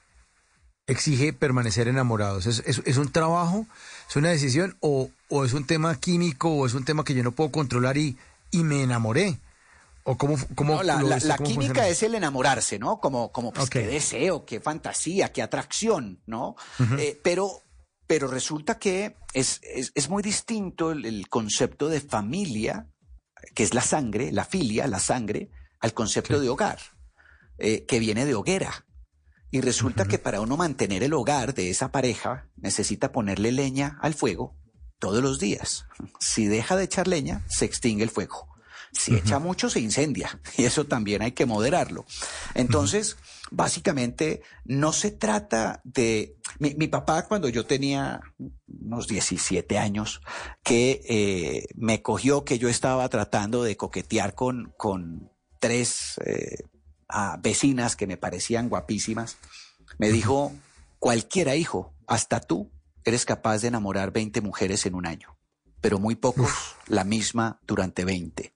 exige 0.87 1.33
permanecer 1.33 1.87
enamorados? 1.87 2.45
¿Es, 2.45 2.63
es, 2.65 2.81
es 2.85 2.97
un 2.97 3.11
trabajo? 3.11 3.65
¿Es 4.09 4.15
una 4.15 4.29
decisión? 4.29 4.77
O, 4.79 5.09
¿O 5.29 5.45
es 5.45 5.53
un 5.53 5.65
tema 5.65 5.95
químico? 5.99 6.49
¿O 6.49 6.65
es 6.65 6.73
un 6.73 6.85
tema 6.85 7.03
que 7.03 7.13
yo 7.13 7.23
no 7.23 7.31
puedo 7.31 7.51
controlar 7.51 7.97
y, 7.97 8.17
y 8.51 8.63
me 8.63 8.83
enamoré? 8.83 9.39
¿O 10.05 10.17
cómo, 10.17 10.37
cómo 10.55 10.75
No, 10.75 10.83
la, 10.83 10.97
química 11.37 11.45
funciona? 11.45 11.87
es 11.87 12.03
el 12.03 12.15
enamorarse, 12.15 12.77
¿no? 12.77 12.99
Como, 12.99 13.31
como 13.31 13.53
pues, 13.53 13.69
qué 13.69 13.87
deseo, 13.87 14.45
qué 14.45 14.59
fantasía, 14.59 15.31
qué 15.31 15.41
atracción, 15.41 16.21
¿no? 16.25 16.55
Eh, 16.97 17.19
pero, 17.23 17.61
pero 18.05 18.27
resulta 18.27 18.77
que 18.77 19.15
es, 19.33 19.61
es, 19.63 19.93
es 19.95 20.09
muy 20.09 20.21
distinto 20.21 20.91
el, 20.91 21.05
el 21.05 21.29
concepto 21.29 21.87
de 21.87 22.01
familia, 22.01 22.87
que 23.55 23.63
es 23.63 23.73
la 23.73 23.81
sangre, 23.81 24.33
la 24.33 24.43
filia, 24.43 24.87
la 24.87 24.99
sangre, 24.99 25.49
al 25.79 25.93
concepto 25.93 26.39
de 26.39 26.49
hogar, 26.49 26.79
eh, 27.65 27.85
que 27.85 27.99
viene 27.99 28.25
de 28.25 28.35
hoguera. 28.35 28.85
Y 29.49 29.61
resulta 29.61 30.03
que 30.03 30.19
para 30.19 30.41
uno 30.41 30.57
mantener 30.57 31.01
el 31.01 31.13
hogar 31.13 31.53
de 31.53 31.69
esa 31.69 31.93
pareja 31.93 32.49
necesita 32.57 33.13
ponerle 33.13 33.53
leña 33.53 33.97
al 34.01 34.13
fuego 34.13 34.57
todos 34.99 35.23
los 35.23 35.39
días. 35.39 35.85
Si 36.19 36.45
deja 36.45 36.75
de 36.75 36.83
echar 36.83 37.07
leña, 37.07 37.45
se 37.47 37.63
extingue 37.63 38.03
el 38.03 38.09
fuego. 38.09 38.49
Si 38.91 39.15
echa 39.15 39.39
mucho, 39.39 39.69
se 39.69 39.79
incendia. 39.79 40.41
Y 40.57 40.65
eso 40.65 40.83
también 40.87 41.21
hay 41.21 41.31
que 41.31 41.45
moderarlo. 41.45 42.05
Entonces, 42.53 43.15
básicamente, 43.49 44.41
no 44.65 44.91
se 44.91 45.11
trata 45.11 45.79
de... 45.85 46.35
Mi, 46.59 46.75
mi 46.75 46.89
papá, 46.89 47.29
cuando 47.29 47.47
yo 47.47 47.65
tenía 47.65 48.19
unos 48.67 49.07
17 49.07 49.77
años, 49.77 50.19
que 50.63 51.01
eh, 51.07 51.65
me 51.75 52.01
cogió 52.01 52.43
que 52.43 52.59
yo 52.59 52.67
estaba 52.67 53.07
tratando 53.07 53.63
de 53.63 53.77
coquetear 53.77 54.35
con, 54.35 54.73
con 54.75 55.31
tres 55.61 56.15
eh, 56.25 56.57
a 57.13 57.37
vecinas 57.37 57.95
que 57.95 58.07
me 58.07 58.17
parecían 58.17 58.69
guapísimas, 58.69 59.37
me 59.99 60.09
dijo, 60.09 60.51
cualquiera 60.99 61.55
hijo, 61.55 61.93
hasta 62.07 62.39
tú, 62.39 62.71
eres 63.05 63.25
capaz 63.25 63.59
de 63.59 63.67
enamorar 63.67 64.11
20 64.11 64.41
mujeres 64.41 64.85
en 64.85 64.95
un 64.95 65.05
año, 65.05 65.37
pero 65.81 65.99
muy 65.99 66.15
pocos 66.15 66.49
la 66.87 67.03
misma 67.03 67.59
durante 67.67 68.03
20. 68.05 68.53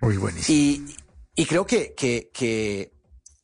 Muy 0.00 0.16
buenísimo. 0.16 0.58
Y, 0.58 0.96
y 1.34 1.46
creo 1.46 1.66
que, 1.66 1.94
que, 1.94 2.30
que, 2.32 2.92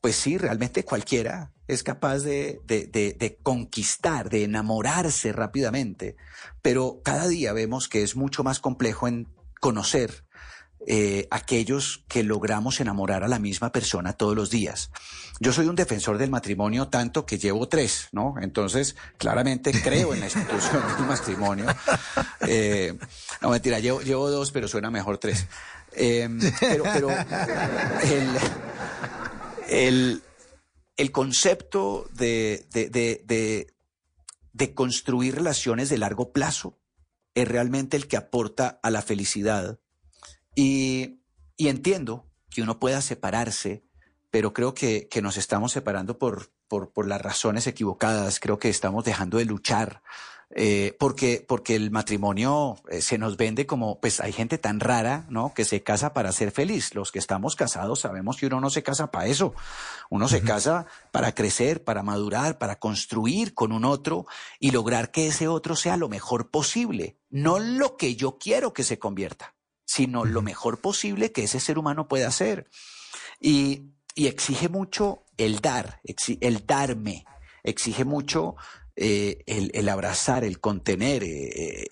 pues 0.01 0.17
sí, 0.17 0.37
realmente 0.37 0.85
cualquiera 0.85 1.53
es 1.67 1.83
capaz 1.83 2.21
de, 2.21 2.61
de, 2.67 2.87
de- 2.87 3.13
de 3.13 3.37
conquistar, 3.37 4.31
de 4.31 4.45
enamorarse 4.45 5.33
rápidamente, 5.33 6.17
pero 6.63 7.01
cada 7.05 7.29
día 7.29 7.53
vemos 7.53 7.89
que 7.89 8.03
es 8.03 8.17
mucho 8.17 8.43
más 8.43 8.59
complejo 8.59 9.07
en 9.07 9.29
conocer 9.61 10.25
eh, 10.87 11.27
aquellos 11.31 12.05
que 12.09 12.23
logramos 12.23 12.81
enamorar 12.81 13.25
a 13.25 13.29
la 13.29 13.39
misma 13.39 13.73
persona 13.73 14.13
todos 14.13 14.37
los 14.37 14.51
días. 14.51 14.91
Yo 15.41 15.53
soy 15.53 15.67
un 15.67 15.77
defensor 15.77 16.19
del 16.19 16.31
matrimonio 16.31 16.89
tanto 16.89 17.27
que 17.27 17.39
llevo 17.39 17.69
tres, 17.69 18.09
¿no? 18.13 18.37
Entonces, 18.41 18.97
claramente 19.17 19.73
creo 19.83 20.15
en 20.15 20.21
la 20.21 20.27
institución 20.27 20.83
del 20.97 21.07
matrimonio. 21.07 21.67
Eh, 22.51 22.97
no, 23.43 23.51
mentira, 23.51 23.79
llevo, 23.79 24.01
llevo 24.01 24.31
dos, 24.31 24.53
pero 24.53 24.69
suena 24.69 24.91
mejor 24.91 25.19
tres. 25.19 25.47
Eh, 25.93 26.29
pero 26.61 26.85
pero 26.85 27.11
el, 27.11 28.39
el, 29.69 30.23
el 30.97 31.13
concepto 31.13 32.09
de, 32.15 32.67
de, 32.71 32.89
de, 32.89 33.23
de, 33.27 33.75
de 34.53 34.75
construir 34.75 35.35
relaciones 35.35 35.89
de 35.89 35.99
largo 35.99 36.33
plazo 36.33 36.79
es 37.35 37.47
realmente 37.47 37.97
el 37.97 38.09
que 38.09 38.17
aporta 38.17 38.81
a 38.83 38.91
la 38.91 39.03
felicidad. 39.03 39.79
Y, 40.61 41.21
y 41.57 41.69
entiendo 41.69 42.27
que 42.51 42.63
uno 42.63 42.81
pueda 42.81 43.01
separarse, 43.01 43.85
pero 44.33 44.53
creo 44.53 44.75
que, 44.75 45.07
que 45.09 45.23
nos 45.23 45.37
estamos 45.37 45.71
separando 45.71 46.19
por, 46.19 46.51
por, 46.67 46.93
por 46.93 47.07
las 47.07 47.23
razones 47.23 47.69
equivocadas. 47.69 48.41
Creo 48.41 48.59
que 48.59 48.69
estamos 48.69 49.05
dejando 49.05 49.39
de 49.39 49.45
luchar. 49.45 50.03
eh, 50.51 50.97
porque, 50.99 51.45
porque 51.47 51.77
el 51.77 51.91
matrimonio 51.91 52.77
eh, 52.91 53.03
se 53.03 53.19
nos 53.19 53.37
vende 53.37 53.67
como, 53.67 54.01
pues 54.01 54.21
hay 54.21 54.33
gente 54.33 54.57
tan 54.57 54.81
rara, 54.81 55.27
¿no? 55.29 55.53
Que 55.53 55.65
se 55.65 55.83
casa 55.83 56.15
para 56.15 56.33
ser 56.33 56.53
feliz. 56.53 56.95
Los 56.95 57.13
que 57.13 57.19
estamos 57.19 57.55
casados 57.55 58.01
sabemos 58.01 58.39
que 58.39 58.47
uno 58.47 58.61
no 58.61 58.71
se 58.71 58.83
casa 58.83 59.11
para 59.11 59.27
eso. 59.27 59.55
Uno 60.11 60.27
se 60.29 60.43
casa 60.43 60.87
para 61.13 61.35
crecer, 61.35 61.85
para 61.85 62.03
madurar, 62.03 62.59
para 62.59 62.79
construir 62.79 63.53
con 63.55 63.73
un 63.73 63.85
otro 63.85 64.27
y 64.59 64.71
lograr 64.71 65.11
que 65.11 65.27
ese 65.27 65.49
otro 65.49 65.77
sea 65.77 65.97
lo 65.97 66.09
mejor 66.09 66.51
posible. 66.51 67.19
No 67.31 67.59
lo 67.59 67.97
que 67.97 68.17
yo 68.17 68.39
quiero 68.39 68.73
que 68.73 68.85
se 68.85 68.99
convierta, 68.99 69.55
sino 69.89 70.27
lo 70.27 70.43
mejor 70.43 70.81
posible 70.81 71.33
que 71.33 71.45
ese 71.45 71.61
ser 71.61 71.79
humano 71.79 72.09
pueda 72.09 72.31
ser. 72.31 72.69
Y, 73.41 73.87
y 74.15 74.27
exige 74.27 74.69
mucho 74.69 75.25
el 75.39 75.61
dar, 75.61 76.03
el 76.05 76.67
darme, 76.67 77.25
exige 77.65 78.05
mucho 78.05 78.57
eh, 78.97 79.43
el, 79.47 79.71
el 79.73 79.89
abrazar, 79.89 80.45
el 80.45 80.61
contener, 80.61 81.25
eh, 81.25 81.89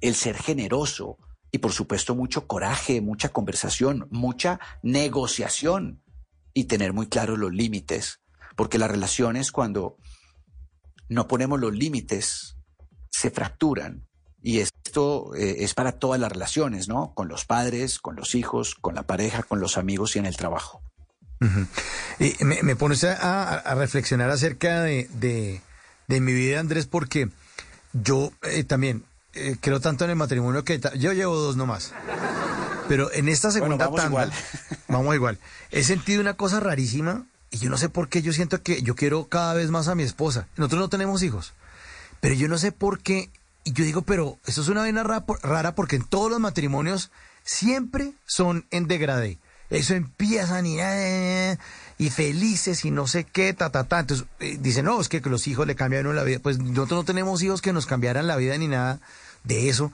el 0.00 0.14
ser 0.14 0.38
generoso. 0.38 1.18
Y 1.52 1.58
por 1.58 1.72
supuesto 1.72 2.14
mucho 2.14 2.46
coraje, 2.46 3.02
mucha 3.02 3.28
conversación, 3.28 4.08
mucha 4.10 4.58
negociación. 4.82 6.02
Y 6.54 6.64
tener 6.64 6.92
muy 6.92 7.08
claros 7.08 7.38
los 7.38 7.52
límites, 7.52 8.20
porque 8.56 8.78
las 8.78 8.90
relaciones 8.90 9.52
cuando 9.52 9.98
no 11.08 11.28
ponemos 11.28 11.60
los 11.60 11.74
límites 11.74 12.56
se 13.10 13.30
fracturan 13.30 14.06
y 14.44 14.58
esto 14.60 15.34
eh, 15.34 15.56
es 15.64 15.72
para 15.74 15.92
todas 15.92 16.20
las 16.20 16.30
relaciones, 16.30 16.86
¿no? 16.86 17.12
Con 17.14 17.26
los 17.28 17.46
padres, 17.46 17.98
con 17.98 18.14
los 18.14 18.34
hijos, 18.36 18.74
con 18.76 18.94
la 18.94 19.02
pareja, 19.02 19.42
con 19.42 19.58
los 19.58 19.76
amigos 19.78 20.14
y 20.14 20.18
en 20.20 20.26
el 20.26 20.36
trabajo. 20.36 20.80
Y 22.18 22.42
me, 22.44 22.62
me 22.62 22.76
pones 22.76 23.04
a, 23.04 23.74
reflexionar 23.74 24.30
acerca 24.30 24.82
de, 24.82 25.08
de- 25.14 25.60
de 26.06 26.20
mi 26.20 26.32
vida, 26.32 26.60
Andrés, 26.60 26.86
porque 26.86 27.28
yo 27.94 28.32
eh, 28.42 28.64
también 28.64 29.04
eh, 29.32 29.56
creo 29.60 29.80
tanto 29.80 30.04
en 30.04 30.10
el 30.10 30.16
matrimonio 30.16 30.62
que 30.64 30.78
yo 30.98 31.12
llevo 31.14 31.36
dos 31.36 31.56
nomás. 31.56 31.92
Pero 32.88 33.10
en 33.12 33.28
esta 33.30 33.50
segunda 33.50 33.76
vamos 33.86 33.96
tanda, 34.00 34.10
igual. 34.10 34.32
vamos 34.88 35.14
igual. 35.14 35.38
He 35.70 35.82
sentido 35.82 36.20
una 36.20 36.34
cosa 36.34 36.60
rarísima 36.60 37.24
y 37.50 37.56
yo 37.58 37.70
no 37.70 37.78
sé 37.78 37.88
por 37.88 38.08
qué 38.10 38.20
yo 38.20 38.32
siento 38.34 38.62
que 38.62 38.82
yo 38.82 38.94
quiero 38.94 39.28
cada 39.28 39.54
vez 39.54 39.70
más 39.70 39.88
a 39.88 39.94
mi 39.94 40.02
esposa. 40.02 40.48
Nosotros 40.56 40.80
no 40.80 40.88
tenemos 40.90 41.22
hijos, 41.22 41.54
pero 42.20 42.34
yo 42.34 42.46
no 42.48 42.58
sé 42.58 42.72
por 42.72 43.00
qué. 43.00 43.30
Y 43.64 43.72
yo 43.72 43.84
digo, 43.84 44.02
pero 44.02 44.38
esto 44.46 44.60
es 44.60 44.68
una 44.68 44.82
vaina 44.82 45.02
ra- 45.02 45.24
rara 45.42 45.74
porque 45.74 45.96
en 45.96 46.04
todos 46.04 46.30
los 46.30 46.40
matrimonios 46.40 47.10
siempre 47.44 48.12
son 48.26 48.66
en 48.70 48.86
degradé. 48.86 49.38
Eso 49.70 49.94
empiezan 49.94 50.66
y, 50.66 50.78
eh, 50.80 51.58
y 51.98 52.10
felices 52.10 52.84
y 52.84 52.90
no 52.90 53.06
sé 53.06 53.24
qué, 53.24 53.54
ta, 53.54 53.70
ta, 53.70 53.84
ta. 53.84 54.00
Entonces 54.00 54.26
eh, 54.40 54.58
dicen, 54.60 54.84
no, 54.84 55.00
es 55.00 55.08
que 55.08 55.20
los 55.20 55.46
hijos 55.48 55.66
le 55.66 55.74
cambiaron 55.74 56.14
la 56.14 56.22
vida. 56.24 56.38
Pues 56.42 56.58
nosotros 56.58 57.00
no 57.00 57.04
tenemos 57.04 57.42
hijos 57.42 57.62
que 57.62 57.72
nos 57.72 57.86
cambiaran 57.86 58.26
la 58.26 58.36
vida 58.36 58.56
ni 58.58 58.68
nada 58.68 59.00
de 59.42 59.68
eso. 59.70 59.90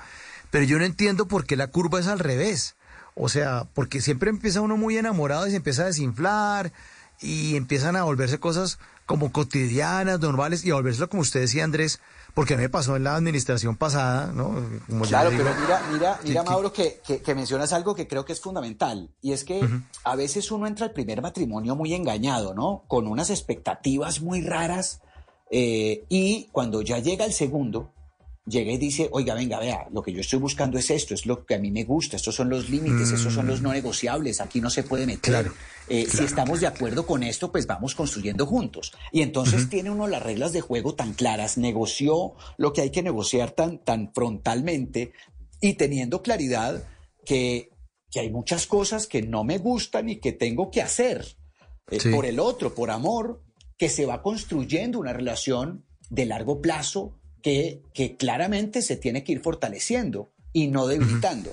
Pero 0.51 0.65
yo 0.65 0.79
no 0.79 0.85
entiendo 0.85 1.27
por 1.27 1.47
qué 1.47 1.57
la 1.57 1.69
curva 1.69 2.01
es 2.01 2.09
al 2.09 2.19
revés. 2.19 2.75
O 3.15 3.29
sea, 3.29 3.67
porque 3.75 4.01
siempre 4.01 4.31
empieza 4.31 4.61
uno 4.61 4.77
muy 4.77 4.99
enamorado 4.99 5.47
y 5.47 5.51
se 5.51 5.57
empieza 5.57 5.83
a 5.83 5.87
desinflar 5.87 6.73
y 7.21 7.57
empiezan 7.57 7.95
a 7.97 8.03
volverse 8.03 8.39
cosas 8.39 8.79
como 9.07 9.31
cotidianas, 9.33 10.21
normales 10.21 10.65
y 10.65 10.71
a 10.71 10.75
volvérselo 10.75 11.09
como 11.09 11.23
usted 11.23 11.41
decía, 11.41 11.65
Andrés, 11.65 12.01
porque 12.35 12.57
me 12.57 12.69
pasó 12.69 12.97
en 12.97 13.05
la 13.05 13.17
administración 13.17 13.77
pasada, 13.77 14.33
¿no? 14.33 14.55
Como 14.89 15.05
Claro, 15.05 15.31
digo, 15.31 15.43
pero 15.45 15.57
mira, 15.61 15.83
mira, 15.93 16.21
mira, 16.25 16.43
que- 16.45 16.49
Mauro, 16.51 16.73
que, 16.73 17.01
que- 17.07 17.21
que 17.23 17.35
mencionas 17.35 17.73
algo 17.73 17.95
que 17.95 18.07
creo 18.07 18.25
que 18.25 18.33
es 18.33 18.41
fundamental, 18.41 19.11
y 19.21 19.33
es 19.33 19.45
que 19.45 19.69
a 20.05 20.17
veces 20.17 20.51
uno 20.51 20.67
entra 20.67 20.87
al 20.87 20.93
primer 20.93 21.21
matrimonio 21.23 21.77
muy 21.77 21.95
engañado, 21.95 22.55
¿no? 22.55 22.85
Con 22.89 23.07
unas 23.07 23.31
expectativas 23.31 24.21
muy 24.21 24.41
raras, 24.43 25.01
eh, 25.51 26.05
y 26.09 26.49
cuando 26.53 26.83
ya 26.83 26.99
llega 26.99 27.25
el 27.25 27.33
segundo, 27.33 27.93
llega 28.47 28.73
y 28.73 28.79
dice, 28.79 29.09
oiga, 29.13 29.35
venga, 29.35 29.59
vea, 29.61 29.87
lo 29.93 30.03
que 30.03 30.13
yo 30.13 30.21
estoy 30.21 30.39
buscando 30.39 30.79
es 30.79 30.91
esto, 30.91 31.15
es 31.15 31.27
lo 31.27 31.45
que 31.45 31.55
a 31.55 31.59
mí 31.59 31.71
me 31.71 31.85
gusta, 31.85 32.17
estos 32.17 32.35
son 32.35 32.49
los 32.49 32.69
límites, 32.71 33.13
estos 33.13 33.33
son 33.35 33.47
los 33.47 33.61
no 33.63 33.73
negociables, 33.73 34.41
aquí 34.41 34.61
no 34.61 34.71
se 34.71 34.83
puede 34.83 35.07
meter. 35.07 35.31
Mm. 35.31 35.35
Claro, 35.43 35.53
Eh, 35.91 36.07
Si 36.09 36.23
estamos 36.25 36.61
de 36.61 36.69
acuerdo 36.69 37.05
con 37.05 37.23
esto, 37.25 37.51
pues 37.51 37.67
vamos 37.67 37.95
construyendo 37.97 38.47
juntos. 38.47 38.93
Y 39.13 39.23
entonces 39.23 39.69
tiene 39.69 39.91
uno 39.91 40.07
las 40.07 40.23
reglas 40.23 40.53
de 40.53 40.61
juego 40.61 40.95
tan 40.95 41.13
claras, 41.15 41.59
negoció 41.59 42.35
lo 42.57 42.73
que 42.73 42.83
hay 42.83 42.91
que 42.91 43.03
negociar 43.03 43.51
tan, 43.51 43.79
tan 43.79 44.13
frontalmente 44.15 45.13
y 45.61 45.75
teniendo 45.75 46.23
claridad 46.23 46.85
que, 47.27 47.71
que 48.11 48.21
hay 48.21 48.31
muchas 48.31 48.67
cosas 48.67 49.07
que 49.09 49.23
no 49.23 49.43
me 49.45 49.59
gustan 49.59 50.09
y 50.09 50.17
que 50.21 50.33
tengo 50.33 50.71
que 50.71 50.81
hacer 50.81 51.27
eh, 51.91 51.99
Sí. 52.01 52.11
por 52.11 52.25
el 52.25 52.39
otro, 52.39 52.73
por 52.75 52.91
amor, 52.93 53.43
que 53.77 53.89
se 53.89 54.07
va 54.07 54.23
construyendo 54.23 55.01
una 55.01 55.13
relación 55.13 55.85
de 56.09 56.25
largo 56.25 56.61
plazo 56.63 57.19
que, 57.43 57.83
que 57.95 58.17
claramente 58.17 58.81
se 58.83 58.97
tiene 58.97 59.25
que 59.25 59.33
ir 59.33 59.41
fortaleciendo 59.41 60.31
y 60.53 60.69
no 60.69 60.87
debilitando. 60.87 61.51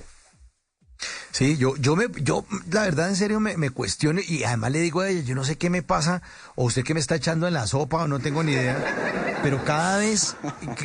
Sí, 1.30 1.56
yo, 1.56 1.76
yo 1.76 1.94
me, 1.94 2.06
yo, 2.22 2.44
la 2.70 2.82
verdad, 2.82 3.08
en 3.08 3.16
serio, 3.16 3.38
me, 3.38 3.70
cuestiono 3.70 4.20
y 4.26 4.42
además 4.44 4.72
le 4.72 4.80
digo 4.80 5.00
a 5.00 5.08
ella, 5.08 5.22
yo 5.22 5.34
no 5.34 5.44
sé 5.44 5.56
qué 5.56 5.70
me 5.70 5.82
pasa, 5.82 6.22
o 6.56 6.64
usted 6.64 6.82
que 6.82 6.94
me 6.94 7.00
está 7.00 7.14
echando 7.14 7.46
en 7.46 7.54
la 7.54 7.66
sopa, 7.66 8.02
o 8.02 8.08
no 8.08 8.18
tengo 8.18 8.42
ni 8.42 8.52
idea, 8.52 9.38
pero 9.42 9.64
cada 9.64 9.98
vez, 9.98 10.36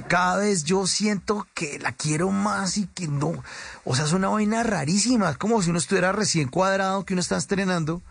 cada 0.07 0.37
vez 0.37 0.63
yo 0.63 0.85
siento 0.85 1.47
que 1.55 1.79
la 1.79 1.93
quiero 1.93 2.29
más 2.29 2.77
y 2.77 2.85
que 2.85 3.07
no, 3.07 3.43
o 3.83 3.95
sea, 3.95 4.05
es 4.05 4.13
una 4.13 4.29
vaina 4.29 4.61
rarísima, 4.61 5.31
es 5.31 5.37
como 5.37 5.61
si 5.63 5.71
uno 5.71 5.79
estuviera 5.79 6.11
recién 6.11 6.49
cuadrado, 6.49 7.05
que 7.05 7.13
uno 7.13 7.21
está 7.21 7.37
estrenando, 7.37 8.03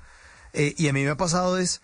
eh, 0.52 0.74
y 0.76 0.88
a 0.88 0.92
mí 0.92 1.04
me 1.04 1.10
ha 1.10 1.16
pasado 1.16 1.58
es, 1.58 1.82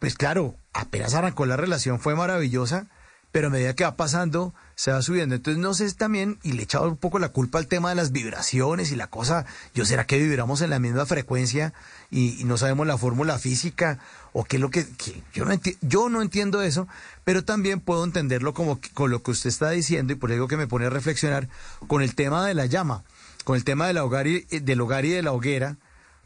pues 0.00 0.14
claro, 0.14 0.56
apenas 0.72 1.14
arrancó 1.14 1.46
la 1.46 1.56
relación, 1.56 2.00
fue 2.00 2.16
maravillosa, 2.16 2.86
pero 3.30 3.46
a 3.46 3.50
medida 3.50 3.74
que 3.74 3.84
va 3.84 3.94
pasando, 3.96 4.54
se 4.80 4.92
va 4.92 5.02
subiendo. 5.02 5.34
Entonces, 5.34 5.60
no 5.60 5.74
sé 5.74 5.92
también, 5.92 6.38
y 6.42 6.52
le 6.52 6.62
he 6.62 6.64
echado 6.64 6.88
un 6.88 6.96
poco 6.96 7.18
la 7.18 7.28
culpa 7.28 7.58
al 7.58 7.66
tema 7.66 7.90
de 7.90 7.96
las 7.96 8.12
vibraciones 8.12 8.90
y 8.90 8.96
la 8.96 9.08
cosa, 9.08 9.44
yo 9.74 9.84
será 9.84 10.06
que 10.06 10.18
vibramos 10.18 10.62
en 10.62 10.70
la 10.70 10.78
misma 10.78 11.04
frecuencia 11.04 11.74
y, 12.10 12.44
no 12.44 12.56
sabemos 12.56 12.86
la 12.86 12.96
fórmula 12.96 13.38
física 13.38 13.98
o 14.32 14.44
qué 14.44 14.56
es 14.56 14.62
lo 14.62 14.70
que, 14.70 14.86
yo, 15.34 15.44
no 15.44 15.52
yo 15.82 16.08
no 16.08 16.22
entiendo 16.22 16.62
eso, 16.62 16.88
pero 17.24 17.44
también 17.44 17.80
puedo 17.80 18.04
entenderlo 18.04 18.54
como 18.54 18.80
que- 18.80 18.88
con 18.88 19.10
lo 19.10 19.22
que 19.22 19.32
usted 19.32 19.50
está 19.50 19.68
diciendo 19.68 20.14
y 20.14 20.16
por 20.16 20.32
eso 20.32 20.48
que 20.48 20.56
me 20.56 20.66
pone 20.66 20.86
a 20.86 20.90
reflexionar 20.90 21.50
con 21.86 22.00
el 22.00 22.14
tema 22.14 22.46
de 22.46 22.54
la 22.54 22.64
llama, 22.64 23.04
con 23.44 23.56
el 23.56 23.64
tema 23.64 23.86
del 23.86 23.98
hogar 23.98 24.28
y, 24.28 24.46
del 24.48 24.80
hogar 24.80 25.04
y 25.04 25.10
de 25.10 25.20
la 25.22 25.32
hoguera, 25.32 25.76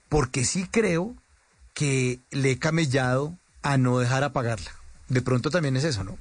porque 0.08 0.44
sí 0.44 0.68
creo 0.70 1.16
que 1.72 2.20
le 2.30 2.52
he 2.52 2.58
camellado 2.60 3.36
a 3.62 3.78
no 3.78 3.98
dejar 3.98 4.22
apagarla. 4.22 4.70
De 5.08 5.22
pronto 5.22 5.50
también 5.50 5.76
es 5.76 5.82
eso, 5.82 6.04
¿no? 6.04 6.16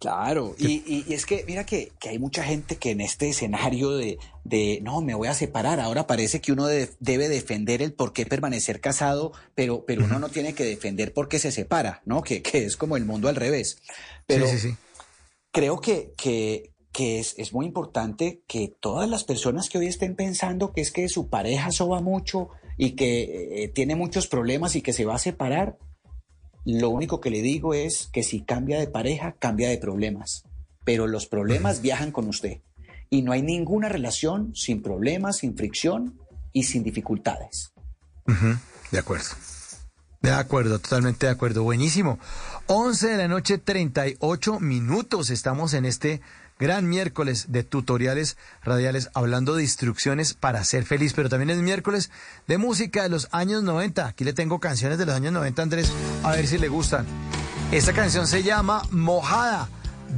Claro, 0.00 0.54
y, 0.58 0.82
y- 0.86 1.04
y 1.08 1.14
es 1.14 1.24
que 1.24 1.44
mira 1.46 1.64
que, 1.64 1.92
que 1.98 2.10
hay 2.10 2.18
mucha 2.18 2.42
gente 2.44 2.76
que 2.76 2.90
en 2.90 3.00
este 3.00 3.28
escenario 3.30 3.90
de, 3.96 4.18
de 4.44 4.80
no, 4.82 5.00
me 5.00 5.14
voy 5.14 5.28
a 5.28 5.34
separar, 5.34 5.80
ahora 5.80 6.06
parece 6.06 6.40
que 6.42 6.52
uno 6.52 6.66
de- 6.66 6.90
debe 7.00 7.28
defender 7.30 7.80
el 7.80 7.94
por 7.94 8.12
qué 8.12 8.26
permanecer 8.26 8.80
casado, 8.80 9.32
pero, 9.54 9.84
pero 9.86 10.04
uno 10.04 10.18
no 10.18 10.28
tiene 10.28 10.52
que 10.52 10.64
defender 10.64 11.14
por 11.14 11.28
qué 11.28 11.38
se 11.38 11.52
separa, 11.52 12.02
¿no? 12.04 12.22
Que, 12.22 12.42
que 12.42 12.66
es 12.66 12.76
como 12.76 12.98
el 12.98 13.06
mundo 13.06 13.28
al 13.28 13.36
revés. 13.36 13.78
Pero 14.26 14.46
sí, 14.46 14.58
sí, 14.58 14.70
sí. 14.70 14.76
creo 15.52 15.80
que, 15.80 16.12
que, 16.18 16.72
que 16.92 17.18
es, 17.20 17.34
es 17.38 17.54
muy 17.54 17.64
importante 17.64 18.42
que 18.46 18.74
todas 18.80 19.08
las 19.08 19.24
personas 19.24 19.70
que 19.70 19.78
hoy 19.78 19.86
estén 19.86 20.16
pensando 20.16 20.72
que 20.74 20.82
es 20.82 20.90
que 20.90 21.08
su 21.08 21.30
pareja 21.30 21.70
soba 21.70 22.02
mucho 22.02 22.50
y 22.76 22.90
que 22.90 23.62
eh, 23.64 23.68
tiene 23.68 23.96
muchos 23.96 24.26
problemas 24.26 24.76
y 24.76 24.82
que 24.82 24.92
se 24.92 25.06
va 25.06 25.14
a 25.14 25.18
separar, 25.18 25.78
lo 26.64 26.90
único 26.90 27.20
que 27.20 27.30
le 27.30 27.42
digo 27.42 27.74
es 27.74 28.08
que 28.12 28.22
si 28.22 28.42
cambia 28.42 28.78
de 28.78 28.86
pareja, 28.86 29.36
cambia 29.38 29.68
de 29.68 29.78
problemas. 29.78 30.44
Pero 30.84 31.06
los 31.06 31.26
problemas 31.26 31.80
viajan 31.80 32.12
con 32.12 32.28
usted. 32.28 32.60
Y 33.10 33.22
no 33.22 33.32
hay 33.32 33.42
ninguna 33.42 33.88
relación 33.88 34.54
sin 34.54 34.82
problemas, 34.82 35.38
sin 35.38 35.56
fricción 35.56 36.18
y 36.52 36.64
sin 36.64 36.82
dificultades. 36.82 37.72
De 38.90 38.98
acuerdo. 38.98 39.26
De 40.20 40.32
acuerdo, 40.32 40.78
totalmente 40.78 41.26
de 41.26 41.32
acuerdo. 41.32 41.62
Buenísimo. 41.64 42.18
11 42.66 43.08
de 43.08 43.16
la 43.18 43.28
noche, 43.28 43.58
38 43.58 44.58
minutos. 44.58 45.28
Estamos 45.28 45.74
en 45.74 45.84
este 45.84 46.22
gran 46.58 46.88
miércoles 46.88 47.46
de 47.48 47.64
tutoriales 47.64 48.36
radiales 48.62 49.10
hablando 49.14 49.54
de 49.54 49.62
instrucciones 49.62 50.34
para 50.34 50.64
ser 50.64 50.84
feliz, 50.84 51.12
pero 51.14 51.28
también 51.28 51.50
es 51.50 51.58
miércoles 51.58 52.10
de 52.46 52.58
música 52.58 53.02
de 53.02 53.08
los 53.08 53.28
años 53.32 53.62
90. 53.62 54.06
Aquí 54.06 54.24
le 54.24 54.32
tengo 54.32 54.60
canciones 54.60 54.98
de 54.98 55.06
los 55.06 55.14
años 55.14 55.32
90, 55.32 55.62
Andrés, 55.62 55.92
a 56.22 56.32
ver 56.32 56.46
si 56.46 56.58
le 56.58 56.68
gustan. 56.68 57.06
Esta 57.72 57.92
canción 57.92 58.26
se 58.26 58.42
llama 58.42 58.82
Mojada. 58.90 59.68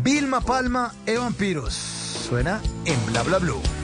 Vilma 0.02 0.40
Palma 0.40 0.94
e 1.06 1.16
Vampiros. 1.16 1.74
Suena 1.74 2.60
en 2.84 3.06
Bla 3.06 3.22
Bla 3.22 3.38
Blue. 3.38 3.75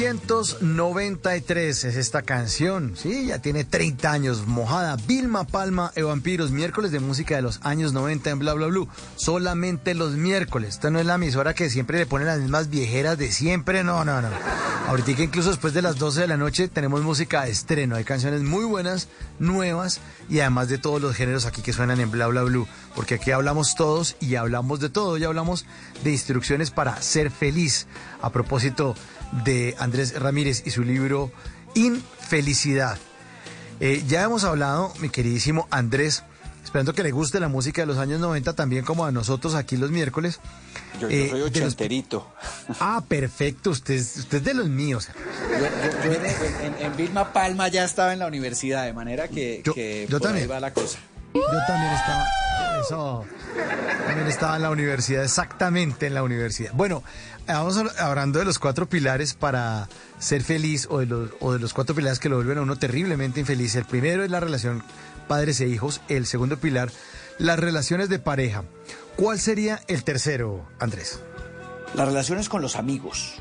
1993 0.00 1.84
es 1.84 1.96
esta 1.96 2.22
canción, 2.22 2.94
sí, 2.96 3.26
ya 3.26 3.42
tiene 3.42 3.64
30 3.64 4.10
años, 4.10 4.46
mojada, 4.46 4.96
Vilma 4.96 5.44
Palma 5.44 5.92
e 5.94 6.02
Vampiros, 6.02 6.52
miércoles 6.52 6.90
de 6.90 7.00
música 7.00 7.36
de 7.36 7.42
los 7.42 7.60
años 7.64 7.92
90 7.92 8.30
en 8.30 8.38
Bla 8.38 8.54
Bla 8.54 8.68
Blue, 8.68 8.88
solamente 9.16 9.94
los 9.94 10.12
miércoles, 10.12 10.70
esta 10.70 10.88
no 10.88 11.00
es 11.00 11.04
la 11.04 11.16
emisora 11.16 11.52
que 11.52 11.68
siempre 11.68 11.98
le 11.98 12.06
ponen 12.06 12.28
las 12.28 12.40
mismas 12.40 12.70
viejeras 12.70 13.18
de 13.18 13.30
siempre, 13.30 13.84
no, 13.84 14.02
no, 14.06 14.22
no. 14.22 14.30
Ahorita 14.88 15.14
que 15.14 15.24
incluso 15.24 15.50
después 15.50 15.74
de 15.74 15.82
las 15.82 15.98
12 15.98 16.22
de 16.22 16.28
la 16.28 16.38
noche 16.38 16.68
tenemos 16.68 17.02
música 17.02 17.44
de 17.44 17.50
estreno, 17.50 17.96
hay 17.96 18.04
canciones 18.04 18.40
muy 18.40 18.64
buenas, 18.64 19.08
nuevas 19.38 20.00
y 20.30 20.40
además 20.40 20.70
de 20.70 20.78
todos 20.78 21.02
los 21.02 21.14
géneros 21.14 21.44
aquí 21.44 21.60
que 21.60 21.74
suenan 21.74 22.00
en 22.00 22.10
Bla 22.10 22.26
Bla 22.26 22.42
Blue, 22.44 22.66
porque 22.96 23.16
aquí 23.16 23.32
hablamos 23.32 23.74
todos 23.74 24.16
y 24.18 24.36
hablamos 24.36 24.80
de 24.80 24.88
todo, 24.88 25.18
y 25.18 25.24
hablamos 25.24 25.66
de 26.02 26.10
instrucciones 26.10 26.70
para 26.70 27.00
ser 27.02 27.30
feliz. 27.30 27.86
A 28.22 28.30
propósito 28.30 28.96
de 29.44 29.74
Andrés 29.78 30.18
Ramírez 30.20 30.62
y 30.66 30.70
su 30.70 30.82
libro 30.82 31.30
Infelicidad. 31.74 32.98
Eh, 33.80 34.02
ya 34.06 34.22
hemos 34.22 34.44
hablado, 34.44 34.92
mi 35.00 35.08
queridísimo 35.08 35.66
Andrés, 35.70 36.22
esperando 36.64 36.92
que 36.92 37.02
le 37.02 37.10
guste 37.12 37.40
la 37.40 37.48
música 37.48 37.82
de 37.82 37.86
los 37.86 37.96
años 37.98 38.20
90 38.20 38.54
también 38.54 38.84
como 38.84 39.04
a 39.06 39.12
nosotros 39.12 39.54
aquí 39.54 39.76
los 39.76 39.90
miércoles. 39.90 40.40
Yo, 41.00 41.08
yo 41.08 41.16
Eh, 41.16 41.28
soy 41.30 41.38
los- 41.40 41.48
ochenterito. 41.50 42.30
Ah, 42.80 43.02
perfecto, 43.08 43.70
usted, 43.70 43.94
es- 43.94 44.16
usted 44.18 44.38
es 44.38 44.44
de 44.44 44.54
los 44.54 44.68
míos. 44.68 45.08
Yo, 45.50 45.58
yo- 45.58 46.04
yo 46.04 46.12
en, 46.12 46.74
en- 46.74 46.82
en 46.86 46.96
Vilma 46.96 47.32
Palma 47.32 47.68
ya 47.68 47.84
estaba 47.84 48.12
en 48.12 48.18
la 48.18 48.26
universidad, 48.26 48.84
de 48.84 48.92
manera 48.92 49.28
que, 49.28 49.62
Yo- 49.64 49.72
que 49.74 50.06
yo 50.10 50.18
por 50.18 50.26
también. 50.28 50.44
ahí 50.44 50.48
va 50.50 50.60
la 50.60 50.72
cosa. 50.74 50.98
Yo 51.32 51.40
también 51.66 51.92
estaba. 51.92 52.24
Eso. 52.82 53.24
También 54.06 54.26
estaba 54.28 54.56
en 54.56 54.62
la 54.62 54.70
universidad, 54.70 55.22
exactamente 55.24 56.06
en 56.06 56.14
la 56.14 56.22
universidad. 56.22 56.72
Bueno, 56.74 57.02
vamos 57.54 57.76
hablando 57.98 58.38
de 58.38 58.44
los 58.44 58.58
cuatro 58.58 58.88
pilares 58.88 59.34
para 59.34 59.88
ser 60.18 60.42
feliz 60.42 60.86
o 60.90 60.98
de 60.98 61.06
los, 61.06 61.30
o 61.40 61.52
de 61.52 61.58
los 61.58 61.72
cuatro 61.72 61.94
pilares 61.94 62.18
que 62.18 62.28
lo 62.28 62.36
vuelven 62.36 62.58
a 62.58 62.62
uno 62.62 62.76
terriblemente 62.76 63.40
infeliz. 63.40 63.74
El 63.76 63.84
primero 63.84 64.24
es 64.24 64.30
la 64.30 64.40
relación 64.40 64.82
padres 65.28 65.60
e 65.60 65.68
hijos. 65.68 66.00
El 66.08 66.26
segundo 66.26 66.58
pilar, 66.58 66.90
las 67.38 67.58
relaciones 67.58 68.08
de 68.08 68.18
pareja. 68.18 68.64
¿Cuál 69.16 69.38
sería 69.38 69.80
el 69.86 70.04
tercero, 70.04 70.66
Andrés? 70.78 71.20
Las 71.94 72.06
relaciones 72.08 72.48
con 72.48 72.62
los 72.62 72.76
amigos. 72.76 73.34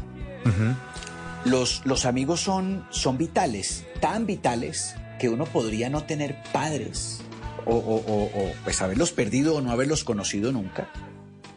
los, 1.46 1.82
los 1.86 2.06
amigos 2.06 2.42
son, 2.42 2.86
son 2.90 3.18
vitales, 3.18 3.86
tan 4.02 4.26
vitales 4.26 4.96
que 5.20 5.30
uno 5.30 5.46
podría 5.46 5.90
no 5.90 6.04
tener 6.04 6.38
padres 6.52 7.22
o, 7.66 7.76
o, 7.76 8.52
pues 8.64 8.82
haberlos 8.82 9.12
perdido 9.12 9.56
o 9.56 9.62
no 9.62 9.72
haberlos 9.72 10.04
conocido 10.04 10.52
nunca. 10.52 10.90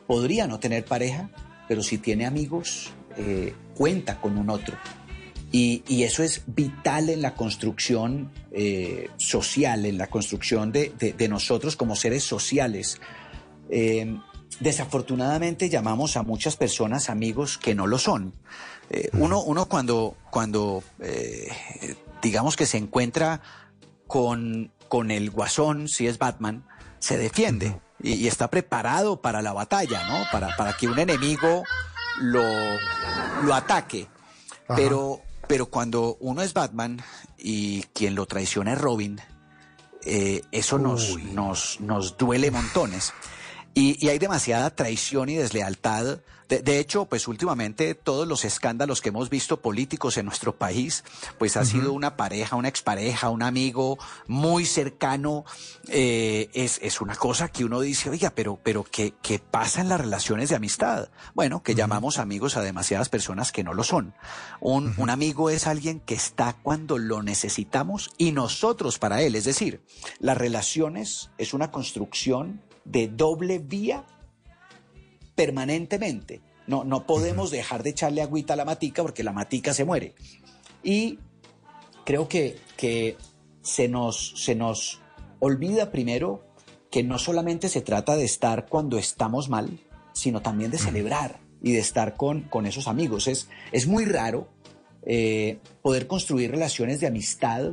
Podría 0.06 0.46
no 0.46 0.58
tener 0.58 0.84
pareja, 0.84 1.30
pero 1.68 1.82
si 1.82 1.98
tiene 1.98 2.26
amigos, 2.26 2.90
eh, 3.16 3.54
cuenta 3.74 4.20
con 4.20 4.38
un 4.38 4.50
otro. 4.50 4.76
Y, 5.50 5.82
y, 5.86 6.04
eso 6.04 6.22
es 6.22 6.42
vital 6.46 7.10
en 7.10 7.20
la 7.20 7.34
construcción 7.34 8.30
eh, 8.52 9.10
social, 9.18 9.84
en 9.84 9.98
la 9.98 10.06
construcción 10.06 10.72
de, 10.72 10.92
de, 10.98 11.28
nosotros 11.28 11.76
como 11.76 11.94
seres 11.94 12.24
sociales. 12.24 13.00
Eh, 13.68 14.18
desafortunadamente 14.60 15.68
llamamos 15.68 16.16
a 16.16 16.22
muchas 16.22 16.56
personas 16.56 17.10
amigos 17.10 17.58
que 17.58 17.74
no 17.74 17.86
lo 17.86 17.98
son. 17.98 18.32
uno, 19.12 19.42
uno 19.42 19.66
cuando, 19.66 20.16
cuando 20.30 20.82
digamos 22.22 22.56
que 22.56 22.64
se 22.64 22.78
encuentra 22.78 23.42
con, 24.06 24.72
con 24.88 25.10
el 25.10 25.30
guasón, 25.30 25.88
si 25.88 26.06
es 26.06 26.18
Batman, 26.18 26.64
se 26.98 27.18
defiende 27.18 27.74
y, 28.02 28.26
está 28.26 28.50
preparado 28.50 29.20
para 29.20 29.42
la 29.42 29.52
batalla, 29.52 30.06
¿no? 30.08 30.24
Para, 30.30 30.56
para 30.56 30.72
que 30.74 30.88
un 30.88 30.98
enemigo 30.98 31.64
lo, 32.18 32.44
lo 33.42 33.54
ataque. 33.54 34.08
Pero, 34.74 35.20
pero 35.48 35.66
cuando 35.66 36.16
uno 36.20 36.42
es 36.42 36.54
Batman 36.54 37.02
y 37.38 37.82
quien 37.94 38.14
lo 38.14 38.26
traiciona 38.26 38.72
es 38.72 38.80
Robin, 38.80 39.20
eh, 40.04 40.42
eso 40.50 40.78
nos, 40.78 41.18
nos, 41.18 41.80
nos 41.80 42.16
duele 42.16 42.50
montones. 42.50 43.12
Y, 43.74 44.04
y, 44.04 44.08
hay 44.08 44.18
demasiada 44.18 44.74
traición 44.74 45.28
y 45.28 45.36
deslealtad 45.36 46.20
de, 46.60 46.78
hecho, 46.78 47.06
pues 47.06 47.28
últimamente 47.28 47.94
todos 47.94 48.28
los 48.28 48.44
escándalos 48.44 49.00
que 49.00 49.08
hemos 49.08 49.30
visto 49.30 49.60
políticos 49.60 50.18
en 50.18 50.26
nuestro 50.26 50.56
país, 50.56 51.04
pues 51.38 51.56
ha 51.56 51.64
sido 51.64 51.92
una 51.92 52.16
pareja, 52.16 52.56
una 52.56 52.68
expareja, 52.68 53.30
un 53.30 53.42
amigo 53.42 53.98
muy 54.26 54.66
cercano. 54.66 55.44
Eh, 55.88 56.50
es, 56.52 56.78
es, 56.82 57.00
una 57.00 57.16
cosa 57.16 57.48
que 57.48 57.64
uno 57.64 57.80
dice, 57.80 58.10
oiga, 58.10 58.30
pero, 58.34 58.58
pero 58.62 58.84
¿qué, 58.84 59.14
qué 59.22 59.38
pasa 59.38 59.80
en 59.80 59.88
las 59.88 60.00
relaciones 60.00 60.50
de 60.50 60.56
amistad? 60.56 61.08
Bueno, 61.34 61.62
que 61.62 61.74
llamamos 61.74 62.18
amigos 62.18 62.56
a 62.56 62.62
demasiadas 62.62 63.08
personas 63.08 63.52
que 63.52 63.64
no 63.64 63.72
lo 63.72 63.84
son. 63.84 64.14
Un, 64.60 64.94
un 64.98 65.10
amigo 65.10 65.48
es 65.48 65.66
alguien 65.66 66.00
que 66.00 66.14
está 66.14 66.56
cuando 66.62 66.98
lo 66.98 67.22
necesitamos 67.22 68.10
y 68.18 68.32
nosotros 68.32 68.98
para 68.98 69.22
él. 69.22 69.34
Es 69.34 69.44
decir, 69.44 69.82
las 70.18 70.36
relaciones 70.36 71.30
es 71.38 71.54
una 71.54 71.70
construcción 71.70 72.62
de 72.84 73.08
doble 73.08 73.58
vía 73.58 74.04
permanentemente. 75.34 76.40
No, 76.66 76.84
no 76.84 77.06
podemos 77.06 77.50
dejar 77.50 77.82
de 77.82 77.90
echarle 77.90 78.22
agüita 78.22 78.54
a 78.54 78.56
la 78.56 78.64
matica 78.64 79.02
porque 79.02 79.24
la 79.24 79.32
matica 79.32 79.74
se 79.74 79.84
muere. 79.84 80.14
Y 80.82 81.18
creo 82.04 82.28
que, 82.28 82.56
que 82.76 83.16
se, 83.62 83.88
nos, 83.88 84.34
se 84.36 84.54
nos 84.54 85.00
olvida 85.40 85.90
primero 85.90 86.44
que 86.90 87.02
no 87.02 87.18
solamente 87.18 87.68
se 87.68 87.80
trata 87.80 88.16
de 88.16 88.24
estar 88.24 88.66
cuando 88.66 88.98
estamos 88.98 89.48
mal, 89.48 89.80
sino 90.12 90.42
también 90.42 90.70
de 90.70 90.78
celebrar 90.78 91.40
y 91.62 91.72
de 91.72 91.78
estar 91.78 92.16
con, 92.16 92.42
con 92.42 92.66
esos 92.66 92.86
amigos. 92.86 93.26
Es, 93.26 93.48
es 93.72 93.86
muy 93.86 94.04
raro 94.04 94.48
eh, 95.04 95.58
poder 95.80 96.06
construir 96.06 96.50
relaciones 96.50 97.00
de 97.00 97.06
amistad 97.06 97.72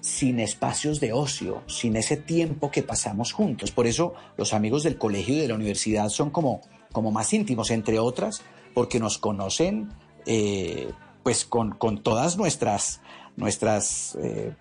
sin 0.00 0.40
espacios 0.40 1.00
de 1.00 1.12
ocio, 1.12 1.62
sin 1.66 1.96
ese 1.96 2.16
tiempo 2.16 2.70
que 2.70 2.82
pasamos 2.82 3.32
juntos. 3.32 3.70
Por 3.70 3.86
eso 3.86 4.14
los 4.36 4.54
amigos 4.54 4.82
del 4.82 4.96
colegio 4.96 5.34
y 5.34 5.40
de 5.40 5.48
la 5.48 5.54
universidad 5.54 6.08
son 6.08 6.30
como 6.30 6.62
como 6.92 7.10
más 7.10 7.32
íntimos, 7.32 7.70
entre 7.70 7.98
otras, 7.98 8.42
porque 8.74 8.98
nos 8.98 9.18
conocen 9.18 9.90
eh, 10.26 10.90
pues 11.22 11.44
con, 11.44 11.76
todas 12.02 12.36
nuestras, 12.36 13.00
nuestras 13.36 14.16
eh, 14.22 14.54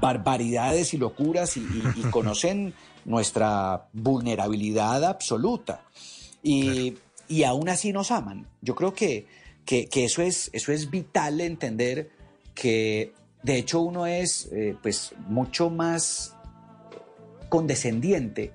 barbaridades 0.00 0.94
y 0.94 0.98
locuras 0.98 1.56
y, 1.56 1.62
conocen 2.10 2.74
nuestra 3.04 3.88
vulnerabilidad 3.92 5.04
absoluta. 5.04 5.82
Y, 6.42 6.94
y, 7.28 7.44
aún 7.44 7.68
así 7.68 7.92
nos 7.92 8.10
aman. 8.10 8.46
Yo 8.62 8.74
creo 8.74 8.94
que, 8.94 9.26
que, 9.64 9.88
eso, 10.04 10.22
es, 10.22 10.50
eso 10.52 10.72
es 10.72 10.90
vital 10.90 11.40
entender 11.40 12.10
que 12.54 13.12
de 13.42 13.56
hecho 13.56 13.80
uno 13.80 14.06
es 14.06 14.48
eh, 14.52 14.76
pues 14.82 15.14
mucho 15.28 15.70
más 15.70 16.34
condescendiente 17.48 18.52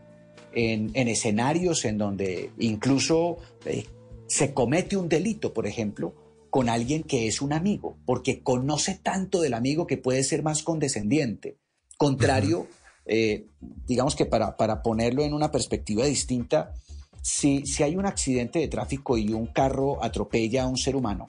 en, 0.56 1.07
escenarios 1.07 1.86
en 1.86 1.98
donde 1.98 2.52
incluso 2.57 3.38
eh, 3.65 3.86
se 4.27 4.53
comete 4.53 4.98
un 4.98 5.10
delito, 5.10 5.53
por 5.53 5.68
ejemplo, 5.68 6.15
con 6.49 6.69
alguien 6.69 7.03
que 7.03 7.27
es 7.27 7.41
un 7.41 7.53
amigo, 7.53 7.98
porque 8.06 8.41
conoce 8.41 8.99
tanto 9.03 9.41
del 9.41 9.53
amigo 9.53 9.86
que 9.86 9.98
puede 9.98 10.23
ser 10.23 10.41
más 10.41 10.64
condescendiente. 10.64 11.57
Contrario, 11.98 12.68
eh, 13.06 13.48
digamos 13.86 14.15
que 14.15 14.26
para, 14.26 14.56
para, 14.56 14.82
ponerlo 14.82 15.23
en 15.23 15.34
una 15.34 15.52
perspectiva 15.52 16.06
distinta, 16.06 16.73
si, 17.22 17.65
si 17.65 17.84
hay 17.84 17.95
un 17.98 18.06
accidente 18.06 18.60
de 18.60 18.68
tráfico 18.68 19.18
y 19.18 19.34
un 19.34 19.48
carro 19.48 20.03
atropella 20.03 20.64
a 20.64 20.68
un 20.68 20.77
ser 20.77 20.95
humano, 20.95 21.27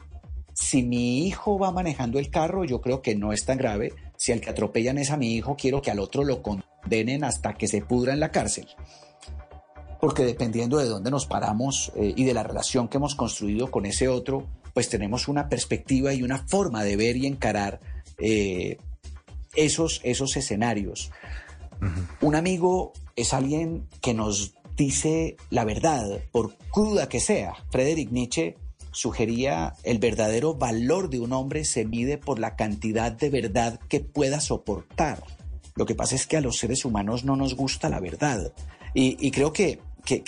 si 0.54 0.84
mi 0.84 1.26
hijo 1.26 1.58
va 1.58 1.72
manejando 1.72 2.18
el 2.18 2.30
carro, 2.30 2.64
yo 2.64 2.80
creo 2.80 3.02
que 3.02 3.14
no 3.14 3.32
es 3.32 3.44
tan 3.44 3.58
grave. 3.58 3.92
Si 4.16 4.32
el 4.32 4.40
que 4.40 4.50
atropellan 4.50 4.96
es 4.96 5.10
a 5.10 5.18
mi 5.18 5.34
hijo, 5.34 5.54
quiero 5.56 5.82
que 5.82 5.90
al 5.90 5.98
otro 5.98 6.24
lo 6.24 6.40
condenen 6.40 7.24
hasta 7.24 7.54
que 7.54 7.68
se 7.68 7.82
pudra 7.82 8.14
en 8.14 8.20
la 8.20 8.30
cárcel 8.30 8.66
porque 10.00 10.24
dependiendo 10.24 10.78
de 10.78 10.86
dónde 10.86 11.10
nos 11.10 11.26
paramos 11.26 11.92
eh, 11.96 12.12
y 12.16 12.24
de 12.24 12.34
la 12.34 12.42
relación 12.42 12.88
que 12.88 12.98
hemos 12.98 13.14
construido 13.14 13.70
con 13.70 13.86
ese 13.86 14.08
otro, 14.08 14.46
pues 14.74 14.88
tenemos 14.88 15.28
una 15.28 15.48
perspectiva 15.48 16.12
y 16.12 16.22
una 16.22 16.46
forma 16.46 16.84
de 16.84 16.96
ver 16.96 17.16
y 17.16 17.26
encarar 17.26 17.80
eh, 18.18 18.78
esos, 19.54 20.00
esos 20.04 20.36
escenarios. 20.36 21.10
Un 22.20 22.34
amigo 22.34 22.92
es 23.16 23.34
alguien 23.34 23.86
que 24.00 24.14
nos 24.14 24.54
dice 24.76 25.36
la 25.50 25.64
verdad, 25.64 26.20
por 26.32 26.56
cruda 26.70 27.08
que 27.08 27.20
sea. 27.20 27.54
Friedrich 27.70 28.10
Nietzsche 28.10 28.56
sugería 28.92 29.74
el 29.82 29.98
verdadero 29.98 30.54
valor 30.54 31.10
de 31.10 31.20
un 31.20 31.32
hombre 31.32 31.64
se 31.64 31.84
mide 31.84 32.16
por 32.16 32.38
la 32.38 32.56
cantidad 32.56 33.12
de 33.12 33.28
verdad 33.28 33.78
que 33.88 34.00
pueda 34.00 34.40
soportar. 34.40 35.22
Lo 35.74 35.84
que 35.84 35.94
pasa 35.94 36.14
es 36.14 36.26
que 36.26 36.38
a 36.38 36.40
los 36.40 36.56
seres 36.56 36.86
humanos 36.86 37.24
no 37.24 37.36
nos 37.36 37.54
gusta 37.54 37.90
la 37.90 38.00
verdad. 38.00 38.54
Y, 38.98 39.30
creo 39.30 39.52
que, 39.52 39.78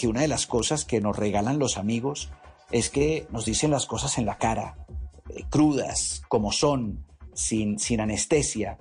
una 0.07 0.21
de 0.21 0.29
las 0.29 0.47
cosas 0.47 0.85
que 0.85 1.01
nos 1.01 1.17
regalan 1.17 1.59
los 1.59 1.79
amigos 1.79 2.29
es 2.71 2.91
que 2.91 3.27
nos 3.31 3.47
dicen 3.47 3.71
las 3.71 3.87
cosas 3.87 4.19
en 4.19 4.27
la 4.27 4.37
cara, 4.37 4.77
eh, 5.31 5.45
crudas, 5.49 6.21
como 6.29 6.53
son, 6.53 7.07
sin, 7.33 7.79
sin 7.79 8.03
anestesia. 8.03 8.77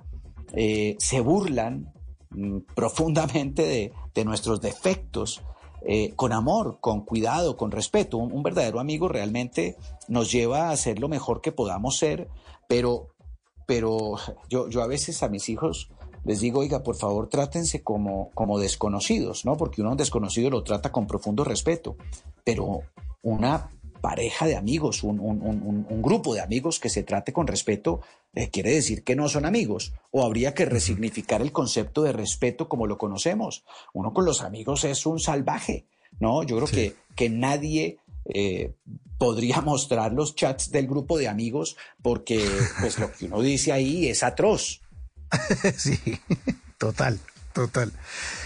Eh, 0.52 0.96
se 0.98 1.20
burlan 1.20 1.90
mm, 2.28 2.58
profundamente 2.74 3.92
de, 4.14 4.24
nuestros 4.26 4.60
defectos, 4.60 5.42
eh, 5.86 6.12
con 6.16 6.34
amor, 6.34 6.80
con 6.82 7.06
cuidado, 7.06 7.56
con 7.56 7.70
respeto. 7.70 8.18
Un, 8.18 8.30
un, 8.30 8.42
verdadero 8.42 8.80
amigo 8.80 9.08
realmente 9.08 9.76
nos 10.06 10.30
lleva 10.30 10.68
a 10.68 10.76
ser 10.76 10.98
lo 10.98 11.08
mejor 11.08 11.40
que 11.40 11.52
podamos 11.52 11.96
ser, 11.96 12.28
pero, 12.68 13.14
pero 13.66 14.16
yo, 14.50 14.68
yo 14.68 14.82
a 14.82 14.86
veces 14.86 15.22
a 15.22 15.30
mis 15.30 15.48
hijos 15.48 15.88
les 16.24 16.40
digo, 16.40 16.60
oiga, 16.60 16.82
por 16.82 16.96
favor, 16.96 17.28
trátense 17.28 17.82
como, 17.82 18.30
como 18.34 18.58
desconocidos, 18.58 19.44
¿no? 19.44 19.56
Porque 19.56 19.82
uno 19.82 19.96
desconocido 19.96 20.50
lo 20.50 20.62
trata 20.62 20.92
con 20.92 21.06
profundo 21.06 21.44
respeto, 21.44 21.96
pero 22.44 22.82
una 23.22 23.70
pareja 24.00 24.46
de 24.46 24.56
amigos, 24.56 25.02
un, 25.02 26.02
grupo 26.02 26.34
de 26.34 26.40
amigos 26.40 26.78
que 26.78 26.88
se 26.88 27.02
trate 27.02 27.32
con 27.32 27.46
respeto, 27.46 28.00
eh, 28.34 28.48
quiere 28.50 28.72
decir 28.72 29.04
que 29.04 29.16
no 29.16 29.28
son 29.28 29.44
amigos. 29.44 29.92
O 30.10 30.24
habría 30.24 30.54
que 30.54 30.64
resignificar 30.64 31.42
el 31.42 31.52
concepto 31.52 32.02
de 32.02 32.12
respeto 32.12 32.68
como 32.68 32.86
lo 32.86 32.98
conocemos. 32.98 33.64
Uno 33.92 34.12
con 34.12 34.24
los 34.24 34.42
amigos 34.42 34.84
es 34.84 35.04
un 35.06 35.18
salvaje, 35.18 35.86
¿no? 36.20 36.42
Yo 36.42 36.56
creo 36.56 36.68
que, 36.68 36.94
que 37.16 37.28
nadie 37.28 37.98
eh, 38.26 38.74
podría 39.18 39.60
mostrar 39.62 40.12
los 40.12 40.34
chats 40.34 40.70
del 40.70 40.86
grupo 40.86 41.18
de 41.18 41.28
amigos 41.28 41.76
porque 42.02 42.44
pues 42.80 42.98
lo 42.98 43.12
que 43.12 43.26
uno 43.26 43.40
dice 43.40 43.72
ahí 43.72 44.08
es 44.08 44.22
atroz. 44.22 44.80
sí, 45.76 46.20
total, 46.78 47.20
total. 47.52 47.92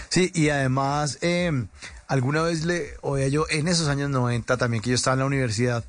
Sí, 0.09 0.31
y 0.33 0.49
además, 0.49 1.17
em, 1.21 1.67
alguna 2.07 2.41
vez 2.41 2.65
le 2.65 2.95
oía 3.01 3.27
yo 3.27 3.45
en 3.49 3.67
esos 3.67 3.87
años 3.87 4.09
90 4.09 4.57
también 4.57 4.81
que 4.83 4.89
yo 4.89 4.95
estaba 4.95 5.13
en 5.13 5.19
la 5.19 5.25
universidad, 5.25 5.85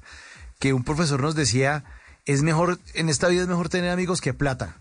que 0.59 0.73
un 0.73 0.85
profesor 0.85 1.21
nos 1.21 1.35
decía, 1.35 1.85
es 2.27 2.43
mejor, 2.43 2.79
en 2.95 3.09
esta 3.09 3.29
vida 3.29 3.43
es 3.43 3.49
mejor 3.49 3.69
tener 3.69 3.91
amigos 3.91 4.21
que 4.21 4.35
plata. 4.35 4.77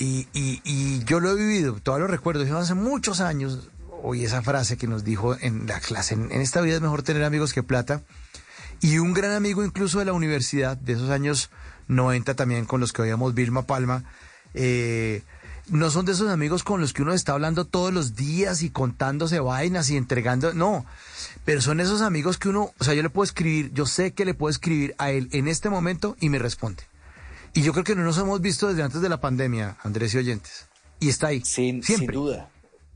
Y, 0.00 0.28
y, 0.32 1.02
yo 1.04 1.18
lo 1.18 1.32
he 1.32 1.34
vivido, 1.34 1.74
todavía 1.82 2.06
lo 2.06 2.12
recuerdo, 2.12 2.56
hace 2.56 2.74
muchos 2.74 3.20
años, 3.20 3.68
oí 4.00 4.24
esa 4.24 4.42
frase 4.42 4.76
que 4.76 4.86
nos 4.86 5.02
dijo 5.02 5.36
en 5.40 5.66
la 5.66 5.80
clase, 5.80 6.14
en, 6.14 6.30
en 6.30 6.40
esta 6.40 6.60
vida 6.60 6.76
es 6.76 6.80
mejor 6.80 7.02
tener 7.02 7.24
amigos 7.24 7.52
que 7.52 7.64
plata. 7.64 8.02
Y 8.80 8.98
un 8.98 9.12
gran 9.12 9.32
amigo 9.32 9.64
incluso 9.64 9.98
de 9.98 10.04
la 10.04 10.12
universidad, 10.12 10.76
de 10.76 10.92
esos 10.92 11.10
años 11.10 11.50
90 11.88 12.34
también 12.34 12.64
con 12.64 12.78
los 12.80 12.92
que 12.92 13.02
oíamos 13.02 13.34
Vilma 13.34 13.62
Palma, 13.62 14.04
eh, 14.54 15.22
no 15.70 15.90
son 15.90 16.06
de 16.06 16.12
esos 16.12 16.28
amigos 16.30 16.62
con 16.62 16.80
los 16.80 16.92
que 16.92 17.02
uno 17.02 17.12
está 17.12 17.32
hablando 17.32 17.64
todos 17.64 17.92
los 17.92 18.14
días 18.14 18.62
y 18.62 18.70
contándose 18.70 19.40
vainas 19.40 19.90
y 19.90 19.96
entregando, 19.96 20.54
no, 20.54 20.86
pero 21.44 21.60
son 21.60 21.80
esos 21.80 22.02
amigos 22.02 22.38
que 22.38 22.48
uno, 22.48 22.72
o 22.78 22.84
sea, 22.84 22.94
yo 22.94 23.02
le 23.02 23.10
puedo 23.10 23.24
escribir, 23.24 23.72
yo 23.72 23.86
sé 23.86 24.12
que 24.12 24.24
le 24.24 24.34
puedo 24.34 24.50
escribir 24.50 24.94
a 24.98 25.10
él 25.10 25.28
en 25.32 25.48
este 25.48 25.70
momento 25.70 26.16
y 26.20 26.28
me 26.28 26.38
responde. 26.38 26.82
Y 27.54 27.62
yo 27.62 27.72
creo 27.72 27.84
que 27.84 27.94
no 27.94 28.04
nos 28.04 28.18
hemos 28.18 28.40
visto 28.40 28.68
desde 28.68 28.82
antes 28.82 29.00
de 29.00 29.08
la 29.08 29.20
pandemia, 29.20 29.76
Andrés 29.82 30.14
y 30.14 30.18
oyentes. 30.18 30.66
Y 31.00 31.08
está 31.08 31.28
ahí. 31.28 31.42
Sin, 31.44 31.82
siempre. 31.82 32.14
sin 32.14 32.22
duda. 32.22 32.50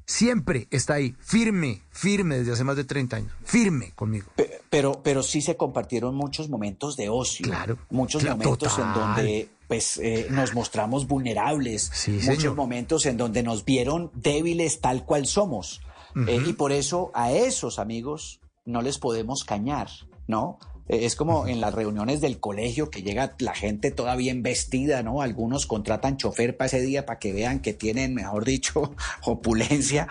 Siempre 0.06 0.66
está 0.70 0.94
ahí, 0.94 1.14
firme, 1.20 1.82
firme 1.90 2.38
desde 2.38 2.52
hace 2.52 2.64
más 2.64 2.76
de 2.76 2.84
30 2.84 3.16
años, 3.16 3.32
firme 3.44 3.92
conmigo. 3.94 4.26
Pe- 4.34 4.60
Pero, 4.68 5.00
pero 5.02 5.22
sí 5.22 5.40
se 5.42 5.56
compartieron 5.56 6.14
muchos 6.14 6.48
momentos 6.48 6.96
de 6.96 7.08
ocio. 7.08 7.44
Claro, 7.46 7.78
Muchos 7.90 8.22
claro, 8.22 8.36
momentos 8.38 8.74
total. 8.76 8.86
en 8.88 8.94
donde 9.00 9.48
pues 9.68 9.98
eh, 9.98 10.26
nos 10.30 10.54
mostramos 10.54 11.06
vulnerables. 11.06 11.90
muchos 12.08 12.24
señor. 12.36 12.54
momentos 12.56 13.06
en 13.06 13.16
donde 13.16 13.42
nos 13.42 13.64
vieron 13.64 14.10
débiles 14.14 14.80
tal 14.80 15.04
cual 15.06 15.26
somos. 15.26 15.80
Eh, 16.26 16.42
y 16.46 16.52
por 16.52 16.72
eso 16.72 17.10
a 17.14 17.32
esos 17.32 17.78
amigos 17.78 18.40
no 18.66 18.82
les 18.82 18.98
podemos 18.98 19.44
cañar, 19.44 19.88
¿no? 20.26 20.58
Eh, 20.88 21.04
Es 21.04 21.14
como 21.16 21.46
en 21.46 21.60
las 21.60 21.74
reuniones 21.74 22.20
del 22.20 22.40
colegio 22.40 22.90
que 22.90 23.02
llega 23.02 23.34
la 23.38 23.54
gente 23.54 23.90
toda 23.90 24.16
bien 24.16 24.42
vestida, 24.42 25.02
¿no? 25.02 25.22
Algunos 25.22 25.66
contratan 25.66 26.16
chofer 26.16 26.56
para 26.56 26.66
ese 26.66 26.80
día 26.80 27.06
para 27.06 27.18
que 27.18 27.32
vean 27.32 27.60
que 27.60 27.72
tienen, 27.72 28.14
mejor 28.14 28.44
dicho, 28.44 28.94
opulencia. 29.24 30.08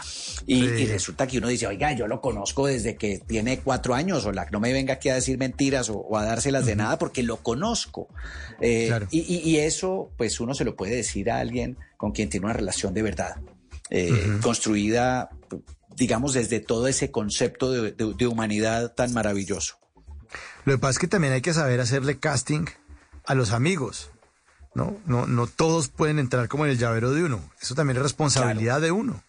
Y, 0.48 0.62
Sí. 0.62 0.66
y 0.84 0.86
resulta 0.88 1.28
que 1.28 1.38
uno 1.40 1.48
dice, 1.50 1.68
oiga, 1.68 1.92
yo 1.94 2.08
lo 2.08 2.22
conozco 2.22 2.68
desde 2.68 2.96
que 2.96 3.20
tiene 3.20 3.60
cuatro 3.60 3.94
años, 3.96 4.26
o 4.26 4.32
la, 4.32 4.46
no 4.52 4.60
me 4.60 4.72
venga 4.74 4.94
aquí 4.96 5.10
a 5.10 5.16
decir 5.16 5.38
mentiras 5.38 5.90
o, 5.90 5.98
o 5.98 6.18
a 6.18 6.24
dárselas 6.26 6.66
de 6.66 6.76
nada 6.76 6.98
porque 6.98 7.24
lo 7.24 7.38
conozco. 7.44 8.08
Eh, 8.60 8.86
Claro. 8.88 9.08
y, 9.12 9.20
y- 9.20 9.50
y 9.50 9.58
eso, 9.58 10.12
pues 10.18 10.40
uno 10.40 10.54
se 10.54 10.64
lo 10.66 10.76
puede 10.76 10.96
decir 10.96 11.30
a 11.32 11.40
alguien 11.40 11.78
con 11.98 12.12
quien 12.12 12.30
tiene 12.30 12.46
una 12.46 12.54
relación 12.54 12.94
de 12.94 13.02
verdad, 13.04 13.36
eh, 13.90 14.12
construida, 14.42 15.30
digamos, 15.96 16.34
desde 16.34 16.60
todo 16.62 16.88
ese 16.88 17.12
concepto 17.12 17.72
de- 17.72 17.92
de- 17.92 18.14
de 18.14 18.28
humanidad 18.28 18.94
tan 18.94 19.12
maravilloso. 19.14 19.76
Lo 20.66 20.74
que 20.74 20.78
pasa 20.78 20.92
es 20.92 21.00
que 21.00 21.08
también 21.08 21.34
hay 21.34 21.42
que 21.42 21.54
saber 21.54 21.80
hacerle 21.80 22.20
casting 22.20 22.66
a 23.26 23.36
los 23.36 23.52
amigos. 23.52 24.12
No, 24.74 25.00
no, 25.06 25.28
no 25.28 25.48
todos 25.48 25.90
pueden 25.90 26.20
entrar 26.20 26.48
como 26.48 26.66
en 26.66 26.72
el 26.72 26.78
llavero 26.78 27.12
de 27.12 27.24
uno. 27.24 27.52
Eso 27.62 27.76
también 27.76 27.98
es 27.98 28.04
responsabilidad 28.04 28.80
de 28.80 28.92
uno. 28.92 29.24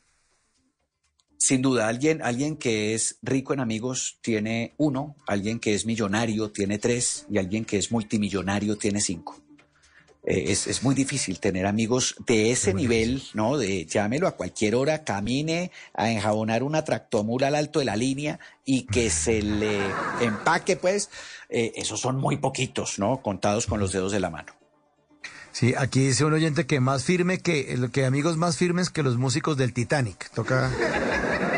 Sin 1.36 1.60
duda, 1.60 1.88
alguien, 1.88 2.22
alguien 2.22 2.56
que 2.56 2.94
es 2.94 3.18
rico 3.20 3.52
en 3.52 3.58
amigos 3.58 4.18
tiene 4.22 4.74
uno, 4.76 5.16
alguien 5.26 5.58
que 5.58 5.74
es 5.74 5.86
millonario 5.86 6.52
tiene 6.52 6.78
tres 6.78 7.26
y 7.28 7.38
alguien 7.38 7.64
que 7.64 7.78
es 7.78 7.90
multimillonario 7.90 8.78
tiene 8.78 9.00
cinco. 9.00 9.42
Eh, 10.24 10.52
es, 10.52 10.66
es 10.68 10.82
muy 10.84 10.94
difícil 10.94 11.40
tener 11.40 11.66
amigos 11.66 12.14
de 12.26 12.52
ese 12.52 12.74
nivel, 12.74 13.22
¿no? 13.34 13.58
De 13.58 13.84
llámelo 13.86 14.28
a 14.28 14.36
cualquier 14.36 14.76
hora, 14.76 15.02
camine 15.02 15.72
a 15.94 16.10
enjabonar 16.10 16.62
una 16.62 16.84
tractomula 16.84 17.48
al 17.48 17.56
alto 17.56 17.80
de 17.80 17.86
la 17.86 17.96
línea 17.96 18.38
y 18.64 18.82
que 18.84 19.10
se 19.10 19.42
le 19.42 19.80
empaque, 20.20 20.76
pues, 20.76 21.10
eh, 21.48 21.72
esos 21.74 21.98
son 22.00 22.18
muy 22.18 22.36
poquitos, 22.36 22.98
¿no? 23.00 23.20
Contados 23.20 23.66
con 23.66 23.80
los 23.80 23.90
dedos 23.92 24.12
de 24.12 24.20
la 24.20 24.30
mano. 24.30 24.52
Sí, 25.50 25.74
aquí 25.76 26.06
dice 26.06 26.24
un 26.24 26.32
oyente 26.32 26.66
que 26.66 26.80
más 26.80 27.04
firme 27.04 27.40
que, 27.40 27.76
que 27.92 28.06
amigos 28.06 28.36
más 28.38 28.56
firmes 28.56 28.88
que 28.90 29.02
los 29.02 29.18
músicos 29.18 29.56
del 29.58 29.72
Titanic. 29.74 30.30
Toca 30.30 30.70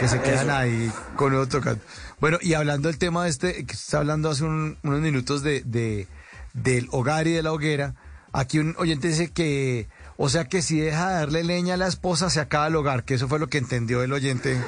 que 0.01 0.09
se 0.09 0.21
quedan 0.21 0.47
Eso. 0.49 0.57
ahí 0.57 0.91
con 1.17 1.33
uno 1.33 1.47
tocando. 1.47 1.81
Bueno, 2.19 2.39
y 2.41 2.55
hablando 2.55 2.89
del 2.89 2.99
tema 2.99 3.29
este, 3.29 3.65
que 3.67 3.73
está 3.75 3.99
hablando 3.99 4.31
hace 4.31 4.43
un- 4.43 4.79
unos 4.83 5.01
minutos 5.01 5.43
de, 5.43 5.61
de- 5.61 6.09
del 6.55 6.89
hogar 6.91 7.29
y 7.29 7.33
de 7.33 7.43
la 7.45 7.53
hoguera, 7.53 7.95
aquí 8.35 8.59
un 8.59 8.75
oyente 8.79 9.09
dice 9.09 9.31
que, 9.33 9.89
o 10.19 10.29
sea 10.29 10.45
que 10.45 10.61
si 10.61 10.79
deja 10.79 11.09
de 11.09 11.15
darle 11.21 11.43
leña 11.45 11.75
a 11.75 11.77
la 11.79 11.87
esposa 11.87 12.29
se 12.29 12.41
acaba 12.41 12.67
el 12.67 12.77
hogar, 12.77 13.05
que 13.05 13.15
eso 13.15 13.29
fue 13.29 13.39
lo 13.39 13.47
que 13.49 13.59
entendió 13.59 14.03
el 14.03 14.13
oyente. 14.13 14.61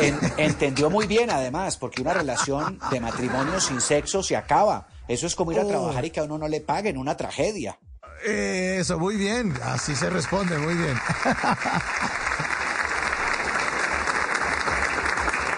En- 0.00 0.18
entendió 0.36 0.90
muy 0.90 1.06
bien, 1.06 1.30
además, 1.30 1.76
porque 1.76 2.02
una 2.02 2.12
relación 2.14 2.78
de 2.90 3.00
matrimonio 3.00 3.60
sin 3.60 3.80
sexo 3.80 4.22
se 4.22 4.36
acaba. 4.36 4.86
Eso 5.08 5.26
es 5.26 5.34
como 5.34 5.52
ir 5.52 5.58
a 5.58 5.64
Oh. 5.64 5.68
trabajar 5.68 6.04
y 6.04 6.10
que 6.10 6.20
a 6.20 6.24
uno 6.24 6.36
no 6.38 6.48
le 6.48 6.60
paguen, 6.60 6.96
una 6.98 7.16
tragedia. 7.16 7.78
Eso, 8.24 8.98
muy 8.98 9.16
bien, 9.16 9.52
así 9.64 9.94
se 9.96 10.08
responde, 10.10 10.56
muy 10.58 10.74
bien. 10.74 10.94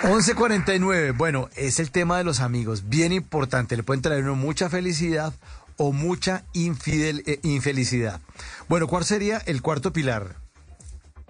11.49, 0.03 1.13
bueno, 1.17 1.49
es 1.57 1.81
el 1.81 1.91
tema 1.91 2.19
de 2.19 2.25
los 2.25 2.41
amigos, 2.41 2.89
bien 2.89 3.13
importante, 3.13 3.77
le 3.77 3.83
pueden 3.83 4.03
traer 4.03 4.23
uno 4.23 4.37
mucha 4.37 4.69
felicidad 4.69 5.33
o 5.77 5.93
mucha 5.93 6.45
infidel- 6.55 7.23
eh, 7.27 7.39
infelicidad. 7.43 8.21
Bueno, 8.69 8.87
¿cuál 8.89 9.05
sería 9.05 9.39
el 9.47 9.63
cuarto 9.63 9.93
pilar? 9.93 10.37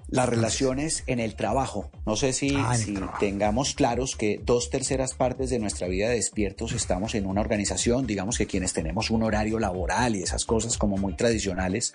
Las 0.08 0.28
relaciones 0.28 1.02
en 1.08 1.18
el 1.18 1.34
trabajo. 1.34 1.90
No 2.06 2.14
sé 2.14 2.32
si, 2.32 2.54
Ah, 2.56 2.76
si 2.76 2.96
tengamos 3.18 3.74
claros 3.74 4.14
que 4.14 4.40
dos 4.44 4.70
terceras 4.70 5.14
partes 5.14 5.50
de 5.50 5.58
nuestra 5.58 5.88
vida 5.88 6.08
despiertos 6.08 6.70
estamos 6.72 7.16
en 7.16 7.26
una 7.26 7.40
organización, 7.40 8.06
digamos 8.06 8.38
que 8.38 8.46
quienes 8.46 8.72
tenemos 8.72 9.10
un 9.10 9.24
horario 9.24 9.58
laboral 9.58 10.14
y 10.14 10.22
esas 10.22 10.44
cosas 10.44 10.78
como 10.78 10.96
muy 10.96 11.14
tradicionales. 11.14 11.92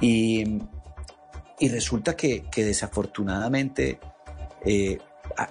Y, 0.00 0.60
y 1.58 1.68
resulta 1.70 2.14
que, 2.14 2.44
que 2.52 2.64
desafortunadamente, 2.64 3.98
eh, 4.64 4.98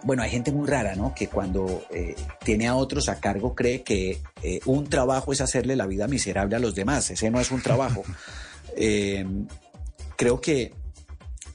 bueno, 0.04 0.24
hay 0.24 0.30
gente 0.30 0.52
muy 0.52 0.68
rara, 0.68 0.96
¿no? 0.96 1.14
Que 1.14 1.28
cuando 1.28 1.84
eh, 1.92 2.16
tiene 2.44 2.68
a 2.68 2.76
otros 2.76 3.10
a 3.10 3.20
cargo 3.20 3.56
cree 3.56 3.84
que 3.84 4.22
eh, 4.44 4.60
un 4.66 4.88
trabajo 4.88 5.32
es 5.32 5.42
hacerle 5.42 5.76
la 5.76 5.88
vida 5.88 6.08
miserable 6.08 6.56
a 6.56 6.60
los 6.60 6.76
demás. 6.76 7.10
Ese 7.12 7.30
no 7.32 7.40
es 7.40 7.52
un 7.52 7.62
trabajo. 7.62 8.04
Eh, 8.82 9.26
creo 10.16 10.40
que 10.40 10.74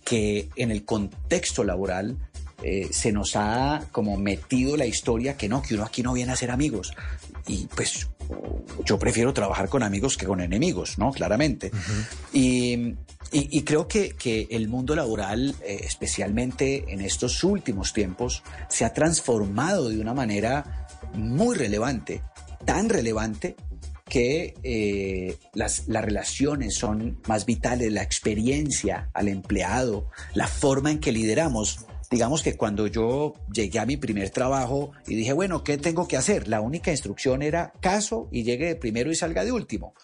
que 0.04 0.48
en 0.56 0.70
el 0.70 0.84
contexto 0.84 1.64
laboral 1.64 2.18
eh, 2.62 2.88
se 2.92 3.12
nos 3.12 3.36
ha 3.36 3.84
como 3.90 4.16
metido 4.16 4.76
la 4.76 4.86
historia 4.86 5.36
que 5.36 5.48
no, 5.48 5.62
que 5.62 5.74
uno 5.74 5.84
aquí 5.84 6.02
no 6.02 6.12
viene 6.12 6.32
a 6.32 6.36
ser 6.36 6.50
amigos. 6.50 6.92
Y 7.46 7.66
pues 7.74 8.08
yo 8.84 8.98
prefiero 8.98 9.34
trabajar 9.34 9.68
con 9.68 9.82
amigos 9.82 10.16
que 10.16 10.26
con 10.26 10.40
enemigos, 10.40 10.98
¿no? 10.98 11.12
Claramente. 11.12 11.70
y, 12.32 12.94
y- 13.38 13.62
creo 13.62 13.88
que, 13.88 14.10
que 14.10 14.46
el 14.50 14.68
mundo 14.68 14.94
laboral, 14.94 15.54
eh, 15.64 15.80
especialmente 15.84 16.84
en 16.92 17.00
estos 17.00 17.42
últimos 17.44 17.92
tiempos, 17.92 18.42
se 18.68 18.84
ha 18.84 18.92
transformado 18.92 19.88
de 19.88 20.00
una 20.00 20.14
manera 20.14 20.86
muy 21.14 21.56
relevante, 21.56 22.22
tan 22.64 22.88
relevante 22.88 23.56
que 24.08 24.54
eh, 24.62 25.36
las, 25.54 25.88
las 25.88 26.04
relaciones 26.04 26.74
son 26.76 27.20
más 27.26 27.46
vitales, 27.46 27.90
la 27.92 28.02
experiencia 28.02 29.08
al 29.14 29.28
empleado, 29.28 30.10
la 30.34 30.46
forma 30.46 30.90
en 30.90 30.98
que 31.00 31.10
lideramos. 31.10 31.86
Digamos 32.10 32.42
que 32.42 32.56
cuando 32.56 32.86
yo 32.86 33.34
llegué 33.52 33.78
a 33.78 33.86
mi 33.86 33.96
primer 33.96 34.30
trabajo 34.30 34.92
y 35.06 35.14
dije, 35.14 35.32
bueno, 35.32 35.64
¿qué 35.64 35.78
tengo 35.78 36.06
que 36.06 36.16
hacer? 36.16 36.48
La 36.48 36.60
única 36.60 36.90
instrucción 36.90 37.42
era 37.42 37.72
caso 37.80 38.28
y 38.30 38.42
llegue 38.44 38.66
de 38.66 38.76
primero 38.76 39.10
y 39.10 39.14
salga 39.16 39.44
de 39.44 39.52
último. 39.52 39.94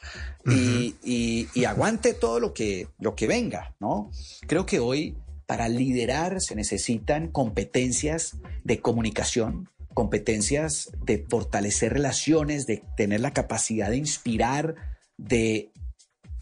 y, 0.47 0.97
y- 1.05 1.49
y 1.55 1.65
aguante 1.65 2.15
todo 2.15 2.41
lo 2.41 2.53
que, 2.55 2.89
lo 2.99 3.15
que 3.15 3.27
venga, 3.27 3.75
¿no? 3.81 4.11
Creo 4.47 4.65
que 4.67 4.79
hoy 4.81 5.17
para 5.47 5.69
liderar 5.69 6.41
se 6.41 6.55
necesitan 6.55 7.29
competencias 7.29 8.37
de 8.65 8.81
comunicación, 8.81 9.69
competencias 9.95 10.91
de 11.05 11.27
fortalecer 11.29 11.93
relaciones, 11.93 12.67
de 12.67 12.83
tener 12.97 13.21
la 13.21 13.33
capacidad 13.33 13.91
de 13.91 13.97
inspirar, 13.99 14.75
de, 15.19 15.71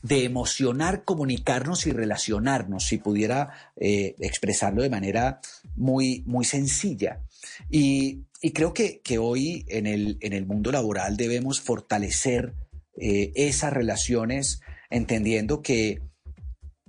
de 0.02 0.24
emocionar, 0.24 1.04
comunicarnos 1.04 1.86
y 1.86 1.92
relacionarnos, 1.92 2.86
si 2.86 2.98
pudiera 2.98 3.72
eh, 3.76 4.14
expresarlo 4.20 4.82
de 4.82 4.90
manera 4.90 5.40
muy, 5.76 6.22
muy 6.26 6.44
sencilla. 6.44 7.20
Y, 7.68 8.24
creo 8.54 8.72
que, 8.72 9.00
que 9.00 9.18
hoy 9.18 9.64
en 9.68 9.86
el, 9.86 10.18
en 10.20 10.32
el 10.32 10.46
mundo 10.46 10.70
laboral 10.70 11.16
debemos 11.16 11.60
fortalecer 11.60 12.54
eh, 12.96 13.32
esas 13.34 13.72
relaciones, 13.72 14.60
entendiendo 14.90 15.62
que 15.62 16.02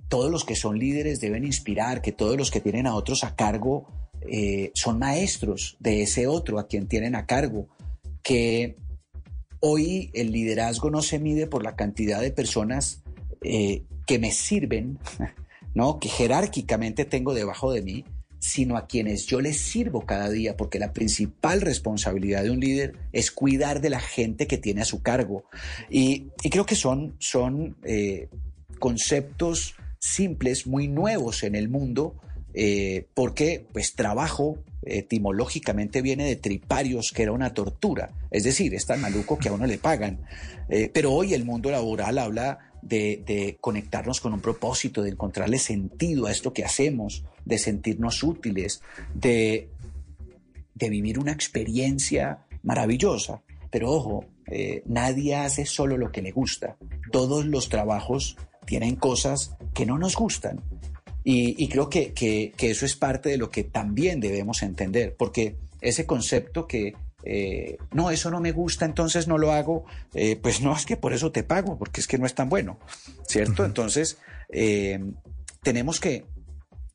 todos 0.08 0.30
los 0.30 0.44
que 0.44 0.56
son 0.56 0.78
líderes 0.78 1.20
deben 1.20 1.44
inspirar, 1.44 2.02
que 2.02 2.10
todos 2.10 2.36
los 2.36 2.50
que 2.50 2.60
tienen 2.60 2.88
a 2.88 2.96
otros 2.96 3.22
a 3.22 3.36
cargo 3.36 3.86
eh, 4.22 4.72
son 4.74 4.98
maestros 4.98 5.76
de 5.78 6.02
ese 6.02 6.26
otro 6.26 6.58
a 6.58 6.66
quien 6.66 6.88
tienen 6.88 7.14
a 7.14 7.26
cargo, 7.26 7.68
que 8.22 8.76
hoy 9.60 10.10
el 10.14 10.32
liderazgo 10.32 10.90
no 10.90 11.00
se 11.00 11.20
mide 11.20 11.46
por 11.46 11.62
la 11.62 11.76
cantidad 11.76 12.20
de 12.20 12.32
personas 12.32 12.99
eh, 13.42 13.84
que 14.06 14.18
me 14.18 14.32
sirven, 14.32 14.98
¿no? 15.74 15.98
que 15.98 16.08
jerárquicamente 16.08 17.04
tengo 17.04 17.32
debajo 17.32 17.72
de 17.72 17.82
mí, 17.82 18.04
sino 18.38 18.76
a 18.76 18.86
quienes 18.86 19.26
yo 19.26 19.40
les 19.40 19.60
sirvo 19.60 20.06
cada 20.06 20.28
día, 20.30 20.56
porque 20.56 20.78
la 20.78 20.92
principal 20.92 21.60
responsabilidad 21.60 22.42
de 22.42 22.50
un 22.50 22.60
líder 22.60 22.96
es 23.12 23.30
cuidar 23.30 23.80
de 23.80 23.90
la 23.90 24.00
gente 24.00 24.46
que 24.46 24.58
tiene 24.58 24.82
a 24.82 24.86
su 24.86 25.02
cargo. 25.02 25.44
Y, 25.90 26.28
creo 26.50 26.64
que 26.64 26.74
son, 26.74 27.14
son 27.18 27.76
eh, 27.84 28.28
conceptos 28.78 29.74
simples, 29.98 30.66
muy 30.66 30.88
nuevos 30.88 31.42
en 31.42 31.54
el 31.54 31.68
mundo, 31.68 32.16
eh, 32.54 33.06
porque 33.14 33.66
pues 33.72 33.94
trabajo 33.94 34.58
etimológicamente 34.82 36.00
viene 36.00 36.24
de 36.24 36.36
triparios, 36.36 37.12
que 37.14 37.22
era 37.22 37.32
una 37.32 37.52
tortura, 37.52 38.10
es 38.30 38.44
decir, 38.44 38.74
es 38.74 38.86
tan 38.86 39.02
maluco 39.02 39.38
que 39.38 39.50
a 39.50 39.52
uno 39.52 39.66
le 39.66 39.76
pagan. 39.76 40.20
Pero 40.94 41.12
hoy 41.12 41.34
el 41.34 41.44
mundo 41.44 41.70
laboral 41.70 42.16
habla 42.16 42.69
de, 42.82 43.56
conectarnos 43.60 44.20
con 44.20 44.32
un 44.32 44.40
propósito, 44.40 45.02
de 45.02 45.10
encontrarle 45.10 45.58
sentido 45.58 46.26
a 46.26 46.30
esto 46.30 46.52
que 46.52 46.64
hacemos, 46.64 47.24
de 47.44 47.58
sentirnos 47.58 48.22
útiles, 48.22 48.82
de, 49.14 49.68
de 50.74 50.90
vivir 50.90 51.18
una 51.18 51.32
experiencia 51.32 52.46
maravillosa. 52.62 53.42
Pero 53.70 53.90
ojo, 53.90 54.24
eh, 54.46 54.82
nadie 54.86 55.36
hace 55.36 55.66
solo 55.66 55.96
lo 55.96 56.10
que 56.10 56.22
le 56.22 56.32
gusta. 56.32 56.76
Todos 57.12 57.46
los 57.46 57.68
trabajos 57.68 58.36
tienen 58.66 58.96
cosas 58.96 59.56
que 59.74 59.86
no 59.86 59.98
nos 59.98 60.16
gustan. 60.16 60.60
Y, 61.22 61.62
y 61.62 61.68
creo 61.68 61.90
que, 61.90 62.12
que, 62.12 62.52
que, 62.56 62.70
eso 62.70 62.86
es 62.86 62.96
parte 62.96 63.28
de 63.28 63.36
lo 63.36 63.50
que 63.50 63.62
también 63.62 64.20
debemos 64.20 64.62
entender, 64.62 65.14
porque 65.18 65.56
ese 65.82 66.06
concepto 66.06 66.66
que 66.66 66.94
eh, 67.24 67.76
no, 67.92 68.10
eso 68.10 68.30
no 68.30 68.40
me 68.40 68.52
gusta, 68.52 68.84
entonces 68.84 69.28
no 69.28 69.38
lo 69.38 69.52
hago, 69.52 69.84
eh, 70.14 70.36
pues 70.36 70.60
no 70.60 70.74
es 70.74 70.86
que 70.86 70.96
por 70.96 71.12
eso 71.12 71.30
te 71.32 71.42
pago, 71.42 71.78
porque 71.78 72.00
es 72.00 72.06
que 72.06 72.18
no 72.18 72.26
es 72.26 72.34
tan 72.34 72.48
bueno, 72.48 72.78
¿cierto? 73.26 73.62
Uh 73.62 73.64
-huh. 73.64 73.68
Entonces, 73.68 74.18
eh, 74.50 75.00
tenemos 75.62 76.00
que, 76.00 76.24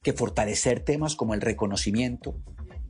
que 0.01 0.13
fortalecer 0.13 0.79
temas 0.79 1.15
como 1.15 1.33
el 1.33 1.41
reconocimiento, 1.41 2.35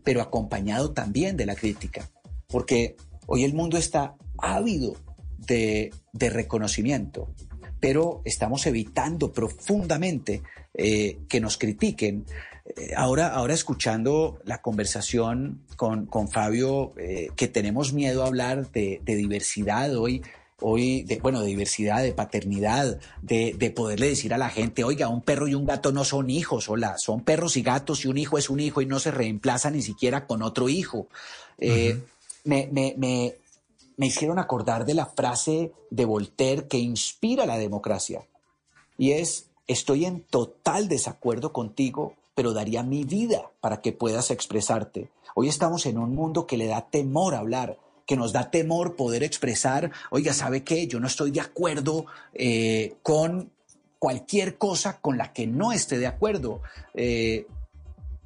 pero 0.03 0.21
acompañado 0.21 0.91
también 0.91 1.37
de 1.37 1.45
la 1.45 1.55
crítica, 1.55 2.09
porque 2.47 2.95
hoy 3.27 3.43
el 3.43 3.53
mundo 3.53 3.77
está 3.77 4.15
ávido 4.37 4.95
de, 5.37 5.91
de 6.13 6.29
reconocimiento, 6.29 7.33
pero 7.79 8.21
estamos 8.25 8.65
evitando 8.65 9.31
profundamente 9.31 10.41
eh, 10.73 11.19
que 11.29 11.39
nos 11.39 11.57
critiquen. 11.57 12.25
Eh, 12.65 12.93
ahora, 12.95 13.27
ahora 13.27 13.53
escuchando 13.53 14.39
la 14.43 14.61
conversación 14.61 15.61
con, 15.75 16.07
con 16.07 16.27
Fabio, 16.29 16.93
eh, 16.97 17.29
que 17.35 17.47
tenemos 17.47 17.93
miedo 17.93 18.23
a 18.23 18.27
hablar 18.27 18.71
de, 18.71 19.01
de 19.03 19.15
diversidad 19.15 19.95
hoy, 19.95 20.23
hoy, 20.61 21.03
de, 21.03 21.19
bueno, 21.19 21.41
de 21.41 21.47
diversidad, 21.47 22.01
de 22.01 22.13
paternidad, 22.13 22.99
de, 23.21 23.53
de, 23.57 23.69
poderle 23.71 24.07
decir 24.09 24.33
a 24.33 24.37
la 24.37 24.49
gente, 24.49 24.83
oiga, 24.83 25.09
un 25.09 25.21
perro 25.21 25.47
y 25.47 25.53
un 25.53 25.65
gato 25.65 25.91
no 25.91 26.03
son 26.05 26.29
hijos, 26.29 26.69
hola, 26.69 26.97
son 26.97 27.21
perros 27.21 27.55
y 27.57 27.61
gatos 27.61 28.03
y 28.03 28.07
un 28.07 28.17
hijo 28.17 28.37
es 28.37 28.49
un 28.49 28.59
hijo 28.59 28.81
y 28.81 28.85
no 28.85 28.99
se 28.99 29.11
reemplaza 29.11 29.69
ni 29.69 29.81
siquiera 29.81 30.25
con 30.25 30.41
otro 30.41 30.69
hijo. 30.69 31.07
Eh, 31.59 31.93
uh 31.93 31.97
-huh. 31.97 32.03
me, 32.45 32.69
me, 32.71 32.95
me, 32.97 33.35
me 33.97 34.07
hicieron 34.07 34.39
acordar 34.39 34.85
de 34.85 34.93
la 34.93 35.05
frase 35.05 35.71
de 35.89 36.05
Voltaire 36.05 36.67
que 36.67 36.77
inspira 36.77 37.45
la 37.45 37.57
democracia 37.57 38.25
y 38.97 39.11
es, 39.11 39.47
estoy 39.67 40.05
en 40.05 40.21
total 40.21 40.87
desacuerdo 40.87 41.51
contigo, 41.51 42.15
pero 42.35 42.53
daría 42.53 42.83
mi 42.83 43.05
vida 43.05 43.49
para 43.61 43.81
que 43.81 43.93
puedas 43.93 44.29
expresarte. 44.29 45.09
Hoy 45.33 45.47
estamos 45.47 45.85
en 45.85 45.97
un 45.97 46.13
mundo 46.13 46.45
que 46.45 46.57
le 46.57 46.67
da 46.67 46.87
temor 46.89 47.33
hablar, 47.33 47.79
que 48.05 48.17
nos 48.17 48.33
da 48.33 48.51
temor 48.51 48.95
poder 48.95 49.23
expresar, 49.23 49.91
oiga, 50.11 50.33
¿sabe 50.33 50.63
qué? 50.63 50.85
Yo 50.87 50.99
no 50.99 51.07
estoy 51.07 51.31
de 51.31 51.41
acuerdo 51.41 52.05
eh, 52.33 52.95
con 53.01 53.51
cualquier 53.97 54.57
cosa 54.57 54.99
con 54.99 55.17
la 55.17 55.33
que 55.33 55.47
no 55.47 55.71
esté 55.71 55.97
de 55.97 56.07
acuerdo. 56.07 56.61
Eh, 56.93 57.47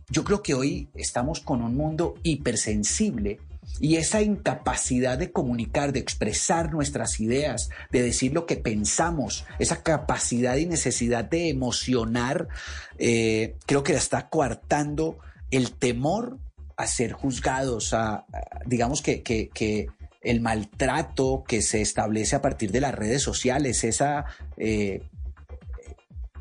yo 0.10 0.24
creo 0.24 0.42
que 0.42 0.56
hoy 0.56 0.90
estamos 0.96 1.40
con 1.40 1.62
un 1.62 1.76
mundo 1.76 2.16
hipersensible 2.24 3.40
y 3.80 3.96
esa 3.96 4.22
incapacidad 4.22 5.18
de 5.18 5.32
comunicar, 5.32 5.94
de 5.94 6.00
expresar 6.00 6.72
nuestras 6.72 7.20
ideas, 7.20 7.70
de 7.92 8.02
decir 8.02 8.34
lo 8.34 8.46
que 8.46 8.58
pensamos, 8.58 9.46
esa 9.58 9.84
capacidad 9.84 10.58
y 10.58 10.66
necesidad 10.66 11.24
de 11.24 11.50
emocionar, 11.50 12.48
eh, 12.98 13.56
creo 13.66 13.84
que 13.84 13.94
la 13.94 14.00
está 14.00 14.30
coartando 14.30 15.20
el 15.52 15.72
temor 15.72 16.40
a 16.76 16.88
ser 16.88 17.12
juzgados, 17.14 17.94
a, 17.94 18.26
digamos 18.66 19.02
que, 19.02 19.90
el 20.22 20.42
maltrato 20.42 21.46
que 21.48 21.62
se 21.62 21.82
establece 21.82 22.36
a 22.36 22.42
partir 22.42 22.72
de 22.72 22.82
las 22.82 22.94
redes 22.94 23.22
sociales, 23.22 23.86
esa 23.86 24.26
eh, 24.58 25.02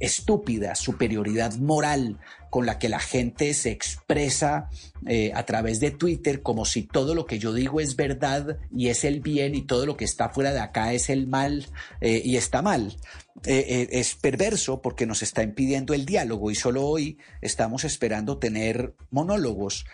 estúpida 0.00 0.74
superioridad 0.74 1.54
moral 1.54 2.18
con 2.50 2.66
la 2.66 2.78
que 2.78 2.88
la 2.88 2.98
gente 2.98 3.52
se 3.54 3.70
expresa 3.70 4.70
eh, 5.06 5.32
a 5.34 5.44
través 5.44 5.80
de 5.80 5.90
Twitter 5.90 6.42
como 6.42 6.64
si 6.64 6.82
todo 6.82 7.14
lo 7.14 7.26
que 7.26 7.38
yo 7.38 7.52
digo 7.52 7.80
es 7.80 7.96
verdad 7.96 8.58
y 8.74 8.88
es 8.88 9.04
el 9.04 9.20
bien 9.20 9.54
y 9.54 9.62
todo 9.62 9.86
lo 9.86 9.96
que 9.96 10.04
está 10.04 10.30
fuera 10.30 10.52
de 10.52 10.60
acá 10.60 10.92
es 10.92 11.10
el 11.10 11.26
mal 11.26 11.66
eh, 12.00 12.22
y 12.24 12.36
está 12.36 12.62
mal. 12.62 12.96
Eh, 13.44 13.88
es 13.92 14.16
perverso 14.16 14.82
porque 14.82 15.06
nos 15.06 15.22
está 15.22 15.42
impidiendo 15.42 15.94
el 15.94 16.04
diálogo 16.06 16.50
y 16.50 16.54
solo 16.54 16.84
hoy 16.84 17.18
estamos 17.40 17.84
esperando 17.84 18.38
tener 18.38 18.94
monólogos. 19.10 19.86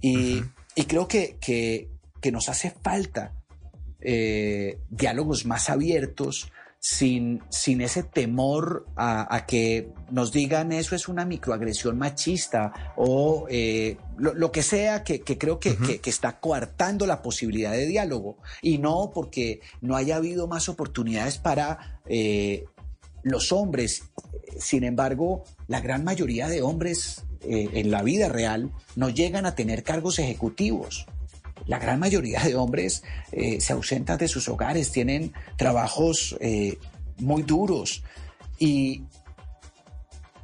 Y, 0.00 0.16
uh 0.16 0.40
-huh. 0.40 0.52
y 0.74 0.84
creo 0.84 1.08
que, 1.08 1.36
que, 1.40 1.88
que, 2.20 2.32
nos 2.32 2.48
hace 2.48 2.70
falta 2.70 3.34
diálogos 4.90 5.44
más 5.44 5.68
abiertos, 5.68 6.50
sin, 6.82 7.42
sin 7.50 7.82
ese 7.82 8.02
temor 8.02 8.86
a, 8.96 9.34
a, 9.34 9.44
que 9.44 9.92
nos 10.10 10.32
digan 10.32 10.72
eso 10.72 10.96
es 10.96 11.08
una 11.08 11.26
microagresión 11.26 11.98
machista 11.98 12.94
o 12.96 13.46
eh, 13.50 13.98
lo, 14.16 14.32
lo, 14.32 14.50
que 14.50 14.62
sea 14.62 15.04
que, 15.04 15.20
que 15.20 15.36
creo 15.36 15.60
que, 15.60 15.72
uh 15.72 15.74
-huh. 15.74 15.86
que, 15.86 16.00
que, 16.00 16.08
está 16.08 16.40
coartando 16.40 17.06
la 17.06 17.20
posibilidad 17.20 17.72
de 17.72 17.84
diálogo 17.84 18.38
y 18.62 18.78
no 18.78 19.10
porque 19.14 19.60
no 19.82 19.94
haya 19.94 20.16
habido 20.16 20.48
más 20.48 20.70
oportunidades 20.70 21.36
para 21.36 22.00
eh, 22.06 22.64
los 23.22 23.52
hombres. 23.52 24.04
Sin 24.58 24.82
embargo, 24.82 25.44
la 25.68 25.80
gran 25.80 26.02
mayoría 26.02 26.48
de 26.48 26.62
hombres 26.62 27.24
eh, 27.42 27.68
en 27.74 27.90
la 27.90 28.02
vida 28.02 28.30
real 28.30 28.72
no 28.96 29.10
llegan 29.10 29.44
a 29.44 29.54
tener 29.54 29.82
cargos 29.82 30.18
ejecutivos. 30.18 31.06
La 31.70 31.78
gran 31.78 32.00
mayoría 32.00 32.40
de 32.40 32.56
hombres 32.56 33.04
eh, 33.30 33.60
se 33.60 33.72
ausentan 33.72 34.18
de 34.18 34.26
sus 34.26 34.48
hogares, 34.48 34.90
tienen 34.90 35.32
trabajos 35.56 36.36
eh, 36.40 36.78
muy 37.18 37.44
duros 37.44 38.02
y, 38.58 39.04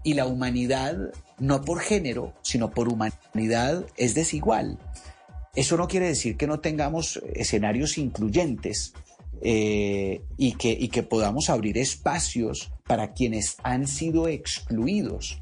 y 0.05 0.15
la 0.15 0.27
humanidad, 0.27 0.97
no 1.41 1.63
por 1.63 1.81
género, 1.81 2.33
sino 2.43 2.71
por 2.71 2.89
humanidad, 2.89 3.85
es 3.97 4.15
desigual. 4.15 4.79
Eso 5.57 5.77
no 5.77 5.89
quiere 5.89 6.07
decir 6.07 6.37
que 6.37 6.47
no 6.47 6.61
tengamos 6.61 7.21
escenarios 7.35 7.99
incluyentes 7.99 8.93
eh, 9.43 10.23
y, 10.37 10.53
que, 10.53 10.71
y 10.71 10.91
que 10.91 11.03
podamos 11.03 11.51
abrir 11.51 11.77
espacios 11.77 12.71
para 12.87 13.15
quienes 13.15 13.57
han 13.65 13.89
sido 13.89 14.29
excluidos. 14.29 15.41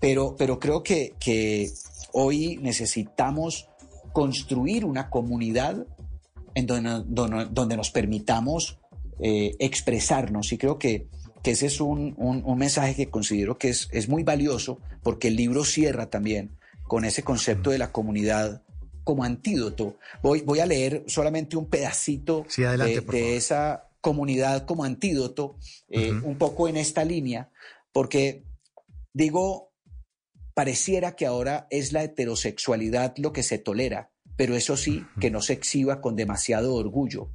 Pero, 0.00 0.34
pero 0.38 0.58
creo 0.58 0.82
que, 0.82 1.14
que 1.20 1.70
hoy 2.14 2.56
necesitamos 2.62 3.68
construir 4.16 4.86
una 4.86 5.10
comunidad 5.10 5.86
en 6.54 6.66
donde, 6.66 7.02
donde, 7.06 7.48
donde 7.50 7.76
nos 7.76 7.90
permitamos 7.90 8.78
eh, 9.20 9.54
expresarnos. 9.58 10.54
Y 10.54 10.56
creo 10.56 10.78
que, 10.78 11.06
que 11.42 11.50
ese 11.50 11.66
es 11.66 11.82
un, 11.82 12.14
un, 12.16 12.42
un, 12.42 12.56
mensaje 12.56 12.94
que 12.94 13.10
considero 13.10 13.58
que 13.58 13.68
es, 13.68 13.90
es 13.92 14.08
muy 14.08 14.22
valioso 14.22 14.78
porque 15.02 15.28
el 15.28 15.36
libro 15.36 15.64
cierra 15.66 16.08
también 16.08 16.56
con 16.84 17.04
ese 17.04 17.24
concepto 17.24 17.68
de 17.68 17.76
la 17.76 17.92
comunidad 17.92 18.62
como 19.04 19.22
antídoto. 19.22 19.98
Voy, 20.22 20.40
voy 20.40 20.60
a 20.60 20.66
leer 20.66 21.04
solamente 21.08 21.58
un 21.58 21.66
pedacito 21.66 22.46
sí, 22.48 22.64
adelante, 22.64 23.02
de, 23.02 23.18
de 23.18 23.36
esa 23.36 23.90
comunidad 24.00 24.64
como 24.64 24.84
antídoto, 24.84 25.58
eh, 25.90 26.10
uh 26.10 26.14
-huh. 26.14 26.24
un 26.24 26.38
poco 26.38 26.68
en 26.68 26.78
esta 26.78 27.04
línea, 27.04 27.50
porque 27.92 28.44
digo, 29.12 29.65
pareciera 30.56 31.16
que 31.16 31.26
ahora 31.26 31.66
es 31.68 31.92
la 31.92 32.02
heterosexualidad 32.02 33.12
lo 33.18 33.34
que 33.34 33.42
se 33.42 33.58
tolera, 33.58 34.10
pero 34.36 34.56
eso 34.56 34.78
sí, 34.78 35.04
que 35.20 35.30
no 35.30 35.42
se 35.42 35.52
exhiba 35.52 36.00
con 36.00 36.16
demasiado 36.16 36.74
orgullo. 36.74 37.28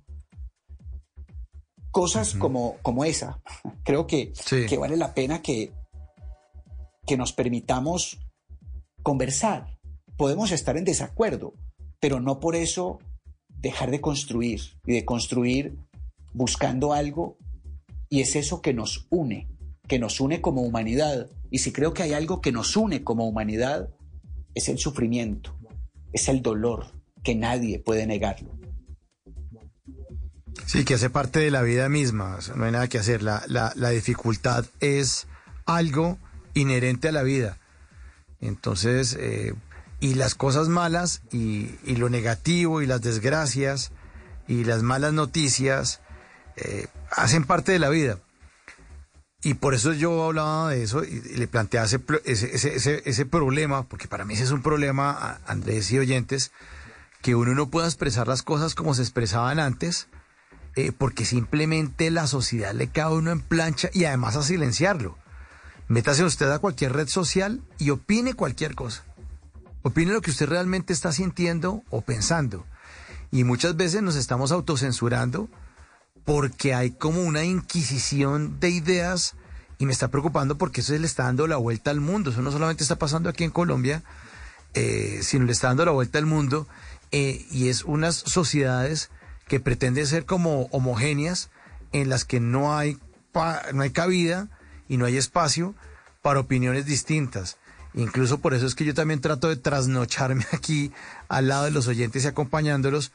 Cosas 1.92 2.34
uh 2.34 2.38
-huh. 2.38 2.40
como, 2.40 2.78
como 2.82 3.06
esa, 3.06 3.40
creo 3.84 4.08
que, 4.08 4.34
sí. 4.34 4.66
que 4.66 4.80
vale 4.80 4.98
la 4.98 5.14
pena 5.14 5.44
que, 5.44 5.72
que 7.06 7.16
nos 7.16 7.32
permitamos 7.32 8.18
conversar. 9.04 9.78
Podemos 10.18 10.52
estar 10.52 10.76
en 10.76 10.86
desacuerdo, 10.86 11.54
pero 12.00 12.20
no 12.20 12.40
por 12.40 12.56
eso 12.56 12.98
dejar 13.50 13.92
de 13.92 14.02
construir 14.02 14.62
y 14.84 14.94
de 14.94 15.06
construir 15.06 15.78
buscando 16.34 16.92
algo 16.92 17.38
y 18.10 18.22
es 18.22 18.36
eso 18.36 18.64
que 18.64 18.74
nos 18.74 19.06
une, 19.12 19.48
que 19.92 20.00
nos 20.00 20.22
une 20.22 20.40
como 20.40 20.62
humanidad 20.62 21.30
y 21.50 21.58
si 21.58 21.74
creo 21.74 21.94
que 21.94 22.02
hay 22.02 22.14
algo 22.14 22.40
que 22.40 22.54
nos 22.54 22.78
une 22.78 23.04
como 23.04 23.28
humanidad, 23.28 23.90
es 24.56 24.70
el 24.70 24.78
sufrimiento, 24.78 25.54
es 26.14 26.30
el 26.30 26.42
dolor, 26.42 26.94
que 27.26 27.36
nadie 27.36 27.78
puede 27.78 28.08
negarlo. 28.08 28.58
Sí, 30.66 30.86
que 30.86 30.94
hace 30.94 31.10
parte 31.10 31.40
de 31.40 31.52
la 31.52 31.62
vida 31.62 31.90
misma, 31.90 32.40
no 32.56 32.64
hay 32.64 32.72
nada 32.72 32.88
que 32.88 33.00
hacer. 33.00 33.22
La, 33.22 33.44
la, 33.50 33.90
dificultad 33.90 34.64
es 34.80 35.28
algo 35.66 36.18
inherente 36.54 37.10
a 37.10 37.12
la 37.12 37.24
vida. 37.24 37.58
Entonces, 38.40 39.18
eh, 39.20 39.54
y 40.00 40.14
las 40.14 40.36
cosas 40.36 40.70
malas 40.70 41.22
y, 41.34 41.70
y, 41.84 41.98
lo 41.98 42.10
negativo 42.10 42.82
y 42.82 42.86
las 42.86 43.02
desgracias 43.02 43.92
y 44.48 44.64
las 44.64 44.84
malas 44.84 45.12
noticias 45.12 46.00
eh, 46.56 46.88
hacen 47.12 47.44
parte 47.44 47.74
de 47.74 47.80
la 47.80 47.90
vida. 47.90 48.20
Y 49.44 49.56
por 49.56 49.74
eso 49.74 49.94
yo 49.94 50.24
hablaba 50.24 50.70
de 50.70 50.84
eso 50.84 51.04
y, 51.04 51.20
le 51.20 51.48
planteaba 51.48 51.86
ese, 51.86 52.00
ese, 52.26 52.56
ese, 52.76 53.02
ese, 53.06 53.26
problema, 53.26 53.84
porque 53.84 54.08
para 54.08 54.24
mí 54.24 54.36
ese 54.36 54.44
es 54.44 54.52
un 54.52 54.62
problema, 54.62 55.40
Andrés 55.48 55.92
y 55.92 56.00
oyentes, 56.00 56.52
que 57.22 57.36
uno 57.36 57.54
no 57.56 57.70
pueda 57.70 57.88
expresar 57.88 58.28
las 58.28 58.44
cosas 58.44 58.76
como 58.76 58.94
se 58.94 59.02
expresaban 59.02 59.60
antes, 59.60 60.08
eh, 60.76 60.92
porque 60.96 61.26
simplemente 61.26 62.12
la 62.12 62.28
sociedad 62.28 62.74
le 62.74 62.88
cae 62.88 63.04
a 63.04 63.10
uno 63.10 63.32
en 63.32 63.42
plancha 63.42 63.90
y 63.94 64.06
además 64.06 64.36
a 64.36 64.44
silenciarlo. 64.44 65.18
Métase 65.88 66.24
usted 66.24 66.50
a 66.50 66.60
cualquier 66.60 66.94
red 66.94 67.08
social 67.08 67.62
y 67.78 67.90
opine 67.90 68.34
cualquier 68.36 68.76
cosa. 68.76 69.04
Opine 69.82 70.14
lo 70.14 70.22
que 70.22 70.32
usted 70.32 70.48
realmente 70.48 70.94
está 70.94 71.12
sintiendo 71.12 71.84
o 71.90 72.02
pensando. 72.02 72.66
Y 73.32 73.44
muchas 73.44 73.76
veces 73.76 74.02
nos 74.02 74.16
estamos 74.16 74.52
autocensurando 74.52 75.50
porque 76.26 76.74
hay 76.74 76.92
como 76.92 77.22
una 77.24 77.44
inquisición 77.44 78.60
de 78.60 78.70
ideas 78.70 79.36
y 79.78 79.86
me 79.86 79.94
está 79.94 80.10
preocupando 80.10 80.58
porque 80.58 80.82
eso 80.82 80.94
le 80.94 81.08
está 81.08 81.24
dando 81.24 81.48
la 81.48 81.58
vuelta 81.58 81.92
al 81.92 82.00
mundo. 82.00 82.30
Eso 82.30 82.42
no 82.42 82.52
solamente 82.52 82.84
está 82.84 82.98
pasando 82.98 83.30
aquí 83.30 83.44
en 83.44 83.52
Colombia, 83.52 84.04
eh, 84.74 85.20
sino 85.24 85.46
le 85.46 85.52
está 85.52 85.68
dando 85.68 85.86
la 85.86 85.92
vuelta 85.92 86.20
al 86.20 86.26
mundo 86.26 86.68
eh, 87.12 87.46
y 87.52 87.70
es 87.70 87.84
unas 87.84 88.16
sociedades 88.16 89.10
que 89.48 89.60
pretenden 89.60 90.08
ser 90.08 90.26
como 90.26 90.68
homogéneas 90.72 91.50
en 91.92 92.10
las 92.10 92.26
que 92.26 92.40
no 92.40 92.78
hay, 92.78 92.98
no 93.74 93.82
hay 93.82 93.90
cabida 93.90 94.48
y 94.88 94.98
no 94.98 95.06
hay 95.06 95.18
espacio 95.18 95.76
para 96.22 96.40
opiniones 96.40 96.86
distintas. 96.86 97.58
Incluso 97.94 98.40
por 98.40 98.54
eso 98.54 98.66
es 98.66 98.76
que 98.76 98.86
yo 98.86 98.94
también 98.94 99.20
trato 99.20 99.50
de 99.50 99.58
trasnocharme 99.58 100.46
aquí 100.54 100.92
al 101.28 101.48
lado 101.48 101.66
de 101.66 101.72
los 101.72 101.88
oyentes 101.88 102.24
y 102.24 102.28
acompañándolos 102.28 103.12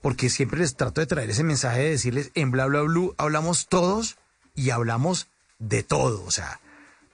porque 0.00 0.30
siempre 0.30 0.60
les 0.60 0.76
trato 0.76 1.00
de 1.00 1.06
traer 1.06 1.30
ese 1.30 1.44
mensaje 1.44 1.80
de 1.80 1.90
decirles, 1.90 2.30
en 2.34 2.50
bla 2.50 2.66
bla 2.66 2.82
blue 2.82 3.14
hablamos 3.18 3.66
todos 3.66 4.16
y 4.54 4.70
hablamos 4.70 5.28
de 5.58 5.82
todo, 5.82 6.24
o 6.24 6.30
sea, 6.30 6.60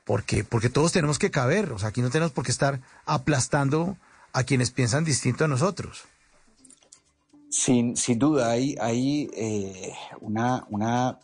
porque, 0.04 0.44
porque 0.44 0.68
todos 0.68 0.92
tenemos 0.92 1.18
que 1.18 1.30
caber, 1.30 1.72
o 1.72 1.78
sea, 1.78 1.88
aquí 1.88 2.02
no 2.02 2.10
tenemos 2.10 2.32
por 2.32 2.44
qué 2.44 2.52
estar 2.52 2.80
aplastando 3.06 3.96
a 4.32 4.44
quienes 4.44 4.70
piensan 4.70 5.04
distinto 5.04 5.44
a 5.44 5.48
nosotros. 5.48 6.02
Sin, 7.48 7.96
sin 7.96 8.18
duda, 8.18 8.50
hay, 8.50 8.74
hay 8.80 9.30
eh, 9.34 9.94
una, 10.20 10.66
una 10.70 11.18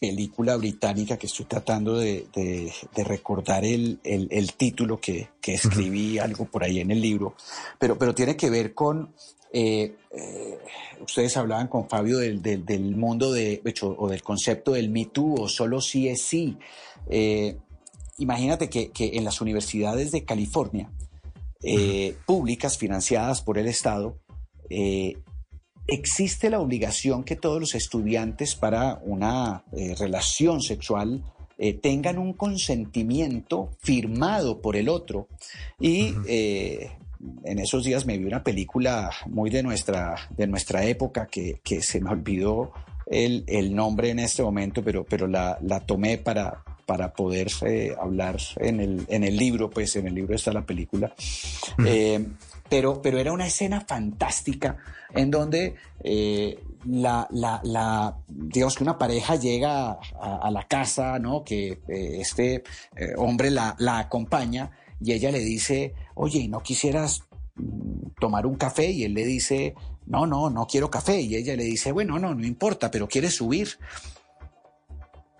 película 0.00 0.56
británica 0.56 1.16
que 1.16 1.26
estoy 1.26 1.46
tratando 1.46 1.98
de, 1.98 2.72
recordar 2.96 3.64
el, 3.64 4.00
título 4.56 5.00
que, 5.00 5.28
escribí, 5.42 6.18
algo 6.18 6.44
por 6.44 6.64
ahí 6.64 6.80
en 6.80 6.90
el 6.90 7.00
libro, 7.00 7.34
pero, 7.78 7.98
pero 7.98 8.14
tiene 8.14 8.36
que 8.36 8.50
ver 8.50 8.74
con 8.74 9.14
eh, 9.52 9.96
eh, 10.10 10.58
ustedes 11.00 11.36
hablaban 11.36 11.68
con 11.68 11.88
Fabio 11.88 12.18
del, 12.18 12.96
mundo 12.96 13.32
de, 13.32 13.62
hecho, 13.64 13.94
o 13.98 14.08
del 14.08 14.22
concepto 14.22 14.72
del 14.72 14.90
Me 14.90 15.06
Too 15.06 15.42
o 15.42 15.48
solo 15.48 15.80
sí 15.80 16.08
es 16.08 16.22
sí. 16.22 16.56
Eh, 17.08 17.56
imagínate 18.18 18.68
que, 18.68 18.90
en 18.96 19.24
las 19.24 19.40
universidades 19.40 20.12
de 20.12 20.24
California, 20.24 20.90
públicas, 22.24 22.78
financiadas 22.78 23.42
por 23.42 23.58
el 23.58 23.66
Estado, 23.66 24.18
existe 25.86 26.50
la 26.50 26.60
obligación 26.60 27.24
que 27.24 27.36
todos 27.36 27.60
los 27.60 27.74
estudiantes 27.74 28.54
para 28.54 29.00
una 29.02 29.64
relación 29.72 30.60
sexual 30.60 31.24
tengan 31.82 32.18
un 32.18 32.34
consentimiento 32.34 33.70
firmado 33.80 34.60
por 34.60 34.76
el 34.76 34.88
otro 34.88 35.26
y 35.80 36.14
en 37.44 37.58
esos 37.58 37.84
días 37.84 38.06
me 38.06 38.18
vi 38.18 38.24
una 38.24 38.42
película 38.42 39.10
muy 39.26 39.50
de 39.50 39.62
nuestra, 39.62 40.14
de 40.30 40.46
nuestra 40.46 40.84
época 40.84 41.26
que, 41.26 41.60
se 41.80 42.00
me 42.00 42.10
olvidó 42.10 42.72
el, 43.06 43.74
nombre 43.74 44.10
en 44.10 44.18
este 44.20 44.42
momento, 44.42 44.82
pero, 44.82 45.04
pero 45.04 45.26
la, 45.26 45.58
tomé 45.86 46.18
para, 46.18 46.62
para 46.86 47.12
poder 47.12 47.48
eh, 47.66 47.94
hablar 48.00 48.38
en 48.56 48.80
el, 48.80 49.04
en 49.08 49.24
el 49.24 49.36
libro, 49.36 49.70
pues 49.70 49.96
en 49.96 50.06
el 50.06 50.14
libro 50.14 50.34
está 50.34 50.52
la 50.52 50.64
película. 50.66 51.12
Eh, 51.84 52.24
pero, 52.68 53.00
pero 53.00 53.18
era 53.18 53.32
una 53.32 53.46
escena 53.46 53.80
fantástica 53.80 54.76
en 55.14 55.30
donde 55.30 55.74
eh, 56.04 56.58
la, 56.84 57.26
la, 57.30 58.16
digamos 58.28 58.76
que 58.76 58.84
una 58.84 58.98
pareja 58.98 59.36
llega 59.36 59.98
a, 60.20 60.50
la 60.50 60.64
casa, 60.64 61.18
¿no? 61.18 61.42
Que 61.44 61.80
este 61.86 62.62
hombre 63.16 63.50
la, 63.50 63.74
la 63.78 64.00
acompaña 64.00 64.70
y 65.00 65.12
ella 65.12 65.30
le 65.30 65.38
dice, 65.38 65.94
oye, 66.18 66.48
¿no 66.48 66.62
quisieras 66.62 67.22
mm, 67.54 68.10
tomar 68.20 68.46
un 68.46 68.56
café? 68.56 68.90
Y 68.90 69.04
él 69.04 69.14
le 69.14 69.24
dice, 69.24 69.74
no, 70.06 70.26
no, 70.26 70.50
no 70.50 70.66
quiero 70.66 70.90
café. 70.90 71.20
Y 71.20 71.36
ella 71.36 71.56
le 71.56 71.64
dice, 71.64 71.92
bueno, 71.92 72.18
no, 72.18 72.34
no 72.34 72.46
importa, 72.46 72.90
pero 72.90 73.08
quieres 73.08 73.36
subir. 73.36 73.78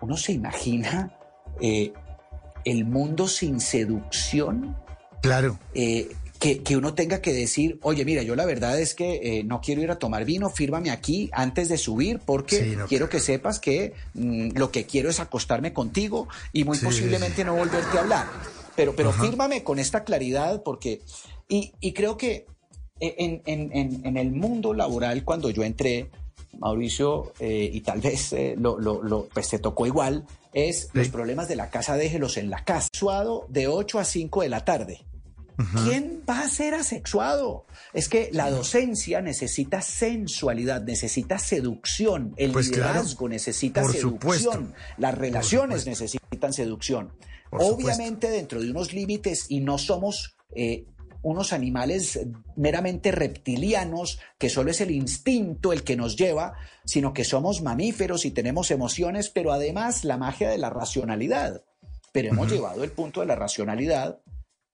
Uno 0.01 0.17
se 0.17 0.31
imagina 0.31 1.17
eh, 1.59 1.93
el 2.65 2.85
mundo 2.85 3.27
sin 3.27 3.59
seducción. 3.59 4.77
Claro. 5.21 5.59
Eh, 5.73 6.09
que, 6.39 6.77
uno 6.77 6.93
tenga 6.93 7.21
que 7.21 7.33
decir, 7.33 7.79
oye, 7.81 8.05
mira, 8.05 8.23
yo 8.23 8.33
la 8.33 8.45
verdad 8.45 8.79
es 8.79 8.95
que 8.95 9.39
eh, 9.39 9.43
no 9.43 9.59
quiero 9.59 9.81
ir 9.81 9.91
a 9.91 9.99
tomar 9.99 10.23
vino, 10.23 10.49
fírmame 10.49 10.89
aquí 10.89 11.29
antes 11.33 11.67
de 11.67 11.77
subir 11.77 12.21
porque 12.25 12.77
quiero 12.87 13.09
que 13.09 13.19
sepas 13.19 13.59
que 13.59 13.93
mm, 14.13 14.51
lo 14.55 14.71
que 14.71 14.85
quiero 14.85 15.09
es 15.09 15.19
acostarme 15.19 15.73
contigo 15.73 16.29
y 16.53 16.63
muy 16.63 16.77
posiblemente 16.77 17.43
no 17.43 17.55
volverte 17.55 17.97
a 17.97 18.01
hablar. 18.01 18.27
Pero, 18.79 18.95
pero 18.95 19.11
fírmame 19.11 19.61
con 19.61 19.77
esta 19.77 20.05
claridad 20.05 20.63
porque, 20.63 21.01
y, 21.49 21.73
y 21.81 21.91
creo 21.91 22.15
que 22.15 22.45
en, 23.01 23.41
en, 23.45 24.05
en, 24.05 24.15
el 24.15 24.31
mundo 24.31 24.73
laboral, 24.73 25.25
cuando 25.25 25.49
yo 25.49 25.65
entré, 25.65 26.09
Mauricio, 26.57 27.33
eh, 27.41 27.69
y 27.73 27.81
tal 27.81 27.99
vez 27.99 28.31
eh, 28.31 28.55
lo, 28.57 28.79
lo, 28.79 29.03
lo, 29.03 29.25
pues 29.33 29.49
te 29.49 29.59
tocó 29.59 29.85
igual, 29.85 30.25
es 30.53 30.91
los 30.93 31.09
problemas 31.09 31.49
de 31.49 31.57
la 31.57 31.69
casa, 31.69 31.97
déjelos 31.97 32.37
en 32.37 32.49
la 32.49 32.63
casa. 32.63 32.87
Suado 32.93 33.47
de 33.49 33.67
8 33.67 33.99
a 33.99 34.05
5 34.05 34.43
de 34.43 34.49
la 34.49 34.63
tarde. 34.63 35.05
¿Quién 35.83 36.23
va 36.27 36.39
a 36.39 36.47
ser 36.47 36.73
asexuado? 36.73 37.65
Es 37.91 38.07
que 38.07 38.29
la 38.31 38.49
docencia 38.49 39.21
necesita 39.21 39.81
sensualidad, 39.81 40.81
necesita 40.83 41.37
seducción, 41.37 42.33
el 42.37 42.53
pues 42.53 42.69
liderazgo 42.69 43.27
necesita 43.27 43.83
seducción, 43.83 44.73
las 44.97 45.17
relaciones 45.17 45.85
necesitan 45.85 46.53
seducción. 46.53 47.11
Obviamente 47.51 48.29
dentro 48.29 48.61
de 48.61 48.69
unos 48.71 48.93
límites 48.93 49.45
y 49.49 49.59
no 49.61 49.77
somos 49.77 50.35
eh, 50.55 50.85
unos 51.21 51.51
animales 51.51 52.19
meramente 52.55 53.11
reptilianos, 53.11 54.19
que 54.37 54.49
solo 54.49 54.71
es 54.71 54.81
el 54.81 54.91
instinto 54.91 55.73
el 55.73 55.83
que 55.83 55.95
nos 55.95 56.15
lleva, 56.15 56.53
sino 56.85 57.13
que 57.13 57.25
somos 57.25 57.61
mamíferos 57.61 58.25
y 58.25 58.31
tenemos 58.31 58.71
emociones, 58.71 59.29
pero 59.29 59.51
además 59.51 60.05
la 60.05 60.17
magia 60.17 60.49
de 60.49 60.57
la 60.57 60.69
racionalidad. 60.69 61.63
Pero 62.11 62.29
hemos 62.29 62.51
llevado 62.51 62.83
el 62.83 62.91
punto 62.91 63.19
de 63.19 63.27
la 63.27 63.35
racionalidad 63.35 64.21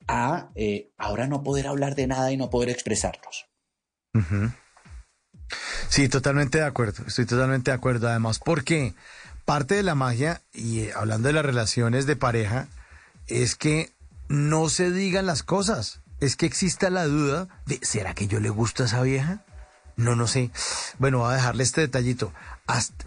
a 0.08 0.52
eh, 0.56 0.92
ahora 0.98 1.28
no 1.28 1.44
poder 1.44 1.68
hablar 1.68 1.96
de 1.96 2.08
nada 2.08 2.32
y 2.32 2.38
no 2.38 2.50
poder 2.50 2.70
expresarnos. 2.70 3.48
Sí, 5.90 6.08
totalmente 6.08 6.60
de 6.60 6.64
acuerdo, 6.64 7.04
estoy 7.08 7.26
totalmente 7.26 7.72
de 7.72 7.76
acuerdo. 7.76 8.08
Además, 8.08 8.40
porque 8.40 8.94
parte 9.46 9.76
de 9.76 9.84
la 9.84 9.96
magia, 9.96 10.42
y 10.54 10.80
eh, 10.82 10.94
hablando 10.96 11.28
de 11.28 11.34
las 11.34 11.46
relaciones 11.46 12.06
de 12.06 12.16
pareja, 12.16 12.68
es 13.28 13.56
que 13.56 13.94
no 14.28 14.70
se 14.70 14.92
digan 14.92 15.26
las 15.26 15.44
cosas. 15.44 16.02
Es 16.20 16.36
que 16.36 16.46
exista 16.46 16.90
la 16.90 17.06
duda 17.06 17.48
de, 17.66 17.80
¿será 17.82 18.14
que 18.14 18.28
yo 18.28 18.40
le 18.40 18.50
gusto 18.50 18.84
a 18.84 18.86
esa 18.88 19.02
vieja? 19.02 19.44
No, 19.96 20.16
no 20.16 20.28
sé. 20.28 20.52
Bueno, 20.98 21.20
voy 21.20 21.32
a 21.32 21.36
dejarle 21.38 21.64
este 21.64 21.82
detallito. 21.82 22.34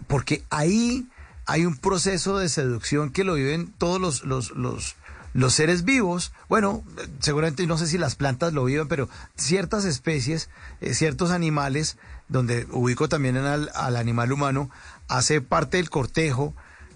porque 0.07 0.43
ahí 0.49 1.07
hay 1.45 1.65
un 1.65 1.77
proceso 1.77 2.37
de 2.37 2.49
seducción 2.49 3.11
que 3.11 3.23
lo 3.23 3.33
viven 3.33 3.73
todos 3.77 3.99
los, 3.99 4.23
los, 4.23 4.51
los, 4.51 4.95
los 5.33 5.53
seres 5.53 5.83
vivos, 5.83 6.31
bueno, 6.47 6.83
seguramente 7.19 7.65
no 7.65 7.77
sé 7.77 7.87
si 7.87 7.97
las 7.97 8.15
plantas 8.15 8.53
lo 8.53 8.63
viven, 8.65 8.87
pero 8.87 9.09
ciertas 9.35 9.85
especies, 9.85 10.49
eh, 10.81 10.93
ciertos 10.93 11.31
animales, 11.31 11.97
donde 12.27 12.67
ubico 12.71 13.09
también 13.09 13.37
al, 13.37 13.71
al, 13.73 13.95
animal 13.95 14.31
humano, 14.31 14.69
hace 15.09 15.41
parte 15.41 15.77
del 15.77 15.89
cortejo, 15.89 16.53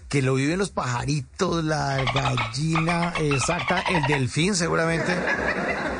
que 0.08 0.22
lo 0.22 0.34
viven 0.34 0.58
los 0.58 0.70
pajaritos, 0.70 1.64
la 1.64 2.02
gallina, 2.14 3.12
exacta, 3.18 3.80
el 3.80 4.02
delfín 4.04 4.54
seguramente. 4.54 5.12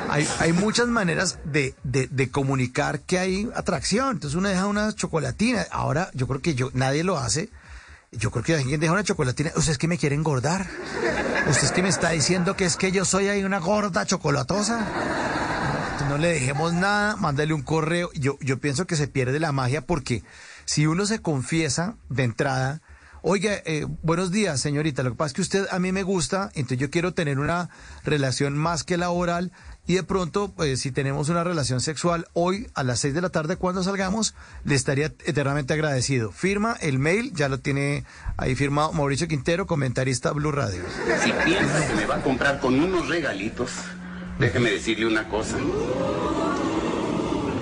Hay, 0.09 0.27
hay 0.39 0.53
muchas 0.53 0.87
maneras 0.87 1.39
de, 1.43 1.75
de, 1.83 2.31
comunicar 2.31 3.01
que 3.01 3.19
hay 3.19 3.49
atracción. 3.55 4.11
Entonces 4.11 4.37
uno 4.37 4.47
deja 4.47 4.67
una 4.67 4.93
chocolatina. 4.93 5.65
Ahora 5.71 6.09
yo 6.13 6.27
creo 6.27 6.41
que 6.41 6.55
yo 6.55 6.69
nadie 6.73 7.03
lo 7.03 7.17
hace. 7.17 7.49
Yo 8.11 8.31
creo 8.31 8.43
que 8.43 8.55
alguien 8.55 8.79
deja 8.79 8.93
una 8.93 9.03
chocolatina. 9.03 9.51
Usted 9.57 9.73
es 9.73 9.77
que 9.77 9.89
me 9.89 9.97
quiere 9.97 10.15
engordar. 10.15 10.65
Usted 11.49 11.65
es 11.65 11.71
que 11.73 11.83
me 11.83 11.89
está 11.89 12.11
diciendo 12.11 12.55
que 12.55 12.63
es 12.63 12.77
que 12.77 12.91
yo 12.93 13.03
soy 13.03 13.27
ahí 13.27 13.43
una 13.43 13.59
gorda 13.59 14.05
chocolatosa. 14.05 14.87
No 16.07 16.17
le 16.17 16.29
dejemos 16.29 16.73
nada, 16.73 17.15
mándale 17.17 17.53
un 17.53 17.63
correo. 17.63 18.11
Yo, 18.13 18.37
yo 18.39 18.59
pienso 18.59 18.85
que 18.85 18.95
se 18.95 19.07
pierde 19.07 19.39
la 19.39 19.51
magia 19.51 19.81
porque 19.81 20.23
si 20.65 20.87
uno 20.87 21.05
se 21.05 21.19
confiesa 21.19 21.95
de 22.09 22.23
entrada, 22.23 22.81
oiga, 23.21 23.53
eh, 23.65 23.85
buenos 24.03 24.31
días, 24.31 24.61
señorita, 24.61 25.01
lo 25.01 25.11
que 25.11 25.17
pasa 25.17 25.27
es 25.27 25.33
que 25.33 25.41
usted 25.41 25.67
a 25.71 25.79
mí 25.79 25.91
me 25.91 26.03
gusta, 26.03 26.51
entonces 26.53 26.77
yo 26.77 26.91
quiero 26.91 27.13
tener 27.13 27.39
una 27.39 27.69
relación 28.03 28.55
más 28.55 28.83
que 28.83 28.97
laboral 28.97 29.51
y 29.87 29.95
de 29.95 30.03
pronto, 30.03 30.51
pues, 30.55 30.79
si 30.79 30.91
tenemos 30.91 31.29
una 31.29 31.43
relación 31.43 31.81
sexual 31.81 32.27
hoy 32.33 32.67
a 32.73 32.83
las 32.83 32.99
6 32.99 33.13
de 33.13 33.21
la 33.21 33.29
tarde 33.29 33.55
cuando 33.55 33.83
salgamos, 33.83 34.35
le 34.63 34.75
estaría 34.75 35.07
eternamente 35.25 35.73
agradecido. 35.73 36.31
Firma 36.31 36.75
el 36.81 36.99
mail, 36.99 37.33
ya 37.33 37.49
lo 37.49 37.59
tiene 37.59 38.03
ahí 38.37 38.55
firmado 38.55 38.93
Mauricio 38.93 39.27
Quintero, 39.27 39.65
comentarista 39.65 40.31
Blue 40.31 40.51
Radio. 40.51 40.83
Si 41.23 41.31
piensa 41.45 41.87
que 41.87 41.95
me 41.95 42.05
va 42.05 42.17
a 42.17 42.21
comprar 42.21 42.59
con 42.59 42.79
unos 42.79 43.09
regalitos, 43.09 43.71
déjeme 44.39 44.71
decirle 44.71 45.07
una 45.07 45.27
cosa. 45.27 45.57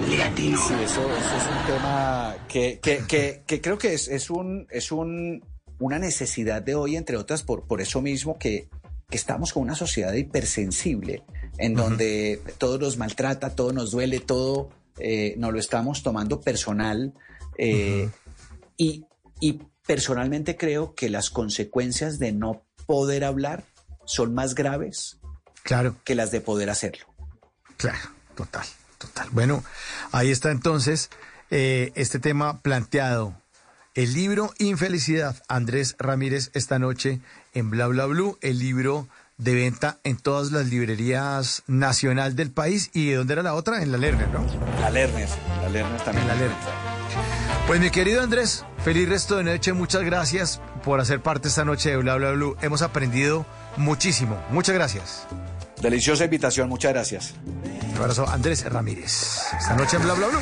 Le. 0.10 0.24
Sí, 0.36 0.54
eso, 0.54 0.74
eso 0.84 1.02
es 1.08 1.48
un 1.50 1.66
tema 1.76 2.36
que, 2.48 2.80
que, 2.82 3.04
que, 3.08 3.44
que 3.46 3.62
creo 3.62 3.78
que 3.78 3.94
es, 3.94 4.08
es, 4.08 4.30
un, 4.30 4.68
es 4.70 4.92
un, 4.92 5.44
una 5.80 6.00
necesidad 6.00 6.62
de 6.62 6.76
hoy, 6.76 6.96
entre 6.96 7.18
otras, 7.18 7.44
por, 7.44 7.66
por 7.68 7.82
eso 7.82 8.02
mismo 8.02 8.38
que, 8.38 8.70
que 9.10 9.18
estamos 9.18 9.54
con 9.54 9.64
una 9.64 9.76
sociedad 9.76 10.14
hipersensible, 10.14 11.24
en 11.58 11.74
donde 11.76 12.42
todo 12.58 12.78
nos 12.80 12.98
maltrata, 12.98 13.56
todo 13.56 13.72
nos 13.74 13.92
duele, 13.92 14.20
todo 14.20 14.70
eh, 15.00 15.36
nos 15.38 15.54
lo 15.54 15.60
estamos 15.60 16.04
tomando 16.04 16.42
personal. 16.42 17.14
eh, 17.58 18.10
y, 18.78 19.06
y 19.40 19.60
personalmente 19.86 20.56
creo 20.58 20.96
que 20.96 21.10
las 21.10 21.30
consecuencias 21.30 22.18
de 22.18 22.32
no 22.32 22.64
poder 22.86 23.24
hablar 23.24 23.64
son 24.06 24.34
más 24.34 24.56
graves 24.56 25.20
Claro. 25.64 25.96
que 26.04 26.16
las 26.16 26.32
de 26.32 26.42
poder 26.42 26.70
hacerlo. 26.70 27.06
Claro, 27.78 28.10
total, 28.36 28.66
total. 29.04 29.28
Bueno, 29.32 29.64
ahí 30.12 30.32
está 30.32 30.52
entonces 30.52 31.10
eh, 31.52 31.92
este 31.96 32.20
tema 32.20 32.62
planteado. 32.62 33.36
El 33.96 34.14
libro 34.14 34.54
Infelicidad, 34.58 35.36
Andrés 35.48 35.96
Ramírez, 36.00 36.50
esta 36.54 36.80
noche 36.80 37.20
en 37.54 37.70
Bla 37.70 37.88
Bla 37.88 38.06
Blue, 38.06 38.40
el 38.42 38.58
libro 38.58 39.08
de 39.38 39.54
venta 39.54 40.00
en 40.04 40.18
todas 40.18 40.52
las 40.52 40.68
librerías 40.68 41.64
nacional 41.68 42.36
del 42.36 42.52
país. 42.52 42.90
¿Y 42.94 43.10
de 43.10 43.16
dónde 43.18 43.34
era 43.34 43.44
la 43.44 43.54
otra? 43.54 43.84
En 43.84 43.92
la 43.92 43.98
Lerner, 44.00 44.30
¿no? 44.30 44.46
La 44.82 44.90
Lerner, 44.90 45.30
la 45.62 45.70
Lerner 45.70 46.02
también. 46.02 46.24
En 46.24 46.28
la 46.28 46.36
Lerner. 46.36 46.58
Pues 47.68 47.80
mi 47.80 47.92
querido 47.92 48.24
Andrés, 48.24 48.66
feliz 48.84 49.08
resto 49.08 49.38
de 49.38 49.44
noche, 49.44 49.74
muchas 49.74 50.02
gracias 50.02 50.60
por 50.84 51.00
hacer 51.00 51.22
parte 51.22 51.48
esta 51.48 51.64
noche 51.64 51.92
de 51.92 51.98
Bla 51.98 52.16
Bla 52.16 52.32
Blue. 52.32 52.58
Hemos 52.62 52.82
aprendido 52.82 53.46
muchísimo. 53.78 54.44
Muchas 54.50 54.74
gracias. 54.74 55.28
Deliciosa 55.84 56.24
invitación, 56.24 56.70
muchas 56.70 56.94
gracias. 56.94 57.34
Un 57.92 57.98
abrazo, 57.98 58.26
Andrés 58.26 58.64
Ramírez. 58.72 59.42
Esta 59.60 59.76
noche 59.76 59.98
en 59.98 60.04
Bla 60.04 60.14
Bla 60.14 60.28
Blue. 60.28 60.40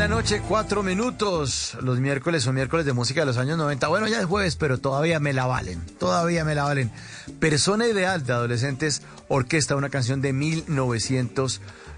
La 0.00 0.08
noche, 0.08 0.40
4 0.48 0.82
minutos. 0.82 1.76
Los 1.82 2.00
miércoles 2.00 2.42
son 2.42 2.54
miércoles 2.54 2.86
de 2.86 2.94
música 2.94 3.20
de 3.20 3.26
los 3.26 3.36
años 3.36 3.58
90. 3.58 3.86
Bueno, 3.88 4.08
ya 4.08 4.20
es 4.20 4.24
jueves, 4.24 4.56
pero 4.56 4.78
todavía 4.78 5.20
me 5.20 5.34
la 5.34 5.44
valen. 5.44 5.78
Todavía 5.98 6.42
me 6.42 6.54
la 6.54 6.64
valen. 6.64 6.90
Persona 7.38 7.86
Ideal 7.86 8.24
de 8.24 8.32
Adolescentes 8.32 9.02
Orquesta, 9.28 9.76
una 9.76 9.90
canción 9.90 10.22
de 10.22 10.32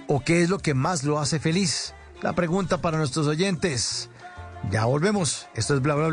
¿O 0.08 0.22
qué 0.22 0.42
es 0.42 0.50
lo 0.50 0.60
que 0.60 0.74
más 0.74 1.06
lo 1.06 1.20
hace 1.20 1.40
feliz? 1.40 1.94
La 2.22 2.34
pregunta 2.34 2.80
para 2.80 2.98
nuestros 2.98 3.26
oyentes. 3.28 4.10
Ya 4.72 4.86
volvemos. 4.86 5.48
Esto 5.56 5.76
es 5.76 5.82
bla 5.82 5.96
bla. 5.96 6.08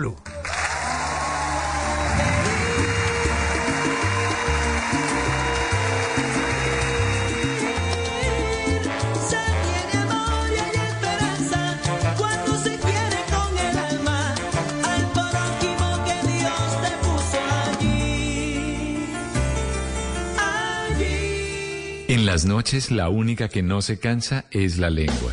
Allí. 20.39 22.05
En 22.09 22.27
las 22.27 22.45
noches 22.45 22.91
la 22.91 23.09
única 23.09 23.49
que 23.49 23.63
no 23.63 23.83
se 23.83 23.99
cansa 23.99 24.45
es 24.51 24.79
la 24.79 24.91
lengua. 24.91 25.33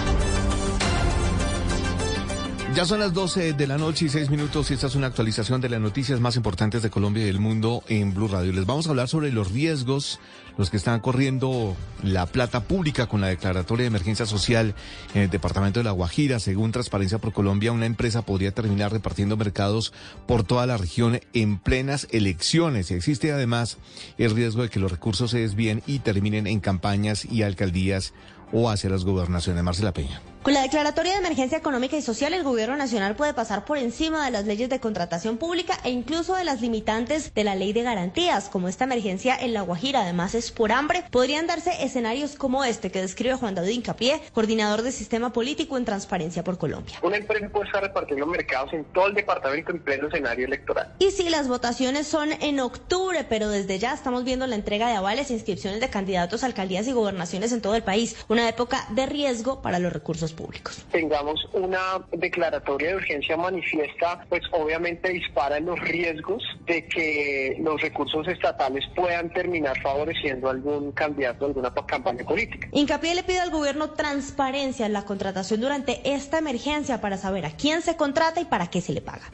Ya 2.73 2.85
son 2.85 3.01
las 3.01 3.13
12 3.13 3.51
de 3.51 3.67
la 3.67 3.77
noche 3.77 4.05
y 4.05 4.09
6 4.09 4.29
minutos 4.29 4.71
y 4.71 4.75
esta 4.75 4.87
es 4.87 4.95
una 4.95 5.07
actualización 5.07 5.59
de 5.59 5.67
las 5.67 5.81
noticias 5.81 6.21
más 6.21 6.37
importantes 6.37 6.81
de 6.81 6.89
Colombia 6.89 7.21
y 7.21 7.25
del 7.25 7.39
mundo 7.39 7.83
en 7.89 8.13
Blue 8.13 8.29
Radio. 8.29 8.53
Les 8.53 8.65
vamos 8.65 8.87
a 8.87 8.91
hablar 8.91 9.09
sobre 9.09 9.29
los 9.29 9.51
riesgos, 9.51 10.21
los 10.57 10.69
que 10.69 10.77
están 10.77 11.01
corriendo 11.01 11.75
la 12.01 12.27
plata 12.27 12.63
pública 12.63 13.07
con 13.07 13.19
la 13.19 13.27
declaratoria 13.27 13.83
de 13.83 13.87
emergencia 13.87 14.25
social 14.25 14.73
en 15.13 15.23
el 15.23 15.29
departamento 15.29 15.81
de 15.81 15.83
La 15.83 15.91
Guajira. 15.91 16.39
Según 16.39 16.71
Transparencia 16.71 17.17
por 17.17 17.33
Colombia, 17.33 17.73
una 17.73 17.85
empresa 17.85 18.21
podría 18.21 18.53
terminar 18.53 18.93
repartiendo 18.93 19.35
mercados 19.35 19.91
por 20.25 20.45
toda 20.45 20.65
la 20.65 20.77
región 20.77 21.19
en 21.33 21.59
plenas 21.59 22.07
elecciones. 22.11 22.89
Existe 22.91 23.33
además 23.33 23.79
el 24.17 24.33
riesgo 24.33 24.61
de 24.61 24.69
que 24.69 24.79
los 24.79 24.91
recursos 24.91 25.31
se 25.31 25.39
desvíen 25.39 25.83
y 25.87 25.99
terminen 25.99 26.47
en 26.47 26.61
campañas 26.61 27.25
y 27.25 27.43
alcaldías 27.43 28.13
o 28.53 28.69
hacia 28.69 28.89
las 28.89 29.03
gobernaciones. 29.03 29.61
Marcela 29.61 29.93
Peña. 29.93 30.21
Con 30.43 30.55
la 30.55 30.63
declaratoria 30.63 31.11
de 31.11 31.19
emergencia 31.19 31.59
económica 31.59 31.95
y 31.95 32.01
social, 32.01 32.33
el 32.33 32.43
gobierno 32.43 32.75
nacional 32.75 33.15
puede 33.15 33.31
pasar 33.31 33.63
por 33.63 33.77
encima 33.77 34.25
de 34.25 34.31
las 34.31 34.45
leyes 34.45 34.69
de 34.69 34.79
contratación 34.79 35.37
pública 35.37 35.77
e 35.83 35.91
incluso 35.91 36.33
de 36.33 36.43
las 36.43 36.61
limitantes 36.61 37.31
de 37.35 37.43
la 37.43 37.53
ley 37.53 37.73
de 37.73 37.83
garantías, 37.83 38.49
como 38.49 38.67
esta 38.67 38.85
emergencia 38.85 39.37
en 39.39 39.53
La 39.53 39.61
Guajira, 39.61 40.01
además 40.01 40.33
es 40.33 40.51
por 40.51 40.71
hambre. 40.71 41.03
Podrían 41.11 41.45
darse 41.45 41.83
escenarios 41.83 42.35
como 42.35 42.63
este 42.63 42.89
que 42.89 43.01
describe 43.01 43.35
Juan 43.35 43.53
David 43.53 43.69
Incapié, 43.69 44.19
coordinador 44.33 44.81
de 44.81 44.91
sistema 44.91 45.31
político 45.31 45.77
en 45.77 45.85
Transparencia 45.85 46.43
por 46.43 46.57
Colombia. 46.57 46.97
Una 47.03 47.17
empresa 47.17 47.47
puede 47.49 47.67
estar 47.67 47.83
repartiendo 47.83 48.25
mercados 48.25 48.73
en 48.73 48.83
todo 48.85 49.09
el 49.09 49.13
departamento 49.13 49.71
en 49.71 49.83
pleno 49.83 50.07
escenario 50.07 50.47
electoral. 50.47 50.91
Y 50.97 51.11
sí, 51.11 51.29
las 51.29 51.49
votaciones 51.49 52.07
son 52.07 52.31
en 52.31 52.59
octubre, 52.61 53.27
pero 53.29 53.47
desde 53.47 53.77
ya 53.77 53.93
estamos 53.93 54.23
viendo 54.23 54.47
la 54.47 54.55
entrega 54.55 54.87
de 54.87 54.95
avales 54.95 55.29
e 55.29 55.33
inscripciones 55.33 55.81
de 55.81 55.89
candidatos 55.91 56.41
a 56.41 56.47
alcaldías 56.47 56.87
y 56.87 56.93
gobernaciones 56.93 57.51
en 57.51 57.61
todo 57.61 57.75
el 57.75 57.83
país. 57.83 58.15
Una 58.27 58.49
época 58.49 58.87
de 58.89 59.05
riesgo 59.05 59.61
para 59.61 59.77
los 59.77 59.93
recursos 59.93 60.30
públicos. 60.31 60.85
Tengamos 60.91 61.47
una 61.53 62.05
declaratoria 62.11 62.89
de 62.89 62.95
urgencia 62.95 63.37
manifiesta, 63.37 64.25
pues 64.29 64.41
obviamente 64.51 65.09
dispara 65.09 65.59
los 65.59 65.79
riesgos 65.79 66.43
de 66.65 66.85
que 66.87 67.57
los 67.59 67.81
recursos 67.81 68.27
estatales 68.27 68.85
puedan 68.95 69.29
terminar 69.31 69.79
favoreciendo 69.81 70.47
a 70.47 70.51
algún 70.51 70.91
candidato 70.91 71.45
a 71.45 71.47
alguna 71.49 71.73
campaña 71.85 72.23
política. 72.23 72.67
Incapié 72.71 73.15
le 73.15 73.23
pide 73.23 73.39
al 73.39 73.51
gobierno 73.51 73.91
transparencia 73.91 74.85
en 74.85 74.93
la 74.93 75.05
contratación 75.05 75.61
durante 75.61 76.01
esta 76.13 76.37
emergencia 76.39 77.01
para 77.01 77.17
saber 77.17 77.45
a 77.45 77.51
quién 77.51 77.81
se 77.81 77.95
contrata 77.95 78.41
y 78.41 78.45
para 78.45 78.67
qué 78.67 78.81
se 78.81 78.93
le 78.93 79.01
paga. 79.01 79.31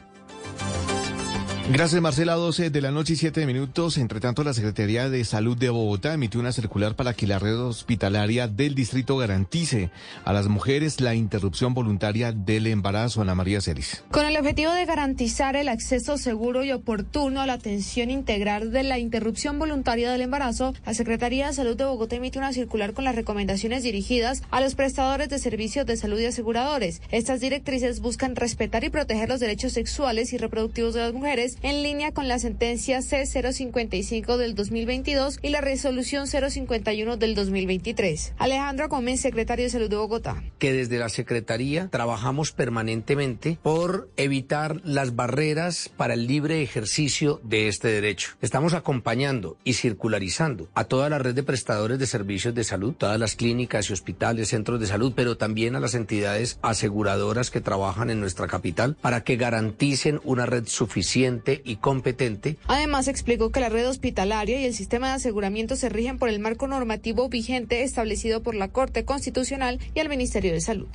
Gracias, 1.70 2.00
Marcela. 2.00 2.32
12 2.32 2.70
de 2.70 2.80
la 2.80 2.90
noche 2.90 3.12
y 3.12 3.16
7 3.16 3.44
minutos. 3.44 3.98
Entre 3.98 4.20
tanto, 4.20 4.42
la 4.42 4.54
Secretaría 4.54 5.10
de 5.10 5.22
Salud 5.26 5.54
de 5.54 5.68
Bogotá 5.68 6.14
emitió 6.14 6.40
una 6.40 6.50
circular 6.50 6.96
para 6.96 7.12
que 7.12 7.26
la 7.26 7.38
red 7.38 7.60
hospitalaria 7.60 8.48
del 8.48 8.74
distrito 8.74 9.18
garantice 9.18 9.90
a 10.24 10.32
las 10.32 10.48
mujeres 10.48 11.02
la 11.02 11.14
interrupción 11.14 11.74
voluntaria 11.74 12.32
del 12.32 12.68
embarazo. 12.68 13.20
Ana 13.20 13.34
María 13.34 13.60
Celis. 13.60 14.02
Con 14.10 14.24
el 14.24 14.38
objetivo 14.38 14.72
de 14.72 14.86
garantizar 14.86 15.56
el 15.56 15.68
acceso 15.68 16.16
seguro 16.16 16.64
y 16.64 16.72
oportuno 16.72 17.42
a 17.42 17.46
la 17.46 17.52
atención 17.52 18.10
integral 18.10 18.72
de 18.72 18.82
la 18.82 18.98
interrupción 18.98 19.58
voluntaria 19.58 20.10
del 20.10 20.22
embarazo, 20.22 20.72
la 20.86 20.94
Secretaría 20.94 21.48
de 21.48 21.52
Salud 21.52 21.76
de 21.76 21.84
Bogotá 21.84 22.16
emite 22.16 22.38
una 22.38 22.54
circular 22.54 22.94
con 22.94 23.04
las 23.04 23.14
recomendaciones 23.14 23.82
dirigidas 23.82 24.42
a 24.50 24.62
los 24.62 24.74
prestadores 24.74 25.28
de 25.28 25.38
servicios 25.38 25.84
de 25.84 25.98
salud 25.98 26.18
y 26.18 26.24
aseguradores. 26.24 27.02
Estas 27.10 27.40
directrices 27.40 28.00
buscan 28.00 28.36
respetar 28.36 28.84
y 28.84 28.88
proteger 28.88 29.28
los 29.28 29.38
derechos 29.38 29.74
sexuales 29.74 30.32
y 30.32 30.38
reproductivos 30.38 30.94
de 30.94 31.00
las 31.00 31.12
mujeres 31.12 31.57
en 31.62 31.82
línea 31.82 32.12
con 32.12 32.28
la 32.28 32.38
sentencia 32.38 33.00
C055 33.00 34.36
del 34.36 34.54
2022 34.54 35.38
y 35.42 35.50
la 35.50 35.60
resolución 35.60 36.26
051 36.26 37.16
del 37.16 37.34
2023. 37.34 38.34
Alejandro 38.38 38.88
Gómez, 38.88 39.20
secretario 39.20 39.64
de 39.64 39.70
Salud 39.70 39.90
de 39.90 39.96
Bogotá. 39.96 40.42
Que 40.58 40.72
desde 40.72 40.98
la 40.98 41.08
Secretaría 41.08 41.88
trabajamos 41.90 42.52
permanentemente 42.52 43.58
por 43.62 44.10
evitar 44.16 44.80
las 44.84 45.16
barreras 45.16 45.90
para 45.96 46.14
el 46.14 46.26
libre 46.26 46.62
ejercicio 46.62 47.40
de 47.44 47.68
este 47.68 47.88
derecho. 47.88 48.30
Estamos 48.40 48.74
acompañando 48.74 49.56
y 49.64 49.74
circularizando 49.74 50.68
a 50.74 50.84
toda 50.84 51.08
la 51.08 51.18
red 51.18 51.34
de 51.34 51.42
prestadores 51.42 51.98
de 51.98 52.06
servicios 52.06 52.54
de 52.54 52.64
salud, 52.64 52.94
todas 52.94 53.18
las 53.18 53.36
clínicas 53.36 53.90
y 53.90 53.92
hospitales, 53.92 54.48
centros 54.48 54.80
de 54.80 54.86
salud, 54.86 55.12
pero 55.14 55.36
también 55.36 55.76
a 55.76 55.80
las 55.80 55.94
entidades 55.94 56.58
aseguradoras 56.62 57.50
que 57.50 57.60
trabajan 57.60 58.10
en 58.10 58.20
nuestra 58.20 58.46
capital 58.46 58.96
para 59.00 59.24
que 59.24 59.36
garanticen 59.36 60.20
una 60.24 60.46
red 60.46 60.66
suficiente 60.66 61.47
y 61.64 61.76
competente. 61.76 62.56
Además, 62.66 63.08
explicó 63.08 63.50
que 63.50 63.60
la 63.60 63.68
red 63.68 63.88
hospitalaria 63.88 64.60
y 64.60 64.64
el 64.64 64.74
sistema 64.74 65.08
de 65.08 65.14
aseguramiento 65.14 65.76
se 65.76 65.88
rigen 65.88 66.18
por 66.18 66.28
el 66.28 66.40
marco 66.40 66.66
normativo 66.66 67.28
vigente 67.28 67.82
establecido 67.82 68.42
por 68.42 68.54
la 68.54 68.68
Corte 68.68 69.04
Constitucional 69.04 69.78
y 69.94 70.00
el 70.00 70.08
Ministerio 70.08 70.52
de 70.52 70.60
Salud. 70.60 70.88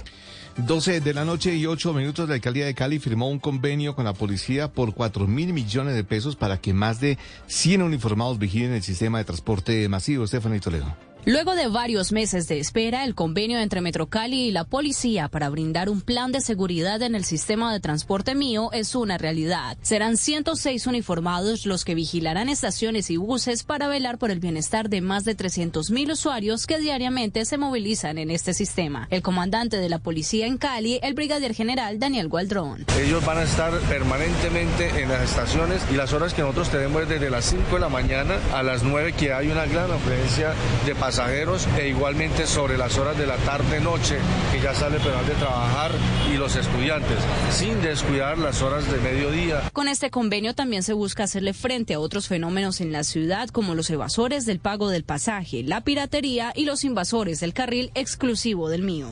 12 0.58 1.02
de 1.02 1.14
la 1.14 1.26
noche 1.26 1.56
y 1.56 1.66
8 1.66 1.94
minutos, 1.94 2.30
la 2.30 2.36
alcaldía 2.36 2.66
de 2.66 2.76
Cali 2.76 3.00
firmó 3.00 3.30
un 3.30 3.40
convenio 3.40 3.96
con 3.96 4.06
la 4.06 4.14
policía 4.14 4.72
por 4.72 4.94
4 4.94 5.26
mil 5.28 5.52
millones 5.52 5.96
de 5.96 6.04
pesos 6.04 6.36
para 6.36 6.62
que 6.62 6.74
más 6.74 7.00
de 7.00 7.18
100 7.48 7.82
uniformados 7.82 8.38
vigilen 8.38 8.74
el 8.74 8.84
sistema 8.84 9.18
de 9.18 9.26
transporte 9.26 9.90
masivo. 9.90 10.28
Stephanie 10.28 10.60
Toledo. 10.60 11.13
Luego 11.26 11.56
de 11.56 11.70
varios 11.70 12.12
meses 12.12 12.50
de 12.50 12.60
espera, 12.60 13.06
el 13.06 13.16
convenio 13.16 13.58
entre 13.58 13.80
Metrocali 13.80 14.42
y 14.42 14.52
la 14.52 14.66
policía 14.66 15.30
para 15.30 15.48
brindar 15.48 15.90
un 15.90 16.02
plan 16.02 16.34
de 16.34 16.42
seguridad 16.42 17.02
en 17.02 17.16
el 17.16 17.24
sistema 17.24 17.72
de 17.72 17.80
transporte 17.80 18.36
mío 18.36 18.72
es 18.74 18.94
una 18.94 19.18
realidad. 19.18 19.78
Serán 19.84 20.18
106 20.18 20.86
uniformados 20.86 21.66
los 21.66 21.86
que 21.86 21.96
vigilarán 21.96 22.50
estaciones 22.50 23.10
y 23.10 23.16
buses 23.16 23.64
para 23.64 23.88
velar 23.88 24.18
por 24.18 24.32
el 24.32 24.42
bienestar 24.42 24.90
de 24.90 25.00
más 25.00 25.24
de 25.24 25.34
300 25.34 25.92
mil 25.92 26.12
usuarios 26.12 26.68
que 26.68 26.78
diariamente 26.78 27.46
se 27.46 27.58
movilizan 27.58 28.18
en 28.18 28.30
este 28.30 28.54
sistema. 28.54 29.08
El 29.10 29.22
comandante 29.22 29.78
de 29.78 29.88
la 29.88 30.00
policía 30.00 30.46
en 30.46 30.58
Cali, 30.58 31.00
el 31.04 31.14
brigadier 31.14 31.54
general 31.54 32.00
Daniel 32.00 32.28
Gualdrón. 32.28 32.86
Ellos 33.00 33.26
van 33.26 33.38
a 33.38 33.44
estar 33.44 33.72
permanentemente 33.84 35.02
en 35.02 35.08
las 35.08 35.22
estaciones 35.24 35.82
y 35.90 35.96
las 35.96 36.12
horas 36.12 36.34
que 36.34 36.42
nosotros 36.42 36.70
tenemos 36.70 37.04
es 37.04 37.08
desde 37.08 37.30
las 37.30 37.46
5 37.46 37.76
de 37.76 37.80
la 37.80 37.88
mañana 37.90 38.40
a 38.54 38.62
las 38.62 38.84
9 38.84 39.14
que 39.14 39.32
hay 39.32 39.48
una 39.48 39.66
gran 39.68 39.90
afluencia 39.90 40.54
de 40.86 40.94
pasajeros 40.96 41.13
pasajeros 41.14 41.68
e 41.78 41.90
igualmente 41.90 42.48
sobre 42.48 42.76
las 42.76 42.98
horas 42.98 43.16
de 43.16 43.28
la 43.28 43.38
tarde-noche 43.38 44.18
que 44.52 44.60
ya 44.60 44.74
sale 44.74 44.96
el 44.96 45.02
personal 45.04 45.28
de 45.28 45.36
trabajar 45.36 45.92
y 46.34 46.38
los 46.38 46.56
estudiantes, 46.56 47.20
sin 47.52 47.80
descuidar 47.84 48.40
las 48.40 48.64
horas 48.64 48.92
de 48.92 48.98
mediodía. 48.98 49.62
Con 49.74 49.88
este 49.88 50.10
convenio 50.10 50.56
también 50.56 50.82
se 50.82 50.94
busca 50.94 51.26
hacerle 51.26 51.54
frente 51.54 51.94
a 51.94 52.00
otros 52.00 52.28
fenómenos 52.28 52.82
en 52.82 52.92
la 52.92 53.04
ciudad 53.04 53.50
como 53.50 53.76
los 53.76 53.92
evasores 53.92 54.48
del 54.48 54.58
pago 54.58 54.90
del 54.90 55.04
pasaje, 55.04 55.62
la 55.62 55.82
piratería 55.82 56.52
y 56.56 56.66
los 56.66 56.84
invasores 56.84 57.40
del 57.40 57.54
carril 57.54 57.92
exclusivo 57.94 58.68
del 58.70 58.82
mío. 58.82 59.08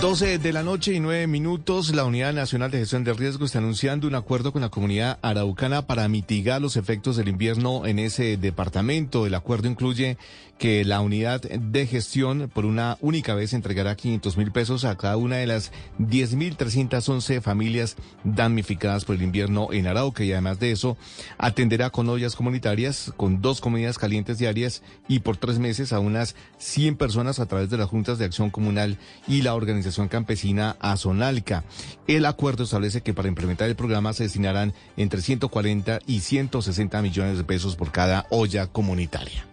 12 0.00 0.38
de 0.38 0.52
la 0.54 0.62
noche 0.62 0.94
y 0.94 1.00
9 1.00 1.26
minutos, 1.26 1.94
la 1.94 2.04
Unidad 2.04 2.32
Nacional 2.32 2.70
de 2.70 2.78
Gestión 2.78 3.04
de 3.04 3.12
Riesgo 3.12 3.44
está 3.44 3.58
anunciando 3.58 4.06
un 4.06 4.14
acuerdo 4.14 4.50
con 4.50 4.62
la 4.62 4.70
comunidad 4.70 5.18
araucana 5.20 5.86
para 5.86 6.08
mitigar 6.08 6.62
los 6.62 6.78
efectos 6.78 7.16
del 7.16 7.28
invierno 7.28 7.84
en 7.84 7.98
ese 7.98 8.38
departamento. 8.38 9.26
El 9.26 9.34
acuerdo 9.34 9.68
incluye 9.68 10.16
que 10.60 10.84
la 10.84 11.00
unidad 11.00 11.40
de 11.40 11.86
gestión 11.86 12.50
por 12.52 12.66
una 12.66 12.98
única 13.00 13.34
vez 13.34 13.54
entregará 13.54 13.96
500 13.96 14.36
mil 14.36 14.52
pesos 14.52 14.84
a 14.84 14.94
cada 14.94 15.16
una 15.16 15.36
de 15.36 15.46
las 15.46 15.72
10.311 15.98 17.40
familias 17.40 17.96
damnificadas 18.24 19.06
por 19.06 19.16
el 19.16 19.22
invierno 19.22 19.68
en 19.72 19.86
Arauca 19.86 20.22
y 20.22 20.32
además 20.32 20.60
de 20.60 20.70
eso 20.70 20.98
atenderá 21.38 21.88
con 21.88 22.10
ollas 22.10 22.36
comunitarias 22.36 23.10
con 23.16 23.40
dos 23.40 23.62
comidas 23.62 23.96
calientes 23.96 24.36
diarias 24.36 24.82
y 25.08 25.20
por 25.20 25.38
tres 25.38 25.58
meses 25.58 25.94
a 25.94 25.98
unas 25.98 26.36
100 26.58 26.96
personas 26.96 27.40
a 27.40 27.46
través 27.46 27.70
de 27.70 27.78
las 27.78 27.88
juntas 27.88 28.18
de 28.18 28.26
acción 28.26 28.50
comunal 28.50 28.98
y 29.26 29.40
la 29.40 29.54
organización 29.54 30.08
campesina 30.08 30.76
Azonalca. 30.78 31.64
El 32.06 32.26
acuerdo 32.26 32.64
establece 32.64 33.00
que 33.00 33.14
para 33.14 33.28
implementar 33.28 33.66
el 33.70 33.76
programa 33.76 34.12
se 34.12 34.24
destinarán 34.24 34.74
entre 34.98 35.22
140 35.22 36.00
y 36.06 36.20
160 36.20 37.00
millones 37.00 37.38
de 37.38 37.44
pesos 37.44 37.76
por 37.76 37.92
cada 37.92 38.26
olla 38.28 38.66
comunitaria. 38.66 39.49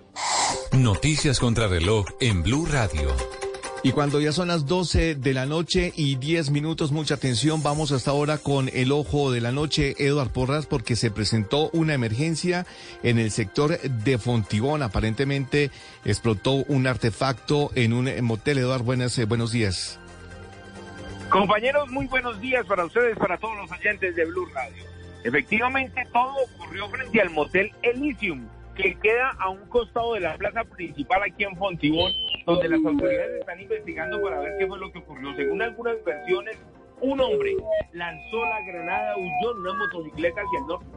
Noticias 0.71 1.39
contra 1.39 1.67
reloj 1.67 2.05
en 2.19 2.43
Blue 2.43 2.65
Radio. 2.65 3.15
Y 3.83 3.91
cuando 3.91 4.19
ya 4.19 4.31
son 4.31 4.49
las 4.49 4.65
12 4.65 5.15
de 5.15 5.33
la 5.33 5.45
noche 5.45 5.93
y 5.95 6.15
10 6.15 6.49
minutos, 6.49 6.91
mucha 6.91 7.15
atención, 7.15 7.63
vamos 7.63 7.91
hasta 7.91 8.11
ahora 8.11 8.37
con 8.37 8.69
el 8.73 8.91
ojo 8.91 9.31
de 9.31 9.39
la 9.39 9.51
noche, 9.51 9.95
Eduard 9.97 10.29
Porras, 10.29 10.65
porque 10.65 10.95
se 10.95 11.11
presentó 11.11 11.69
una 11.73 11.93
emergencia 11.93 12.65
en 13.03 13.19
el 13.19 13.31
sector 13.31 13.79
de 13.79 14.17
Fontibón. 14.17 14.81
Aparentemente 14.81 15.71
explotó 16.03 16.65
un 16.67 16.87
artefacto 16.87 17.71
en 17.75 17.93
un 17.93 18.09
motel. 18.23 18.57
Eduard, 18.57 18.83
buenas, 18.83 19.17
eh, 19.19 19.25
buenos 19.25 19.51
días. 19.51 19.99
Compañeros, 21.29 21.89
muy 21.89 22.07
buenos 22.07 22.39
días 22.41 22.65
para 22.65 22.85
ustedes, 22.85 23.17
para 23.17 23.37
todos 23.37 23.55
los 23.57 23.71
oyentes 23.71 24.15
de 24.15 24.25
Blue 24.25 24.47
Radio. 24.53 24.83
Efectivamente, 25.23 26.07
todo 26.11 26.33
ocurrió 26.55 26.89
frente 26.89 27.21
al 27.21 27.29
motel 27.29 27.71
Elysium, 27.83 28.47
que 28.77 28.95
queda 28.99 29.31
a 29.39 29.49
un 29.49 29.67
costado 29.69 30.13
de 30.13 30.19
la 30.21 30.37
plaza 30.37 30.63
principal 30.63 31.23
aquí 31.23 31.43
en 31.43 31.55
Fontibón, 31.57 32.13
donde 32.45 32.69
las 32.69 32.85
autoridades 32.85 33.39
están 33.39 33.59
investigando 33.59 34.21
para 34.21 34.39
ver 34.39 34.53
qué 34.59 34.67
fue 34.67 34.77
lo 34.77 34.91
que 34.91 34.99
ocurrió. 34.99 35.35
Según 35.35 35.61
algunas 35.63 36.03
versiones, 36.03 36.57
un 37.01 37.19
hombre 37.19 37.55
lanzó 37.93 38.45
la 38.45 38.61
granada, 38.61 39.17
huyó 39.17 39.51
en 39.51 39.57
una 39.57 39.73
motocicleta 39.73 40.41
hacia 40.41 40.59
el 40.59 40.67
norte 40.67 40.87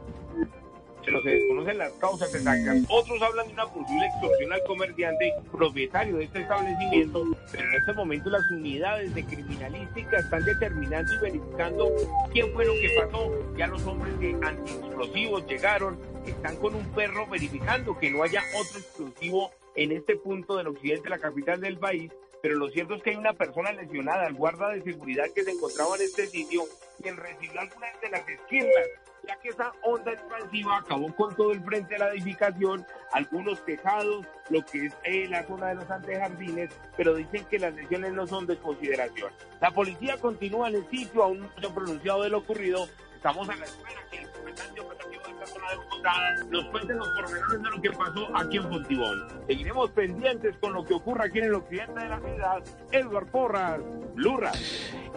pero 1.05 1.21
se 1.23 1.29
desconocen 1.29 1.77
las 1.77 1.91
causas 1.93 2.33
exactas. 2.33 2.77
Otros 2.89 3.21
hablan 3.21 3.47
de 3.47 3.53
una 3.53 3.65
posible 3.65 4.05
extorsión 4.05 4.53
al 4.53 4.63
comerciante 4.63 5.33
propietario 5.51 6.17
de 6.17 6.25
este 6.25 6.41
establecimiento, 6.41 7.23
pero 7.51 7.63
en 7.63 7.75
este 7.75 7.93
momento 7.93 8.29
las 8.29 8.43
unidades 8.51 9.13
de 9.13 9.25
criminalística 9.25 10.17
están 10.17 10.43
determinando 10.45 11.13
y 11.13 11.17
verificando 11.19 11.91
quién 12.31 12.53
fue 12.53 12.65
lo 12.65 12.73
que 12.73 12.89
pasó. 13.01 13.31
Ya 13.57 13.67
los 13.67 13.85
hombres 13.85 14.19
de 14.19 14.37
antiexplosivos 14.41 15.45
llegaron, 15.47 15.99
están 16.25 16.57
con 16.57 16.75
un 16.75 16.85
perro 16.93 17.27
verificando 17.27 17.97
que 17.97 18.11
no 18.11 18.23
haya 18.23 18.41
otro 18.55 18.79
explosivo 18.79 19.51
en 19.75 19.91
este 19.91 20.15
punto 20.17 20.57
del 20.57 20.67
occidente 20.67 21.03
de 21.03 21.09
la 21.09 21.19
capital 21.19 21.59
del 21.59 21.77
país, 21.77 22.11
pero 22.41 22.55
lo 22.55 22.69
cierto 22.69 22.95
es 22.95 23.03
que 23.03 23.11
hay 23.11 23.15
una 23.15 23.33
persona 23.33 23.71
lesionada, 23.71 24.27
el 24.27 24.33
guarda 24.33 24.69
de 24.69 24.81
seguridad 24.81 25.25
que 25.33 25.43
se 25.43 25.51
encontraba 25.51 25.95
en 25.95 26.01
este 26.01 26.27
sitio, 26.27 26.63
quien 27.01 27.17
recibió 27.17 27.61
algunas 27.61 28.01
de 28.01 28.09
las 28.09 28.27
esquirlas, 28.27 28.87
ya 29.27 29.35
que 29.39 29.49
esa 29.49 29.71
onda 29.83 30.11
expansiva 30.13 30.77
acabó 30.77 31.15
con 31.15 31.35
todo 31.35 31.51
el 31.51 31.63
frente 31.63 31.93
de 31.93 31.99
la 31.99 32.11
edificación, 32.11 32.85
algunos 33.11 33.63
tejados, 33.65 34.25
lo 34.49 34.65
que 34.65 34.87
es 34.87 34.93
eh, 35.03 35.27
la 35.29 35.45
zona 35.45 35.67
de 35.67 35.75
los 35.75 35.91
antejardines, 35.91 36.71
pero 36.97 37.13
dicen 37.13 37.45
que 37.45 37.59
las 37.59 37.75
lesiones 37.75 38.13
no 38.13 38.25
son 38.25 38.47
de 38.47 38.57
consideración. 38.57 39.31
La 39.59 39.71
policía 39.71 40.17
continúa 40.17 40.69
en 40.69 40.75
el 40.75 40.89
sitio, 40.89 41.23
aún 41.23 41.41
no 41.41 41.49
se 41.59 41.67
ha 41.67 41.73
pronunciado 41.73 42.23
de 42.23 42.29
lo 42.29 42.39
ocurrido, 42.39 42.87
estamos 43.21 43.47
a 43.49 43.55
la 43.55 43.65
espera 43.65 44.01
que 44.09 44.17
el 44.17 44.29
comandante 44.31 44.81
operativo 44.81 45.21
de 45.23 45.31
esta 45.31 45.45
zona 45.45 45.69
de 45.69 45.77
Bogotá 45.77 46.35
nos 46.49 46.65
cuente 46.71 46.93
los 46.95 47.07
pormenores 47.09 47.61
de 47.61 47.69
lo 47.69 47.81
que 47.83 47.91
pasó 47.91 48.35
aquí 48.35 48.57
en 48.57 48.63
Fontibón. 48.63 49.27
Seguiremos 49.47 49.91
pendientes 49.91 50.55
con 50.59 50.73
lo 50.73 50.83
que 50.83 50.95
ocurra 50.95 51.25
aquí 51.25 51.37
en 51.37 51.45
el 51.45 51.53
occidente 51.53 51.99
de 51.99 52.09
la 52.09 52.19
ciudad. 52.19 52.63
Edward 52.91 53.27
Porras, 53.27 53.79
Lurra. 54.15 54.51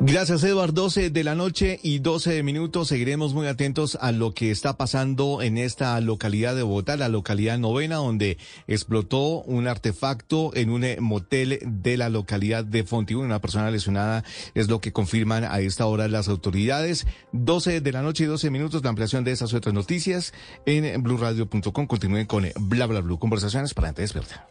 Gracias, 0.00 0.44
Eduard. 0.44 0.74
12 0.74 1.10
de 1.10 1.24
la 1.24 1.34
noche 1.34 1.80
y 1.82 2.00
12 2.00 2.42
minutos. 2.42 2.88
Seguiremos 2.88 3.32
muy 3.32 3.46
atentos 3.46 3.96
a 4.00 4.12
lo 4.12 4.34
que 4.34 4.50
está 4.50 4.76
pasando 4.76 5.40
en 5.40 5.56
esta 5.56 5.98
localidad 6.02 6.54
de 6.54 6.62
Bogotá, 6.62 6.96
la 6.96 7.08
localidad 7.08 7.58
novena, 7.58 7.96
donde 7.96 8.36
explotó 8.66 9.40
un 9.42 9.66
artefacto 9.66 10.50
en 10.54 10.68
un 10.68 10.84
eh, 10.84 10.98
motel 11.00 11.58
de 11.64 11.96
la 11.96 12.10
localidad 12.10 12.64
de 12.64 12.84
Fontibón. 12.84 13.24
Una 13.24 13.40
persona 13.40 13.70
lesionada 13.70 14.24
es 14.54 14.68
lo 14.68 14.80
que 14.80 14.92
confirman 14.92 15.44
a 15.44 15.60
esta 15.60 15.86
hora 15.86 16.06
las 16.08 16.28
autoridades. 16.28 17.06
12 17.32 17.80
de 17.80 17.92
la 17.94 18.02
noche 18.02 18.24
y 18.24 18.26
12 18.26 18.50
minutos. 18.50 18.82
La 18.82 18.90
ampliación 18.90 19.24
de 19.24 19.32
esas 19.32 19.54
otras 19.54 19.72
noticias 19.72 20.34
en 20.66 21.02
blurradio.com. 21.02 21.86
Continúen 21.86 22.26
con 22.26 22.44
eh, 22.44 22.52
bla 22.58 22.86
bla 22.86 23.00
bla. 23.00 23.16
Conversaciones 23.16 23.72
para 23.72 23.92
despierta. 23.92 24.46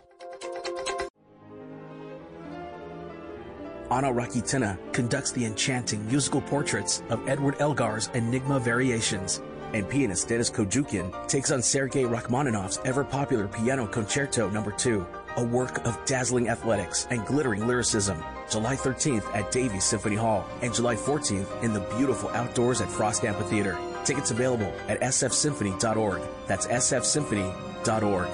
Anna 3.91 4.11
Rakitena 4.11 4.80
conducts 4.91 5.32
the 5.34 5.45
enchanting 5.45 6.03
musical 6.07 6.41
portraits 6.41 7.03
of 7.11 7.20
Edward 7.28 7.56
Elgar's 7.60 8.10
Enigma 8.15 8.60
Variations, 8.60 9.40
and 9.74 9.88
pianist 9.88 10.30
Denis 10.30 10.49
Kojukian 10.49 11.11
takes 11.28 11.52
on 11.52 11.61
Sergei 11.61 12.03
Rachmaninoff's 12.03 12.80
ever-popular 12.86 13.48
Piano 13.48 13.86
Concerto 13.86 14.49
No. 14.49 14.64
2, 14.64 15.06
a 15.38 15.44
work 15.44 15.86
of 15.86 15.95
dazzling 16.06 16.49
athletics 16.49 17.06
and 17.11 17.24
glittering 17.28 17.68
lyricism. 17.68 18.18
July 18.49 18.76
13th 18.76 19.26
at 19.36 19.52
Davies 19.52 19.84
Symphony 19.84 20.15
Hall 20.15 20.45
and 20.61 20.74
July 20.74 20.95
14th 20.95 21.64
in 21.64 21.74
the 21.74 21.82
beautiful 21.98 22.30
outdoors 22.30 22.82
at 22.82 22.90
Frost 22.90 23.24
Amphitheater. 23.26 23.78
Tickets 24.06 24.32
available 24.32 24.74
at 24.88 25.02
sfsymphony.org. 25.02 26.22
That's 26.48 26.68
sfsymphony.org. 26.68 28.28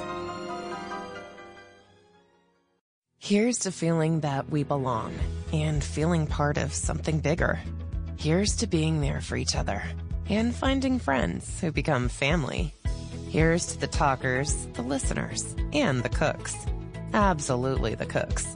Here's 3.21 3.59
to 3.59 3.71
feeling 3.71 4.21
that 4.21 4.49
we 4.49 4.63
belong 4.63 5.13
and 5.53 5.83
feeling 5.83 6.25
part 6.25 6.57
of 6.57 6.73
something 6.73 7.19
bigger. 7.19 7.59
Here's 8.17 8.55
to 8.57 8.67
being 8.67 9.01
there 9.01 9.21
for 9.21 9.37
each 9.37 9.55
other 9.55 9.83
and 10.29 10.55
finding 10.55 10.99
friends 10.99 11.59
who 11.59 11.71
become 11.71 12.09
family. 12.09 12.73
Here's 13.29 13.67
to 13.67 13.79
the 13.79 13.87
talkers, 13.87 14.65
the 14.73 14.81
listeners, 14.81 15.55
and 15.73 16.01
the 16.01 16.09
cooks. 16.09 16.55
Absolutely 17.13 17.93
the 17.95 18.05
cooks. 18.05 18.55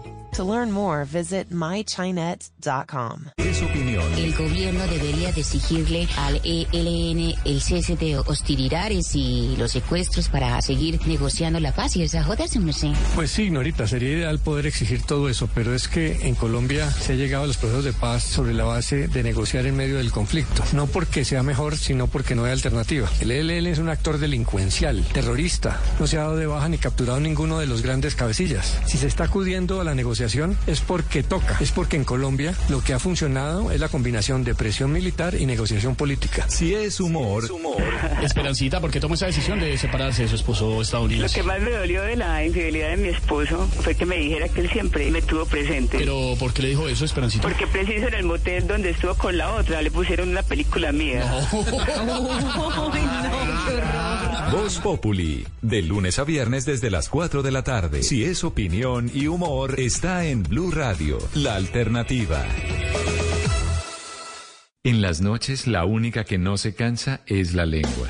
To 0.37 0.45
learn 0.45 0.71
more, 0.71 1.03
visit 1.03 1.51
mychinet.com. 1.51 3.31
Es 3.35 3.61
opinión. 3.61 4.05
El 4.17 4.33
gobierno 4.33 4.87
debería 4.87 5.33
de 5.33 5.41
exigirle 5.41 6.07
al 6.17 6.39
ELN 6.45 7.35
el 7.43 7.61
cese 7.61 7.97
de 7.97 8.17
hostilidades 8.17 9.13
y 9.13 9.57
los 9.57 9.73
secuestros 9.73 10.29
para 10.29 10.61
seguir 10.61 11.05
negociando 11.05 11.59
la 11.59 11.73
paz 11.73 11.97
y 11.97 12.03
esa 12.03 12.23
joda, 12.23 12.45
no 12.61 12.71
sé. 12.71 12.93
Pues 13.13 13.31
sí, 13.31 13.49
Norita, 13.49 13.87
sería 13.87 14.11
ideal 14.11 14.39
poder 14.39 14.67
exigir 14.67 15.01
todo 15.01 15.27
eso, 15.27 15.49
pero 15.53 15.75
es 15.75 15.89
que 15.89 16.25
en 16.25 16.35
Colombia 16.35 16.89
se 16.89 17.11
ha 17.11 17.15
llegado 17.17 17.43
a 17.43 17.47
los 17.47 17.57
procesos 17.57 17.83
de 17.83 17.91
paz 17.91 18.23
sobre 18.23 18.53
la 18.53 18.63
base 18.63 19.09
de 19.09 19.23
negociar 19.23 19.65
en 19.65 19.75
medio 19.75 19.97
del 19.97 20.13
conflicto. 20.13 20.63
No 20.71 20.87
porque 20.87 21.25
sea 21.25 21.43
mejor, 21.43 21.75
sino 21.75 22.07
porque 22.07 22.35
no 22.35 22.45
hay 22.45 22.53
alternativa. 22.53 23.09
El 23.19 23.31
ELN 23.31 23.67
es 23.67 23.79
un 23.79 23.89
actor 23.89 24.17
delincuencial, 24.17 25.03
terrorista. 25.11 25.81
No 25.99 26.07
se 26.07 26.17
ha 26.17 26.21
dado 26.21 26.37
de 26.37 26.47
baja 26.47 26.69
ni 26.69 26.77
capturado 26.77 27.19
ninguno 27.19 27.59
de 27.59 27.67
los 27.67 27.81
grandes 27.81 28.15
cabecillas. 28.15 28.79
Si 28.85 28.97
se 28.97 29.07
está 29.07 29.25
acudiendo 29.25 29.81
a 29.81 29.83
la 29.83 29.93
negociación, 29.93 30.20
es 30.23 30.81
porque 30.81 31.23
toca, 31.23 31.57
es 31.61 31.71
porque 31.71 31.97
en 31.97 32.03
Colombia 32.03 32.53
lo 32.69 32.83
que 32.83 32.93
ha 32.93 32.99
funcionado 32.99 33.71
es 33.71 33.79
la 33.79 33.89
combinación 33.89 34.43
de 34.43 34.53
presión 34.53 34.91
militar 34.91 35.33
y 35.33 35.47
negociación 35.47 35.95
política. 35.95 36.47
Si 36.47 36.75
es 36.75 36.99
humor, 36.99 37.49
Esperancita, 38.21 38.79
¿por 38.79 38.91
qué 38.91 38.99
tomó 38.99 39.15
esa 39.15 39.25
decisión 39.25 39.59
de 39.59 39.75
separarse 39.79 40.23
de 40.23 40.27
su 40.27 40.35
esposo 40.35 40.75
Lo 40.75 40.81
estadounidense? 40.83 41.33
que 41.33 41.43
más 41.43 41.59
me 41.59 41.71
dolió 41.71 42.03
de 42.03 42.17
la 42.17 42.45
infidelidad 42.45 42.91
de 42.91 42.97
mi 42.97 43.09
esposo 43.09 43.67
fue 43.81 43.95
que 43.95 44.05
me 44.05 44.17
dijera 44.17 44.47
que 44.47 44.61
él 44.61 44.69
siempre 44.69 45.09
me 45.09 45.23
tuvo 45.23 45.45
presente. 45.45 45.97
Pero 45.97 46.35
¿por 46.39 46.53
qué 46.53 46.61
le 46.61 46.67
dijo 46.69 46.87
eso, 46.87 47.03
Esperancita? 47.03 47.41
Porque 47.41 47.65
preciso 47.65 48.07
en 48.07 48.13
el 48.13 48.23
motel 48.23 48.67
donde 48.67 48.91
estuvo 48.91 49.15
con 49.15 49.35
la 49.35 49.55
otra 49.55 49.81
le 49.81 49.89
pusieron 49.89 50.29
una 50.29 50.43
película 50.43 50.91
mía. 50.91 51.25
Voz 54.51 54.79
Populi, 54.79 55.47
de 55.61 55.81
lunes 55.81 56.19
a 56.19 56.25
viernes 56.25 56.65
desde 56.65 56.89
las 56.91 57.07
4 57.09 57.41
de 57.41 57.51
la 57.51 57.63
tarde. 57.63 58.03
Si 58.03 58.23
es 58.25 58.43
opinión 58.43 59.09
y 59.13 59.27
humor, 59.27 59.79
está 59.79 60.10
en 60.19 60.43
Blue 60.43 60.71
Radio, 60.71 61.17
la 61.35 61.55
alternativa. 61.55 62.43
En 64.83 65.01
las 65.01 65.21
noches, 65.21 65.67
la 65.67 65.85
única 65.85 66.25
que 66.25 66.37
no 66.37 66.57
se 66.57 66.75
cansa 66.75 67.21
es 67.27 67.53
la 67.53 67.65
lengua. 67.65 68.09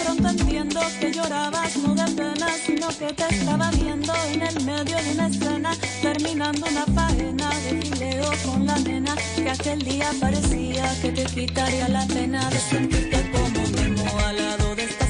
que 0.69 1.11
llorabas 1.11 1.75
no 1.77 1.95
de 1.95 2.03
pena, 2.11 2.47
sino 2.65 2.87
que 2.89 3.11
te 3.13 3.35
estaba 3.35 3.71
viendo 3.71 4.13
en 4.31 4.43
el 4.43 4.63
medio 4.63 4.95
de 4.95 5.11
una 5.13 5.27
escena, 5.27 5.71
terminando 6.01 6.65
una 6.69 6.85
faena 6.85 7.49
de 7.49 7.81
fileo 7.81 8.31
con 8.45 8.67
la 8.67 8.77
nena, 8.79 9.15
que 9.35 9.49
aquel 9.49 9.79
día 9.79 10.11
parecía 10.19 10.93
que 11.01 11.11
te 11.11 11.25
quitaría 11.25 11.87
la 11.89 12.05
pena 12.05 12.47
de 12.49 12.59
sentirte 12.59 13.31
como 13.31 13.67
Nemo 13.69 14.19
al 14.19 14.37
lado 14.37 14.75
de 14.75 15.00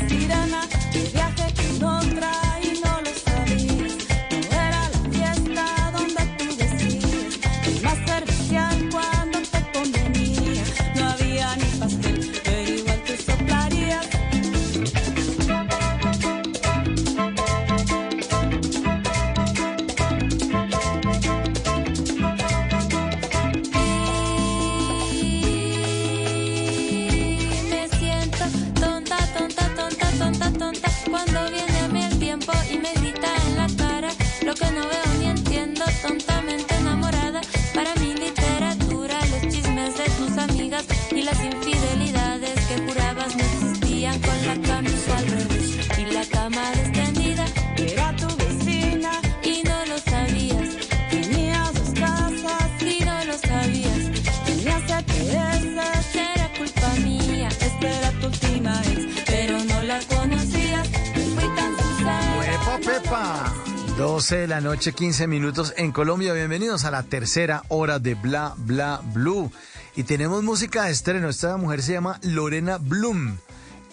12 64.32 64.42
de 64.44 64.48
la 64.48 64.62
noche, 64.62 64.94
15 64.94 65.28
minutos 65.28 65.74
en 65.76 65.92
Colombia. 65.92 66.32
Bienvenidos 66.32 66.86
a 66.86 66.92
la 66.92 67.04
tercera 67.04 67.64
hora 67.68 68.00
de 68.00 68.16
Bla 68.16 68.54
Bla 68.56 69.02
Blue. 69.14 69.52
Y 69.98 70.04
tenemos 70.04 70.42
música 70.42 70.86
de 70.86 70.92
estreno. 70.92 71.28
Esta 71.28 71.58
mujer 71.58 71.82
se 71.82 71.92
llama 71.92 72.18
Lorena 72.24 72.78
Bloom 72.78 73.36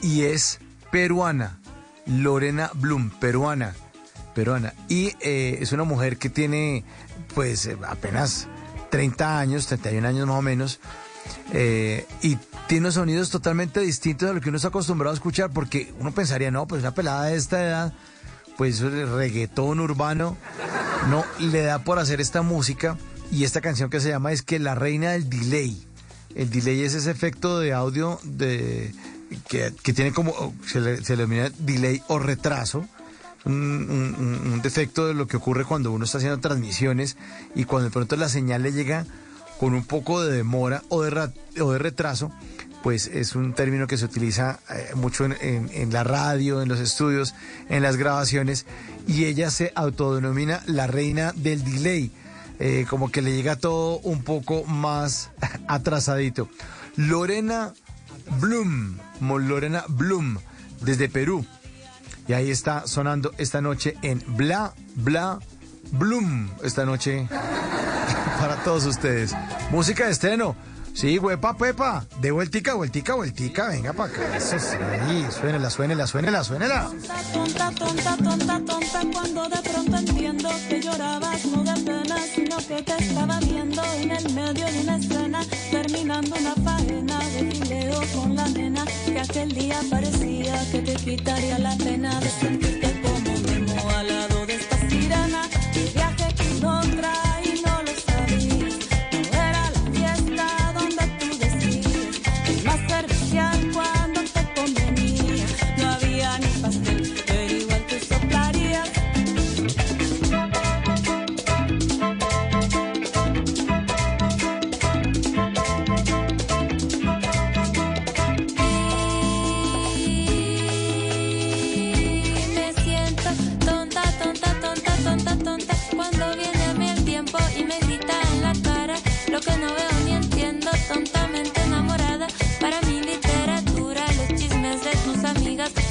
y 0.01 0.23
es 0.23 0.61
peruana. 0.93 1.59
Lorena 2.07 2.71
Bloom, 2.75 3.11
peruana. 3.19 3.75
Peruana. 4.33 4.75
Y 4.89 5.09
eh, 5.19 5.59
es 5.61 5.73
una 5.73 5.83
mujer 5.83 6.19
que 6.19 6.31
tiene, 6.31 6.85
pues, 7.35 7.67
eh, 7.67 7.77
apenas 7.89 8.47
30 8.93 9.41
años, 9.41 9.67
31 9.67 10.07
años 10.07 10.29
más 10.29 10.37
o 10.39 10.43
menos. 10.43 10.79
eh, 11.53 12.07
y 12.23 12.39
tiene 12.69 12.93
sonidos 12.93 13.31
totalmente 13.31 13.81
distintos 13.81 14.31
a 14.31 14.35
lo 14.35 14.41
que 14.41 14.51
uno 14.51 14.57
está 14.57 14.69
acostumbrado 14.69 15.11
a 15.11 15.15
escuchar, 15.15 15.51
porque 15.51 15.93
uno 15.99 16.13
pensaría, 16.13 16.53
no, 16.53 16.69
pues 16.69 16.83
una 16.83 16.95
pelada 16.95 17.25
de 17.25 17.37
esta 17.37 17.65
edad, 17.65 17.93
pues 18.59 18.81
reggaetón 18.81 19.79
urbano, 19.79 20.37
no 21.09 21.25
le 21.39 21.63
da 21.63 21.79
por 21.85 22.01
hacer 22.01 22.21
esta 22.21 22.43
música 22.43 22.99
y 23.31 23.45
esta 23.45 23.61
canción 23.61 23.89
que 23.89 24.01
se 24.01 24.09
llama 24.09 24.33
es 24.33 24.43
que 24.43 24.59
la 24.59 24.75
reina 24.75 25.13
del 25.13 25.31
delay. 25.31 25.87
El 26.35 26.51
delay 26.51 26.83
es 26.83 26.95
ese 26.95 27.13
efecto 27.13 27.61
de 27.61 27.73
audio 27.73 28.19
de 28.25 28.93
que, 29.49 29.71
tiene 29.93 30.13
como, 30.13 30.55
se 30.67 30.81
le, 30.81 30.97
denomina 30.97 31.53
delay 31.61 32.03
o 32.09 32.19
retraso. 32.19 32.85
Un, 33.45 34.61
defecto 34.61 35.07
de 35.07 35.15
lo 35.15 35.29
que 35.29 35.37
ocurre 35.37 35.65
cuando 35.65 35.93
uno 35.93 36.05
está 36.05 36.19
haciendo 36.19 36.41
transmisiones 36.41 37.17
y 37.55 37.65
cuando 37.65 37.89
de 37.89 37.93
pronto 37.93 38.17
la 38.17 38.29
señal 38.29 38.65
le 38.65 38.73
llega 38.73 39.07
con 39.61 39.73
un 39.73 39.85
poco 39.85 40.21
de 40.21 40.37
demora 40.37 40.83
o 40.89 41.03
de, 41.03 41.31
o 41.61 41.73
de 41.73 41.79
retraso, 41.79 42.33
pues 42.83 43.07
es 43.09 43.35
un 43.35 43.55
término 43.55 43.87
que 43.87 43.97
se 43.97 44.05
utiliza 44.05 44.61
eh, 44.71 44.91
mucho 44.95 45.25
en, 45.25 45.93
la 45.93 46.05
radio, 46.05 46.63
en 46.63 46.69
los 46.69 46.81
estudios, 46.81 47.35
en 47.69 47.83
las 47.83 47.97
grabaciones, 47.97 48.67
y 49.07 49.25
ella 49.25 49.51
se 49.51 49.73
autodenomina 49.75 50.63
la 50.67 50.87
reina 50.87 51.33
del 51.35 51.65
delay, 51.65 52.13
eh, 52.59 52.87
como 52.89 53.11
que 53.11 53.23
le 53.23 53.35
llega 53.35 53.57
todo 53.57 53.99
un 54.01 54.23
poco 54.23 54.65
más 54.65 55.31
atrasadito. 55.69 56.49
Lorena 56.97 57.75
Bloom, 58.41 58.99
Lorena 59.21 59.85
Bloom, 59.89 60.39
desde 60.81 61.09
Perú. 61.09 61.45
Y 62.27 62.35
ahí 62.35 62.51
está 62.51 62.87
sonando 62.87 63.33
esta 63.39 63.63
noche 63.63 63.97
en 64.03 64.23
Bla 64.37 64.75
Bla 64.97 65.39
Bloom, 65.93 66.51
esta 66.63 66.85
noche 66.85 67.27
para 68.41 68.57
todos 68.65 68.85
ustedes. 68.85 69.35
Música 69.71 70.05
de 70.05 70.13
estreno. 70.13 70.55
Sí, 70.99 71.17
huepa, 71.17 71.57
pepa. 71.57 72.05
De 72.21 72.33
vueltica, 72.33 72.75
vueltica, 72.75 73.15
vueltica. 73.15 73.69
Venga 73.69 73.93
para 73.93 74.13
acá. 74.13 74.37
Eso 74.37 74.59
sí. 74.59 74.77
Suénela, 75.31 75.71
suénela, 75.71 76.09
suénela, 76.09 76.43
suénela. 76.43 76.91
Tonta, 77.33 77.71
tonta, 77.71 78.17
tonta, 78.17 78.61
tonta, 78.67 79.01
cuando 79.13 79.49
de 79.49 79.63
pronto 79.63 79.97
entiendo 79.97 80.51
que 80.69 80.81
llorabas 80.81 81.45
no 81.47 81.63
de 81.63 81.81
pena, 81.83 82.17
sino 82.35 82.57
que 82.57 82.83
te 82.83 82.97
estaba 83.05 83.39
viendo 83.39 83.81
en 83.95 84.11
el 84.11 84.35
medio 84.35 84.67
de 84.67 84.81
una 84.81 84.97
escena, 84.97 85.41
terminando 85.71 86.35
una 86.35 86.55
faena 86.65 87.19
de 87.29 87.53
fileo 87.53 88.01
con 88.17 88.35
la 88.35 88.49
nena, 88.49 88.85
que 89.07 89.21
aquel 89.21 89.53
día 89.53 89.81
parecía 89.89 90.69
que 90.73 90.81
te 90.81 90.95
quitaría 90.97 91.61
la 91.61 91.77
pena 91.77 92.19
de 92.19 92.29
sentirte 92.29 93.01
como 93.03 93.39
Nemo 93.47 93.89
al 93.91 94.09
lado 94.09 94.47
de 94.47 94.55
esta 94.57 94.77
sirena, 94.91 95.49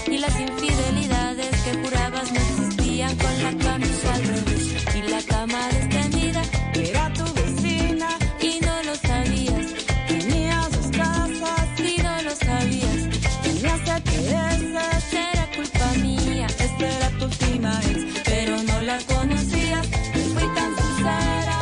Y 0.07 0.17
las 0.17 0.39
infidelidades 0.39 1.49
que 1.63 1.73
jurabas 1.81 2.31
no 2.31 2.39
existían 2.39 3.15
Con 3.17 3.43
la 3.43 3.63
camisa 3.63 4.13
al 4.13 4.23
revés. 4.23 4.95
Y 4.95 5.01
la 5.09 5.21
cama 5.23 5.59
extendida 5.71 6.41
Era 6.73 7.13
tu 7.13 7.25
vecina 7.33 8.09
Y 8.41 8.59
no 8.65 8.83
lo 8.83 8.95
sabías. 8.95 9.65
Tenías 10.07 10.71
dos 10.71 10.87
casas 10.91 11.67
Y 11.79 12.01
no 12.01 12.21
lo 12.21 12.31
sabías. 12.35 12.99
Tenías 13.43 13.81
EPS 13.97 15.09
Será 15.09 15.47
culpa 15.55 15.87
mía. 16.01 16.47
Esta 16.47 16.85
era 16.97 17.09
tu 17.19 17.25
última 17.25 17.79
ex 17.89 18.21
Pero 18.25 18.63
no 18.63 18.81
la 18.81 18.97
conocías. 19.13 19.87
Fui 20.33 20.47
tan 20.55 20.75
sincera, 20.75 21.57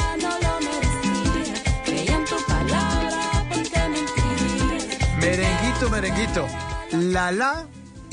Merenguito, 5.19 5.89
merenguito. 5.89 6.47
Lala 6.91 7.65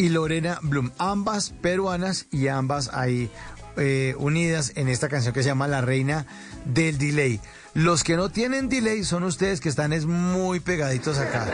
y 0.02 0.08
Lorena 0.08 0.58
Bloom, 0.62 0.90
ambas 0.98 1.50
peruanas 1.62 2.26
y 2.32 2.48
ambas 2.48 2.90
ahí 2.92 3.30
eh, 3.76 4.16
unidas 4.18 4.72
en 4.74 4.88
esta 4.88 5.08
canción 5.08 5.32
que 5.32 5.44
se 5.44 5.48
llama 5.48 5.68
La 5.68 5.80
Reina 5.80 6.26
del 6.64 6.98
Delay. 6.98 7.40
Los 7.74 8.02
que 8.02 8.16
no 8.16 8.28
tienen 8.28 8.68
delay 8.68 9.04
son 9.04 9.22
ustedes 9.22 9.60
que 9.60 9.68
están 9.68 9.92
es 9.92 10.06
muy 10.06 10.58
pegaditos 10.58 11.18
acá. 11.18 11.46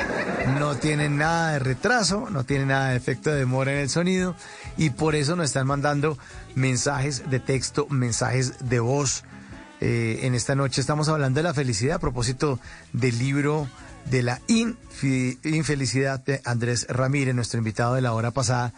No 0.59 0.77
tienen 0.77 1.19
nada 1.19 1.53
de 1.53 1.59
retraso, 1.59 2.31
no 2.31 2.45
tienen 2.45 2.69
nada 2.69 2.89
de 2.89 2.97
efecto 2.97 3.29
de 3.29 3.37
demora 3.37 3.71
en 3.75 3.81
el 3.81 3.91
sonido 3.91 4.35
y 4.79 4.91
por 4.91 5.15
eso 5.15 5.37
nos 5.37 5.45
están 5.45 5.67
mandando 5.67 6.17
mensajes 6.55 7.29
de 7.29 7.41
texto, 7.41 7.87
mensajes 7.91 8.67
de 8.67 8.81
voz. 8.81 9.25
Eh, 9.83 10.21
en 10.23 10.35
esta 10.35 10.55
noche 10.55 10.81
estamos 10.81 11.11
hablando 11.11 11.39
de 11.39 11.45
la 11.45 11.53
felicidad 11.53 11.97
a 11.97 12.01
propósito 12.01 12.59
del 12.95 13.19
libro 13.19 13.69
de 14.11 14.23
la 14.23 14.41
infelicidad 14.49 16.25
de 16.25 16.41
Andrés 16.45 16.87
Ramírez, 16.89 17.35
nuestro 17.35 17.59
invitado 17.59 17.95
de 17.95 18.03
la 18.03 18.13
hora 18.13 18.31
pasada. 18.31 18.73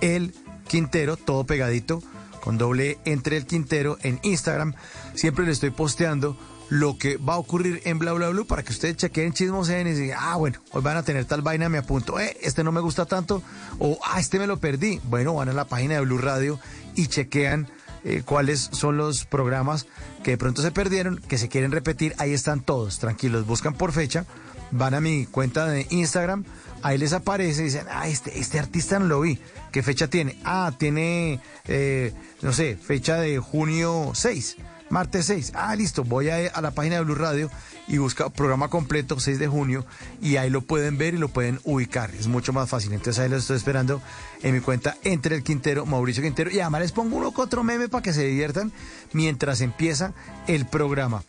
el 0.00 0.34
Quintero, 0.68 1.16
todo 1.16 1.44
pegadito, 1.44 2.02
con 2.42 2.58
doble 2.58 2.90
E, 2.90 2.98
entre 3.04 3.36
el 3.36 3.46
Quintero 3.46 3.98
en 4.02 4.20
Instagram. 4.22 4.74
Siempre 5.14 5.46
le 5.46 5.52
estoy 5.52 5.70
posteando 5.70 6.36
lo 6.70 6.96
que 6.96 7.16
va 7.16 7.34
a 7.34 7.38
ocurrir 7.38 7.82
en 7.84 7.98
Bla 7.98 8.12
Bla 8.12 8.28
Blue 8.28 8.46
para 8.46 8.62
que 8.62 8.72
ustedes 8.72 8.96
chequeen 8.96 9.32
chismoseen 9.32 9.88
y 9.88 9.92
digan, 9.92 10.18
ah, 10.20 10.36
bueno, 10.36 10.60
hoy 10.70 10.82
van 10.82 10.96
a 10.96 11.02
tener 11.02 11.24
tal 11.24 11.42
vaina, 11.42 11.68
me 11.68 11.78
apunto, 11.78 12.18
eh, 12.18 12.36
este 12.42 12.64
no 12.64 12.70
me 12.70 12.80
gusta 12.80 13.06
tanto, 13.06 13.42
o 13.80 13.98
ah, 14.04 14.20
este 14.20 14.38
me 14.38 14.46
lo 14.46 14.58
perdí. 14.58 15.00
Bueno, 15.04 15.34
van 15.34 15.48
a 15.48 15.52
la 15.52 15.64
página 15.64 15.94
de 15.94 16.00
Blue 16.02 16.18
Radio 16.18 16.60
y 16.94 17.08
chequean 17.08 17.68
eh, 18.04 18.22
cuáles 18.24 18.70
son 18.72 18.96
los 18.96 19.24
programas 19.24 19.86
que 20.22 20.32
de 20.32 20.38
pronto 20.38 20.62
se 20.62 20.70
perdieron, 20.70 21.18
que 21.18 21.38
se 21.38 21.48
quieren 21.48 21.72
repetir, 21.72 22.14
ahí 22.18 22.32
están 22.32 22.60
todos, 22.60 23.00
tranquilos, 23.00 23.46
buscan 23.46 23.74
por 23.74 23.90
fecha, 23.90 24.24
van 24.70 24.94
a 24.94 25.00
mi 25.00 25.26
cuenta 25.26 25.66
de 25.66 25.88
Instagram, 25.90 26.44
ahí 26.82 26.98
les 26.98 27.12
aparece 27.12 27.62
y 27.62 27.64
dicen, 27.64 27.86
ah, 27.90 28.06
este, 28.06 28.38
este 28.38 28.60
artista 28.60 29.00
no 29.00 29.06
lo 29.06 29.20
vi, 29.20 29.40
¿qué 29.72 29.82
fecha 29.82 30.06
tiene? 30.06 30.38
Ah, 30.44 30.72
tiene, 30.78 31.40
eh, 31.66 32.14
no 32.42 32.52
sé, 32.52 32.76
fecha 32.76 33.16
de 33.16 33.38
junio 33.38 34.12
6. 34.14 34.56
Martes 34.90 35.26
6. 35.26 35.52
Ah, 35.54 35.74
listo. 35.74 36.04
Voy 36.04 36.28
a, 36.28 36.48
a 36.48 36.60
la 36.60 36.72
página 36.72 36.96
de 36.96 37.02
Blue 37.02 37.14
Radio 37.14 37.50
y 37.88 37.98
busca 37.98 38.28
programa 38.28 38.68
completo 38.68 39.18
6 39.18 39.38
de 39.38 39.48
junio 39.48 39.84
y 40.20 40.36
ahí 40.36 40.50
lo 40.50 40.60
pueden 40.60 40.98
ver 40.98 41.14
y 41.14 41.18
lo 41.18 41.28
pueden 41.28 41.60
ubicar. 41.64 42.10
Es 42.14 42.26
mucho 42.26 42.52
más 42.52 42.68
fácil. 42.68 42.92
Entonces 42.92 43.22
ahí 43.22 43.28
lo 43.28 43.36
estoy 43.36 43.56
esperando 43.56 44.02
en 44.42 44.54
mi 44.54 44.60
cuenta 44.60 44.96
entre 45.02 45.36
el 45.36 45.42
Quintero, 45.42 45.86
Mauricio 45.86 46.22
Quintero. 46.22 46.50
Y 46.50 46.60
además 46.60 46.82
les 46.82 46.92
pongo 46.92 47.16
uno 47.16 47.32
con 47.32 47.46
otro 47.46 47.64
meme 47.64 47.88
para 47.88 48.02
que 48.02 48.12
se 48.12 48.26
diviertan 48.26 48.72
mientras 49.12 49.60
empieza 49.60 50.12
el 50.46 50.66
programa. 50.66 51.22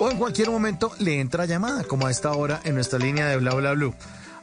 o 0.00 0.10
en 0.10 0.18
cualquier 0.18 0.50
momento 0.50 0.92
le 0.98 1.20
entra 1.20 1.46
llamada, 1.46 1.84
como 1.84 2.06
a 2.06 2.10
esta 2.10 2.32
hora 2.32 2.60
en 2.64 2.74
nuestra 2.74 2.98
línea 2.98 3.26
de 3.28 3.36
bla 3.38 3.54
bla 3.54 3.72
bla. 3.72 3.92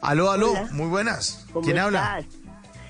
Aló, 0.01 0.31
aló, 0.31 0.51
Hola. 0.51 0.67
muy 0.71 0.87
buenas. 0.87 1.45
¿Cómo 1.53 1.65
¿Quién 1.65 1.79
habla? 1.79 2.23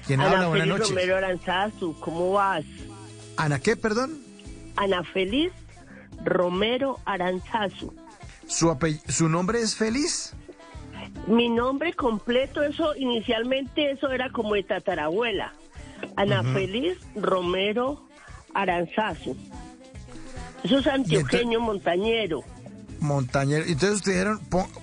¿Quién 0.08 0.20
Ana 0.22 0.32
habla? 0.32 0.48
Buenas 0.48 0.68
Feliz 0.68 0.80
noches. 0.80 0.90
Romero 0.96 1.18
Aranzazu, 1.18 2.00
¿cómo 2.00 2.32
vas? 2.34 2.66
¿Ana 3.38 3.60
qué, 3.60 3.76
perdón? 3.76 4.20
Ana 4.76 5.04
Feliz 5.04 5.52
Romero 6.24 7.00
Aranzazu. 7.06 7.94
¿Su, 8.48 8.70
apell- 8.70 9.02
¿Su 9.10 9.30
nombre 9.30 9.62
es 9.62 9.76
Feliz? 9.76 10.34
Mi 11.28 11.50
nombre 11.50 11.94
completo, 11.94 12.64
eso 12.64 12.96
inicialmente 12.96 13.92
eso 13.92 14.10
era 14.10 14.30
como 14.32 14.56
de 14.56 14.64
tatarabuela. 14.64 15.54
Ana. 16.18 16.44
Feliz 16.44 16.98
Romero 17.16 18.06
Aranzazu. 18.54 19.38
Eso 20.64 20.78
es 20.80 20.88
antioqueño 20.88 21.60
montañero. 21.60 22.42
Montañero. 23.00 23.66
Entonces 23.66 23.98
ustedes 23.98 24.18
dijeron, 24.18 24.40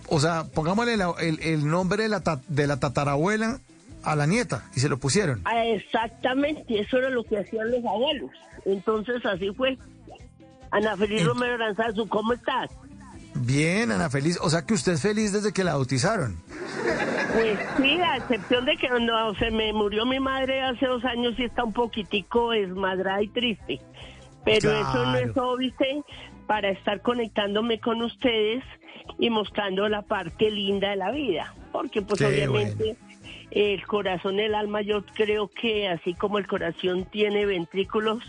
o 0.08 0.20
sea, 0.20 0.44
pongámosle 0.54 0.96
la- 0.96 1.14
el, 1.20 1.40
el 1.40 1.66
nombre 1.68 2.02
de 2.02 2.08
la, 2.10 2.20
ta- 2.20 2.40
de 2.48 2.66
la 2.66 2.78
tatarabuela 2.78 3.60
a 4.02 4.16
la 4.16 4.26
nieta 4.26 4.64
y 4.74 4.80
se 4.80 4.88
lo 4.88 4.98
pusieron. 4.98 5.40
Ah, 5.44 5.64
Exactamente, 5.66 6.78
eso 6.80 6.98
era 6.98 7.08
lo 7.10 7.24
que 7.24 7.38
hacían 7.38 7.70
los 7.70 7.84
abuelos. 7.84 8.30
Entonces 8.66 9.24
así 9.24 9.50
fue. 9.52 9.78
Ana 10.70 10.96
Feliz 10.96 11.24
Romero 11.24 11.54
Aranzazu, 11.54 12.06
¿cómo 12.08 12.32
estás? 12.34 12.70
Bien, 13.34 13.90
Ana 13.90 14.10
Feliz. 14.10 14.38
O 14.42 14.50
sea 14.50 14.62
que 14.66 14.74
usted 14.74 14.92
es 14.92 15.02
feliz 15.02 15.32
desde 15.32 15.52
que 15.52 15.64
la 15.64 15.72
bautizaron. 15.74 16.36
Pues 17.32 17.58
sí, 17.76 17.98
a 18.00 18.16
excepción 18.18 18.64
de 18.66 18.76
que 18.76 18.88
cuando 18.88 19.34
se 19.36 19.50
me 19.50 19.72
murió 19.72 20.04
mi 20.04 20.20
madre 20.20 20.60
hace 20.62 20.86
dos 20.86 21.04
años 21.04 21.34
y 21.38 21.44
está 21.44 21.64
un 21.64 21.72
poquitico 21.72 22.50
desmadrada 22.50 23.22
y 23.22 23.28
triste. 23.28 23.80
Pero 24.44 24.70
eso 24.70 25.06
no 25.06 25.16
es 25.16 25.36
obvio 25.36 25.72
para 26.46 26.70
estar 26.70 27.02
conectándome 27.02 27.78
con 27.80 28.02
ustedes 28.02 28.64
y 29.18 29.30
mostrando 29.30 29.88
la 29.88 30.02
parte 30.02 30.50
linda 30.50 30.90
de 30.90 30.96
la 30.96 31.10
vida. 31.10 31.54
Porque 31.72 32.02
pues 32.02 32.18
Qué 32.20 32.26
obviamente 32.26 32.96
el 33.50 33.84
corazón, 33.86 34.40
el 34.40 34.54
alma, 34.54 34.80
yo 34.80 35.04
creo 35.14 35.48
que 35.48 35.88
así 35.88 36.14
como 36.14 36.38
el 36.38 36.46
corazón 36.46 37.04
tiene 37.04 37.46
ventrículos, 37.46 38.22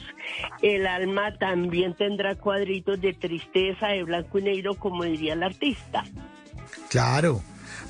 el 0.62 0.86
alma 0.88 1.36
también 1.38 1.94
tendrá 1.96 2.36
cuadritos 2.36 3.00
de 3.02 3.14
tristeza, 3.14 3.88
de 3.90 4.04
blanco 4.04 4.40
y 4.40 4.44
negro, 4.44 4.76
como 4.76 5.04
diría 5.04 5.34
el 5.34 5.44
artista. 5.44 6.04
Claro, 6.90 7.42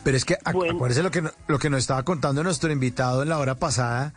pero 0.03 0.18
es 0.18 0.26
que 0.26 0.35
ac- 0.35 0.69
acuérdese 0.73 1.03
lo 1.03 1.11
que, 1.11 1.23
lo 1.48 1.60
que 1.60 1.69
nos 1.69 1.80
estaba 1.80 2.03
contando 2.03 2.43
nuestro 2.43 2.72
invitado 2.72 3.23
en 3.23 3.30
la 3.30 3.39
hora 3.39 3.56
pasada, 3.56 4.14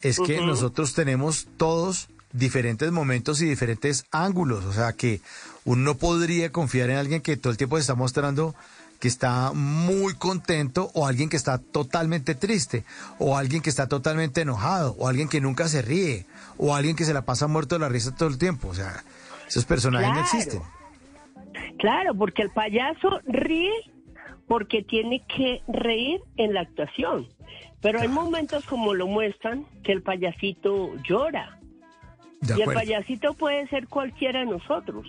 es 0.00 0.20
que 0.20 0.40
nosotros 0.40 0.94
tenemos 0.94 1.48
todos 1.56 2.08
diferentes 2.32 2.90
momentos 2.92 3.40
y 3.40 3.46
diferentes 3.46 4.06
ángulos, 4.10 4.64
o 4.64 4.72
sea 4.72 4.92
que 4.92 5.20
uno 5.64 5.82
no 5.82 5.94
podría 5.96 6.50
confiar 6.52 6.90
en 6.90 6.96
alguien 6.96 7.22
que 7.22 7.36
todo 7.36 7.50
el 7.50 7.56
tiempo 7.56 7.76
se 7.76 7.82
está 7.82 7.94
mostrando 7.94 8.54
que 9.00 9.08
está 9.08 9.52
muy 9.54 10.14
contento 10.14 10.90
o 10.94 11.06
alguien 11.06 11.28
que 11.28 11.36
está 11.36 11.58
totalmente 11.58 12.34
triste 12.34 12.84
o 13.18 13.36
alguien 13.36 13.62
que 13.62 13.70
está 13.70 13.86
totalmente 13.86 14.40
enojado 14.40 14.96
o 14.98 15.08
alguien 15.08 15.28
que 15.28 15.40
nunca 15.40 15.68
se 15.68 15.82
ríe 15.82 16.26
o 16.56 16.74
alguien 16.74 16.96
que 16.96 17.04
se 17.04 17.14
la 17.14 17.22
pasa 17.22 17.46
muerto 17.46 17.76
de 17.76 17.80
la 17.80 17.88
risa 17.88 18.14
todo 18.14 18.28
el 18.28 18.38
tiempo, 18.38 18.68
o 18.68 18.74
sea, 18.74 19.04
esos 19.46 19.64
personajes 19.64 20.12
no 20.12 20.20
existen. 20.20 20.62
Claro, 21.78 22.14
porque 22.14 22.42
el 22.42 22.50
payaso 22.50 23.20
ríe 23.26 23.72
porque 24.48 24.82
tiene 24.82 25.22
que 25.28 25.62
reír 25.68 26.20
en 26.36 26.54
la 26.54 26.62
actuación. 26.62 27.28
Pero 27.80 28.00
hay 28.00 28.08
momentos 28.08 28.64
como 28.64 28.94
lo 28.94 29.06
muestran 29.06 29.64
que 29.84 29.92
el 29.92 30.02
payasito 30.02 30.96
llora. 31.04 31.57
De 32.40 32.58
y 32.58 32.62
el 32.62 32.72
payasito 32.72 33.34
puede 33.34 33.66
ser 33.68 33.88
cualquiera 33.88 34.40
de 34.40 34.46
nosotros. 34.46 35.06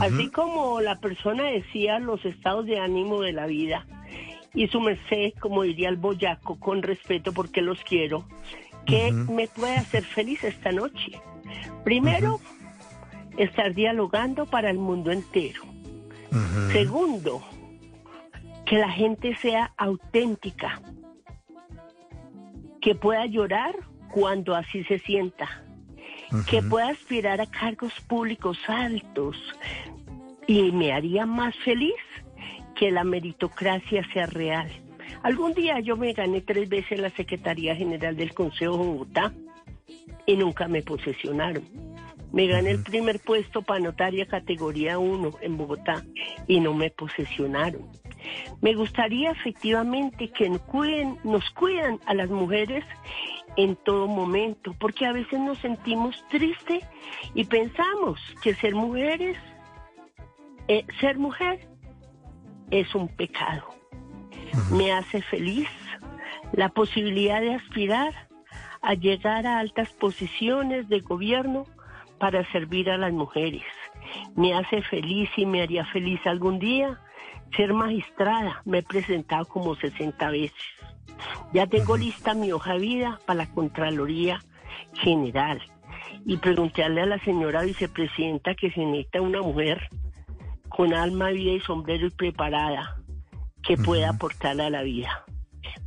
Así 0.00 0.30
como 0.30 0.80
la 0.80 1.00
persona 1.00 1.44
decía 1.44 1.98
los 1.98 2.24
estados 2.24 2.66
de 2.66 2.78
ánimo 2.78 3.20
de 3.20 3.32
la 3.32 3.46
vida. 3.46 3.86
Y 4.54 4.68
su 4.68 4.80
merced, 4.80 5.32
como 5.40 5.62
diría 5.62 5.88
el 5.88 5.96
boyaco, 5.96 6.58
con 6.58 6.82
respeto 6.82 7.32
porque 7.32 7.62
los 7.62 7.82
quiero, 7.84 8.26
que 8.86 9.12
me 9.12 9.48
puede 9.48 9.76
hacer 9.76 10.04
feliz 10.04 10.44
esta 10.44 10.72
noche. 10.72 11.20
Primero, 11.84 12.40
estar 13.36 13.74
dialogando 13.74 14.46
para 14.46 14.70
el 14.70 14.78
mundo 14.78 15.10
entero. 15.10 15.62
Segundo, 16.72 17.42
que 18.64 18.78
la 18.78 18.90
gente 18.90 19.36
sea 19.36 19.72
auténtica, 19.76 20.80
que 22.80 22.94
pueda 22.94 23.26
llorar 23.26 23.74
cuando 24.10 24.54
así 24.54 24.84
se 24.84 24.98
sienta, 24.98 25.61
que 26.48 26.62
pueda 26.62 26.88
aspirar 26.88 27.40
a 27.40 27.46
cargos 27.46 27.92
públicos 28.06 28.58
altos 28.66 29.36
y 30.46 30.72
me 30.72 30.92
haría 30.92 31.26
más 31.26 31.54
feliz 31.64 31.94
que 32.74 32.90
la 32.90 33.04
meritocracia 33.04 34.06
sea 34.12 34.26
real. 34.26 34.70
Algún 35.22 35.54
día 35.54 35.78
yo 35.80 35.96
me 35.96 36.12
gané 36.12 36.40
tres 36.40 36.68
veces 36.68 36.98
la 36.98 37.10
Secretaría 37.10 37.76
General 37.76 38.16
del 38.16 38.34
Consejo 38.34 38.72
de 38.72 38.84
Bogotá 38.84 39.32
y 40.26 40.36
nunca 40.36 40.68
me 40.68 40.82
posesionaron. 40.82 41.64
Me 42.32 42.46
gané 42.46 42.70
el 42.70 42.82
primer 42.82 43.20
puesto 43.20 43.62
para 43.62 43.80
notaria 43.80 44.26
categoría 44.26 44.98
1 44.98 45.32
en 45.42 45.56
Bogotá 45.58 46.02
y 46.48 46.60
no 46.60 46.72
me 46.72 46.90
posesionaron. 46.90 47.86
Me 48.62 48.74
gustaría 48.74 49.32
efectivamente 49.32 50.28
que 50.28 50.48
nos 50.48 50.62
cuiden, 50.62 51.18
nos 51.24 51.48
cuidan 51.50 52.00
a 52.06 52.14
las 52.14 52.30
mujeres 52.30 52.84
en 53.56 53.76
todo 53.76 54.06
momento, 54.06 54.74
porque 54.78 55.06
a 55.06 55.12
veces 55.12 55.38
nos 55.38 55.58
sentimos 55.58 56.24
tristes 56.28 56.84
y 57.34 57.44
pensamos 57.44 58.20
que 58.42 58.54
ser 58.54 58.74
mujeres, 58.74 59.36
eh, 60.68 60.84
ser 61.00 61.18
mujer 61.18 61.68
es 62.70 62.94
un 62.94 63.08
pecado. 63.08 63.68
Me 64.72 64.92
hace 64.92 65.22
feliz 65.22 65.68
la 66.52 66.68
posibilidad 66.68 67.40
de 67.40 67.54
aspirar 67.54 68.28
a 68.80 68.94
llegar 68.94 69.46
a 69.46 69.58
altas 69.58 69.90
posiciones 69.92 70.88
de 70.88 71.00
gobierno 71.00 71.66
para 72.18 72.50
servir 72.52 72.90
a 72.90 72.98
las 72.98 73.12
mujeres. 73.12 73.64
Me 74.34 74.54
hace 74.54 74.82
feliz 74.82 75.30
y 75.36 75.46
me 75.46 75.62
haría 75.62 75.84
feliz 75.86 76.20
algún 76.26 76.58
día 76.58 77.00
ser 77.56 77.72
magistrada. 77.72 78.62
Me 78.64 78.78
he 78.78 78.82
presentado 78.82 79.44
como 79.46 79.74
60 79.74 80.30
veces. 80.30 80.71
Ya 81.52 81.66
tengo 81.66 81.96
lista 81.96 82.34
mi 82.34 82.52
hoja 82.52 82.74
de 82.74 82.78
vida 82.78 83.20
para 83.26 83.44
la 83.44 83.50
Contraloría 83.52 84.42
General. 84.94 85.60
Y 86.24 86.36
preguntarle 86.36 87.02
a 87.02 87.06
la 87.06 87.18
señora 87.20 87.62
vicepresidenta 87.62 88.54
que 88.54 88.70
se 88.70 88.84
necesita 88.84 89.20
una 89.20 89.42
mujer 89.42 89.88
con 90.68 90.94
alma, 90.94 91.30
vida 91.30 91.52
y 91.52 91.60
sombrero 91.60 92.06
y 92.06 92.10
preparada 92.10 92.96
que 93.62 93.76
pueda 93.76 94.10
aportar 94.10 94.60
a 94.60 94.70
la 94.70 94.82
vida. 94.82 95.24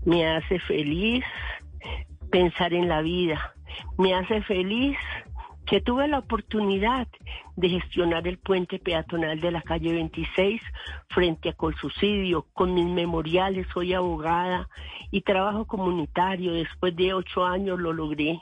Me 0.06 0.28
hace 0.28 0.60
feliz 0.60 1.24
pensar 2.32 2.74
en 2.74 2.88
la 2.88 3.02
vida. 3.02 3.54
Me 3.98 4.14
hace 4.14 4.42
feliz 4.44 4.98
que 5.66 5.82
tuve 5.82 6.08
la 6.08 6.20
oportunidad 6.20 7.08
de 7.56 7.70
gestionar 7.70 8.28
el 8.28 8.38
puente 8.38 8.80
peatonal 8.80 9.40
de 9.40 9.52
la 9.52 9.62
calle 9.62 9.94
26 9.94 10.62
frente 11.10 11.50
a 11.50 11.54
Colsuicidio. 11.54 12.46
Con 12.54 12.74
mis 12.74 12.88
memoriales 12.88 13.68
soy 13.74 13.94
abogada 13.94 14.70
y 15.12 15.22
trabajo 15.22 15.66
comunitario. 15.66 16.54
Después 16.54 16.96
de 16.96 17.14
ocho 17.14 17.46
años 17.46 17.80
lo 17.80 17.94
logré. 17.94 18.42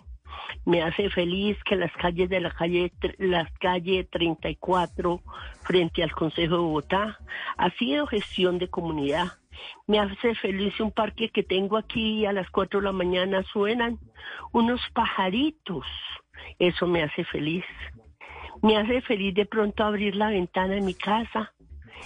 Me 0.65 0.81
hace 0.81 1.09
feliz 1.09 1.57
que 1.63 1.75
las 1.75 1.91
calles 1.93 2.29
de 2.29 2.39
la 2.39 2.51
calle, 2.51 2.91
la 3.17 3.49
calle 3.59 4.05
34 4.05 5.21
frente 5.61 6.03
al 6.03 6.11
Consejo 6.11 6.55
de 6.55 6.61
Bogotá 6.61 7.19
ha 7.57 7.69
sido 7.71 8.07
gestión 8.07 8.57
de 8.57 8.69
comunidad. 8.69 9.33
Me 9.87 9.99
hace 9.99 10.35
feliz 10.35 10.79
un 10.79 10.91
parque 10.91 11.29
que 11.29 11.43
tengo 11.43 11.77
aquí 11.77 12.25
a 12.25 12.33
las 12.33 12.49
4 12.49 12.79
de 12.79 12.85
la 12.85 12.91
mañana 12.91 13.43
suenan 13.43 13.99
unos 14.51 14.81
pajaritos. 14.93 15.85
Eso 16.59 16.87
me 16.87 17.03
hace 17.03 17.23
feliz. 17.25 17.65
Me 18.63 18.77
hace 18.77 19.01
feliz 19.01 19.35
de 19.35 19.45
pronto 19.45 19.83
abrir 19.83 20.15
la 20.15 20.29
ventana 20.29 20.75
de 20.75 20.81
mi 20.81 20.93
casa 20.93 21.53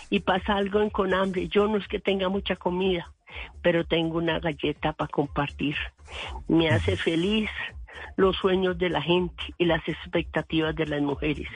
y 0.10 0.22
pasa 0.22 0.56
algo 0.56 0.90
con 0.90 1.14
hambre. 1.14 1.48
Yo 1.48 1.68
no 1.68 1.78
es 1.78 1.88
que 1.88 2.00
tenga 2.00 2.30
mucha 2.30 2.56
comida, 2.56 3.14
pero 3.62 3.86
tengo 3.86 4.18
una 4.18 4.40
galleta 4.40 4.92
para 4.94 5.08
compartir. 5.08 5.76
Me 6.48 6.70
hace 6.70 6.98
feliz 6.98 7.48
los 8.16 8.36
sueños 8.38 8.76
de 8.80 8.90
la 8.90 9.04
gente 9.04 9.44
y 9.60 9.66
las 9.66 9.88
expectativas 9.88 10.76
de 10.76 10.88
las 10.88 11.02
mujeres. 11.02 11.48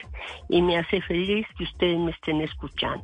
Y 0.50 0.62
me 0.62 0.78
hace 0.78 1.02
feliz 1.02 1.48
que 1.58 1.64
ustedes 1.64 1.98
me 1.98 2.12
estén 2.12 2.42
escuchando. 2.42 3.04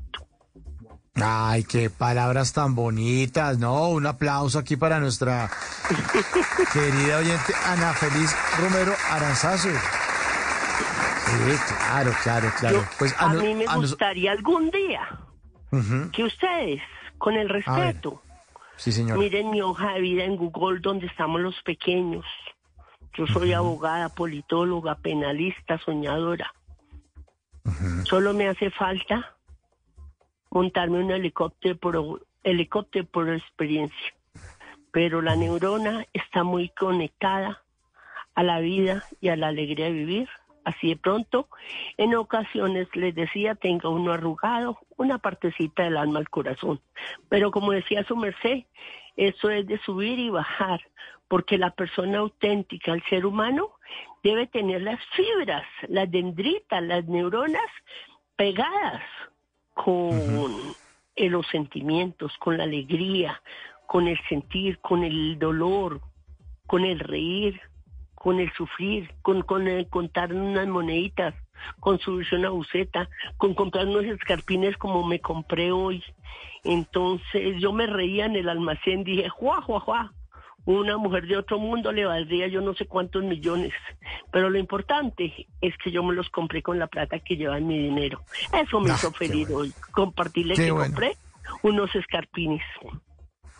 Ay, 1.15 1.63
qué 1.63 1.89
palabras 1.89 2.53
tan 2.53 2.75
bonitas, 2.75 3.57
¿no? 3.57 3.89
Un 3.89 4.05
aplauso 4.05 4.59
aquí 4.59 4.75
para 4.75 4.99
nuestra 4.99 5.49
querida 6.73 7.17
oyente 7.17 7.53
Ana 7.65 7.91
Feliz 7.93 8.35
Romero 8.59 8.93
Aranzazo. 9.09 9.69
Sí, 11.27 11.57
claro, 11.67 12.11
claro, 12.23 12.51
claro. 12.59 12.77
Yo- 12.79 12.85
pues 12.97 13.15
a 13.17 13.33
no- 13.33 13.41
mí 13.41 13.55
me 13.55 13.65
gustaría 13.91 14.31
algún 14.31 14.69
día 14.71 15.07
que 16.13 16.23
ustedes, 16.23 16.81
con 17.17 17.35
el 17.35 17.49
respeto, 17.49 18.21
Sí, 18.77 18.91
miren 19.17 19.49
mi 19.49 19.61
hoja 19.61 19.93
de 19.93 20.01
vida 20.01 20.23
en 20.23 20.35
Google 20.37 20.79
donde 20.79 21.07
estamos 21.07 21.41
los 21.41 21.59
pequeños. 21.63 22.25
Yo 23.17 23.25
soy 23.27 23.51
abogada, 23.53 24.09
politóloga, 24.09 24.95
penalista, 24.95 25.79
soñadora. 25.79 26.53
Solo 28.05 28.33
me 28.35 28.47
hace 28.47 28.69
falta 28.69 29.35
montarme 30.51 30.99
un 31.03 31.09
helicóptero 31.11 31.77
por, 31.77 32.25
helicóptero 32.43 33.05
por 33.07 33.27
experiencia. 33.29 34.13
Pero 34.91 35.21
la 35.21 35.35
neurona 35.35 36.05
está 36.13 36.43
muy 36.43 36.69
conectada 36.69 37.63
a 38.35 38.43
la 38.43 38.59
vida 38.59 39.05
y 39.19 39.29
a 39.29 39.35
la 39.35 39.47
alegría 39.47 39.85
de 39.87 39.91
vivir. 39.91 40.29
Así 40.67 40.89
de 40.89 40.97
pronto, 40.97 41.47
en 41.95 42.13
ocasiones 42.15 42.89
les 42.93 43.15
decía, 43.15 43.55
tenga 43.55 43.87
uno 43.87 44.11
arrugado, 44.11 44.77
una 44.97 45.17
partecita 45.17 45.83
del 45.83 45.95
alma 45.95 46.19
al 46.19 46.29
corazón. 46.29 46.81
Pero 47.29 47.51
como 47.51 47.71
decía 47.71 48.03
su 48.03 48.17
merced, 48.17 48.65
eso 49.15 49.49
es 49.49 49.65
de 49.65 49.79
subir 49.79 50.19
y 50.19 50.29
bajar, 50.29 50.81
porque 51.29 51.57
la 51.57 51.69
persona 51.69 52.17
auténtica, 52.17 52.91
el 52.91 53.01
ser 53.03 53.25
humano, 53.25 53.69
debe 54.23 54.45
tener 54.45 54.81
las 54.81 54.99
fibras, 55.15 55.63
las 55.87 56.11
dendritas, 56.11 56.83
las 56.83 57.05
neuronas 57.05 57.71
pegadas 58.35 59.03
con 59.73 60.11
los 61.15 61.47
sentimientos, 61.47 62.37
con 62.39 62.57
la 62.57 62.65
alegría, 62.65 63.41
con 63.85 64.09
el 64.09 64.19
sentir, 64.27 64.79
con 64.79 65.05
el 65.05 65.39
dolor, 65.39 66.01
con 66.65 66.83
el 66.83 66.99
reír, 66.99 67.61
con 68.27 68.41
el 68.41 68.51
sufrir, 68.55 69.09
con, 69.21 69.41
con 69.43 69.69
el 69.69 69.87
contar 69.87 70.33
unas 70.33 70.67
moneditas, 70.67 71.33
con 71.79 71.97
subirse 71.97 72.35
una 72.35 72.49
buceta, 72.49 73.07
con 73.37 73.53
comprar 73.53 73.87
unos 73.87 74.03
escarpines 74.03 74.75
como 74.75 75.07
me 75.07 75.21
compré 75.21 75.71
hoy. 75.71 76.03
Entonces 76.65 77.55
yo 77.61 77.71
me 77.71 77.87
reía 77.87 78.25
en 78.25 78.35
el 78.35 78.49
almacén, 78.49 79.05
dije, 79.05 79.29
juá, 79.29 79.61
juá, 79.61 79.79
juá. 79.79 80.13
Una 80.65 80.97
mujer 80.97 81.25
de 81.25 81.37
otro 81.37 81.57
mundo 81.57 81.93
le 81.93 82.03
valdría 82.03 82.47
yo 82.49 82.59
no 82.59 82.73
sé 82.73 82.85
cuántos 82.85 83.23
millones. 83.23 83.71
Pero 84.29 84.49
lo 84.49 84.57
importante 84.59 85.47
es 85.61 85.77
que 85.77 85.89
yo 85.89 86.03
me 86.03 86.13
los 86.13 86.29
compré 86.29 86.61
con 86.61 86.77
la 86.79 86.87
plata 86.87 87.19
que 87.19 87.37
lleva 87.37 87.57
en 87.57 87.67
mi 87.67 87.79
dinero. 87.79 88.23
Eso 88.51 88.81
me 88.81 88.89
Ah, 88.89 88.95
hizo 88.95 89.13
feliz 89.13 89.47
hoy. 89.49 89.71
Compartirle 89.93 90.55
Qué 90.55 90.65
que 90.65 90.71
bueno. 90.71 90.87
compré 90.87 91.15
unos 91.63 91.95
escarpines. 91.95 92.61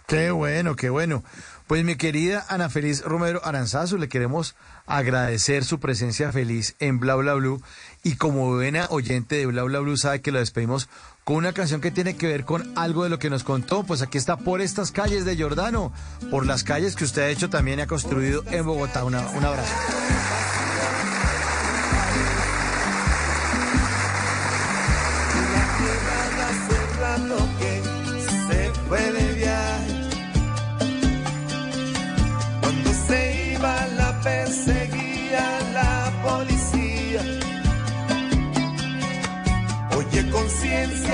Qué 0.07 0.31
bueno, 0.31 0.77
qué 0.77 0.89
bueno. 0.89 1.21
Pues 1.67 1.83
mi 1.83 1.97
querida 1.97 2.45
Ana 2.47 2.69
Feliz 2.69 3.03
Romero 3.03 3.41
Aranzazu, 3.43 3.97
le 3.97 4.07
queremos 4.07 4.55
agradecer 4.85 5.65
su 5.65 5.81
presencia 5.81 6.31
feliz 6.31 6.75
en 6.79 6.97
Bla 7.01 7.15
Bla 7.15 7.33
Blue. 7.33 7.61
Y 8.03 8.15
como 8.15 8.53
buena 8.55 8.87
oyente 8.89 9.35
de 9.35 9.45
Bla 9.47 9.63
Bla 9.63 9.79
Blue 9.79 9.97
sabe 9.97 10.21
que 10.21 10.31
lo 10.31 10.39
despedimos 10.39 10.87
con 11.25 11.35
una 11.35 11.51
canción 11.51 11.81
que 11.81 11.91
tiene 11.91 12.15
que 12.15 12.27
ver 12.27 12.45
con 12.45 12.71
algo 12.77 13.03
de 13.03 13.09
lo 13.09 13.19
que 13.19 13.29
nos 13.29 13.43
contó. 13.43 13.83
Pues 13.83 14.01
aquí 14.01 14.17
está 14.17 14.37
por 14.37 14.61
estas 14.61 14.93
calles 14.93 15.25
de 15.25 15.35
Jordano, 15.37 15.91
por 16.31 16.45
las 16.45 16.63
calles 16.63 16.95
que 16.95 17.03
usted 17.03 17.23
ha 17.23 17.27
hecho 17.29 17.49
también 17.49 17.81
ha 17.81 17.87
construido 17.87 18.45
en 18.49 18.65
Bogotá. 18.65 19.03
Una- 19.03 19.27
un 19.31 19.43
abrazo. 19.43 19.73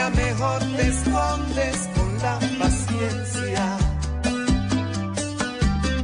Mejor 0.09 0.59
te 0.75 0.87
escondes 0.87 1.89
con 1.95 2.17
la 2.19 2.39
paciencia. 2.59 3.77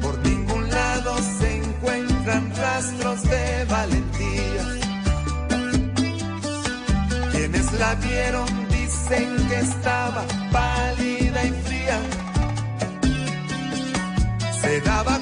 Por 0.02 0.18
ningún 0.20 0.70
lado 0.70 1.18
se 1.40 1.58
encuentran 1.58 2.54
rastros 2.56 3.24
de 3.24 3.66
valentía. 3.66 4.64
Quienes 7.32 7.74
la 7.74 7.96
vieron 7.96 8.48
dicen 8.70 9.48
que 9.50 9.60
estaba 9.60 10.24
pálida 10.52 11.44
y 11.46 11.52
fría. 11.66 12.00
Se 14.62 14.82
daba 14.82 15.20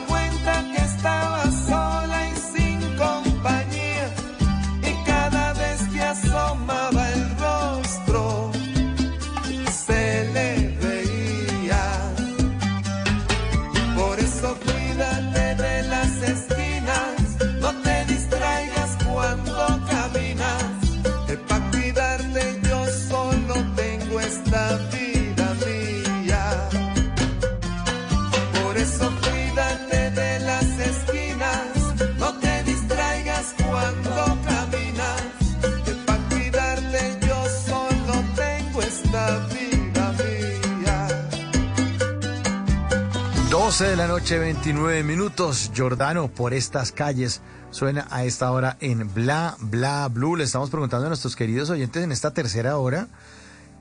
12 43.78 43.92
de 43.92 43.96
la 43.96 44.08
noche, 44.08 44.40
29 44.40 45.04
minutos. 45.04 45.70
Jordano, 45.78 46.30
por 46.30 46.56
estas 46.56 46.92
calles, 46.92 47.42
suena 47.70 48.08
a 48.10 48.24
esta 48.24 48.50
hora 48.50 48.76
en 48.80 49.14
Bla, 49.14 49.56
Bla, 49.60 50.08
Blue. 50.08 50.36
Le 50.36 50.46
estamos 50.46 50.72
preguntando 50.72 51.06
a 51.06 51.10
nuestros 51.10 51.36
queridos 51.36 51.70
oyentes 51.70 52.04
en 52.04 52.12
esta 52.12 52.32
tercera 52.34 52.78
hora 52.78 53.08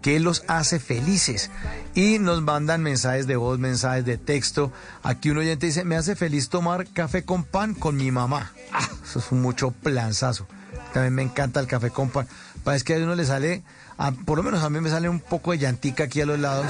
qué 0.02 0.20
los 0.20 0.44
hace 0.48 0.80
felices. 0.80 1.50
Y 1.94 2.18
nos 2.18 2.42
mandan 2.42 2.82
mensajes 2.82 3.26
de 3.26 3.36
voz, 3.36 3.58
mensajes 3.58 4.04
de 4.04 4.18
texto. 4.18 4.70
Aquí 5.02 5.30
un 5.30 5.38
oyente 5.38 5.64
dice, 5.64 5.82
me 5.86 5.96
hace 5.96 6.14
feliz 6.14 6.50
tomar 6.50 6.86
café 6.88 7.24
con 7.24 7.44
pan 7.44 7.72
con 7.72 7.96
mi 7.96 8.10
mamá. 8.10 8.52
Ah, 8.74 8.86
eso 9.02 9.20
es 9.20 9.32
mucho 9.32 9.70
planzazo. 9.70 10.46
También 10.92 11.14
me 11.14 11.22
encanta 11.22 11.58
el 11.58 11.66
café 11.66 11.88
con 11.88 12.10
pan. 12.10 12.28
Parece 12.64 12.84
que 12.84 12.96
a 12.96 12.98
uno 12.98 13.14
le 13.14 13.24
sale, 13.24 13.62
a- 13.96 14.12
por 14.12 14.36
lo 14.36 14.44
menos 14.44 14.62
a 14.62 14.68
mí 14.68 14.78
me 14.78 14.90
sale 14.90 15.08
un 15.08 15.20
poco 15.20 15.52
de 15.52 15.58
llantica 15.58 16.04
aquí 16.04 16.20
a 16.20 16.26
los 16.26 16.38
lados 16.38 16.66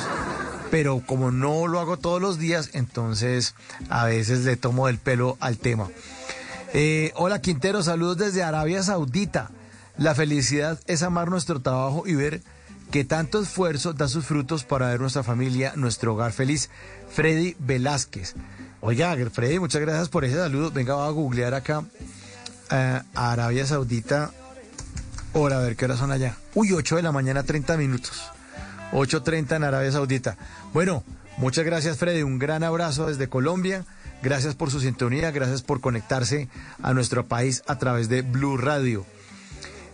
pero 0.71 1.03
como 1.07 1.31
no 1.31 1.67
lo 1.67 1.81
hago 1.81 1.97
todos 1.97 2.21
los 2.21 2.39
días, 2.39 2.71
entonces 2.73 3.55
a 3.89 4.05
veces 4.05 4.41
le 4.41 4.57
tomo 4.57 4.89
el 4.89 4.99
pelo 4.99 5.37
al 5.41 5.59
tema. 5.59 5.89
Eh, 6.75 7.13
hola 7.15 7.41
Quintero, 7.41 7.83
saludos 7.83 8.19
desde 8.19 8.43
Arabia 8.43 8.83
Saudita. 8.83 9.51
La 9.97 10.15
felicidad 10.15 10.79
es 10.87 11.03
amar 11.03 11.31
nuestro 11.31 11.61
trabajo 11.61 12.05
y 12.07 12.15
ver 12.15 12.43
que 12.91 13.05
tanto 13.05 13.41
esfuerzo 13.41 13.95
da 13.95 14.09
sus 14.09 14.27
frutos 14.27 14.65
para 14.65 14.89
ver 14.89 15.01
nuestra 15.01 15.23
familia, 15.23 15.73
nuestro 15.77 16.15
hogar 16.15 16.33
feliz. 16.33 16.71
Freddy 17.11 17.57
Velázquez. 17.59 18.35
Oiga, 18.81 19.17
Freddy, 19.33 19.59
muchas 19.59 19.81
gracias 19.81 20.09
por 20.09 20.25
ese 20.25 20.37
saludo. 20.37 20.71
Venga, 20.71 20.95
voy 20.95 21.09
a 21.09 21.11
googlear 21.11 21.55
acá 21.55 21.85
eh, 22.71 23.01
Arabia 23.15 23.67
Saudita. 23.67 24.33
hora, 25.33 25.59
a 25.59 25.61
ver 25.61 25.77
qué 25.77 25.87
hora 25.87 25.97
son 25.97 26.13
allá. 26.13 26.37
Uy, 26.55 26.73
8 26.73 26.97
de 26.97 27.03
la 27.03 27.13
mañana, 27.13 27.43
30 27.43 27.77
minutos. 27.77 28.36
8.30 28.93 29.57
en 29.57 29.65
Arabia 29.65 29.93
Saudita. 29.93 30.37
Bueno, 30.73 31.05
muchas 31.37 31.65
gracias 31.65 31.99
Freddy, 31.99 32.23
un 32.23 32.39
gran 32.39 32.63
abrazo 32.63 33.07
desde 33.07 33.29
Colombia. 33.29 33.85
Gracias 34.23 34.55
por 34.55 34.71
su 34.71 34.81
sintonía, 34.81 35.31
gracias 35.31 35.63
por 35.63 35.81
conectarse 35.81 36.49
a 36.83 36.95
nuestro 36.95 37.27
país 37.27 37.63
a 37.67 37.79
través 37.79 38.09
de 38.09 38.23
Blue 38.23 38.57
Radio. 38.57 39.05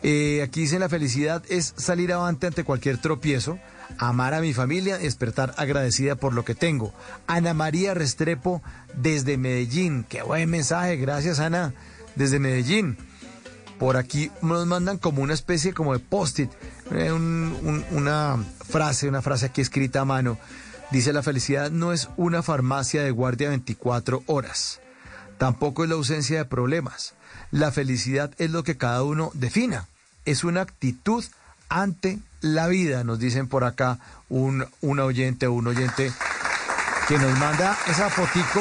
Eh, 0.02 0.42
aquí 0.42 0.62
dice 0.62 0.78
la 0.78 0.88
felicidad 0.88 1.44
es 1.48 1.74
salir 1.76 2.12
avante 2.12 2.46
ante 2.46 2.64
cualquier 2.64 2.98
tropiezo, 2.98 3.58
amar 3.98 4.34
a 4.34 4.40
mi 4.40 4.52
familia, 4.52 4.98
despertar 4.98 5.54
agradecida 5.56 6.16
por 6.16 6.34
lo 6.34 6.44
que 6.44 6.54
tengo. 6.54 6.92
Ana 7.26 7.54
María 7.54 7.94
Restrepo 7.94 8.62
desde 8.94 9.36
Medellín. 9.36 10.04
Qué 10.08 10.22
buen 10.22 10.50
mensaje, 10.50 10.96
gracias 10.96 11.38
Ana, 11.38 11.72
desde 12.16 12.38
Medellín. 12.38 12.96
Por 13.78 13.96
aquí 13.96 14.30
nos 14.42 14.66
mandan 14.66 14.98
como 14.98 15.22
una 15.22 15.34
especie 15.34 15.72
como 15.72 15.92
de 15.92 15.98
post-it, 15.98 16.50
un- 17.12 17.84
una 17.90 18.36
frase, 18.68 19.08
una 19.08 19.22
frase 19.22 19.46
aquí 19.46 19.60
escrita 19.60 20.00
a 20.00 20.04
mano. 20.04 20.38
Dice, 20.90 21.12
la 21.12 21.22
felicidad 21.22 21.70
no 21.70 21.92
es 21.92 22.08
una 22.16 22.42
farmacia 22.42 23.02
de 23.02 23.10
guardia 23.10 23.48
24 23.48 24.22
horas. 24.26 24.80
Tampoco 25.38 25.84
es 25.84 25.88
la 25.90 25.96
ausencia 25.96 26.38
de 26.38 26.44
problemas. 26.44 27.14
La 27.50 27.72
felicidad 27.72 28.30
es 28.38 28.50
lo 28.50 28.62
que 28.62 28.76
cada 28.76 29.02
uno 29.02 29.30
defina. 29.34 29.86
Es 30.24 30.44
una 30.44 30.60
actitud 30.60 31.24
ante 31.68 32.18
la 32.42 32.66
vida, 32.68 33.04
nos 33.04 33.18
dicen 33.18 33.48
por 33.48 33.64
acá 33.64 33.98
un, 34.28 34.66
un 34.82 35.00
oyente 35.00 35.46
o 35.46 35.52
un 35.52 35.66
oyente 35.68 36.12
que 37.08 37.18
nos 37.18 37.38
manda 37.38 37.76
esa 37.88 38.10
fotico 38.10 38.60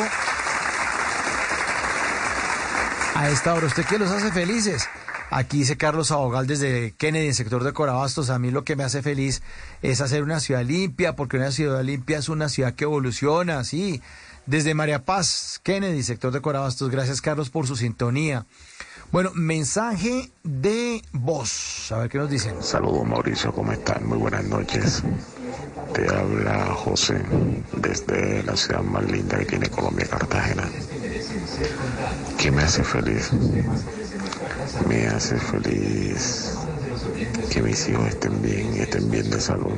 a 3.16 3.30
esta 3.30 3.53
hora. 3.53 3.68
¿Usted 3.68 3.85
qué 3.85 4.00
los 4.00 4.10
hace 4.11 4.32
felices? 4.32 4.88
Aquí 5.34 5.60
dice 5.60 5.77
Carlos 5.77 6.11
Abogal 6.11 6.45
desde 6.45 6.93
Kennedy, 6.98 7.27
en 7.27 7.34
sector 7.34 7.64
de 7.64 7.72
Corabastos. 7.72 8.30
A 8.30 8.38
mí 8.38 8.51
lo 8.51 8.66
que 8.66 8.76
me 8.76 8.84
hace 8.84 9.01
feliz 9.01 9.42
es 9.82 10.01
hacer 10.01 10.24
una 10.24 10.42
ciudad 10.42 10.66
limpia, 10.66 11.16
porque 11.16 11.38
una 11.38 11.51
ciudad 11.51 11.82
limpia 11.85 12.18
es 12.18 12.27
una 12.27 12.50
ciudad 12.50 12.74
que 12.74 12.84
evoluciona, 12.84 13.64
sí. 13.64 14.01
Desde 14.45 14.74
María 14.74 15.06
Paz, 15.06 15.61
Kennedy, 15.64 16.03
sector 16.03 16.34
de 16.34 16.42
Corabastos. 16.42 16.90
Gracias, 16.90 17.22
Carlos, 17.22 17.50
por 17.50 17.66
su 17.66 17.77
sintonía. 17.77 18.45
Bueno, 19.14 19.32
mensaje 19.34 20.32
de 20.43 21.01
voz. 21.14 21.93
A 21.93 22.00
ver 22.00 22.10
qué 22.10 22.18
nos 22.18 22.30
dicen. 22.30 22.61
Saludos 22.61 23.06
Mauricio, 23.06 23.53
¿cómo 23.53 23.72
estás? 23.72 24.01
Muy 24.01 24.18
buenas 24.18 24.43
noches. 24.43 25.01
Te 25.93 26.08
habla 26.14 26.74
José 26.76 27.22
desde 27.77 28.43
la 28.43 28.58
ciudad 28.58 28.82
más 28.82 29.10
linda 29.10 29.38
que 29.40 29.45
tiene 29.45 29.69
Colombia, 29.69 30.08
Cartagena. 30.08 30.69
¿Qué 32.38 32.51
me 32.51 32.64
hace 32.64 32.84
feliz? 32.84 33.32
Me 34.88 35.07
hace 35.07 35.38
feliz 35.38 36.53
que 37.49 37.61
mis 37.61 37.88
hijos 37.90 38.07
estén 38.09 38.41
bien, 38.41 38.73
estén 38.75 39.09
bien 39.09 39.30
de 39.30 39.40
salud, 39.40 39.77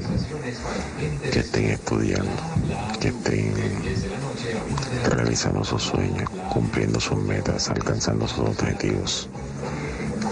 que 1.31 1.39
estén 1.39 1.65
estudiando, 1.71 2.31
que 2.99 3.07
estén 3.09 3.53
realizando 5.05 5.63
sus 5.63 5.83
sueños, 5.83 6.29
cumpliendo 6.49 6.99
sus 6.99 7.17
metas, 7.17 7.69
alcanzando 7.69 8.27
sus 8.27 8.39
objetivos. 8.39 9.29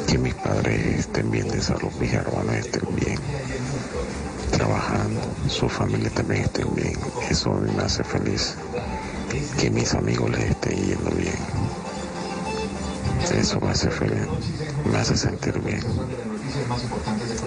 Que 0.08 0.18
mis 0.18 0.36
padres 0.36 1.00
estén 1.00 1.32
bien 1.32 1.48
de 1.48 1.62
salud, 1.62 1.92
mis 2.00 2.14
hermanos 2.14 2.56
estén 2.56 2.96
bien, 2.96 3.20
trabajando, 4.52 5.22
su 5.48 5.70
familia 5.70 6.10
también 6.12 6.44
estén 6.44 6.74
bien. 6.76 6.94
Eso 7.30 7.54
me 7.54 7.84
hace 7.84 8.04
feliz. 8.04 8.56
Que 9.58 9.70
mis 9.70 9.94
amigos 9.94 10.30
les 10.32 10.52
estén 10.52 10.78
yendo 10.78 11.12
bien. 11.12 11.81
Eso 13.34 13.60
me 13.60 13.72
hace 13.72 13.90
feliz, 13.90 14.28
me 14.92 14.98
hace 14.98 15.16
sentir 15.16 15.60
bien. 15.60 15.82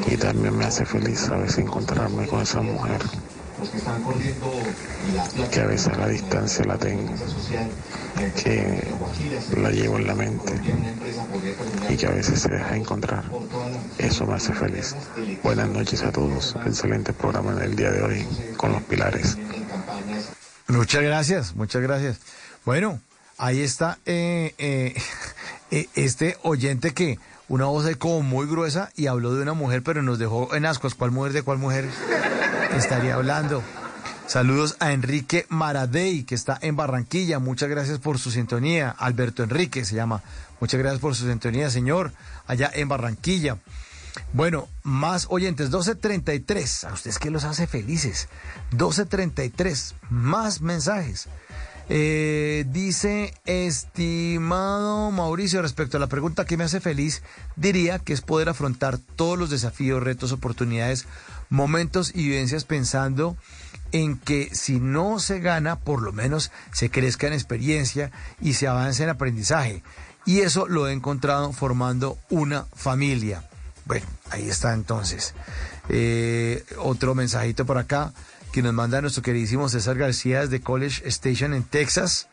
Y 0.07 0.17
también 0.17 0.57
me 0.57 0.65
hace 0.65 0.85
feliz 0.85 1.28
a 1.28 1.36
veces 1.36 1.59
encontrarme 1.59 2.27
con 2.27 2.41
esa 2.41 2.61
mujer 2.61 3.01
que 5.51 5.61
a 5.61 5.67
veces 5.67 5.97
la 5.97 6.09
distancia 6.09 6.65
la 6.65 6.77
tengo, 6.77 7.12
que 8.43 8.86
la 9.57 9.70
llevo 9.70 9.99
en 9.99 10.07
la 10.07 10.15
mente 10.15 10.53
y 11.89 11.97
que 11.97 12.07
a 12.07 12.11
veces 12.11 12.41
se 12.41 12.49
deja 12.49 12.77
encontrar. 12.77 13.25
Eso 13.99 14.27
me 14.27 14.35
hace 14.35 14.53
feliz. 14.53 14.94
Buenas 15.43 15.69
noches 15.69 16.03
a 16.03 16.12
todos. 16.12 16.57
Excelente 16.67 17.12
programa 17.12 17.53
en 17.53 17.62
el 17.62 17.77
día 17.77 17.91
de 17.91 18.03
hoy 18.03 18.27
con 18.57 18.73
los 18.73 18.83
pilares. 18.83 19.36
Muchas 20.69 21.03
gracias, 21.03 21.55
muchas 21.55 21.83
gracias. 21.83 22.19
Bueno, 22.65 23.01
ahí 23.39 23.61
está 23.61 23.99
eh, 24.07 24.55
eh, 24.59 24.94
eh, 25.75 25.89
este 25.97 26.39
oyente 26.44 26.94
que 26.94 27.19
una 27.49 27.65
voz 27.65 27.85
ahí 27.85 27.97
como 27.97 28.23
muy 28.23 28.47
gruesa 28.47 28.91
y 28.94 29.09
habló 29.09 29.35
de 29.35 29.43
una 29.43 29.55
mujer, 29.55 29.83
pero 29.83 30.03
nos 30.03 30.20
dejó 30.20 30.55
en 30.55 30.67
ascuas. 30.67 30.94
¿Cuál 30.94 31.11
mujer 31.11 31.33
de 31.33 31.43
cuál 31.43 31.59
mujer 31.59 31.91
estaría 32.77 33.17
hablando? 33.17 33.61
Saludos 34.28 34.77
a 34.78 34.93
Enrique 34.93 35.47
Maradei, 35.49 36.23
que 36.23 36.36
está 36.36 36.57
en 36.62 36.77
Barranquilla. 36.77 37.41
Muchas 37.41 37.69
gracias 37.69 37.99
por 37.99 38.20
su 38.20 38.31
sintonía. 38.31 38.89
Alberto 38.91 39.43
Enrique 39.43 39.85
se 39.85 39.97
llama. 39.97 40.23
Muchas 40.61 40.78
gracias 40.78 41.01
por 41.01 41.17
su 41.17 41.27
sintonía, 41.27 41.69
señor, 41.70 42.12
allá 42.47 42.70
en 42.73 42.89
Barranquilla. 42.89 43.59
Bueno, 44.33 44.69
más 44.85 45.27
oyentes, 45.28 45.73
12.33. 45.73 46.89
¿A 46.89 46.93
ustedes 46.93 47.19
qué 47.19 47.33
los 47.33 47.43
hace 47.43 47.67
felices? 47.67 48.28
12.33, 48.70 49.94
más 50.09 50.61
mensajes. 50.61 51.27
Eh, 51.89 52.65
dice, 52.69 53.35
estimado 53.45 55.11
Mauricio, 55.11 55.61
respecto 55.61 55.99
a 55.99 56.01
la 56.01 56.07
pregunta 56.07 56.47
que 56.47 56.57
me 56.57 56.65
hace 56.65 56.81
feliz, 56.81 57.23
diría 57.57 57.99
que 57.99 58.15
es 58.15 58.23
poder 58.23 58.49
afrontar 58.49 58.99
todos 58.99 59.39
los 59.39 59.51
desafíos, 59.51 60.03
retos, 60.03 60.33
oportunidades, 60.33 61.07
momentos 61.51 62.13
y 62.15 62.29
vivencias 62.29 62.65
pensando 62.65 63.37
en 63.93 64.17
que 64.17 64.51
si 64.53 64.81
no 64.81 65.19
se 65.21 65.41
gana, 65.41 65.79
por 65.79 66.03
lo 66.03 66.13
menos 66.13 66.51
se 66.73 66.91
crezca 66.91 67.27
en 67.27 67.35
experiencia 67.35 68.11
y 68.41 68.55
se 68.55 68.67
avance 68.67 69.03
en 69.03 69.11
aprendizaje. 69.11 69.83
Y 70.27 70.41
eso 70.41 70.67
lo 70.67 70.89
he 70.89 70.93
encontrado 70.93 71.53
formando 71.53 72.19
una 72.31 72.65
familia. 72.75 73.45
Bueno, 73.85 74.07
ahí 74.31 74.49
está 74.49 74.73
entonces. 74.73 75.35
Eh, 75.91 76.65
otro 76.79 77.15
mensajito 77.15 77.67
por 77.67 77.77
acá 77.77 78.15
que 78.55 78.62
nos 78.62 78.73
manda 78.73 79.00
nuestro 79.00 79.20
queridísimo 79.20 79.68
César 79.68 79.99
García 79.99 80.42
desde 80.42 80.60
College 80.60 81.02
Station 81.08 81.55
en 81.55 81.65
Texas. 81.65 82.28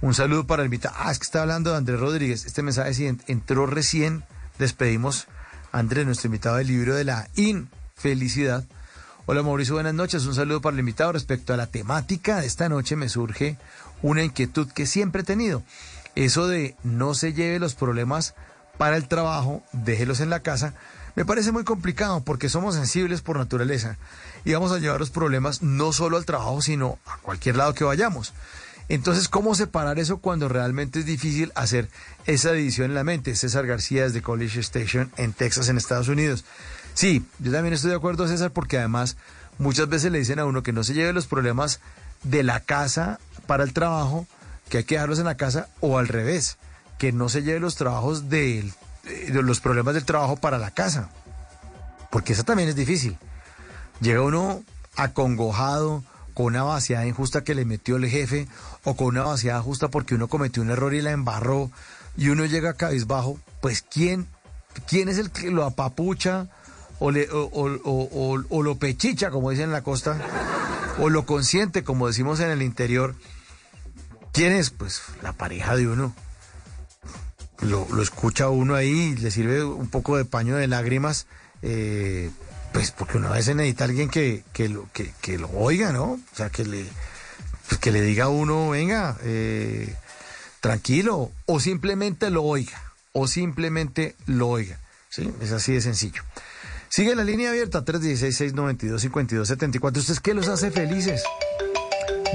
Un 0.00 0.12
saludo 0.12 0.44
para 0.44 0.62
el 0.62 0.66
invitado. 0.66 0.96
Ah, 0.98 1.12
es 1.12 1.20
que 1.20 1.22
está 1.22 1.42
hablando 1.42 1.70
de 1.70 1.76
Andrés 1.76 2.00
Rodríguez. 2.00 2.46
Este 2.46 2.62
mensaje 2.62 2.92
sí 2.94 3.06
entró 3.28 3.66
recién. 3.66 4.24
Despedimos 4.58 5.28
a 5.70 5.78
Andrés, 5.78 6.04
nuestro 6.04 6.26
invitado 6.26 6.56
del 6.56 6.66
libro 6.66 6.96
de 6.96 7.04
la 7.04 7.28
infelicidad. 7.36 8.64
Hola 9.26 9.44
Mauricio, 9.44 9.74
buenas 9.74 9.94
noches. 9.94 10.26
Un 10.26 10.34
saludo 10.34 10.60
para 10.60 10.74
el 10.74 10.80
invitado. 10.80 11.12
Respecto 11.12 11.54
a 11.54 11.56
la 11.56 11.68
temática 11.68 12.40
de 12.40 12.48
esta 12.48 12.68
noche 12.68 12.96
me 12.96 13.08
surge 13.08 13.56
una 14.02 14.24
inquietud 14.24 14.66
que 14.66 14.86
siempre 14.86 15.22
he 15.22 15.24
tenido. 15.24 15.62
Eso 16.16 16.48
de 16.48 16.74
no 16.82 17.14
se 17.14 17.34
lleve 17.34 17.60
los 17.60 17.76
problemas 17.76 18.34
para 18.78 18.96
el 18.96 19.06
trabajo, 19.06 19.62
déjelos 19.72 20.18
en 20.18 20.30
la 20.30 20.40
casa, 20.40 20.74
me 21.14 21.26
parece 21.26 21.52
muy 21.52 21.64
complicado 21.64 22.24
porque 22.24 22.48
somos 22.48 22.74
sensibles 22.74 23.20
por 23.20 23.36
naturaleza 23.36 23.98
y 24.44 24.52
vamos 24.52 24.72
a 24.72 24.78
llevar 24.78 25.00
los 25.00 25.10
problemas 25.10 25.62
no 25.62 25.92
solo 25.92 26.16
al 26.16 26.24
trabajo, 26.24 26.60
sino 26.62 26.98
a 27.06 27.18
cualquier 27.18 27.56
lado 27.56 27.74
que 27.74 27.84
vayamos. 27.84 28.32
Entonces, 28.88 29.28
¿cómo 29.28 29.54
separar 29.54 29.98
eso 29.98 30.18
cuando 30.18 30.48
realmente 30.48 30.98
es 30.98 31.06
difícil 31.06 31.52
hacer 31.54 31.88
esa 32.26 32.52
división 32.52 32.90
en 32.90 32.94
la 32.94 33.04
mente? 33.04 33.34
César 33.34 33.66
García 33.66 34.02
desde 34.02 34.22
College 34.22 34.60
Station 34.60 35.10
en 35.16 35.32
Texas, 35.32 35.68
en 35.68 35.78
Estados 35.78 36.08
Unidos. 36.08 36.44
Sí, 36.94 37.24
yo 37.38 37.52
también 37.52 37.72
estoy 37.72 37.90
de 37.90 37.96
acuerdo, 37.96 38.28
César, 38.28 38.50
porque 38.50 38.78
además 38.78 39.16
muchas 39.58 39.88
veces 39.88 40.12
le 40.12 40.18
dicen 40.18 40.38
a 40.38 40.44
uno 40.44 40.62
que 40.62 40.72
no 40.72 40.84
se 40.84 40.94
lleve 40.94 41.12
los 41.12 41.26
problemas 41.26 41.80
de 42.22 42.42
la 42.42 42.60
casa 42.60 43.18
para 43.46 43.64
el 43.64 43.72
trabajo, 43.72 44.26
que 44.68 44.78
hay 44.78 44.84
que 44.84 44.96
dejarlos 44.96 45.18
en 45.18 45.24
la 45.24 45.36
casa, 45.36 45.68
o 45.80 45.98
al 45.98 46.08
revés, 46.08 46.58
que 46.98 47.12
no 47.12 47.28
se 47.28 47.42
lleve 47.42 47.60
los 47.60 47.76
trabajos 47.76 48.28
del, 48.28 48.72
de 49.04 49.42
los 49.42 49.60
problemas 49.60 49.94
del 49.94 50.04
trabajo 50.04 50.36
para 50.36 50.58
la 50.58 50.70
casa. 50.70 51.08
Porque 52.10 52.34
eso 52.34 52.44
también 52.44 52.68
es 52.68 52.76
difícil. 52.76 53.16
Llega 54.02 54.20
uno 54.20 54.64
acongojado, 54.96 56.02
con 56.34 56.46
una 56.46 56.64
vaciada 56.64 57.06
injusta 57.06 57.44
que 57.44 57.54
le 57.54 57.64
metió 57.64 57.96
el 57.96 58.08
jefe, 58.08 58.48
o 58.82 58.96
con 58.96 59.06
una 59.06 59.22
vaciada 59.22 59.62
justa 59.62 59.88
porque 59.88 60.16
uno 60.16 60.26
cometió 60.26 60.60
un 60.60 60.70
error 60.70 60.92
y 60.92 61.02
la 61.02 61.12
embarró, 61.12 61.70
y 62.16 62.28
uno 62.28 62.44
llega 62.44 62.74
cabizbajo, 62.74 63.38
pues 63.60 63.82
¿quién, 63.82 64.26
quién 64.88 65.08
es 65.08 65.18
el 65.18 65.30
que 65.30 65.52
lo 65.52 65.64
apapucha? 65.64 66.48
O, 66.98 67.10
le, 67.12 67.28
o, 67.32 68.62
lo 68.62 68.74
pechicha, 68.76 69.30
como 69.30 69.50
dicen 69.50 69.66
en 69.66 69.72
la 69.72 69.82
costa, 69.82 70.18
o 70.98 71.08
lo 71.08 71.24
consiente, 71.24 71.84
como 71.84 72.08
decimos 72.08 72.40
en 72.40 72.50
el 72.50 72.62
interior. 72.62 73.14
¿Quién 74.32 74.52
es? 74.52 74.70
Pues 74.70 75.02
la 75.20 75.32
pareja 75.32 75.76
de 75.76 75.88
uno. 75.88 76.14
Lo, 77.60 77.86
lo 77.92 78.02
escucha 78.02 78.48
uno 78.48 78.74
ahí, 78.74 79.14
le 79.16 79.30
sirve 79.30 79.64
un 79.64 79.88
poco 79.88 80.16
de 80.16 80.24
paño 80.24 80.56
de 80.56 80.66
lágrimas, 80.66 81.26
eh, 81.62 82.30
pues 82.72 82.90
porque 82.90 83.18
una 83.18 83.30
vez 83.30 83.54
necesita 83.54 83.84
alguien 83.84 84.08
que, 84.08 84.42
que, 84.52 84.68
lo, 84.68 84.88
que, 84.92 85.12
que, 85.20 85.38
lo 85.38 85.48
oiga, 85.50 85.92
¿no? 85.92 86.12
O 86.12 86.34
sea, 86.34 86.50
que 86.50 86.64
le, 86.64 86.84
pues 87.68 87.80
que 87.80 87.92
le 87.92 88.00
diga 88.00 88.24
a 88.24 88.28
uno, 88.28 88.70
venga, 88.70 89.16
eh, 89.22 89.94
tranquilo, 90.60 91.30
o 91.46 91.60
simplemente 91.60 92.30
lo 92.30 92.44
oiga, 92.44 92.82
o 93.12 93.26
simplemente 93.26 94.14
lo 94.26 94.48
oiga. 94.48 94.78
¿sí? 95.08 95.30
Es 95.40 95.52
así 95.52 95.72
de 95.72 95.80
sencillo. 95.80 96.22
Sigue 96.88 97.14
la 97.14 97.24
línea 97.24 97.50
abierta 97.50 97.84
316-692-5274. 97.84 99.96
¿Ustedes 99.96 100.20
qué 100.20 100.34
los 100.34 100.48
hace 100.48 100.70
felices? 100.70 101.24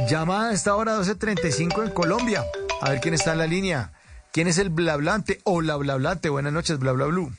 Llamada 0.09 0.49
a 0.49 0.53
esta 0.53 0.75
hora 0.75 0.97
12.35 0.97 1.85
en 1.85 1.91
Colombia. 1.91 2.43
A 2.81 2.89
ver 2.89 2.99
quién 2.99 3.13
está 3.13 3.33
en 3.33 3.39
la 3.39 3.47
línea. 3.47 3.91
¿Quién 4.31 4.47
es 4.47 4.57
el 4.57 4.69
blablante 4.69 5.39
o 5.43 5.61
la 5.61 5.75
blablante? 5.75 6.29
Buenas 6.29 6.53
noches, 6.53 6.79
bla 6.79 6.91
bla 6.91 7.05
blue. 7.05 7.31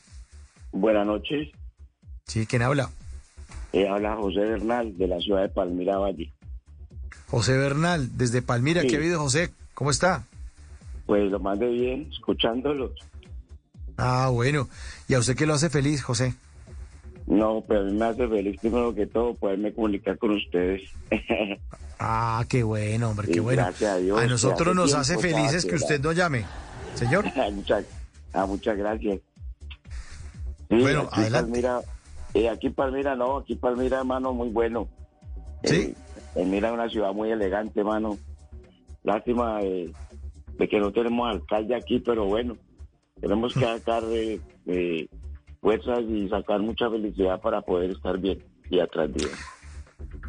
Buenas 0.72 1.06
noches. 1.06 1.48
Sí, 2.28 2.46
¿quién 2.46 2.62
habla? 2.62 2.90
Eh, 3.72 3.88
habla 3.88 4.16
José 4.16 4.40
Bernal 4.40 4.96
de 4.96 5.08
la 5.08 5.18
ciudad 5.18 5.42
de 5.42 5.48
Palmira 5.48 5.98
Valle. 5.98 6.30
José 7.26 7.56
Bernal, 7.56 8.16
desde 8.16 8.42
Palmira. 8.42 8.82
Sí. 8.82 8.88
¿Qué 8.88 8.96
ha 8.96 8.98
habido, 8.98 9.18
José? 9.18 9.50
¿Cómo 9.74 9.90
está? 9.90 10.24
Pues 11.06 11.30
lo 11.30 11.40
más 11.40 11.58
de 11.58 11.68
bien, 11.68 12.08
escuchándolos. 12.12 12.92
Ah, 13.96 14.28
bueno. 14.32 14.68
¿Y 15.08 15.14
a 15.14 15.18
usted 15.18 15.36
qué 15.36 15.46
lo 15.46 15.54
hace 15.54 15.70
feliz, 15.70 16.02
José? 16.02 16.34
No, 17.26 17.64
pero 17.66 17.80
a 17.80 17.84
mí 17.84 17.92
me 17.92 18.06
hace 18.06 18.28
feliz 18.28 18.58
primero 18.60 18.94
que 18.94 19.06
todo 19.06 19.34
poderme 19.34 19.72
comunicar 19.72 20.16
con 20.18 20.32
ustedes. 20.32 20.82
Ah, 22.00 22.44
qué 22.48 22.62
bueno, 22.62 23.10
hombre, 23.10 23.26
qué 23.26 23.40
bueno. 23.40 23.60
gracias 23.60 23.90
a 23.90 23.96
Dios, 23.96 24.20
que 24.20 24.28
nosotros 24.28 24.68
hace 24.68 24.74
nos 24.76 24.94
hace 24.94 25.18
felices 25.18 25.66
que 25.66 25.74
usted 25.74 26.00
no 26.00 26.12
llame. 26.12 26.44
Señor. 26.94 27.24
muchas, 27.52 27.84
ah, 28.32 28.46
muchas 28.46 28.78
gracias. 28.78 29.18
Sí, 30.68 30.76
Bueno, 30.80 31.08
adelante. 31.10 31.50
Palmira, 31.50 31.80
eh, 32.34 32.48
aquí 32.48 32.70
Palmira 32.70 33.16
no, 33.16 33.38
aquí 33.38 33.56
Palmira, 33.56 33.98
hermano, 33.98 34.32
muy 34.32 34.48
bueno. 34.48 34.88
Sí. 35.64 35.76
Eh, 35.76 35.94
Palmira 36.34 36.68
es 36.68 36.74
una 36.74 36.88
ciudad 36.88 37.12
muy 37.12 37.30
elegante, 37.30 37.80
hermano. 37.80 38.18
Lástima 39.02 39.62
eh, 39.62 39.92
de 40.58 40.68
que 40.68 40.80
no 40.80 40.92
tenemos 40.92 41.30
alcalde 41.30 41.74
aquí, 41.74 42.00
pero 42.00 42.26
bueno, 42.26 42.56
tenemos 43.20 43.54
que 43.54 43.60
sacar 43.78 44.04
eh, 44.10 44.40
eh, 44.66 45.08
fuerzas 45.60 46.00
y 46.08 46.28
sacar 46.28 46.60
mucha 46.60 46.90
felicidad 46.90 47.40
para 47.40 47.62
poder 47.62 47.90
estar 47.90 48.18
bien 48.18 48.44
y 48.70 48.80
atrás 48.80 49.12
bien. 49.12 49.30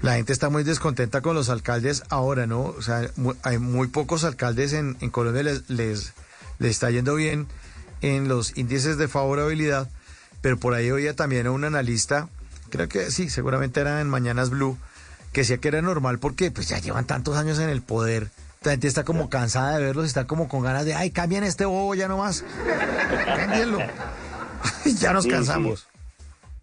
La 0.01 0.15
gente 0.15 0.31
está 0.31 0.49
muy 0.49 0.63
descontenta 0.63 1.21
con 1.21 1.35
los 1.35 1.49
alcaldes 1.49 2.03
ahora, 2.09 2.47
¿no? 2.47 2.63
O 2.63 2.81
sea, 2.81 3.09
hay 3.43 3.57
muy 3.57 3.87
pocos 3.87 4.23
alcaldes 4.23 4.73
en, 4.73 4.95
en 5.01 5.09
Colombia 5.09 5.43
les, 5.43 5.69
les, 5.69 6.13
les 6.57 6.71
está 6.71 6.89
yendo 6.89 7.15
bien 7.15 7.47
en 8.01 8.29
los 8.29 8.57
índices 8.57 8.97
de 8.97 9.07
favorabilidad, 9.07 9.89
pero 10.41 10.57
por 10.57 10.73
ahí 10.73 10.89
oía 10.91 11.15
también 11.15 11.47
a 11.47 11.51
un 11.51 11.63
analista, 11.63 12.29
creo 12.69 12.87
que 12.89 13.11
sí, 13.11 13.29
seguramente 13.29 13.79
era 13.81 14.01
en 14.01 14.09
Mañanas 14.09 14.49
Blue, 14.49 14.77
que 15.33 15.41
decía 15.41 15.57
que 15.59 15.67
era 15.67 15.81
normal 15.81 16.19
porque 16.19 16.51
pues 16.51 16.67
ya 16.69 16.79
llevan 16.79 17.05
tantos 17.05 17.37
años 17.37 17.59
en 17.59 17.69
el 17.69 17.81
poder. 17.81 18.29
La 18.63 18.71
gente 18.71 18.87
está 18.87 19.03
como 19.05 19.29
cansada 19.29 19.77
de 19.77 19.83
verlos, 19.85 20.05
está 20.05 20.25
como 20.27 20.47
con 20.49 20.63
ganas 20.63 20.83
de, 20.85 20.93
ay, 20.93 21.11
cambien 21.11 21.43
este 21.43 21.65
bobo 21.65 21.95
ya 21.95 22.07
nomás. 22.07 22.43
Cámbienlo. 23.25 23.79
ya 24.99 25.13
nos 25.13 25.23
Sí, 25.23 25.29
cansamos. 25.29 25.81
sí. 25.81 25.85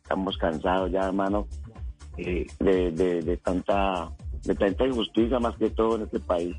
Estamos 0.02 0.36
cansados 0.38 0.92
ya, 0.92 1.06
hermano, 1.06 1.48
eh, 2.18 2.46
de, 2.60 2.90
de, 2.92 3.22
de 3.22 3.36
tanta 3.38 4.08
de 4.44 4.54
tanta 4.54 4.86
injusticia 4.86 5.40
más 5.40 5.56
que 5.56 5.70
todo 5.70 5.96
en 5.96 6.02
este 6.02 6.20
país. 6.20 6.54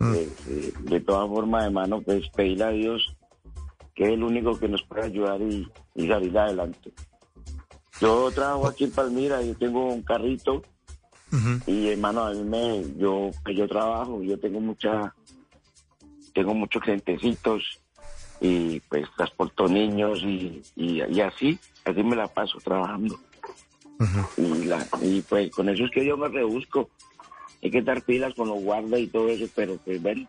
Eh, 0.00 0.28
eh, 0.48 0.72
de 0.80 1.00
todas 1.00 1.28
formas, 1.28 1.64
hermano, 1.66 2.00
pues 2.00 2.28
pedirle 2.30 2.64
a 2.64 2.70
Dios 2.70 3.14
que 3.94 4.04
es 4.04 4.10
el 4.10 4.22
único 4.22 4.58
que 4.58 4.68
nos 4.68 4.82
puede 4.82 5.04
ayudar 5.04 5.40
y, 5.40 5.68
y 5.94 6.08
salir 6.08 6.36
adelante. 6.36 6.92
Yo 8.00 8.30
trabajo 8.32 8.66
aquí 8.66 8.84
en 8.84 8.90
Palmira, 8.90 9.40
yo 9.42 9.54
tengo 9.56 9.86
un 9.92 10.02
carrito 10.02 10.62
y 11.66 11.88
hermano, 11.88 12.24
a 12.24 12.32
mí 12.32 12.44
me, 12.44 12.84
yo, 12.96 13.30
pues, 13.42 13.56
yo 13.56 13.66
trabajo, 13.66 14.22
yo 14.22 14.38
tengo 14.38 14.60
mucha, 14.60 15.12
tengo 16.32 16.54
muchos 16.54 16.82
clientecitos 16.82 17.80
y 18.40 18.78
pues 18.80 19.06
transporto 19.16 19.66
niños 19.66 20.20
y, 20.22 20.62
y, 20.76 21.02
y 21.02 21.20
así, 21.20 21.58
así 21.84 22.02
me 22.02 22.14
la 22.14 22.28
paso 22.28 22.58
trabajando. 22.58 23.18
y, 24.36 24.64
la, 24.64 24.86
y 25.02 25.22
pues 25.22 25.50
con 25.50 25.68
eso 25.68 25.84
es 25.84 25.90
que 25.90 26.04
yo 26.04 26.16
me 26.16 26.28
rebusco. 26.28 26.88
Hay 27.62 27.70
que 27.70 27.82
dar 27.82 28.02
pilas 28.02 28.34
con 28.34 28.48
los 28.48 28.62
guardas 28.62 29.00
y 29.00 29.06
todo 29.06 29.28
eso, 29.28 29.46
pero 29.54 29.76
pues 29.84 30.02
ven, 30.02 30.28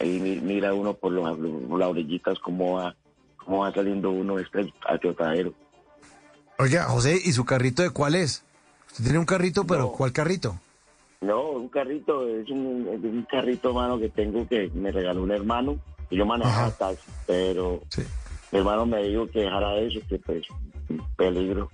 ahí 0.00 0.18
mi- 0.18 0.40
mira 0.40 0.74
uno 0.74 0.94
por, 0.94 1.12
los, 1.12 1.38
por 1.68 1.78
las 1.78 1.88
orillitas 1.90 2.38
cómo 2.40 2.74
va, 2.76 2.94
cómo 3.36 3.60
va 3.60 3.72
saliendo 3.72 4.10
uno 4.10 4.38
este 4.38 4.72
achotadero. 4.88 5.52
Oiga, 6.58 6.84
José, 6.84 7.18
¿y 7.22 7.32
su 7.32 7.44
carrito 7.44 7.82
de 7.82 7.90
cuál 7.90 8.14
es? 8.14 8.44
Usted 8.88 9.04
tiene 9.04 9.18
un 9.18 9.24
carrito, 9.24 9.66
pero 9.66 9.92
¿cuál 9.92 10.12
carrito? 10.12 10.58
No, 11.22 11.50
un 11.50 11.68
carrito, 11.68 12.26
es 12.26 12.48
un, 12.50 12.88
es 12.92 13.02
un 13.04 13.26
carrito, 13.30 13.72
mano, 13.74 13.98
que 13.98 14.08
tengo 14.08 14.46
que 14.48 14.70
me 14.74 14.90
regaló 14.90 15.22
un 15.22 15.30
hermano. 15.32 15.78
Y 16.10 16.16
yo 16.16 16.26
manejaba 16.26 16.70
taxi, 16.72 17.04
pero 17.26 17.80
mi 18.50 18.58
hermano 18.58 18.84
me 18.84 19.02
dijo 19.04 19.28
que 19.30 19.40
dejara 19.40 19.76
eso, 19.78 20.00
que 20.08 20.18
pues, 20.18 20.42
peligro. 21.16 21.70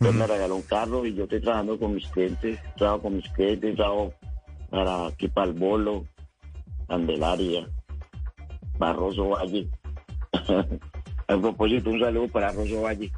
Entonces 0.00 0.20
me 0.20 0.26
regaló 0.26 0.56
un 0.56 0.62
carro 0.62 1.06
y 1.06 1.14
yo 1.14 1.24
estoy 1.24 1.40
trabajando 1.40 1.78
con 1.78 1.94
mis 1.94 2.06
clientes, 2.08 2.58
trabajo 2.76 3.02
con 3.02 3.16
mis 3.16 3.28
clientes, 3.30 3.74
trabajo 3.74 4.12
para 4.70 5.06
aquí 5.06 5.28
para 5.28 5.46
el 5.48 5.54
Bolo, 5.54 6.04
Candelaria, 6.88 7.68
Barroso 8.78 9.28
Valle. 9.30 9.68
A 11.28 11.36
propósito, 11.36 11.90
un 11.90 12.00
saludo 12.00 12.28
para 12.28 12.52
Barroso 12.52 12.80
Valle. 12.82 13.12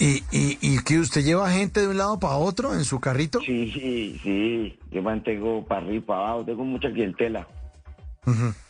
¿Y, 0.00 0.22
y, 0.30 0.58
y 0.62 0.78
que 0.84 0.98
usted 1.00 1.22
lleva 1.24 1.50
gente 1.50 1.80
de 1.80 1.88
un 1.88 1.98
lado 1.98 2.18
para 2.20 2.36
otro 2.36 2.72
en 2.72 2.84
su 2.84 3.00
carrito? 3.00 3.40
Sí, 3.40 3.70
sí, 3.72 4.18
sí. 4.22 4.78
Yo 4.90 5.02
mantengo 5.02 5.64
para 5.66 5.80
arriba 5.82 5.96
y 5.96 6.00
para 6.00 6.20
abajo. 6.20 6.44
Tengo 6.44 6.64
mucha 6.64 6.90
clientela. 6.90 7.46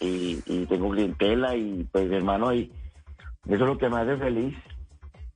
y, 0.01 0.43
y 0.47 0.67
tengo 0.67 0.91
clientela 0.91 1.55
y 1.55 1.87
pues 1.93 2.11
hermano, 2.11 2.53
y 2.55 2.73
eso 3.47 3.55
es 3.55 3.61
lo 3.61 3.77
que 3.79 3.89
me 3.89 3.99
hace 3.99 4.17
feliz. 4.17 4.57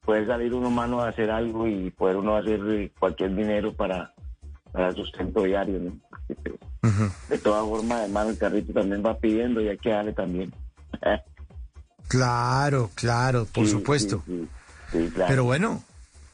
Poder 0.04 0.26
salir 0.26 0.52
uno 0.54 0.70
mano 0.70 1.00
a 1.00 1.08
hacer 1.08 1.30
algo 1.30 1.68
y 1.68 1.90
poder 1.90 2.16
uno 2.16 2.36
hacer 2.36 2.60
eh, 2.70 2.90
cualquier 2.98 3.36
dinero 3.36 3.72
para, 3.72 4.12
para 4.72 4.92
sustento 4.92 5.42
diario, 5.42 5.78
¿no? 5.78 5.92
De 7.28 7.38
todas 7.38 7.64
formas, 7.64 8.02
hermano, 8.02 8.30
el 8.30 8.38
carrito 8.38 8.72
también 8.72 9.02
va 9.04 9.16
pidiendo 9.18 9.60
y 9.60 9.68
hay 9.68 9.78
que 9.78 9.90
darle 9.90 10.12
también. 10.12 10.52
Claro, 12.08 12.90
claro, 12.94 13.46
por 13.46 13.64
Sí, 13.64 13.70
supuesto. 13.70 14.22
sí, 14.26 14.46
sí, 14.90 15.10
claro. 15.14 15.28
Pero 15.30 15.44
bueno, 15.44 15.82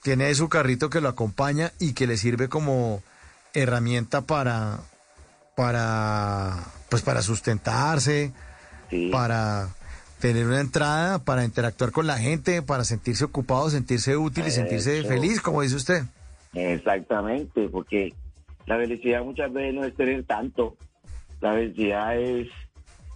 tiene 0.02 0.34
su 0.34 0.48
carrito 0.48 0.90
que 0.90 1.00
lo 1.00 1.08
acompaña 1.08 1.70
y 1.78 1.92
que 1.92 2.08
le 2.08 2.16
sirve 2.16 2.48
como 2.48 3.00
herramienta 3.54 4.22
para, 4.22 4.80
para, 5.54 6.64
pues 6.88 7.02
para 7.02 7.22
sustentarse, 7.22 8.32
para 9.12 9.68
tener 10.18 10.46
una 10.46 10.58
entrada, 10.60 11.20
para 11.20 11.44
interactuar 11.44 11.92
con 11.92 12.08
la 12.08 12.18
gente, 12.18 12.60
para 12.62 12.82
sentirse 12.84 13.24
ocupado, 13.24 13.70
sentirse 13.70 14.16
útil 14.16 14.48
y 14.48 14.50
sentirse 14.50 14.98
Eso. 15.00 15.08
feliz, 15.08 15.40
como 15.40 15.62
dice 15.62 15.76
usted. 15.76 16.02
Exactamente, 16.54 17.68
porque 17.68 18.14
la 18.68 18.76
felicidad 18.76 19.24
muchas 19.24 19.52
veces 19.52 19.74
no 19.74 19.84
es 19.84 19.94
tener 19.96 20.24
tanto. 20.24 20.76
La 21.40 21.54
felicidad 21.54 22.16
es 22.18 22.48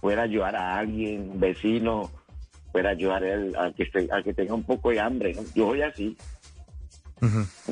poder 0.01 0.19
ayudar 0.19 0.55
a 0.55 0.77
alguien, 0.79 1.29
un 1.31 1.39
vecino, 1.39 2.09
poder 2.71 2.87
ayudar 2.87 3.23
al, 3.23 3.55
al 3.55 3.73
que, 3.75 3.83
esté- 3.83 4.11
al 4.11 4.23
que 4.23 4.33
tenga 4.33 4.53
un 4.55 4.63
poco 4.63 4.89
de 4.89 4.99
hambre. 4.99 5.33
¿no? 5.33 5.41
Yo 5.55 5.67
soy 5.69 5.81
así. 5.81 6.17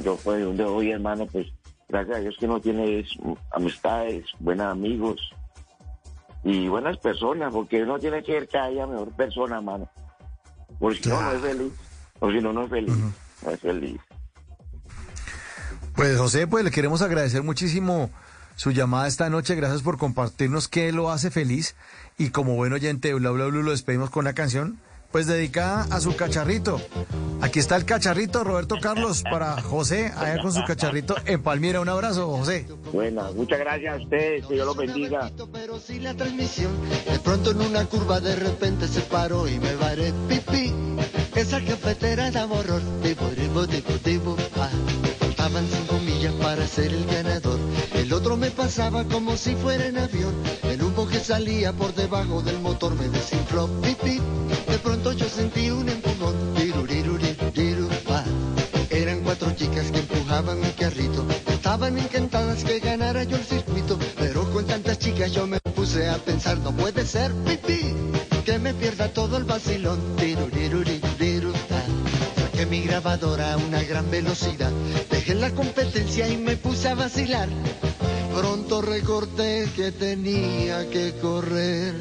Yo 0.03 0.16
pues 0.24 0.43
donde 0.43 0.64
voy, 0.64 0.92
hermano, 0.92 1.26
pues 1.27 1.48
gracias 1.90 2.18
a 2.18 2.19
Dios 2.22 2.35
que 2.40 2.48
no 2.48 2.61
tiene 2.61 3.00
es, 3.00 3.10
amistades, 3.51 4.26
buenos 4.40 4.68
amigos 4.68 5.19
y 6.43 6.68
buenas 6.69 6.98
personas, 6.98 7.51
porque 7.53 7.84
uno 7.84 8.00
tiene 8.00 8.24
que 8.24 8.32
ser 8.32 8.48
cada 8.48 8.69
día 8.69 8.88
mejor 8.88 9.10
persona, 9.11 9.58
hermano. 9.58 9.90
Porque 10.80 11.03
si 11.03 11.10
no, 11.10 11.22
no 11.22 11.32
es 11.34 11.42
feliz. 11.42 11.74
O 12.19 12.32
si 12.32 12.40
no, 12.40 12.53
no 12.53 12.64
es 12.64 12.69
feliz. 12.69 12.93
No 13.43 13.51
es 13.51 13.60
feliz. 13.60 14.00
Pues 16.01 16.17
José, 16.17 16.47
pues 16.47 16.65
le 16.65 16.71
queremos 16.71 17.03
agradecer 17.03 17.43
muchísimo 17.43 18.09
su 18.55 18.71
llamada 18.71 19.07
esta 19.07 19.30
noche. 19.30 19.53
Gracias 19.53 19.83
por 19.83 19.99
compartirnos 19.99 20.67
qué 20.67 20.91
lo 20.91 21.11
hace 21.11 21.30
feliz. 21.30 21.75
Y 22.17 22.31
como 22.31 22.55
buen 22.55 22.73
oyente 22.73 23.09
de 23.09 23.13
Bla 23.13 23.30
Bla 23.30 23.45
Blue 23.45 23.61
lo 23.61 23.69
despedimos 23.69 24.09
con 24.09 24.21
una 24.21 24.33
canción, 24.33 24.80
pues 25.11 25.27
dedicada 25.27 25.85
a 25.91 26.01
su 26.01 26.15
cacharrito. 26.15 26.81
Aquí 27.41 27.59
está 27.59 27.75
el 27.75 27.85
cacharrito, 27.85 28.43
Roberto 28.43 28.77
Carlos, 28.81 29.21
para 29.21 29.61
José, 29.61 30.11
allá 30.17 30.41
con 30.41 30.51
su 30.51 30.63
cacharrito 30.63 31.15
en 31.25 31.43
Palmira. 31.43 31.80
Un 31.81 31.89
abrazo, 31.89 32.35
José. 32.35 32.65
Bueno, 32.91 33.31
muchas 33.33 33.59
gracias 33.59 33.93
a 33.93 34.01
ustedes, 34.01 34.47
que 34.47 34.55
Dios 34.55 34.65
los 34.65 34.75
bendiga. 34.75 35.31
la 35.99 36.13
transmisión. 36.15 36.71
De 37.11 37.19
pronto 37.19 37.51
en 37.51 37.61
una 37.61 37.85
curva 37.85 38.19
de 38.19 38.38
repente 38.38 38.88
se 38.88 39.01
paró 39.01 39.47
y 39.47 39.59
me 39.59 39.75
varé 39.75 40.11
pipí. 40.27 40.73
Esa 41.35 41.63
cafetera 41.63 42.31
horror. 42.45 42.81
Divo, 43.03 43.30
divo, 43.38 43.67
divo, 43.67 43.93
divo, 44.03 44.38
ah. 44.57 45.00
Faltaban 45.41 45.67
cinco 45.71 45.97
millas 46.05 46.33
para 46.35 46.67
ser 46.67 46.93
el 46.93 47.03
ganador. 47.07 47.59
El 47.95 48.13
otro 48.13 48.37
me 48.37 48.51
pasaba 48.51 49.03
como 49.05 49.35
si 49.35 49.55
fuera 49.55 49.87
en 49.87 49.97
avión. 49.97 50.35
El 50.61 50.83
humo 50.83 51.07
que 51.07 51.19
salía 51.19 51.73
por 51.73 51.95
debajo 51.95 52.43
del 52.43 52.59
motor 52.59 52.93
me 52.93 53.09
desinfló. 53.09 53.67
Pipí. 53.81 54.19
De 54.69 54.77
pronto 54.77 55.13
yo 55.13 55.27
sentí 55.27 55.71
un 55.71 55.89
empujón. 55.89 56.35
Eran 58.91 59.21
cuatro 59.21 59.51
chicas 59.55 59.89
que 59.89 59.97
empujaban 59.97 60.59
mi 60.59 60.69
carrito. 60.73 61.25
Estaban 61.47 61.97
encantadas 61.97 62.63
que 62.63 62.79
ganara 62.79 63.23
yo 63.23 63.35
el 63.37 63.43
circuito, 63.43 63.97
pero 64.19 64.47
con 64.51 64.67
tantas 64.67 64.99
chicas 64.99 65.31
yo 65.31 65.47
me 65.47 65.59
puse 65.59 66.07
a 66.07 66.17
pensar, 66.17 66.59
no 66.59 66.71
puede 66.71 67.03
ser, 67.03 67.31
pipí, 67.45 67.95
que 68.45 68.59
me 68.59 68.75
pierda 68.75 69.07
todo 69.07 69.37
el 69.37 69.45
vacilón. 69.45 69.99
Tiruriruriru, 70.17 70.99
ta. 70.99 71.10
Mi 72.69 72.81
grabadora 72.81 73.53
a 73.53 73.57
una 73.57 73.81
gran 73.81 74.09
velocidad, 74.11 74.72
dejé 75.09 75.33
la 75.33 75.49
competencia 75.49 76.30
y 76.30 76.38
me 76.38 76.56
puse 76.57 76.90
a 76.90 76.95
vacilar. 76.95 77.49
Pronto 78.33 78.83
recordé 78.83 79.67
que 79.75 79.91
tenía 79.91 80.88
que 80.90 81.14
correr. 81.19 81.95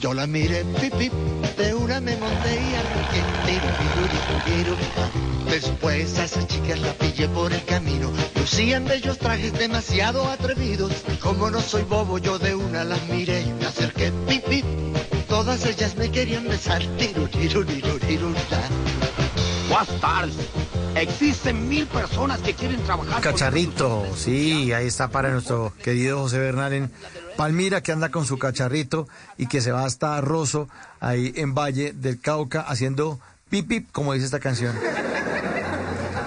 Yo 0.00 0.12
la 0.12 0.26
miré, 0.26 0.62
pipí, 0.78 1.10
de 1.56 1.74
una 1.74 2.00
me 2.00 2.16
monté 2.16 2.54
y 2.54 2.74
arranqué. 2.74 3.22
Tiruriruriru, 3.46 4.76
ta. 4.94 5.10
Después 5.50 6.18
a 6.18 6.24
esas 6.24 6.46
chicas 6.48 6.78
la 6.80 6.92
pillé 6.92 7.26
por 7.28 7.52
el 7.52 7.64
camino. 7.64 8.12
Lucían 8.36 8.84
bellos 8.84 9.18
trajes 9.18 9.54
demasiado 9.54 10.28
atrevidos. 10.28 10.92
Como 11.20 11.50
no 11.50 11.60
soy 11.62 11.82
bobo, 11.82 12.18
yo 12.18 12.38
de 12.38 12.54
una 12.54 12.84
las 12.84 13.02
miré 13.08 13.40
y 13.40 13.52
me 13.52 13.64
acerqué. 13.64 14.12
Pip, 14.28 14.44
pip. 14.44 14.64
Todas 15.28 15.64
ellas 15.64 15.96
me 15.96 16.10
querían 16.10 16.46
besar. 16.46 16.82
Tiru, 16.98 17.26
tiru, 17.26 17.64
tiru, 17.64 18.34
ta. 18.50 18.60
Tardes. 20.00 20.36
Existen 20.94 21.68
mil 21.68 21.88
personas 21.88 22.40
que 22.40 22.54
quieren 22.54 22.80
trabajar. 22.84 23.14
con 23.14 23.22
Cacharrito, 23.22 24.06
sí, 24.16 24.72
ahí 24.72 24.86
está 24.86 25.08
para 25.08 25.30
nuestro 25.30 25.72
querido 25.82 26.20
José 26.20 26.38
Bernal 26.38 26.72
en 26.72 26.92
Palmira, 27.36 27.82
que 27.82 27.90
anda 27.90 28.10
con 28.10 28.24
su 28.24 28.38
cacharrito 28.38 29.08
y 29.36 29.48
que 29.48 29.60
se 29.60 29.72
va 29.72 29.84
hasta 29.84 30.20
Rosso, 30.20 30.68
ahí 31.00 31.32
en 31.36 31.54
Valle 31.54 31.92
del 31.92 32.20
Cauca, 32.20 32.60
haciendo 32.60 33.18
pip 33.50 33.66
pip, 33.66 33.90
como 33.90 34.12
dice 34.12 34.26
esta 34.26 34.38
canción. 34.38 34.76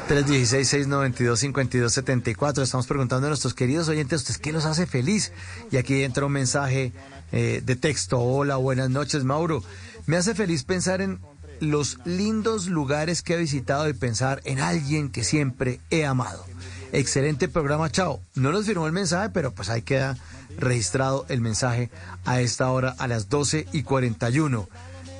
316-692-5274. 0.09 2.63
Estamos 2.63 2.87
preguntando 2.87 3.27
a 3.27 3.29
nuestros 3.29 3.53
queridos 3.53 3.87
oyentes, 3.87 4.19
¿ustedes 4.21 4.39
qué 4.39 4.51
los 4.51 4.65
hace 4.65 4.87
feliz? 4.87 5.31
Y 5.71 5.77
aquí 5.77 6.03
entra 6.03 6.25
un 6.25 6.33
mensaje 6.33 6.91
eh, 7.31 7.61
de 7.63 7.75
texto. 7.77 8.19
Hola, 8.19 8.57
buenas 8.57 8.89
noches, 8.89 9.23
Mauro. 9.23 9.63
Me 10.05 10.17
hace 10.17 10.35
feliz 10.35 10.65
pensar 10.65 10.99
en 11.01 11.21
los 11.59 11.99
lindos 12.05 12.67
lugares 12.67 13.21
que 13.21 13.33
he 13.33 13.37
visitado 13.37 13.87
y 13.89 13.93
pensar 13.93 14.41
en 14.45 14.59
alguien 14.59 15.09
que 15.09 15.23
siempre 15.23 15.79
he 15.89 16.05
amado. 16.05 16.45
Excelente 16.91 17.47
programa, 17.47 17.91
chao. 17.91 18.21
No 18.35 18.51
nos 18.51 18.65
firmó 18.65 18.87
el 18.87 18.93
mensaje, 18.93 19.29
pero 19.29 19.53
pues 19.53 19.69
ahí 19.69 19.81
queda 19.81 20.17
registrado 20.57 21.25
el 21.29 21.41
mensaje 21.41 21.89
a 22.25 22.41
esta 22.41 22.71
hora 22.71 22.95
a 22.97 23.07
las 23.07 23.29
12 23.29 23.67
y 23.71 23.83
41. 23.83 24.67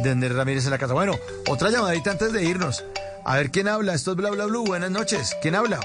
de 0.02 0.10
Andrés 0.10 0.36
Ramírez 0.36 0.66
en 0.66 0.72
la 0.72 0.78
casa. 0.78 0.94
Bueno, 0.94 1.14
otra 1.50 1.70
llamadita 1.70 2.12
antes 2.12 2.32
de 2.34 2.44
irnos. 2.44 2.84
A 3.26 3.38
ver 3.38 3.52
quién 3.52 3.68
habla. 3.68 3.94
Esto 3.94 4.12
es 4.12 4.18
Bla 4.18 4.32
Bla 4.32 4.46
Blue. 4.46 4.66
Buenas 4.66 4.92
noches. 4.92 5.36
¿Quién 5.42 5.56
habla? 5.56 5.80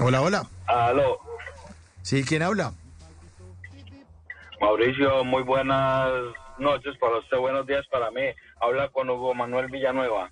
Hola, 0.00 0.22
hola. 0.22 0.46
Aló, 0.66 1.18
Sí, 2.02 2.24
¿quién 2.24 2.42
habla? 2.42 2.72
Mauricio, 4.60 5.24
muy 5.24 5.42
buenas 5.42 6.10
noches 6.58 6.96
para 6.98 7.18
usted, 7.18 7.36
buenos 7.36 7.66
días 7.66 7.84
para 7.90 8.10
mí. 8.10 8.22
Habla 8.60 8.88
con 8.90 9.10
Hugo 9.10 9.34
Manuel 9.34 9.66
Villanueva. 9.70 10.30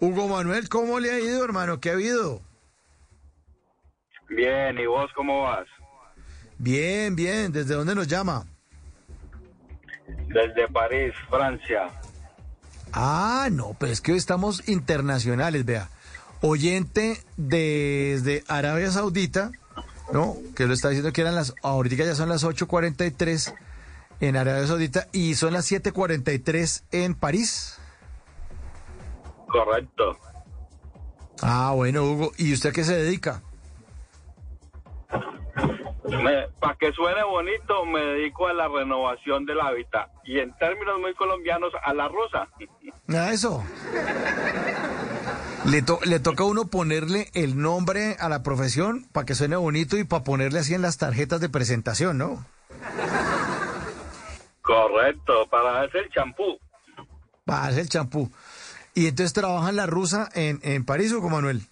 Hugo 0.00 0.26
Manuel, 0.28 0.68
¿cómo 0.68 0.98
le 1.00 1.10
ha 1.10 1.18
ido, 1.20 1.44
hermano? 1.44 1.80
¿Qué 1.80 1.90
ha 1.90 1.92
habido? 1.94 2.40
Bien, 4.28 4.78
¿y 4.78 4.86
vos 4.86 5.10
cómo 5.14 5.42
vas? 5.42 5.66
Bien, 6.58 7.14
bien. 7.14 7.52
¿Desde 7.52 7.74
dónde 7.74 7.94
nos 7.94 8.06
llama? 8.08 8.46
Desde 10.28 10.68
París, 10.68 11.12
Francia. 11.28 11.88
Ah, 12.92 13.48
no, 13.50 13.74
pero 13.78 13.92
es 13.92 14.00
que 14.00 14.12
hoy 14.12 14.18
estamos 14.18 14.68
internacionales, 14.68 15.64
vea. 15.64 15.88
Oyente 16.40 17.22
desde 17.36 18.44
Arabia 18.48 18.90
Saudita, 18.90 19.52
¿no? 20.12 20.36
Que 20.56 20.66
lo 20.66 20.74
está 20.74 20.88
diciendo 20.88 21.12
que 21.12 21.20
eran 21.20 21.34
las, 21.34 21.54
ahorita 21.62 22.04
ya 22.04 22.14
son 22.14 22.28
las 22.28 22.44
8.43 22.44 23.54
en 24.20 24.36
Arabia 24.36 24.66
Saudita 24.66 25.08
y 25.12 25.34
son 25.34 25.52
las 25.52 25.70
7.43 25.70 26.82
en 26.92 27.14
París. 27.14 27.78
Correcto. 29.48 30.18
Ah, 31.42 31.72
bueno, 31.74 32.04
Hugo. 32.04 32.32
¿Y 32.38 32.52
usted 32.52 32.70
a 32.70 32.72
qué 32.72 32.84
se 32.84 32.96
dedica? 32.96 33.42
Para 36.60 36.74
que 36.76 36.92
suene 36.92 37.22
bonito, 37.24 37.84
me 37.86 38.00
dedico 38.00 38.46
a 38.48 38.52
la 38.52 38.68
renovación 38.68 39.46
del 39.46 39.60
hábitat 39.60 40.08
y 40.24 40.38
en 40.40 40.52
términos 40.58 41.00
muy 41.00 41.14
colombianos, 41.14 41.72
a 41.82 41.94
la 41.94 42.08
rusa. 42.08 42.48
A 43.08 43.32
eso. 43.32 43.62
Le, 45.66 45.82
to- 45.82 46.00
le 46.04 46.18
toca 46.20 46.44
a 46.44 46.46
uno 46.46 46.66
ponerle 46.66 47.30
el 47.34 47.60
nombre 47.60 48.16
a 48.18 48.28
la 48.28 48.42
profesión 48.42 49.06
para 49.12 49.26
que 49.26 49.34
suene 49.34 49.56
bonito 49.56 49.96
y 49.98 50.04
para 50.04 50.24
ponerle 50.24 50.60
así 50.60 50.74
en 50.74 50.82
las 50.82 50.98
tarjetas 50.98 51.40
de 51.40 51.48
presentación, 51.48 52.18
¿no? 52.18 52.44
Correcto, 54.62 55.46
para 55.50 55.82
hacer 55.82 56.08
champú. 56.14 56.58
Para 57.44 57.64
hacer 57.64 57.80
el 57.80 57.88
champú. 57.88 58.30
Y 58.94 59.06
entonces 59.08 59.32
trabaja 59.32 59.70
en 59.70 59.76
la 59.76 59.86
rusa 59.86 60.28
en, 60.34 60.60
en 60.62 60.84
París, 60.84 61.12
Hugo 61.12 61.28
Manuel. 61.28 61.62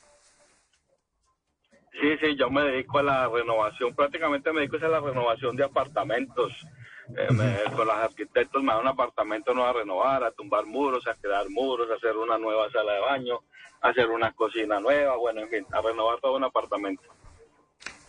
Sí, 2.00 2.16
sí, 2.20 2.36
yo 2.36 2.48
me 2.50 2.62
dedico 2.62 2.98
a 2.98 3.02
la 3.02 3.28
renovación, 3.28 3.94
prácticamente 3.94 4.52
me 4.52 4.60
dedico 4.60 4.76
a 4.84 4.88
la 4.88 5.00
renovación 5.00 5.54
de 5.56 5.64
apartamentos. 5.64 6.52
Eh, 7.16 7.32
me- 7.32 7.76
con 7.76 7.86
los 7.86 7.96
arquitectos 7.96 8.62
me 8.62 8.72
dan 8.72 8.82
un 8.82 8.88
apartamento 8.88 9.52
nuevo 9.52 9.68
a 9.68 9.72
renovar, 9.72 10.24
a 10.24 10.30
tumbar 10.30 10.64
muros, 10.64 11.06
a 11.08 11.14
crear 11.14 11.48
muros, 11.50 11.90
a 11.90 11.94
hacer 11.96 12.16
una 12.16 12.38
nueva 12.38 12.70
sala 12.70 12.92
de 12.92 13.00
baño, 13.00 13.40
a 13.82 13.88
hacer 13.88 14.06
una 14.08 14.32
cocina 14.32 14.78
nueva, 14.80 15.16
bueno, 15.16 15.40
en 15.40 15.48
fin, 15.48 15.66
a 15.72 15.80
renovar 15.82 16.20
todo 16.20 16.36
un 16.36 16.44
apartamento. 16.44 17.02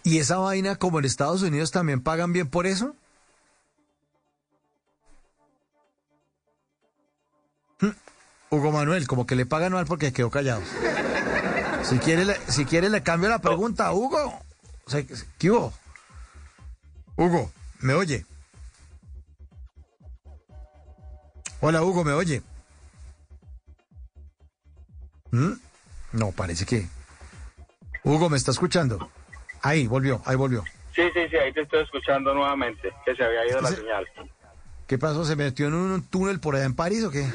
¿Y 0.04 0.20
esa 0.20 0.38
vaina, 0.38 0.78
como 0.78 1.00
en 1.00 1.06
Estados 1.06 1.42
Unidos, 1.42 1.72
también 1.72 2.02
pagan 2.04 2.32
bien 2.32 2.50
por 2.50 2.66
eso? 2.68 2.96
Hmm. 7.80 7.90
Hugo 8.52 8.72
Manuel, 8.72 9.08
como 9.08 9.26
que 9.26 9.36
le 9.36 9.46
pagan 9.46 9.74
mal 9.74 9.86
porque 9.86 10.14
quedó 10.14 10.30
callado. 10.30 10.62
Si 11.84 11.98
quiere, 12.00 12.26
le, 12.26 12.36
si 12.48 12.66
quiere 12.66 12.90
le 12.90 13.04
cambio 13.04 13.30
la 13.30 13.40
pregunta, 13.40 13.92
Hugo. 13.92 14.40
O 14.86 14.90
sea, 14.90 15.04
¿Qué 15.38 15.52
hubo? 15.52 15.74
Hugo, 17.16 17.52
¿me 17.80 17.94
oye? 17.94 18.26
Hola, 21.60 21.84
Hugo, 21.84 22.04
¿me 22.04 22.14
oye? 22.14 22.42
¿Mm? 25.32 25.54
No, 26.14 26.32
parece 26.32 26.66
que... 26.66 26.88
Hugo, 28.04 28.30
¿me 28.30 28.38
está 28.38 28.52
escuchando? 28.52 29.10
Ahí, 29.62 29.88
volvió, 29.88 30.22
ahí 30.26 30.36
volvió. 30.36 30.64
Sí, 30.96 31.04
sí, 31.14 31.28
sí, 31.30 31.38
ahí 31.38 31.54
te 31.54 31.62
estoy 31.62 31.84
escuchando 31.84 32.34
nuevamente, 32.34 32.92
que 33.06 33.16
se 33.16 33.24
había 33.24 33.48
ido 33.48 33.62
la 33.62 33.70
señal. 33.70 34.08
¿Qué 34.88 34.98
pasó? 34.98 35.24
¿Se 35.24 35.36
metió 35.36 35.68
en 35.68 35.76
un 35.76 36.04
túnel 36.04 36.40
por 36.40 36.56
allá 36.56 36.66
en 36.66 36.76
París 36.76 37.04
o 37.04 37.12
qué? 37.12 37.26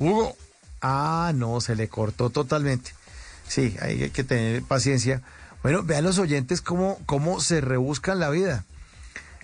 Hugo. 0.00 0.36
Ah, 0.82 1.32
no, 1.34 1.60
se 1.60 1.76
le 1.76 1.88
cortó 1.88 2.30
totalmente. 2.30 2.92
Sí, 3.46 3.76
hay 3.82 4.10
que 4.10 4.22
tener 4.22 4.62
paciencia 4.62 5.22
Bueno, 5.62 5.82
vean 5.82 6.04
los 6.04 6.18
oyentes 6.18 6.62
cómo, 6.62 6.98
cómo 7.04 7.40
se 7.40 7.60
rebuscan 7.60 8.18
la 8.20 8.30
vida 8.30 8.64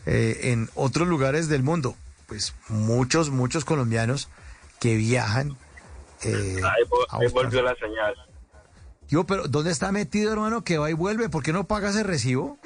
eh, 0.06 0.52
en 0.52 0.70
otros 0.74 1.08
lugares 1.08 1.48
del 1.48 1.62
mundo. 1.62 1.94
Pues 2.26 2.54
muchos, 2.68 3.30
muchos 3.30 3.64
colombianos 3.64 4.28
que 4.80 4.96
viajan. 4.96 5.56
eh, 6.22 6.60
Ahí, 6.64 7.28
volvió 7.30 7.62
la 7.62 7.74
señal. 7.74 8.14
Yo, 9.08 9.24
pero 9.24 9.46
¿dónde 9.46 9.70
está 9.70 9.92
metido, 9.92 10.32
hermano, 10.32 10.64
que 10.64 10.78
va 10.78 10.90
y 10.90 10.94
vuelve? 10.94 11.28
¿Por 11.28 11.42
qué 11.42 11.52
no 11.52 11.64
pagas 11.64 11.94
el 11.96 12.04
recibo? 12.04 12.58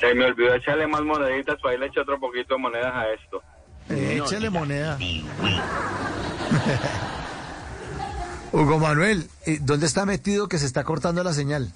Se 0.00 0.14
me 0.14 0.24
olvidó 0.24 0.54
echarle 0.54 0.86
más 0.88 1.02
moneditas, 1.02 1.56
para 1.62 1.74
ahí 1.74 1.78
le 1.78 1.86
eché 1.86 2.00
otro 2.00 2.18
poquito 2.18 2.54
de 2.54 2.60
monedas 2.60 2.92
a 2.92 3.08
esto. 3.12 3.40
Eh, 3.92 4.18
échale 4.18 4.50
moneda. 4.50 4.98
Hugo 8.52 8.78
Manuel, 8.78 9.28
eh, 9.46 9.58
¿dónde 9.60 9.86
está 9.86 10.04
metido 10.04 10.48
que 10.48 10.58
se 10.58 10.66
está 10.66 10.84
cortando 10.84 11.24
la 11.24 11.32
señal? 11.32 11.72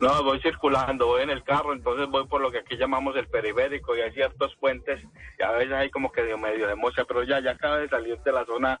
No, 0.00 0.22
voy 0.22 0.40
circulando, 0.40 1.06
voy 1.06 1.22
en 1.22 1.30
el 1.30 1.42
carro, 1.42 1.72
entonces 1.72 2.06
voy 2.08 2.26
por 2.26 2.40
lo 2.40 2.52
que 2.52 2.58
aquí 2.58 2.76
llamamos 2.76 3.16
el 3.16 3.26
periférico 3.28 3.96
y 3.96 4.02
hay 4.02 4.12
ciertos 4.12 4.54
puentes 4.60 5.02
y 5.38 5.42
a 5.42 5.52
veces 5.52 5.72
hay 5.72 5.90
como 5.90 6.12
que 6.12 6.22
de 6.22 6.36
medio 6.36 6.68
de 6.68 6.76
mocha, 6.76 7.04
pero 7.08 7.24
ya, 7.24 7.40
ya 7.40 7.52
acaba 7.52 7.78
de 7.78 7.88
salir 7.88 8.18
de 8.18 8.32
la 8.32 8.44
zona, 8.44 8.78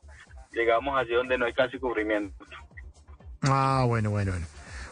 llegamos 0.52 0.98
allí 0.98 1.14
donde 1.14 1.38
no 1.38 1.46
hay 1.46 1.54
casi 1.54 1.78
cubrimiento. 1.78 2.44
Ah, 3.42 3.84
bueno, 3.86 4.10
bueno, 4.10 4.32
bueno. 4.32 4.46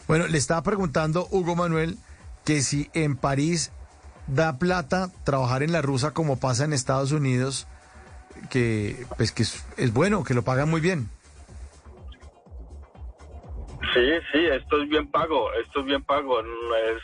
Bueno, 0.07 0.27
le 0.27 0.37
estaba 0.37 0.61
preguntando 0.63 1.27
Hugo 1.31 1.55
Manuel 1.55 1.97
que 2.43 2.61
si 2.61 2.89
en 2.93 3.15
París 3.15 3.71
da 4.27 4.57
plata 4.57 5.09
trabajar 5.23 5.63
en 5.63 5.71
la 5.71 5.81
rusa 5.81 6.13
como 6.13 6.39
pasa 6.39 6.65
en 6.65 6.73
Estados 6.73 7.11
Unidos, 7.11 7.67
que 8.49 9.05
pues 9.17 9.31
que 9.31 9.43
es, 9.43 9.65
es 9.77 9.93
bueno, 9.93 10.23
que 10.23 10.33
lo 10.33 10.43
pagan 10.43 10.69
muy 10.69 10.81
bien. 10.81 11.09
Sí, 13.93 14.11
sí, 14.31 14.45
esto 14.45 14.81
es 14.81 14.89
bien 14.89 15.09
pago, 15.09 15.53
esto 15.53 15.79
es 15.79 15.85
bien 15.85 16.03
pago, 16.03 16.41
es, 16.41 17.01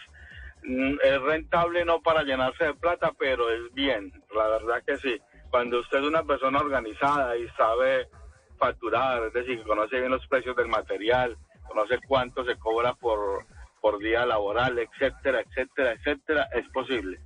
es 1.04 1.22
rentable 1.22 1.86
no 1.86 2.02
para 2.02 2.24
llenarse 2.24 2.66
de 2.66 2.74
plata, 2.74 3.14
pero 3.18 3.50
es 3.50 3.74
bien, 3.74 4.12
la 4.36 4.48
verdad 4.48 4.84
que 4.86 4.98
sí. 4.98 5.22
Cuando 5.50 5.80
usted 5.80 6.00
es 6.00 6.06
una 6.06 6.24
persona 6.24 6.60
organizada 6.60 7.38
y 7.38 7.48
sabe 7.50 8.10
facturar, 8.58 9.24
es 9.24 9.34
decir, 9.34 9.64
conoce 9.64 10.00
bien 10.00 10.12
los 10.12 10.26
precios 10.28 10.56
del 10.56 10.68
material, 10.68 11.38
conoce 11.68 11.98
cuánto 12.08 12.44
se 12.44 12.58
cobra 12.58 12.94
por, 12.94 13.46
por 13.82 14.00
día 14.00 14.26
laboral, 14.26 14.78
etcétera, 14.80 15.42
etcétera, 15.42 15.94
etcétera, 15.94 16.48
es 16.56 16.68
posible. 16.72 17.20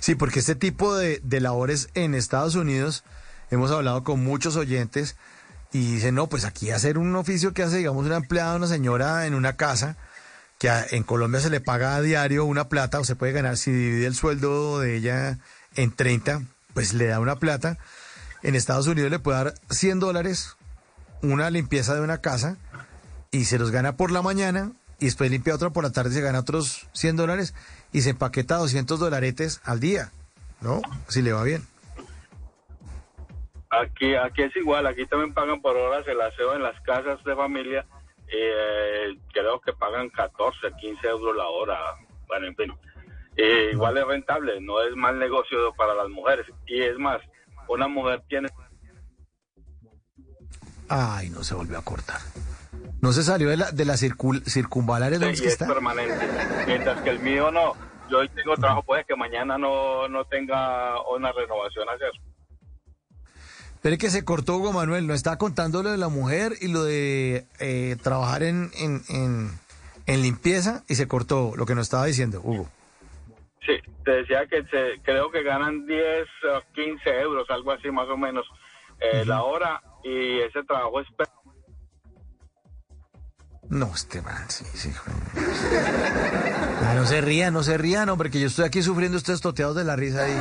Sí, 0.00 0.14
porque 0.14 0.38
este 0.40 0.54
tipo 0.54 0.96
de, 0.96 1.20
de 1.22 1.40
labores 1.40 1.88
en 1.94 2.14
Estados 2.14 2.54
Unidos, 2.54 3.04
hemos 3.50 3.70
hablado 3.70 4.04
con 4.04 4.22
muchos 4.22 4.56
oyentes 4.56 5.16
y 5.72 5.94
dicen, 5.94 6.14
no, 6.14 6.28
pues 6.28 6.44
aquí 6.44 6.70
hacer 6.70 6.98
un 6.98 7.14
oficio 7.16 7.52
que 7.52 7.62
hace, 7.62 7.78
digamos, 7.78 8.06
una 8.06 8.16
empleada, 8.16 8.56
una 8.56 8.66
señora 8.66 9.26
en 9.26 9.34
una 9.34 9.54
casa, 9.56 9.96
que 10.58 10.70
a- 10.70 10.84
en 10.90 11.02
Colombia 11.02 11.40
se 11.40 11.50
le 11.50 11.60
paga 11.60 11.94
a 11.96 12.00
diario 12.02 12.44
una 12.44 12.68
plata, 12.68 13.00
o 13.00 13.04
se 13.04 13.16
puede 13.16 13.32
ganar, 13.32 13.56
si 13.56 13.70
divide 13.70 14.06
el 14.06 14.14
sueldo 14.14 14.78
de 14.80 14.96
ella 14.96 15.38
en 15.76 15.92
30, 15.92 16.42
pues 16.74 16.94
le 16.94 17.06
da 17.06 17.20
una 17.20 17.36
plata. 17.36 17.76
En 18.42 18.54
Estados 18.54 18.86
Unidos 18.86 19.10
le 19.10 19.18
puede 19.18 19.38
dar 19.44 19.54
100 19.70 19.98
dólares 20.00 20.56
una 21.22 21.50
limpieza 21.50 21.94
de 21.96 22.00
una 22.00 22.18
casa 22.18 22.56
y 23.30 23.44
se 23.44 23.58
los 23.58 23.70
gana 23.70 23.96
por 23.96 24.10
la 24.10 24.22
mañana 24.22 24.72
y 24.98 25.06
después 25.06 25.30
limpia 25.30 25.54
otra 25.54 25.70
por 25.70 25.84
la 25.84 25.92
tarde 25.92 26.10
y 26.10 26.14
se 26.14 26.20
gana 26.20 26.40
otros 26.40 26.88
100 26.92 27.16
dólares 27.16 27.54
y 27.92 28.02
se 28.02 28.10
empaqueta 28.10 28.56
200 28.56 28.98
dolaretes 28.98 29.60
al 29.64 29.80
día, 29.80 30.10
¿no? 30.60 30.82
Si 31.08 31.22
le 31.22 31.32
va 31.32 31.42
bien. 31.44 31.62
Aquí, 33.70 34.14
aquí 34.14 34.42
es 34.42 34.56
igual, 34.56 34.86
aquí 34.86 35.04
también 35.06 35.34
pagan 35.34 35.60
por 35.60 35.76
horas 35.76 36.06
el 36.08 36.20
aseo 36.20 36.54
en 36.54 36.62
las 36.62 36.80
casas 36.80 37.22
de 37.24 37.36
familia. 37.36 37.86
eh, 38.30 39.16
creo 39.32 39.60
que 39.60 39.72
pagan 39.72 40.08
14, 40.10 40.58
15 40.80 41.06
euros 41.06 41.36
la 41.36 41.46
hora. 41.46 41.78
Bueno, 42.26 42.46
en 42.46 42.56
fin. 42.56 42.72
Eh, 43.36 43.70
igual 43.72 43.96
es 43.96 44.06
rentable, 44.06 44.60
no 44.60 44.82
es 44.82 44.94
mal 44.96 45.18
negocio 45.18 45.72
para 45.76 45.94
las 45.94 46.08
mujeres. 46.08 46.46
Y 46.66 46.82
es 46.82 46.98
más, 46.98 47.20
una 47.68 47.88
mujer 47.88 48.22
tiene... 48.28 48.48
Ay, 50.88 51.30
no 51.30 51.44
se 51.44 51.54
volvió 51.54 51.78
a 51.78 51.82
cortar. 51.82 52.20
No 53.00 53.12
se 53.12 53.22
salió 53.22 53.48
de 53.48 53.56
la, 53.56 53.70
de 53.70 53.84
la 53.84 53.96
circul, 53.96 54.42
circunvalar, 54.44 55.12
¿es 55.12 55.20
donde 55.20 55.34
es 55.34 55.40
que 55.40 55.46
es 55.46 55.52
está? 55.52 55.66
permanente. 55.66 56.26
Mientras 56.66 57.00
que 57.02 57.10
el 57.10 57.20
mío 57.20 57.50
no. 57.50 57.74
Yo 58.10 58.18
hoy 58.18 58.28
tengo 58.30 58.56
trabajo, 58.56 58.82
puede 58.82 59.04
que 59.04 59.14
mañana 59.14 59.58
no, 59.58 60.08
no 60.08 60.24
tenga 60.24 61.00
una 61.10 61.30
renovación 61.30 61.88
a 61.88 61.92
hacer. 61.92 62.10
Pero 63.82 63.98
que 63.98 64.10
se 64.10 64.24
cortó 64.24 64.56
Hugo 64.56 64.72
Manuel, 64.72 65.06
no 65.06 65.14
estaba 65.14 65.36
contando 65.38 65.82
lo 65.82 65.90
de 65.90 65.98
la 65.98 66.08
mujer 66.08 66.54
y 66.60 66.68
lo 66.68 66.84
de 66.84 67.46
eh, 67.60 67.96
trabajar 68.02 68.42
en, 68.42 68.70
en, 68.78 69.02
en, 69.08 69.50
en 70.06 70.22
limpieza 70.22 70.82
y 70.88 70.96
se 70.96 71.06
cortó 71.06 71.52
lo 71.56 71.66
que 71.66 71.74
nos 71.74 71.82
estaba 71.86 72.06
diciendo, 72.06 72.40
Hugo. 72.42 72.68
Sí, 73.64 73.74
te 74.04 74.10
decía 74.12 74.46
que 74.46 74.64
se, 74.64 75.00
creo 75.02 75.30
que 75.30 75.42
ganan 75.42 75.86
10 75.86 76.26
o 76.56 76.62
15 76.74 77.20
euros, 77.20 77.48
algo 77.50 77.70
así 77.70 77.90
más 77.90 78.08
o 78.08 78.16
menos, 78.16 78.46
eh, 78.98 79.24
la 79.26 79.42
hora 79.42 79.80
y 80.02 80.40
ese 80.40 80.64
trabajo 80.64 81.00
es... 81.00 81.06
No, 83.70 83.92
este 83.94 84.22
man, 84.22 84.44
sí, 84.48 84.64
sí. 84.74 84.90
Ah, 86.82 86.94
no 86.94 87.06
se 87.06 87.20
rían, 87.20 87.52
no 87.52 87.62
se 87.62 87.76
rían, 87.76 88.08
hombre, 88.08 88.30
que 88.30 88.40
yo 88.40 88.46
estoy 88.46 88.64
aquí 88.64 88.82
sufriendo 88.82 89.18
ustedes 89.18 89.40
toteados 89.42 89.76
de 89.76 89.84
la 89.84 89.94
risa 89.94 90.24
ahí. 90.24 90.34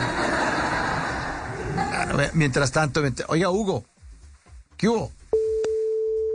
Ah, 1.77 2.15
Mientras 2.33 2.71
tanto, 2.71 3.01
mientras- 3.01 3.29
oiga, 3.29 3.49
Hugo, 3.49 3.83
¿qué 4.77 4.87
hubo? 4.87 5.11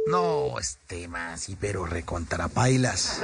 No, 0.08 0.58
este 0.58 1.08
man, 1.08 1.38
sí, 1.38 1.56
pero 1.58 1.86
recontra 1.86 2.48
pailas. 2.48 3.20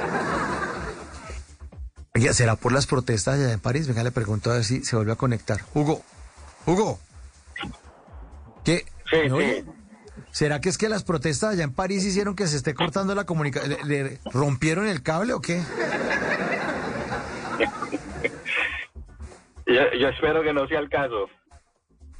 Oiga, 2.15 2.33
¿será 2.33 2.55
por 2.55 2.71
las 2.71 2.87
protestas 2.87 3.35
allá 3.35 3.51
en 3.51 3.59
París? 3.59 3.87
Venga, 3.87 4.03
le 4.03 4.11
pregunto 4.11 4.49
a 4.49 4.55
ver 4.55 4.65
si 4.65 4.83
se 4.83 4.95
vuelve 4.95 5.11
a 5.11 5.15
conectar. 5.15 5.61
Hugo, 5.75 6.01
Hugo, 6.65 6.99
¿qué? 8.63 8.85
¿Me 9.11 9.31
oye? 9.31 9.65
¿Será 10.31 10.61
que 10.61 10.69
es 10.69 10.77
que 10.77 10.89
las 10.89 11.03
protestas 11.03 11.53
allá 11.53 11.63
en 11.63 11.73
París 11.73 12.03
hicieron 12.05 12.35
que 12.35 12.47
se 12.47 12.57
esté 12.57 12.73
cortando 12.73 13.13
la 13.15 13.25
comunicación? 13.25 13.77
¿Le, 13.87 14.03
le 14.03 14.19
rompieron 14.25 14.87
el 14.87 15.01
cable 15.03 15.33
o 15.33 15.41
qué? 15.41 15.61
Yo, 19.65 19.81
yo 19.99 20.07
espero 20.09 20.41
que 20.43 20.53
no 20.53 20.67
sea 20.67 20.79
el 20.79 20.89
caso. 20.89 21.27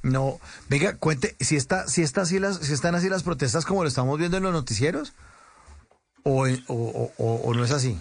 No, 0.02 0.40
venga, 0.70 0.96
cuente, 0.98 1.36
si 1.40 1.56
está, 1.58 1.88
si 1.88 2.04
está 2.04 2.22
así 2.22 2.40
las, 2.40 2.58
si 2.58 2.74
están 2.74 2.96
así 2.96 3.10
las 3.10 3.24
protestas 3.24 3.66
como 3.66 3.84
lo 3.84 3.90
estamos 3.90 4.18
viendo 4.18 4.38
en 4.38 4.44
los 4.44 4.54
noticieros, 4.54 5.14
o, 6.24 6.48
o, 6.68 7.12
o- 7.18 7.54
no 7.54 7.64
es 7.64 7.72
así. 7.72 8.00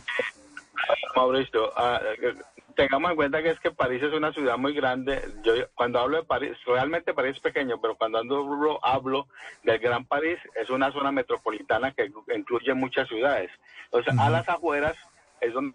Mauricio, 1.17 1.73
ah, 1.77 2.01
eh, 2.23 2.35
tengamos 2.79 3.11
en 3.11 3.17
cuenta 3.17 3.43
que 3.43 3.51
es 3.51 3.59
que 3.59 3.73
París 3.73 4.01
es 4.05 4.13
una 4.13 4.33
ciudad 4.33 4.57
muy 4.57 4.73
grande. 4.73 5.21
Yo 5.43 5.53
cuando 5.75 5.99
hablo 5.99 6.19
de 6.19 6.23
París, 6.23 6.57
realmente 6.65 7.13
París 7.13 7.35
es 7.35 7.41
pequeño, 7.41 7.81
pero 7.81 7.97
cuando 7.97 8.19
hablo, 8.19 8.79
hablo 8.85 9.27
del 9.65 9.81
Gran 9.81 10.05
París, 10.05 10.39
es 10.55 10.71
una 10.71 10.93
zona 10.93 11.11
metropolitana 11.11 11.91
que 11.91 12.09
incluye 12.37 12.73
muchas 12.75 13.09
ciudades. 13.09 13.51
Entonces, 13.87 14.15
a 14.17 14.31
las 14.31 14.49
afueras 14.49 14.95
es 15.41 15.53
donde 15.53 15.75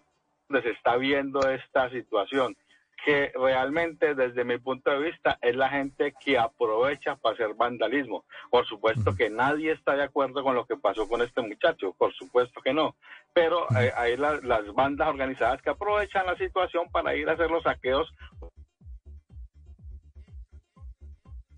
se 0.62 0.70
está 0.70 0.96
viendo 0.96 1.40
esta 1.50 1.90
situación 1.90 2.56
que 3.04 3.30
realmente 3.34 4.14
desde 4.14 4.44
mi 4.44 4.56
punto 4.58 4.90
de 4.90 4.98
vista 5.10 5.38
es 5.42 5.54
la 5.54 5.68
gente 5.68 6.14
que 6.24 6.38
aprovecha 6.38 7.16
para 7.16 7.34
hacer 7.34 7.52
vandalismo. 7.54 8.24
Por 8.50 8.66
supuesto 8.66 9.14
que 9.14 9.28
nadie 9.28 9.72
está 9.72 9.94
de 9.94 10.04
acuerdo 10.04 10.42
con 10.42 10.54
lo 10.54 10.64
que 10.64 10.76
pasó 10.76 11.06
con 11.06 11.20
este 11.20 11.42
muchacho, 11.42 11.92
por 11.98 12.14
supuesto 12.14 12.60
que 12.62 12.72
no, 12.72 12.96
pero 13.34 13.66
eh, 13.78 13.92
hay 13.96 14.16
la- 14.16 14.40
las 14.42 14.72
bandas 14.74 15.08
organizadas 15.08 15.60
que 15.60 15.70
aprovechan 15.70 16.24
la 16.26 16.36
situación 16.36 16.88
para 16.90 17.14
ir 17.14 17.28
a 17.28 17.32
hacer 17.32 17.50
los 17.50 17.62
saqueos. 17.62 18.10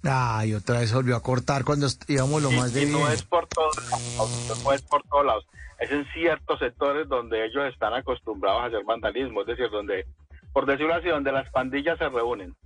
Ay, 0.09 0.55
otra 0.55 0.79
vez 0.81 0.93
volvió 0.93 1.17
a 1.17 1.23
cortar 1.23 1.65
cuando 1.65 1.87
íbamos 2.07 2.41
lo 2.43 2.51
más 2.53 2.73
de 2.73 2.83
y 2.85 2.87
no 2.87 3.09
es 3.09 3.23
por 3.25 3.47
todos 3.49 3.77
lados, 3.91 4.63
no 4.65 4.73
es 4.73 4.83
por 4.83 5.03
todos 5.05 5.27
lados, 5.27 5.47
es 5.81 5.91
en 5.91 6.05
ciertos 6.13 6.61
sectores 6.61 7.09
donde 7.09 7.45
ellos 7.45 7.65
están 7.73 7.93
acostumbrados 7.93 8.63
a 8.63 8.67
hacer 8.67 8.85
vandalismo, 8.85 9.41
es 9.41 9.49
decir, 9.49 9.69
donde, 9.71 10.07
por 10.57 10.65
decirlo 10.65 10.95
así, 10.95 11.09
donde 11.09 11.33
las 11.33 11.51
pandillas 11.51 11.99
se 11.99 12.09
reúnen. 12.09 12.57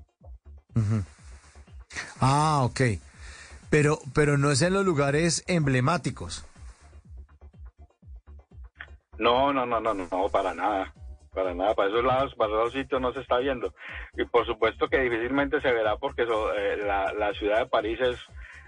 Ah, 2.21 2.61
ok. 2.63 2.83
Pero, 3.69 3.99
pero 4.15 4.39
no 4.39 4.53
es 4.53 4.63
en 4.63 4.75
los 4.75 4.85
lugares 4.85 5.43
emblemáticos. 5.49 6.47
No, 9.19 9.53
no, 9.53 9.67
no, 9.67 9.81
no, 9.81 9.93
no, 9.93 10.29
para 10.31 10.55
nada. 10.55 10.95
Para 11.35 11.53
nada, 11.53 11.75
para 11.75 11.89
esos 11.89 12.05
lados, 12.05 12.33
para 12.37 12.53
esos 12.53 12.75
sitios 12.75 13.01
no 13.01 13.13
se 13.13 13.23
está 13.23 13.39
viendo. 13.39 13.75
Y 14.17 14.25
por 14.25 14.47
supuesto 14.47 14.89
que 14.89 15.01
difícilmente 15.01 15.61
se 15.61 15.73
verá 15.73 15.97
porque 15.97 16.23
eh, 16.23 16.77
la, 16.87 17.13
la 17.13 17.35
ciudad 17.35 17.59
de 17.59 17.67
París 17.67 17.99
es, 18.01 18.21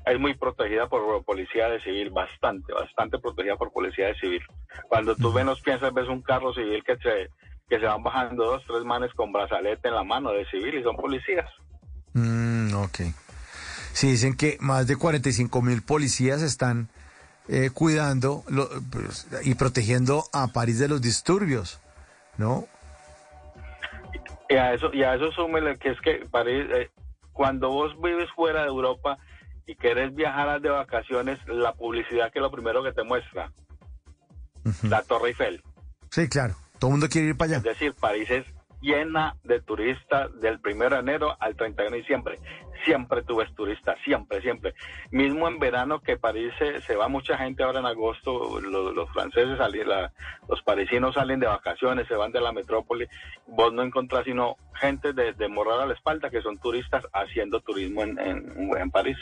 es 0.05 0.19
muy 0.19 0.35
protegida 0.35 0.89
por 0.89 1.25
policía 1.25 1.69
de 1.69 1.81
civil, 1.81 2.11
bastante, 2.11 2.73
bastante 2.73 3.21
protegida 3.21 3.55
por 3.55 3.73
policía 3.73 4.09
de 4.09 4.17
civil. 4.17 4.43
Cuando 4.89 5.15
tú 5.15 5.33
menos 5.33 5.61
piensas, 5.61 5.95
ves 5.95 6.09
un 6.09 6.23
carro 6.23 6.53
civil 6.53 6.83
que 6.83 6.97
se, 6.97 7.31
que 7.73 7.81
se 7.81 7.87
van 7.87 8.03
bajando 8.03 8.45
dos, 8.45 8.63
tres 8.67 8.85
manes 8.85 9.15
con 9.15 9.33
brazalete 9.33 9.89
en 9.89 9.95
la 9.95 10.05
mano 10.05 10.31
de 10.31 10.45
civil 10.51 10.75
y 10.75 10.83
son 10.83 10.95
policías. 10.95 11.49
Mm, 12.13 12.75
ok. 12.75 13.01
Sí, 13.95 14.11
dicen 14.11 14.37
que 14.37 14.59
más 14.61 14.87
de 14.87 14.97
45 14.97 15.63
mil 15.63 15.81
policías 15.81 16.43
están 16.43 16.91
eh, 17.49 17.71
cuidando 17.73 18.45
lo- 18.49 18.69
pues, 18.91 19.27
y 19.45 19.55
protegiendo 19.55 20.25
a 20.35 20.49
París 20.49 20.79
de 20.81 20.89
los 20.89 21.01
disturbios, 21.01 21.81
¿no? 22.37 22.67
Y 24.51 24.55
a 24.57 24.75
eso, 24.75 24.91
y 24.93 25.03
a 25.03 25.15
eso 25.15 25.33
súmele 25.33 25.79
que 25.79 25.93
es 25.93 26.01
que 26.03 26.27
París, 26.31 26.67
eh, 26.75 26.91
cuando 27.33 27.71
vos 27.71 27.99
vives 28.03 28.29
fuera 28.37 28.61
de 28.65 28.69
Europa 28.69 29.17
y 29.67 29.77
querés 29.77 30.15
viajar 30.15 30.61
de 30.61 30.69
vacaciones, 30.69 31.39
la 31.47 31.73
publicidad 31.73 32.31
que 32.31 32.39
es 32.39 32.43
lo 32.43 32.51
primero 32.51 32.83
que 32.83 32.93
te 32.93 33.03
muestra, 33.03 33.51
la 34.83 35.03
Torre 35.05 35.29
Eiffel. 35.29 35.63
Sí, 36.11 36.29
claro. 36.29 36.55
Todo 36.83 36.89
el 36.91 36.93
mundo 36.95 37.09
quiere 37.09 37.29
ir 37.29 37.37
para 37.37 37.53
Es 37.53 37.59
allá. 37.61 37.71
decir, 37.71 37.95
París 37.95 38.29
es 38.29 38.45
llena 38.81 39.37
de 39.45 39.61
turistas 39.61 40.29
del 40.41 40.59
1 40.65 40.91
de 40.91 40.97
enero 40.99 41.37
al 41.39 41.55
31 41.55 41.93
de 41.93 41.99
diciembre. 41.99 42.39
Siempre 42.85 43.23
tú 43.23 43.37
ves 43.37 43.55
turistas, 43.55 43.97
siempre, 44.05 44.41
siempre. 44.43 44.75
Mismo 45.13 45.47
en 45.47 45.61
verano 45.61 46.01
que 46.01 46.17
París 46.17 46.53
se, 46.59 46.81
se 46.81 46.97
va 46.97 47.07
mucha 47.07 47.39
gente 47.39 47.63
ahora 47.63 47.79
en 47.79 47.87
agosto, 47.87 48.61
lo- 48.61 48.91
los, 48.93 49.09
franceses 49.13 49.57
salen, 49.59 49.89
la- 49.89 50.13
los 50.49 50.61
parisinos 50.63 51.15
salen 51.15 51.39
de 51.39 51.47
vacaciones, 51.47 52.09
se 52.09 52.15
van 52.17 52.33
de 52.33 52.41
la 52.41 52.51
metrópoli. 52.51 53.07
Vos 53.47 53.73
no 53.73 53.85
encontrás 53.85 54.25
sino 54.25 54.57
gente 54.75 55.13
de, 55.13 55.33
de 55.35 55.47
morral 55.49 55.83
a 55.83 55.87
la 55.87 55.95
espalda 55.95 56.31
que 56.31 56.43
son 56.43 56.59
turistas 56.59 57.05
haciendo 57.13 57.61
turismo 57.61 58.03
en, 58.03 58.19
en, 58.19 58.71
en 58.77 58.91
París. 58.91 59.17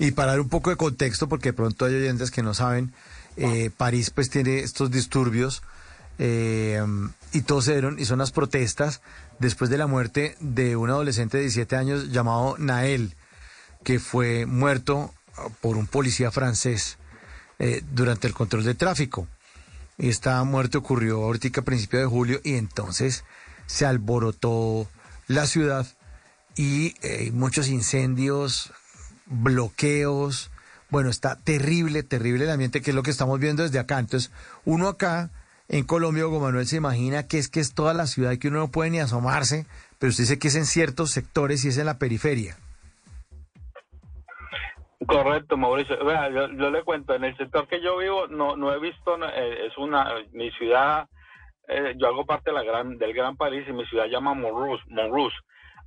Y 0.00 0.10
para 0.10 0.32
dar 0.32 0.40
un 0.40 0.48
poco 0.48 0.70
de 0.70 0.76
contexto, 0.76 1.28
porque 1.28 1.50
de 1.50 1.52
pronto 1.52 1.84
hay 1.84 1.94
oyentes 1.94 2.32
que 2.32 2.42
no 2.42 2.54
saben, 2.54 2.92
eh, 3.36 3.70
París 3.76 4.10
pues 4.10 4.30
tiene 4.30 4.58
estos 4.60 4.90
disturbios 4.90 5.62
eh, 6.18 6.82
y 7.32 7.42
todos 7.42 7.66
se 7.66 7.72
dieron, 7.72 7.98
y 7.98 8.04
son 8.04 8.18
las 8.18 8.32
protestas 8.32 9.02
después 9.38 9.70
de 9.70 9.78
la 9.78 9.86
muerte 9.86 10.36
de 10.40 10.76
un 10.76 10.90
adolescente 10.90 11.36
de 11.36 11.44
17 11.44 11.76
años 11.76 12.10
llamado 12.10 12.56
Nael, 12.58 13.14
que 13.84 13.98
fue 13.98 14.46
muerto 14.46 15.12
por 15.60 15.76
un 15.76 15.86
policía 15.86 16.30
francés 16.30 16.98
eh, 17.58 17.82
durante 17.92 18.26
el 18.26 18.34
control 18.34 18.64
de 18.64 18.74
tráfico. 18.74 19.28
Y 19.98 20.08
esta 20.08 20.42
muerte 20.44 20.78
ocurrió 20.78 21.22
ahorita 21.22 21.60
a 21.60 21.64
principios 21.64 22.02
de 22.02 22.08
julio 22.08 22.40
y 22.44 22.54
entonces 22.54 23.24
se 23.66 23.86
alborotó 23.86 24.88
la 25.26 25.46
ciudad 25.46 25.86
y 26.54 26.94
eh, 27.02 27.30
muchos 27.32 27.68
incendios, 27.68 28.72
bloqueos. 29.26 30.50
Bueno, 30.90 31.10
está 31.10 31.36
terrible, 31.36 32.02
terrible 32.02 32.44
el 32.44 32.50
ambiente, 32.50 32.80
que 32.80 32.90
es 32.90 32.94
lo 32.94 33.02
que 33.02 33.10
estamos 33.10 33.40
viendo 33.40 33.62
desde 33.62 33.78
acá. 33.78 33.98
Entonces, 33.98 34.30
uno 34.64 34.88
acá 34.88 35.30
en 35.68 35.84
Colombia, 35.84 36.26
Hugo 36.26 36.40
Manuel, 36.40 36.66
se 36.66 36.76
imagina 36.76 37.26
que 37.26 37.38
es 37.38 37.48
que 37.48 37.60
es 37.60 37.74
toda 37.74 37.94
la 37.94 38.06
ciudad 38.06 38.32
y 38.32 38.38
que 38.38 38.48
uno 38.48 38.60
no 38.60 38.68
puede 38.68 38.90
ni 38.90 39.00
asomarse, 39.00 39.66
pero 39.98 40.10
usted 40.10 40.24
dice 40.24 40.38
que 40.38 40.48
es 40.48 40.56
en 40.56 40.66
ciertos 40.66 41.10
sectores 41.10 41.64
y 41.64 41.68
es 41.68 41.78
en 41.78 41.86
la 41.86 41.98
periferia. 41.98 42.56
Correcto, 45.06 45.56
Mauricio. 45.56 46.04
Vea, 46.04 46.30
yo, 46.30 46.48
yo 46.52 46.70
le 46.70 46.82
cuento, 46.82 47.14
en 47.14 47.24
el 47.24 47.36
sector 47.36 47.68
que 47.68 47.82
yo 47.82 47.98
vivo 47.98 48.26
no 48.28 48.56
no 48.56 48.72
he 48.72 48.80
visto, 48.80 49.16
eh, 49.16 49.66
es 49.66 49.76
una, 49.76 50.14
mi 50.32 50.50
ciudad, 50.52 51.08
eh, 51.68 51.94
yo 51.96 52.06
hago 52.06 52.24
parte 52.24 52.50
de 52.50 52.54
la 52.54 52.62
gran, 52.62 52.96
del 52.98 53.12
Gran 53.12 53.36
París 53.36 53.66
y 53.68 53.72
mi 53.72 53.84
ciudad 53.86 54.06
llama 54.06 54.34
Montrose, 54.34 54.82
Montrose. 54.88 55.36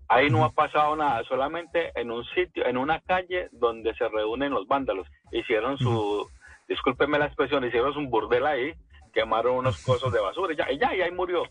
Ahí 0.08 0.30
no 0.30 0.44
ha 0.44 0.52
pasado 0.52 0.96
nada, 0.96 1.24
solamente 1.26 1.92
en 1.96 2.12
un 2.12 2.26
sitio, 2.26 2.66
en 2.66 2.78
una 2.78 3.00
calle 3.02 3.48
donde 3.52 3.94
se 3.94 4.08
reúnen 4.10 4.52
los 4.52 4.68
vándalos. 4.68 5.08
Hicieron 5.32 5.78
su, 5.78 6.28
discúlpeme 6.68 7.20
la 7.20 7.28
expresión, 7.28 7.64
hicieron 7.64 7.96
un 7.96 8.10
burdel 8.10 8.46
ahí, 8.46 8.74
quemaron 9.10 9.56
unos 9.56 9.78
cosas 9.84 10.12
de 10.12 10.20
basura 10.20 10.54
y 10.54 10.58
ya, 10.58 10.72
y 10.72 10.80
ya, 10.80 10.96
y 10.96 11.02
ahí 11.02 11.12
murió. 11.12 11.44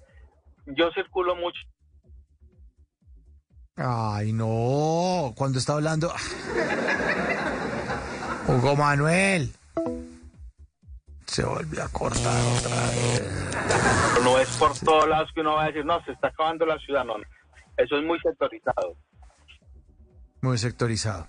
Yo 0.66 0.90
circulo 0.92 1.34
mucho 1.34 1.60
Ay, 3.80 4.32
no, 4.32 5.32
cuando 5.36 5.58
está 5.58 5.74
hablando... 5.74 6.12
Hugo 8.48 8.74
Manuel. 8.76 9.52
Se 11.26 11.44
volvió 11.44 11.84
a 11.84 11.88
cortar 11.88 12.42
otra 12.56 12.76
vez. 12.90 14.24
No 14.24 14.38
es 14.38 14.48
por 14.56 14.76
todos 14.78 15.08
lados 15.08 15.30
que 15.34 15.42
uno 15.42 15.54
va 15.54 15.64
a 15.64 15.66
decir, 15.66 15.84
no, 15.84 16.02
se 16.04 16.12
está 16.12 16.28
acabando 16.28 16.64
la 16.64 16.78
ciudad, 16.78 17.04
no. 17.04 17.14
Eso 17.76 17.98
es 17.98 18.04
muy 18.04 18.18
sectorizado. 18.20 18.96
Muy 20.40 20.58
sectorizado. 20.58 21.28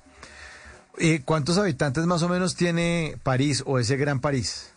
¿Y 0.97 1.19
cuántos 1.19 1.57
habitantes 1.57 2.05
más 2.05 2.23
o 2.23 2.29
menos 2.29 2.55
tiene 2.55 3.17
París 3.21 3.63
o 3.67 3.79
ese 3.79 3.97
gran 3.97 4.21
París? 4.21 4.73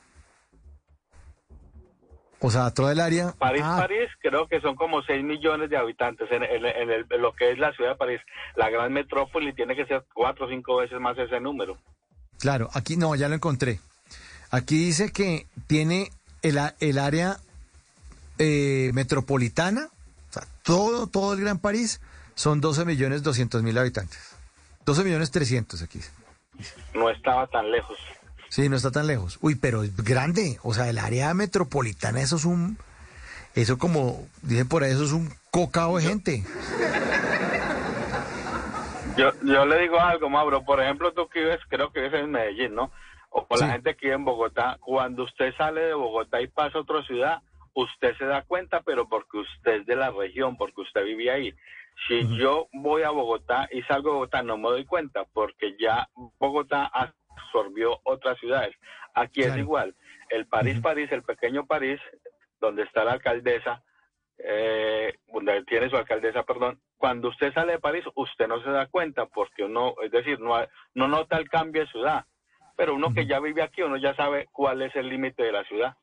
O 2.44 2.50
sea, 2.50 2.70
todo 2.72 2.90
el 2.90 2.98
área. 3.00 3.32
París, 3.38 3.62
Ah, 3.64 3.76
París, 3.78 4.08
creo 4.20 4.48
que 4.48 4.60
son 4.60 4.74
como 4.74 5.00
6 5.02 5.22
millones 5.22 5.70
de 5.70 5.76
habitantes 5.76 6.28
en, 6.32 6.42
en- 6.42 6.66
en 6.66 6.90
el- 6.90 7.06
en 7.08 7.22
lo 7.22 7.32
que 7.34 7.52
es 7.52 7.58
la 7.58 7.72
ciudad 7.72 7.90
de 7.92 7.96
París. 7.96 8.20
La 8.56 8.68
gran 8.68 8.92
metrópoli 8.92 9.52
tiene 9.54 9.76
que 9.76 9.86
ser 9.86 10.04
cuatro 10.12 10.46
o 10.46 10.48
cinco 10.48 10.76
veces 10.76 10.98
más 11.00 11.16
ese 11.18 11.38
número. 11.40 11.78
Claro, 12.40 12.68
aquí 12.74 12.96
no, 12.96 13.14
ya 13.14 13.28
lo 13.28 13.36
encontré. 13.36 13.78
Aquí 14.50 14.76
dice 14.86 15.12
que 15.12 15.46
tiene 15.68 16.10
el, 16.42 16.58
el 16.80 16.98
área 16.98 17.36
eh, 18.38 18.90
metropolitana, 18.92 19.88
o 20.30 20.32
sea, 20.32 20.42
todo, 20.64 21.06
todo 21.06 21.34
el 21.34 21.40
Gran 21.40 21.58
París, 21.58 22.00
son 22.34 22.60
12 22.60 22.84
millones 22.84 23.22
200 23.22 23.62
mil 23.62 23.78
habitantes. 23.78 24.34
12 24.84 25.04
millones 25.04 25.30
300 25.30 25.80
aquí. 25.82 26.00
No 26.94 27.08
estaba 27.08 27.46
tan 27.46 27.70
lejos. 27.70 27.96
Sí, 28.52 28.68
no 28.68 28.76
está 28.76 28.90
tan 28.90 29.06
lejos. 29.06 29.38
Uy, 29.40 29.54
pero 29.54 29.82
es 29.82 29.96
grande. 29.96 30.58
O 30.62 30.74
sea, 30.74 30.90
el 30.90 30.98
área 30.98 31.32
metropolitana, 31.32 32.20
eso 32.20 32.36
es 32.36 32.44
un... 32.44 32.76
Eso 33.54 33.78
como 33.78 34.26
dicen 34.42 34.68
por 34.68 34.82
ahí, 34.82 34.92
eso 34.92 35.04
es 35.04 35.12
un 35.12 35.30
cocao 35.50 35.96
de 35.96 36.02
gente. 36.02 36.44
Yo, 39.16 39.30
yo 39.42 39.64
le 39.64 39.78
digo 39.80 39.98
algo, 39.98 40.28
Mauro. 40.28 40.66
Por 40.66 40.82
ejemplo, 40.82 41.14
tú 41.14 41.30
que 41.30 41.40
vives, 41.40 41.60
creo 41.70 41.94
que 41.94 42.02
vives 42.02 42.24
en 42.24 42.30
Medellín, 42.30 42.74
¿no? 42.74 42.90
O 43.30 43.46
con 43.46 43.58
la 43.58 43.72
gente 43.72 43.96
que 43.96 44.08
vive 44.08 44.16
en 44.16 44.26
Bogotá. 44.26 44.76
Cuando 44.82 45.24
usted 45.24 45.54
sale 45.56 45.80
de 45.80 45.94
Bogotá 45.94 46.42
y 46.42 46.46
pasa 46.46 46.76
a 46.76 46.82
otra 46.82 47.02
ciudad, 47.04 47.40
usted 47.72 48.14
se 48.18 48.26
da 48.26 48.42
cuenta, 48.42 48.82
pero 48.82 49.08
porque 49.08 49.38
usted 49.38 49.80
es 49.80 49.86
de 49.86 49.96
la 49.96 50.10
región, 50.10 50.58
porque 50.58 50.82
usted 50.82 51.06
vive 51.06 51.30
ahí. 51.30 51.54
Si 52.06 52.36
yo 52.36 52.68
voy 52.74 53.02
a 53.02 53.10
Bogotá 53.10 53.66
y 53.72 53.80
salgo 53.84 54.10
de 54.10 54.14
Bogotá, 54.14 54.42
no 54.42 54.58
me 54.58 54.68
doy 54.68 54.84
cuenta, 54.84 55.24
porque 55.32 55.74
ya 55.80 56.06
Bogotá 56.38 56.90
absorbió 57.36 58.00
otras 58.04 58.38
ciudades. 58.38 58.74
Aquí 59.14 59.42
es 59.42 59.56
igual. 59.56 59.94
El 60.30 60.46
París, 60.46 60.80
París, 60.80 61.10
el 61.12 61.22
pequeño 61.22 61.66
París, 61.66 62.00
donde 62.60 62.82
está 62.82 63.04
la 63.04 63.12
alcaldesa, 63.12 63.82
eh, 64.38 65.18
donde 65.32 65.64
tiene 65.64 65.90
su 65.90 65.96
alcaldesa, 65.96 66.42
perdón, 66.42 66.80
cuando 66.96 67.28
usted 67.28 67.52
sale 67.52 67.72
de 67.72 67.78
París, 67.78 68.04
usted 68.14 68.46
no 68.48 68.62
se 68.62 68.70
da 68.70 68.86
cuenta 68.86 69.26
porque 69.26 69.64
uno, 69.64 69.94
es 70.02 70.10
decir, 70.10 70.40
no, 70.40 70.54
no 70.94 71.08
nota 71.08 71.36
el 71.36 71.48
cambio 71.48 71.82
de 71.82 71.88
ciudad, 71.88 72.24
pero 72.76 72.94
uno 72.94 73.12
que 73.12 73.26
ya 73.26 73.40
vive 73.40 73.62
aquí, 73.62 73.82
uno 73.82 73.96
ya 73.96 74.14
sabe 74.14 74.48
cuál 74.52 74.82
es 74.82 74.94
el 74.96 75.08
límite 75.08 75.42
de 75.42 75.52
la 75.52 75.64
ciudad, 75.64 75.96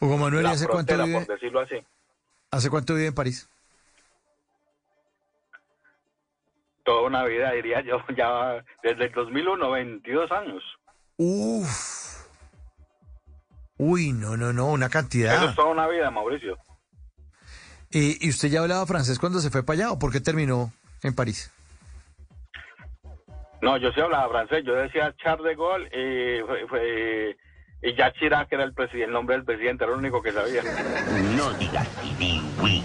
Hugo 0.00 0.18
Manuel, 0.18 0.42
la 0.42 0.50
¿hace 0.50 0.66
cuánto, 0.66 0.92
frontera, 0.92 1.04
vive, 1.04 1.24
por 1.24 1.34
decirlo 1.34 1.60
así. 1.60 1.76
¿hace 2.50 2.70
cuánto 2.70 2.94
vive 2.94 3.06
en 3.06 3.14
París? 3.14 3.48
Toda 6.86 7.02
una 7.02 7.24
vida, 7.24 7.50
diría 7.52 7.82
yo, 7.82 7.98
ya 8.16 8.64
desde 8.82 9.06
el 9.06 9.12
2001, 9.12 9.70
22 9.70 10.32
años. 10.32 10.62
Uf. 11.18 12.24
Uy, 13.76 14.12
no, 14.12 14.36
no, 14.38 14.54
no, 14.54 14.68
una 14.68 14.86
Eso 14.86 14.92
cantidad. 14.92 15.50
es 15.50 15.54
toda 15.54 15.68
una 15.72 15.86
vida, 15.88 16.10
Mauricio. 16.10 16.56
¿Y, 17.90 18.24
y 18.26 18.30
usted 18.30 18.48
ya 18.48 18.60
hablaba 18.62 18.86
francés 18.86 19.18
cuando 19.18 19.40
se 19.40 19.50
fue 19.50 19.62
para 19.64 19.74
allá 19.80 19.92
o 19.92 19.98
por 19.98 20.12
qué 20.12 20.20
terminó 20.20 20.72
en 21.02 21.14
París? 21.14 21.52
No, 23.62 23.76
yo 23.78 23.90
sí 23.92 24.00
hablaba 24.00 24.28
francés, 24.30 24.64
yo 24.64 24.74
decía 24.74 25.14
Charles 25.22 25.44
de 25.44 25.54
Gaulle 25.56 25.88
y, 25.88 26.42
fue- 26.46 26.68
fue- 26.68 27.36
y 27.82 27.94
Jacques 27.96 28.20
Chirac 28.20 28.52
era 28.52 28.64
el, 28.64 28.72
presidente, 28.74 29.06
el 29.06 29.12
nombre 29.12 29.36
del 29.36 29.44
presidente, 29.44 29.84
era 29.84 29.92
lo 29.92 29.98
único 29.98 30.22
que 30.22 30.32
sabía. 30.32 30.62
No 31.36 31.52
digas 31.54 31.88
oui. 32.62 32.82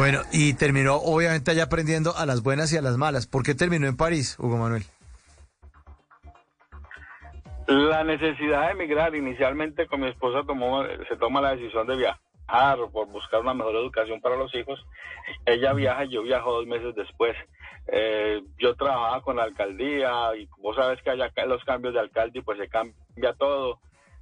Bueno, 0.00 0.22
y 0.32 0.54
terminó 0.54 0.94
obviamente 0.96 1.50
allá 1.50 1.64
aprendiendo 1.64 2.16
a 2.16 2.24
las 2.24 2.42
buenas 2.42 2.72
y 2.72 2.78
a 2.78 2.80
las 2.80 2.96
malas. 2.96 3.26
¿Por 3.26 3.42
qué 3.42 3.54
terminó 3.54 3.86
en 3.86 3.98
París, 3.98 4.34
Hugo 4.38 4.56
Manuel? 4.56 4.82
La 7.68 8.02
necesidad 8.02 8.68
de 8.68 8.72
emigrar, 8.72 9.14
inicialmente 9.14 9.86
con 9.86 10.00
mi 10.00 10.08
esposa 10.08 10.42
tomó, 10.46 10.84
se 11.06 11.16
toma 11.18 11.42
la 11.42 11.54
decisión 11.54 11.86
de 11.86 11.98
viajar 11.98 12.78
por 12.90 13.08
buscar 13.08 13.42
una 13.42 13.52
mejor 13.52 13.76
educación 13.76 14.22
para 14.22 14.36
los 14.36 14.54
hijos. 14.54 14.82
Ella 15.44 15.74
viaja 15.74 16.06
y 16.06 16.14
yo 16.14 16.22
viajo 16.22 16.50
dos 16.50 16.66
meses 16.66 16.94
después. 16.94 17.36
Eh, 17.88 18.40
yo 18.56 18.74
trabajaba 18.76 19.20
con 19.20 19.36
la 19.36 19.42
alcaldía 19.42 20.34
y 20.34 20.48
vos 20.62 20.76
sabes 20.76 21.02
que 21.02 21.10
allá 21.10 21.30
los 21.44 21.62
cambios 21.64 21.92
de 21.92 22.00
alcalde 22.00 22.40
pues 22.42 22.56
se 22.56 22.68
cambia 22.68 23.34
todo. 23.38 23.78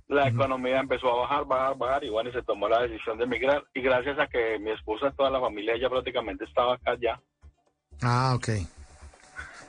La 0.08 0.26
economía 0.28 0.80
empezó 0.80 1.10
a 1.10 1.20
bajar, 1.22 1.44
bajar, 1.44 1.76
bajar 1.76 2.04
y 2.04 2.08
bueno, 2.08 2.30
y 2.30 2.32
se 2.32 2.42
tomó 2.42 2.66
la 2.68 2.82
decisión 2.82 3.18
de 3.18 3.24
emigrar. 3.24 3.62
Y 3.74 3.82
gracias 3.82 4.18
a 4.18 4.26
que 4.26 4.58
mi 4.58 4.70
esposa, 4.70 5.10
toda 5.16 5.28
la 5.30 5.38
familia, 5.40 5.74
ella 5.74 5.90
prácticamente 5.90 6.44
estaba 6.44 6.74
acá 6.74 6.96
ya. 7.00 7.20
Ah, 8.02 8.32
ok. 8.34 8.48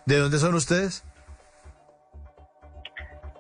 ¿De 0.06 0.18
dónde 0.18 0.38
son 0.40 0.56
ustedes? 0.56 1.04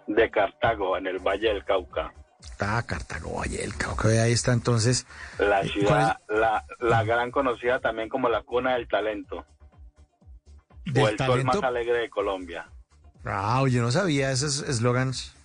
de 0.07 0.29
Cartago, 0.31 0.97
en 0.97 1.05
el 1.07 1.19
Valle 1.19 1.49
del 1.49 1.63
Cauca. 1.63 2.11
Ah, 2.59 2.81
Cartago, 2.85 3.35
Valle 3.39 3.59
del 3.59 3.75
Cauca. 3.77 4.07
Ahí 4.07 4.31
está 4.31 4.53
entonces. 4.53 5.05
La 5.37 5.61
Eh, 5.61 5.69
ciudad, 5.69 6.17
la, 6.27 6.65
la 6.79 7.03
gran 7.03 7.29
conocida 7.31 7.79
también 7.79 8.09
como 8.09 8.27
la 8.27 8.41
cuna 8.41 8.73
del 8.73 8.87
talento. 8.87 9.45
Del 10.85 11.03
o 11.03 11.07
el 11.09 11.17
sol 11.17 11.27
talento. 11.27 11.53
más 11.61 11.63
alegre 11.63 11.99
de 11.99 12.09
Colombia. 12.09 12.67
Ah, 13.23 13.63
yo 13.69 13.81
no 13.83 13.91
sabía 13.91 14.31
esos 14.31 14.63
eslogans 14.63 15.35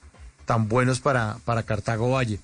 tan 0.45 0.69
buenos 0.69 1.01
para, 1.01 1.39
para 1.45 1.63
Cartago 1.63 2.11
Valle. 2.11 2.41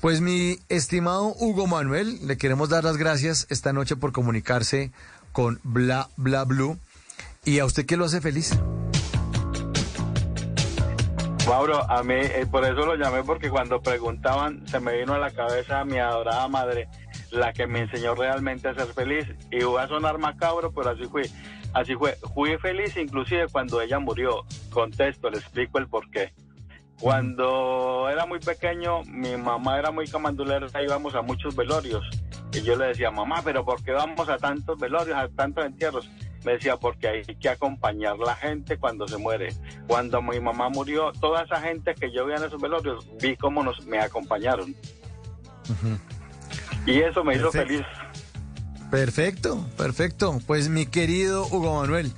Pues 0.00 0.20
mi 0.20 0.58
estimado 0.68 1.34
Hugo 1.38 1.66
Manuel, 1.66 2.26
le 2.26 2.36
queremos 2.36 2.68
dar 2.68 2.84
las 2.84 2.96
gracias 2.96 3.46
esta 3.50 3.72
noche 3.72 3.94
por 3.94 4.12
comunicarse 4.12 4.90
con 5.30 5.60
Bla 5.62 6.08
Bla 6.16 6.44
Blue. 6.44 6.78
¿Y 7.44 7.58
a 7.60 7.64
usted 7.64 7.86
qué 7.86 7.96
lo 7.96 8.04
hace 8.04 8.20
feliz? 8.20 8.58
Mauro, 11.48 11.90
a 11.90 12.02
mí, 12.02 12.14
eh, 12.14 12.46
por 12.50 12.64
eso 12.64 12.86
lo 12.86 12.94
llamé, 12.94 13.24
porque 13.24 13.50
cuando 13.50 13.82
preguntaban, 13.82 14.66
se 14.68 14.80
me 14.80 14.96
vino 14.96 15.14
a 15.14 15.18
la 15.18 15.30
cabeza 15.32 15.84
mi 15.84 15.98
adorada 15.98 16.46
madre, 16.48 16.88
la 17.30 17.52
que 17.52 17.66
me 17.66 17.80
enseñó 17.80 18.14
realmente 18.14 18.68
a 18.68 18.74
ser 18.74 18.86
feliz. 18.94 19.26
Y 19.50 19.62
voy 19.64 19.82
a 19.82 19.88
sonar 19.88 20.18
macabro, 20.18 20.72
pero 20.72 20.90
así 20.90 21.04
fui. 21.04 21.22
Así 21.74 21.94
fue. 21.94 22.16
Fui 22.34 22.56
feliz 22.58 22.96
inclusive 22.96 23.48
cuando 23.48 23.80
ella 23.80 23.98
murió. 23.98 24.44
Contesto, 24.70 25.30
le 25.30 25.38
explico 25.38 25.78
el 25.78 25.88
por 25.88 26.10
qué. 26.10 26.32
Cuando 27.02 28.08
era 28.08 28.26
muy 28.26 28.38
pequeño, 28.38 29.02
mi 29.02 29.36
mamá 29.36 29.76
era 29.76 29.90
muy 29.90 30.06
camandulera, 30.06 30.68
íbamos 30.80 31.16
a 31.16 31.20
muchos 31.20 31.56
velorios. 31.56 32.04
Y 32.52 32.62
yo 32.62 32.76
le 32.76 32.86
decía, 32.86 33.10
mamá, 33.10 33.40
pero 33.42 33.64
¿por 33.64 33.82
qué 33.82 33.90
vamos 33.90 34.28
a 34.28 34.38
tantos 34.38 34.78
velorios, 34.78 35.18
a 35.18 35.26
tantos 35.26 35.66
entierros? 35.66 36.08
Me 36.44 36.52
decía, 36.52 36.76
porque 36.76 37.08
hay 37.08 37.22
que 37.24 37.48
acompañar 37.48 38.18
la 38.18 38.36
gente 38.36 38.76
cuando 38.76 39.08
se 39.08 39.16
muere. 39.16 39.52
Cuando 39.88 40.22
mi 40.22 40.38
mamá 40.38 40.68
murió, 40.68 41.10
toda 41.20 41.42
esa 41.42 41.60
gente 41.60 41.92
que 41.96 42.12
yo 42.12 42.24
vi 42.24 42.34
en 42.34 42.44
esos 42.44 42.62
velorios, 42.62 43.04
vi 43.20 43.36
cómo 43.36 43.64
nos, 43.64 43.84
me 43.84 43.98
acompañaron. 43.98 44.72
Y 46.86 47.00
eso 47.00 47.24
me 47.24 47.34
hizo 47.34 47.50
feliz. 47.50 47.82
Perfecto, 48.92 49.66
perfecto. 49.76 50.38
Pues 50.46 50.68
mi 50.68 50.86
querido 50.86 51.48
Hugo 51.48 51.80
Manuel, 51.80 52.12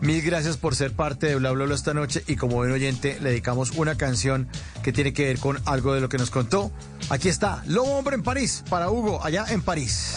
mil 0.00 0.22
gracias 0.22 0.56
por 0.56 0.74
ser 0.74 0.92
parte 0.92 1.26
de 1.26 1.36
Bla 1.36 1.50
Bla 1.52 1.66
Bla 1.66 1.74
esta 1.74 1.94
noche 1.94 2.22
y 2.26 2.36
como 2.36 2.56
buen 2.56 2.72
oyente 2.72 3.18
le 3.20 3.30
dedicamos 3.30 3.72
una 3.72 3.96
canción 3.96 4.48
que 4.82 4.92
tiene 4.92 5.12
que 5.12 5.26
ver 5.26 5.38
con 5.38 5.58
algo 5.66 5.94
de 5.94 6.00
lo 6.00 6.08
que 6.08 6.18
nos 6.18 6.30
contó. 6.30 6.70
Aquí 7.08 7.28
está, 7.28 7.62
Lobo 7.66 7.98
Hombre 7.98 8.16
en 8.16 8.22
París, 8.22 8.64
para 8.68 8.90
Hugo, 8.90 9.24
allá 9.24 9.46
en 9.48 9.62
París. 9.62 10.16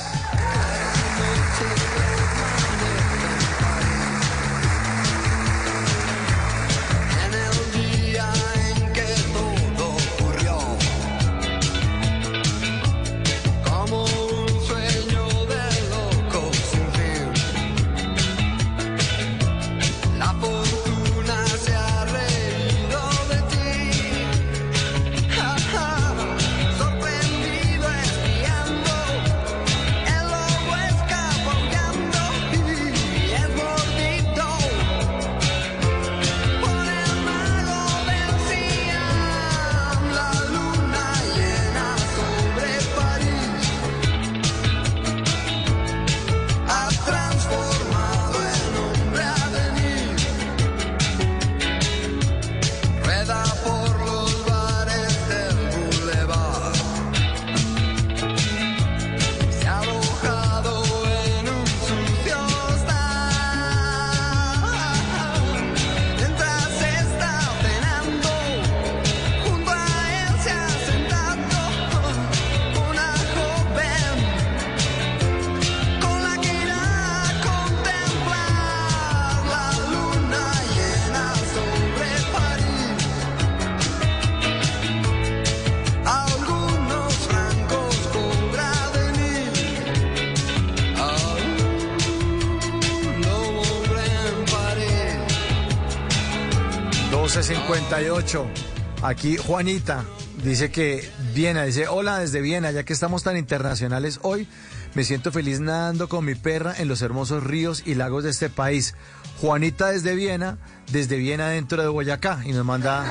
1258. 98.24 98.74
Aquí 99.04 99.36
Juanita 99.36 100.06
dice 100.44 100.72
que 100.72 101.10
Viena, 101.34 101.64
dice, 101.64 101.88
hola 101.90 102.20
desde 102.20 102.40
Viena, 102.40 102.72
ya 102.72 102.84
que 102.84 102.94
estamos 102.94 103.24
tan 103.24 103.36
internacionales 103.36 104.20
hoy, 104.22 104.48
me 104.94 105.04
siento 105.04 105.32
feliz 105.32 105.60
nadando 105.60 106.08
con 106.08 106.24
mi 106.24 106.36
perra 106.36 106.74
en 106.78 106.88
los 106.88 107.02
hermosos 107.02 107.44
ríos 107.44 107.84
y 107.86 107.96
lagos 107.96 108.24
de 108.24 108.30
este 108.30 108.50
país. 108.50 108.96
Juanita 109.42 109.92
desde 109.92 110.16
Viena, 110.16 110.58
desde 110.92 111.18
Viena 111.18 111.50
dentro 111.50 111.82
de 111.82 111.90
Boyacá, 111.90 112.42
y 112.46 112.54
nos 112.54 112.64
manda 112.64 113.04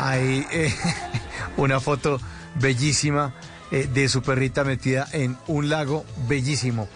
ahí 0.00 0.46
eh, 0.52 0.72
una 1.56 1.80
foto 1.80 2.20
bellísima 2.60 3.34
eh, 3.72 3.88
de 3.92 4.08
su 4.08 4.22
perrita 4.22 4.62
metida 4.62 5.08
en 5.12 5.36
un 5.48 5.68
lago 5.68 6.04
bellísimo. 6.28 6.88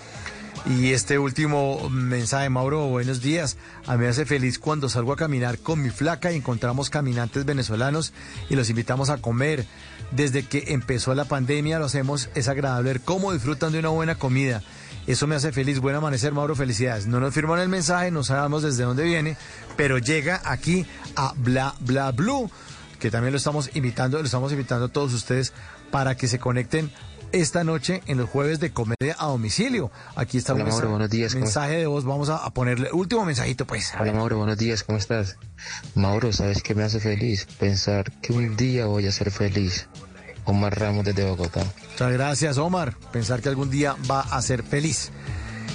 Y 0.68 0.92
este 0.92 1.16
último 1.20 1.88
mensaje, 1.90 2.50
Mauro, 2.50 2.88
buenos 2.88 3.22
días. 3.22 3.56
A 3.86 3.92
mí 3.92 4.02
me 4.02 4.08
hace 4.08 4.26
feliz 4.26 4.58
cuando 4.58 4.88
salgo 4.88 5.12
a 5.12 5.16
caminar 5.16 5.60
con 5.60 5.80
mi 5.80 5.90
flaca 5.90 6.32
y 6.32 6.36
encontramos 6.36 6.90
caminantes 6.90 7.44
venezolanos 7.44 8.12
y 8.50 8.56
los 8.56 8.68
invitamos 8.68 9.08
a 9.08 9.18
comer. 9.18 9.64
Desde 10.10 10.42
que 10.42 10.72
empezó 10.72 11.14
la 11.14 11.24
pandemia 11.24 11.78
lo 11.78 11.84
hacemos, 11.84 12.30
es 12.34 12.48
agradable 12.48 12.94
ver 12.94 13.00
cómo 13.00 13.32
disfrutan 13.32 13.70
de 13.70 13.78
una 13.78 13.90
buena 13.90 14.16
comida. 14.16 14.60
Eso 15.06 15.28
me 15.28 15.36
hace 15.36 15.52
feliz. 15.52 15.78
Buen 15.78 15.94
amanecer, 15.94 16.32
Mauro, 16.32 16.56
felicidades. 16.56 17.06
No 17.06 17.20
nos 17.20 17.32
firman 17.32 17.60
el 17.60 17.68
mensaje, 17.68 18.10
no 18.10 18.24
sabemos 18.24 18.64
desde 18.64 18.82
dónde 18.82 19.04
viene, 19.04 19.36
pero 19.76 19.98
llega 19.98 20.42
aquí 20.44 20.84
a 21.14 21.32
Bla 21.36 21.76
Bla 21.78 22.10
Blue, 22.10 22.50
que 22.98 23.12
también 23.12 23.32
lo 23.32 23.38
estamos 23.38 23.70
invitando, 23.74 24.18
lo 24.18 24.24
estamos 24.24 24.50
invitando 24.50 24.86
a 24.86 24.88
todos 24.88 25.14
ustedes 25.14 25.52
para 25.92 26.16
que 26.16 26.26
se 26.26 26.40
conecten 26.40 26.90
esta 27.40 27.64
noche 27.64 28.02
en 28.06 28.18
los 28.18 28.28
jueves 28.28 28.60
de 28.60 28.72
comedia 28.72 29.16
a 29.18 29.26
domicilio. 29.26 29.90
Aquí 30.14 30.38
está 30.38 30.54
Hola, 30.54 30.64
un 30.64 30.70
Mauro, 30.70 30.90
buenos 30.90 31.10
días, 31.10 31.32
¿cómo 31.32 31.44
mensaje 31.44 31.76
de 31.76 31.86
voz. 31.86 32.04
Vamos 32.04 32.28
a, 32.28 32.36
a 32.36 32.50
ponerle 32.50 32.90
último 32.92 33.24
mensajito, 33.24 33.66
pues. 33.66 33.92
Hola. 33.98 34.12
Mauro, 34.12 34.38
buenos 34.38 34.58
días, 34.58 34.82
¿cómo 34.82 34.98
estás? 34.98 35.36
Mauro, 35.94 36.32
¿sabes 36.32 36.62
qué 36.62 36.74
me 36.74 36.82
hace 36.82 37.00
feliz? 37.00 37.46
Pensar 37.58 38.10
que 38.20 38.32
un 38.32 38.56
día 38.56 38.86
voy 38.86 39.06
a 39.06 39.12
ser 39.12 39.30
feliz. 39.30 39.88
Omar 40.44 40.78
Ramos 40.78 41.04
desde 41.04 41.24
Bogotá. 41.24 41.64
Muchas 41.90 42.12
gracias, 42.12 42.58
Omar. 42.58 42.96
Pensar 43.12 43.40
que 43.42 43.48
algún 43.48 43.68
día 43.68 43.96
va 44.10 44.20
a 44.20 44.40
ser 44.42 44.62
feliz. 44.62 45.10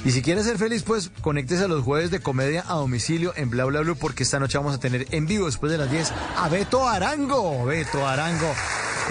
Y 0.03 0.11
si 0.11 0.23
quiere 0.23 0.43
ser 0.43 0.57
feliz, 0.57 0.81
pues 0.81 1.11
conéctese 1.21 1.65
a 1.65 1.67
los 1.67 1.83
jueves 1.83 2.09
de 2.09 2.21
comedia 2.21 2.63
a 2.67 2.73
domicilio 2.73 3.33
en 3.35 3.51
Bla 3.51 3.65
Bla 3.65 3.81
Blue, 3.81 3.95
porque 3.95 4.23
esta 4.23 4.39
noche 4.39 4.57
vamos 4.57 4.73
a 4.73 4.79
tener 4.79 5.05
en 5.11 5.27
vivo 5.27 5.45
después 5.45 5.71
de 5.71 5.77
las 5.77 5.91
10 5.91 6.11
a 6.37 6.49
Beto 6.49 6.87
Arango. 6.87 7.65
Beto 7.65 8.07
Arango, 8.07 8.51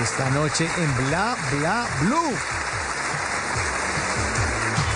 esta 0.03 0.31
noche 0.31 0.67
en 0.67 1.07
Bla 1.07 1.37
Bla 1.59 1.87
Blue. 2.03 2.35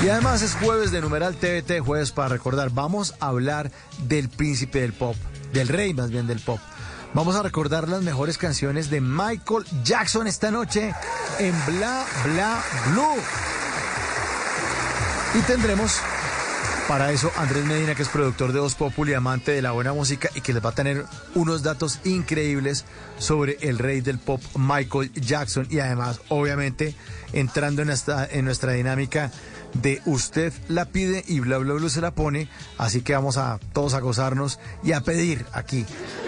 Y 0.05 0.08
además 0.08 0.42
es 0.42 0.55
jueves 0.56 0.90
de 0.90 1.00
numeral 1.00 1.36
TVT, 1.36 1.81
jueves 1.81 2.10
para 2.10 2.28
recordar. 2.28 2.70
Vamos 2.70 3.14
a 3.20 3.28
hablar 3.28 3.70
del 4.08 4.28
príncipe 4.28 4.81
del 4.81 4.92
pop, 4.92 5.14
del 5.52 5.68
rey 5.68 5.94
más 5.94 6.10
bien 6.10 6.26
del 6.26 6.40
pop. 6.40 6.58
Vamos 7.14 7.36
a 7.36 7.42
recordar 7.44 7.89
las 7.89 8.02
mejores 8.02 8.36
canciones 8.36 8.90
de 8.90 9.00
Michael 9.00 9.64
Jackson 9.84 10.26
esta 10.26 10.50
noche 10.50 10.92
en 11.39 11.55
Bla 11.66 12.05
Bla 12.24 12.62
Blue. 12.90 13.16
Y 15.34 15.42
tendremos 15.42 16.00
para 16.86 17.10
eso 17.10 17.32
Andrés 17.36 17.64
Medina, 17.64 17.94
que 17.94 18.02
es 18.02 18.08
productor 18.08 18.52
de 18.52 18.60
Voz 18.60 18.76
Populi 18.76 19.14
amante 19.14 19.52
de 19.52 19.62
la 19.62 19.72
buena 19.72 19.92
música 19.92 20.28
y 20.34 20.42
que 20.42 20.52
les 20.52 20.64
va 20.64 20.70
a 20.70 20.74
tener 20.74 21.04
unos 21.34 21.62
datos 21.62 21.98
increíbles 22.04 22.84
sobre 23.18 23.56
el 23.62 23.78
rey 23.78 24.00
del 24.00 24.18
pop 24.18 24.40
Michael 24.56 25.12
Jackson. 25.14 25.66
Y 25.70 25.80
además, 25.80 26.20
obviamente, 26.28 26.94
entrando 27.32 27.82
en, 27.82 27.90
esta, 27.90 28.26
en 28.26 28.44
nuestra 28.44 28.72
dinámica 28.72 29.32
de 29.72 30.02
usted 30.04 30.52
la 30.68 30.84
pide 30.84 31.24
y 31.26 31.40
bla 31.40 31.58
bla 31.58 31.74
bla 31.74 31.88
se 31.88 32.00
la 32.00 32.12
pone, 32.12 32.48
así 32.78 33.02
que 33.02 33.14
vamos 33.14 33.36
a 33.38 33.58
todos 33.72 33.94
a 33.94 34.00
gozarnos 34.00 34.60
y 34.84 34.92
a 34.92 35.00
pedir 35.00 35.44
aquí 35.52 35.84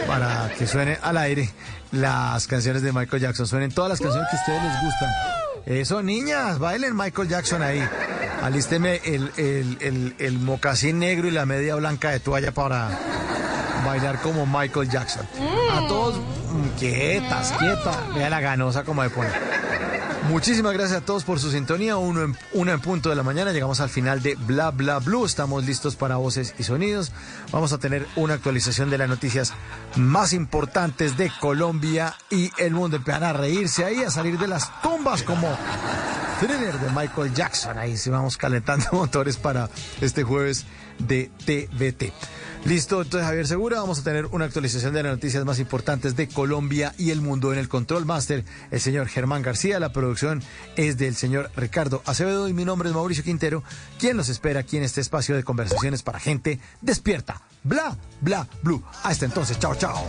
para 0.09 0.51
que 0.59 0.67
suene 0.67 0.99
al 1.01 1.17
aire 1.17 1.49
las 1.93 2.49
canciones 2.49 2.83
de 2.83 2.93
Michael 2.93 3.23
Jackson, 3.23 3.47
suenen 3.47 3.71
todas 3.71 3.91
las 3.91 4.01
canciones 4.01 4.29
que 4.31 4.37
a 4.37 4.41
ustedes 4.41 4.63
les 4.65 4.83
gustan. 4.83 5.46
Eso, 5.67 6.01
niñas, 6.01 6.61
bailen 6.61 6.97
Michael 6.97 7.29
Jackson 7.29 7.61
ahí. 7.61 7.83
Alísteme 8.41 9.01
el, 9.05 9.33
el, 9.37 9.77
el, 9.81 10.15
el 10.19 10.39
mocasín 10.39 11.01
negro 11.01 11.27
y 11.27 11.33
la 11.33 11.45
media 11.45 11.75
blanca 11.75 12.11
de 12.11 12.21
toalla 12.21 12.53
para 12.53 12.89
bailar 13.85 14.21
como 14.21 14.47
Michael 14.47 14.89
Jackson. 14.89 15.27
A 15.73 15.89
todos, 15.89 16.19
mm, 16.19 16.79
quietas, 16.79 17.53
quieta. 17.59 18.07
Vea 18.15 18.31
la 18.31 18.41
ganosa 18.41 18.85
como 18.85 19.03
de 19.03 19.11
pone. 19.11 19.29
Muchísimas 20.25 20.73
gracias 20.73 21.03
a 21.03 21.05
todos 21.05 21.25
por 21.25 21.39
su 21.39 21.51
sintonía. 21.51 21.97
Uno 21.97 22.23
en, 22.23 22.37
una 22.53 22.73
en 22.73 22.81
punto 22.81 23.09
de 23.09 23.15
la 23.17 23.23
mañana. 23.23 23.53
Llegamos 23.53 23.81
al 23.81 23.89
final 23.89 24.23
de 24.23 24.35
Bla 24.35 24.71
Bla 24.71 24.99
Blue. 24.99 25.25
Estamos 25.25 25.65
listos 25.65 25.95
para 25.97 26.17
voces 26.17 26.55
y 26.59 26.65
sonidos. 26.65 27.13
Vamos 27.53 27.73
a 27.73 27.79
tener 27.79 28.07
una 28.17 28.35
actualización 28.35 28.91
de 28.91 28.99
las 28.99 29.09
noticias 29.09 29.53
más 29.95 30.33
importantes 30.33 31.17
de 31.17 31.31
Colombia 31.41 32.17
y 32.31 32.51
el 32.59 32.75
mundo. 32.75 32.97
Empiezan 32.97 33.23
a 33.23 33.33
reírse 33.33 33.85
ahí, 33.85 34.03
a 34.03 34.11
salir 34.11 34.39
de 34.39 34.49
las 34.49 34.83
tumbas 34.83 35.23
como 35.23 35.49
thriller 36.41 36.79
de 36.79 36.91
Michael 36.91 37.33
Jackson. 37.33 37.79
Ahí 37.79 37.97
sí 37.97 38.11
vamos 38.11 38.37
calentando 38.37 38.87
motores 38.93 39.37
para 39.37 39.71
este 40.01 40.23
jueves 40.25 40.67
de 40.99 41.31
TVT. 41.45 42.13
Listo, 42.67 43.03
entonces 43.03 43.29
Javier 43.29 43.47
Segura, 43.47 43.79
vamos 43.79 44.01
a 44.01 44.03
tener 44.03 44.27
una 44.27 44.45
actualización 44.45 44.93
de 44.93 45.05
las 45.05 45.13
noticias 45.13 45.45
más 45.45 45.61
importantes 45.61 46.17
de 46.17 46.27
Colombia 46.27 46.93
y 46.99 47.13
el 47.13 47.21
mundo 47.21 47.53
en 47.53 47.61
el 47.61 47.69
Control 47.69 48.05
Master, 48.05 48.45
el 48.73 48.81
señor 48.81 49.07
Germán 49.07 49.43
García, 49.43 49.79
la 49.79 49.93
producción 49.93 50.43
es 50.75 50.99
del 50.99 51.15
señor 51.15 51.53
Ricardo 51.55 52.03
Acevedo 52.07 52.49
y 52.49 52.53
mi 52.53 52.65
nombre 52.65 52.89
es 52.89 52.95
Mauricio 52.95 53.23
Quintero, 53.23 53.63
quien 54.01 54.17
los 54.17 54.29
espera 54.29 54.61
aquí 54.61 54.79
en 54.79 54.83
este 54.83 55.01
espacio 55.01 55.37
de 55.37 55.45
conversaciones 55.45 56.03
para 56.03 56.19
gente 56.19 56.59
despierta. 56.81 57.41
Bla, 57.63 57.97
bla, 58.21 58.49
blue. 58.65 58.83
Hasta 59.05 59.27
entonces, 59.27 59.61
chao, 59.61 59.77
chao. 59.77 60.05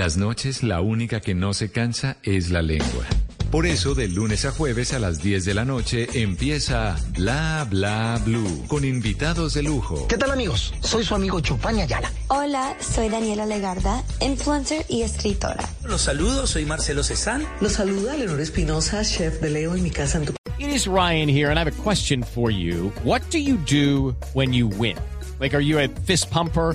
Las 0.00 0.16
noches 0.16 0.62
la 0.62 0.80
única 0.80 1.20
que 1.20 1.34
no 1.34 1.52
se 1.52 1.70
cansa 1.70 2.16
es 2.22 2.50
la 2.50 2.62
lengua. 2.62 3.04
Por 3.50 3.66
eso, 3.66 3.94
de 3.94 4.08
lunes 4.08 4.46
a 4.46 4.50
jueves 4.50 4.94
a 4.94 4.98
las 4.98 5.22
10 5.22 5.44
de 5.44 5.52
la 5.52 5.66
noche 5.66 6.08
empieza 6.14 6.96
Bla 7.10 7.66
Bla 7.68 8.18
Blue 8.24 8.64
con 8.66 8.86
invitados 8.86 9.52
de 9.52 9.62
lujo. 9.62 10.08
¿Qué 10.08 10.16
tal 10.16 10.30
amigos? 10.30 10.72
Soy 10.80 11.04
su 11.04 11.14
amigo 11.14 11.40
Chupani 11.40 11.82
Ayala. 11.82 12.10
Hola, 12.28 12.74
soy 12.80 13.10
Daniela 13.10 13.44
Legarda, 13.44 14.02
influencer 14.22 14.86
y 14.88 15.02
escritora. 15.02 15.68
Los 15.84 16.00
saludo, 16.00 16.46
soy 16.46 16.64
Marcelo 16.64 17.04
Cezán. 17.04 17.46
Los 17.60 17.72
saluda 17.72 18.16
Leonor 18.16 18.40
Espinosa, 18.40 19.04
chef 19.04 19.38
de 19.42 19.50
Leo 19.50 19.74
en 19.74 19.82
mi 19.82 19.90
casa 19.90 20.16
en 20.16 20.24
tu 20.24 20.32
It 20.58 20.70
is 20.70 20.86
Ryan 20.86 21.28
here, 21.28 21.50
and 21.50 21.58
I 21.58 21.62
have 21.62 21.78
a 21.78 21.82
question 21.82 22.22
for 22.22 22.50
you. 22.50 22.90
What 23.04 23.20
do 23.30 23.38
you 23.38 23.58
do 23.58 24.16
when 24.32 24.54
you 24.54 24.66
win? 24.66 24.96
Like, 25.40 25.54
are 25.54 25.62
you 25.62 25.78
a 25.78 25.88
fist 26.06 26.30
pumper? 26.30 26.74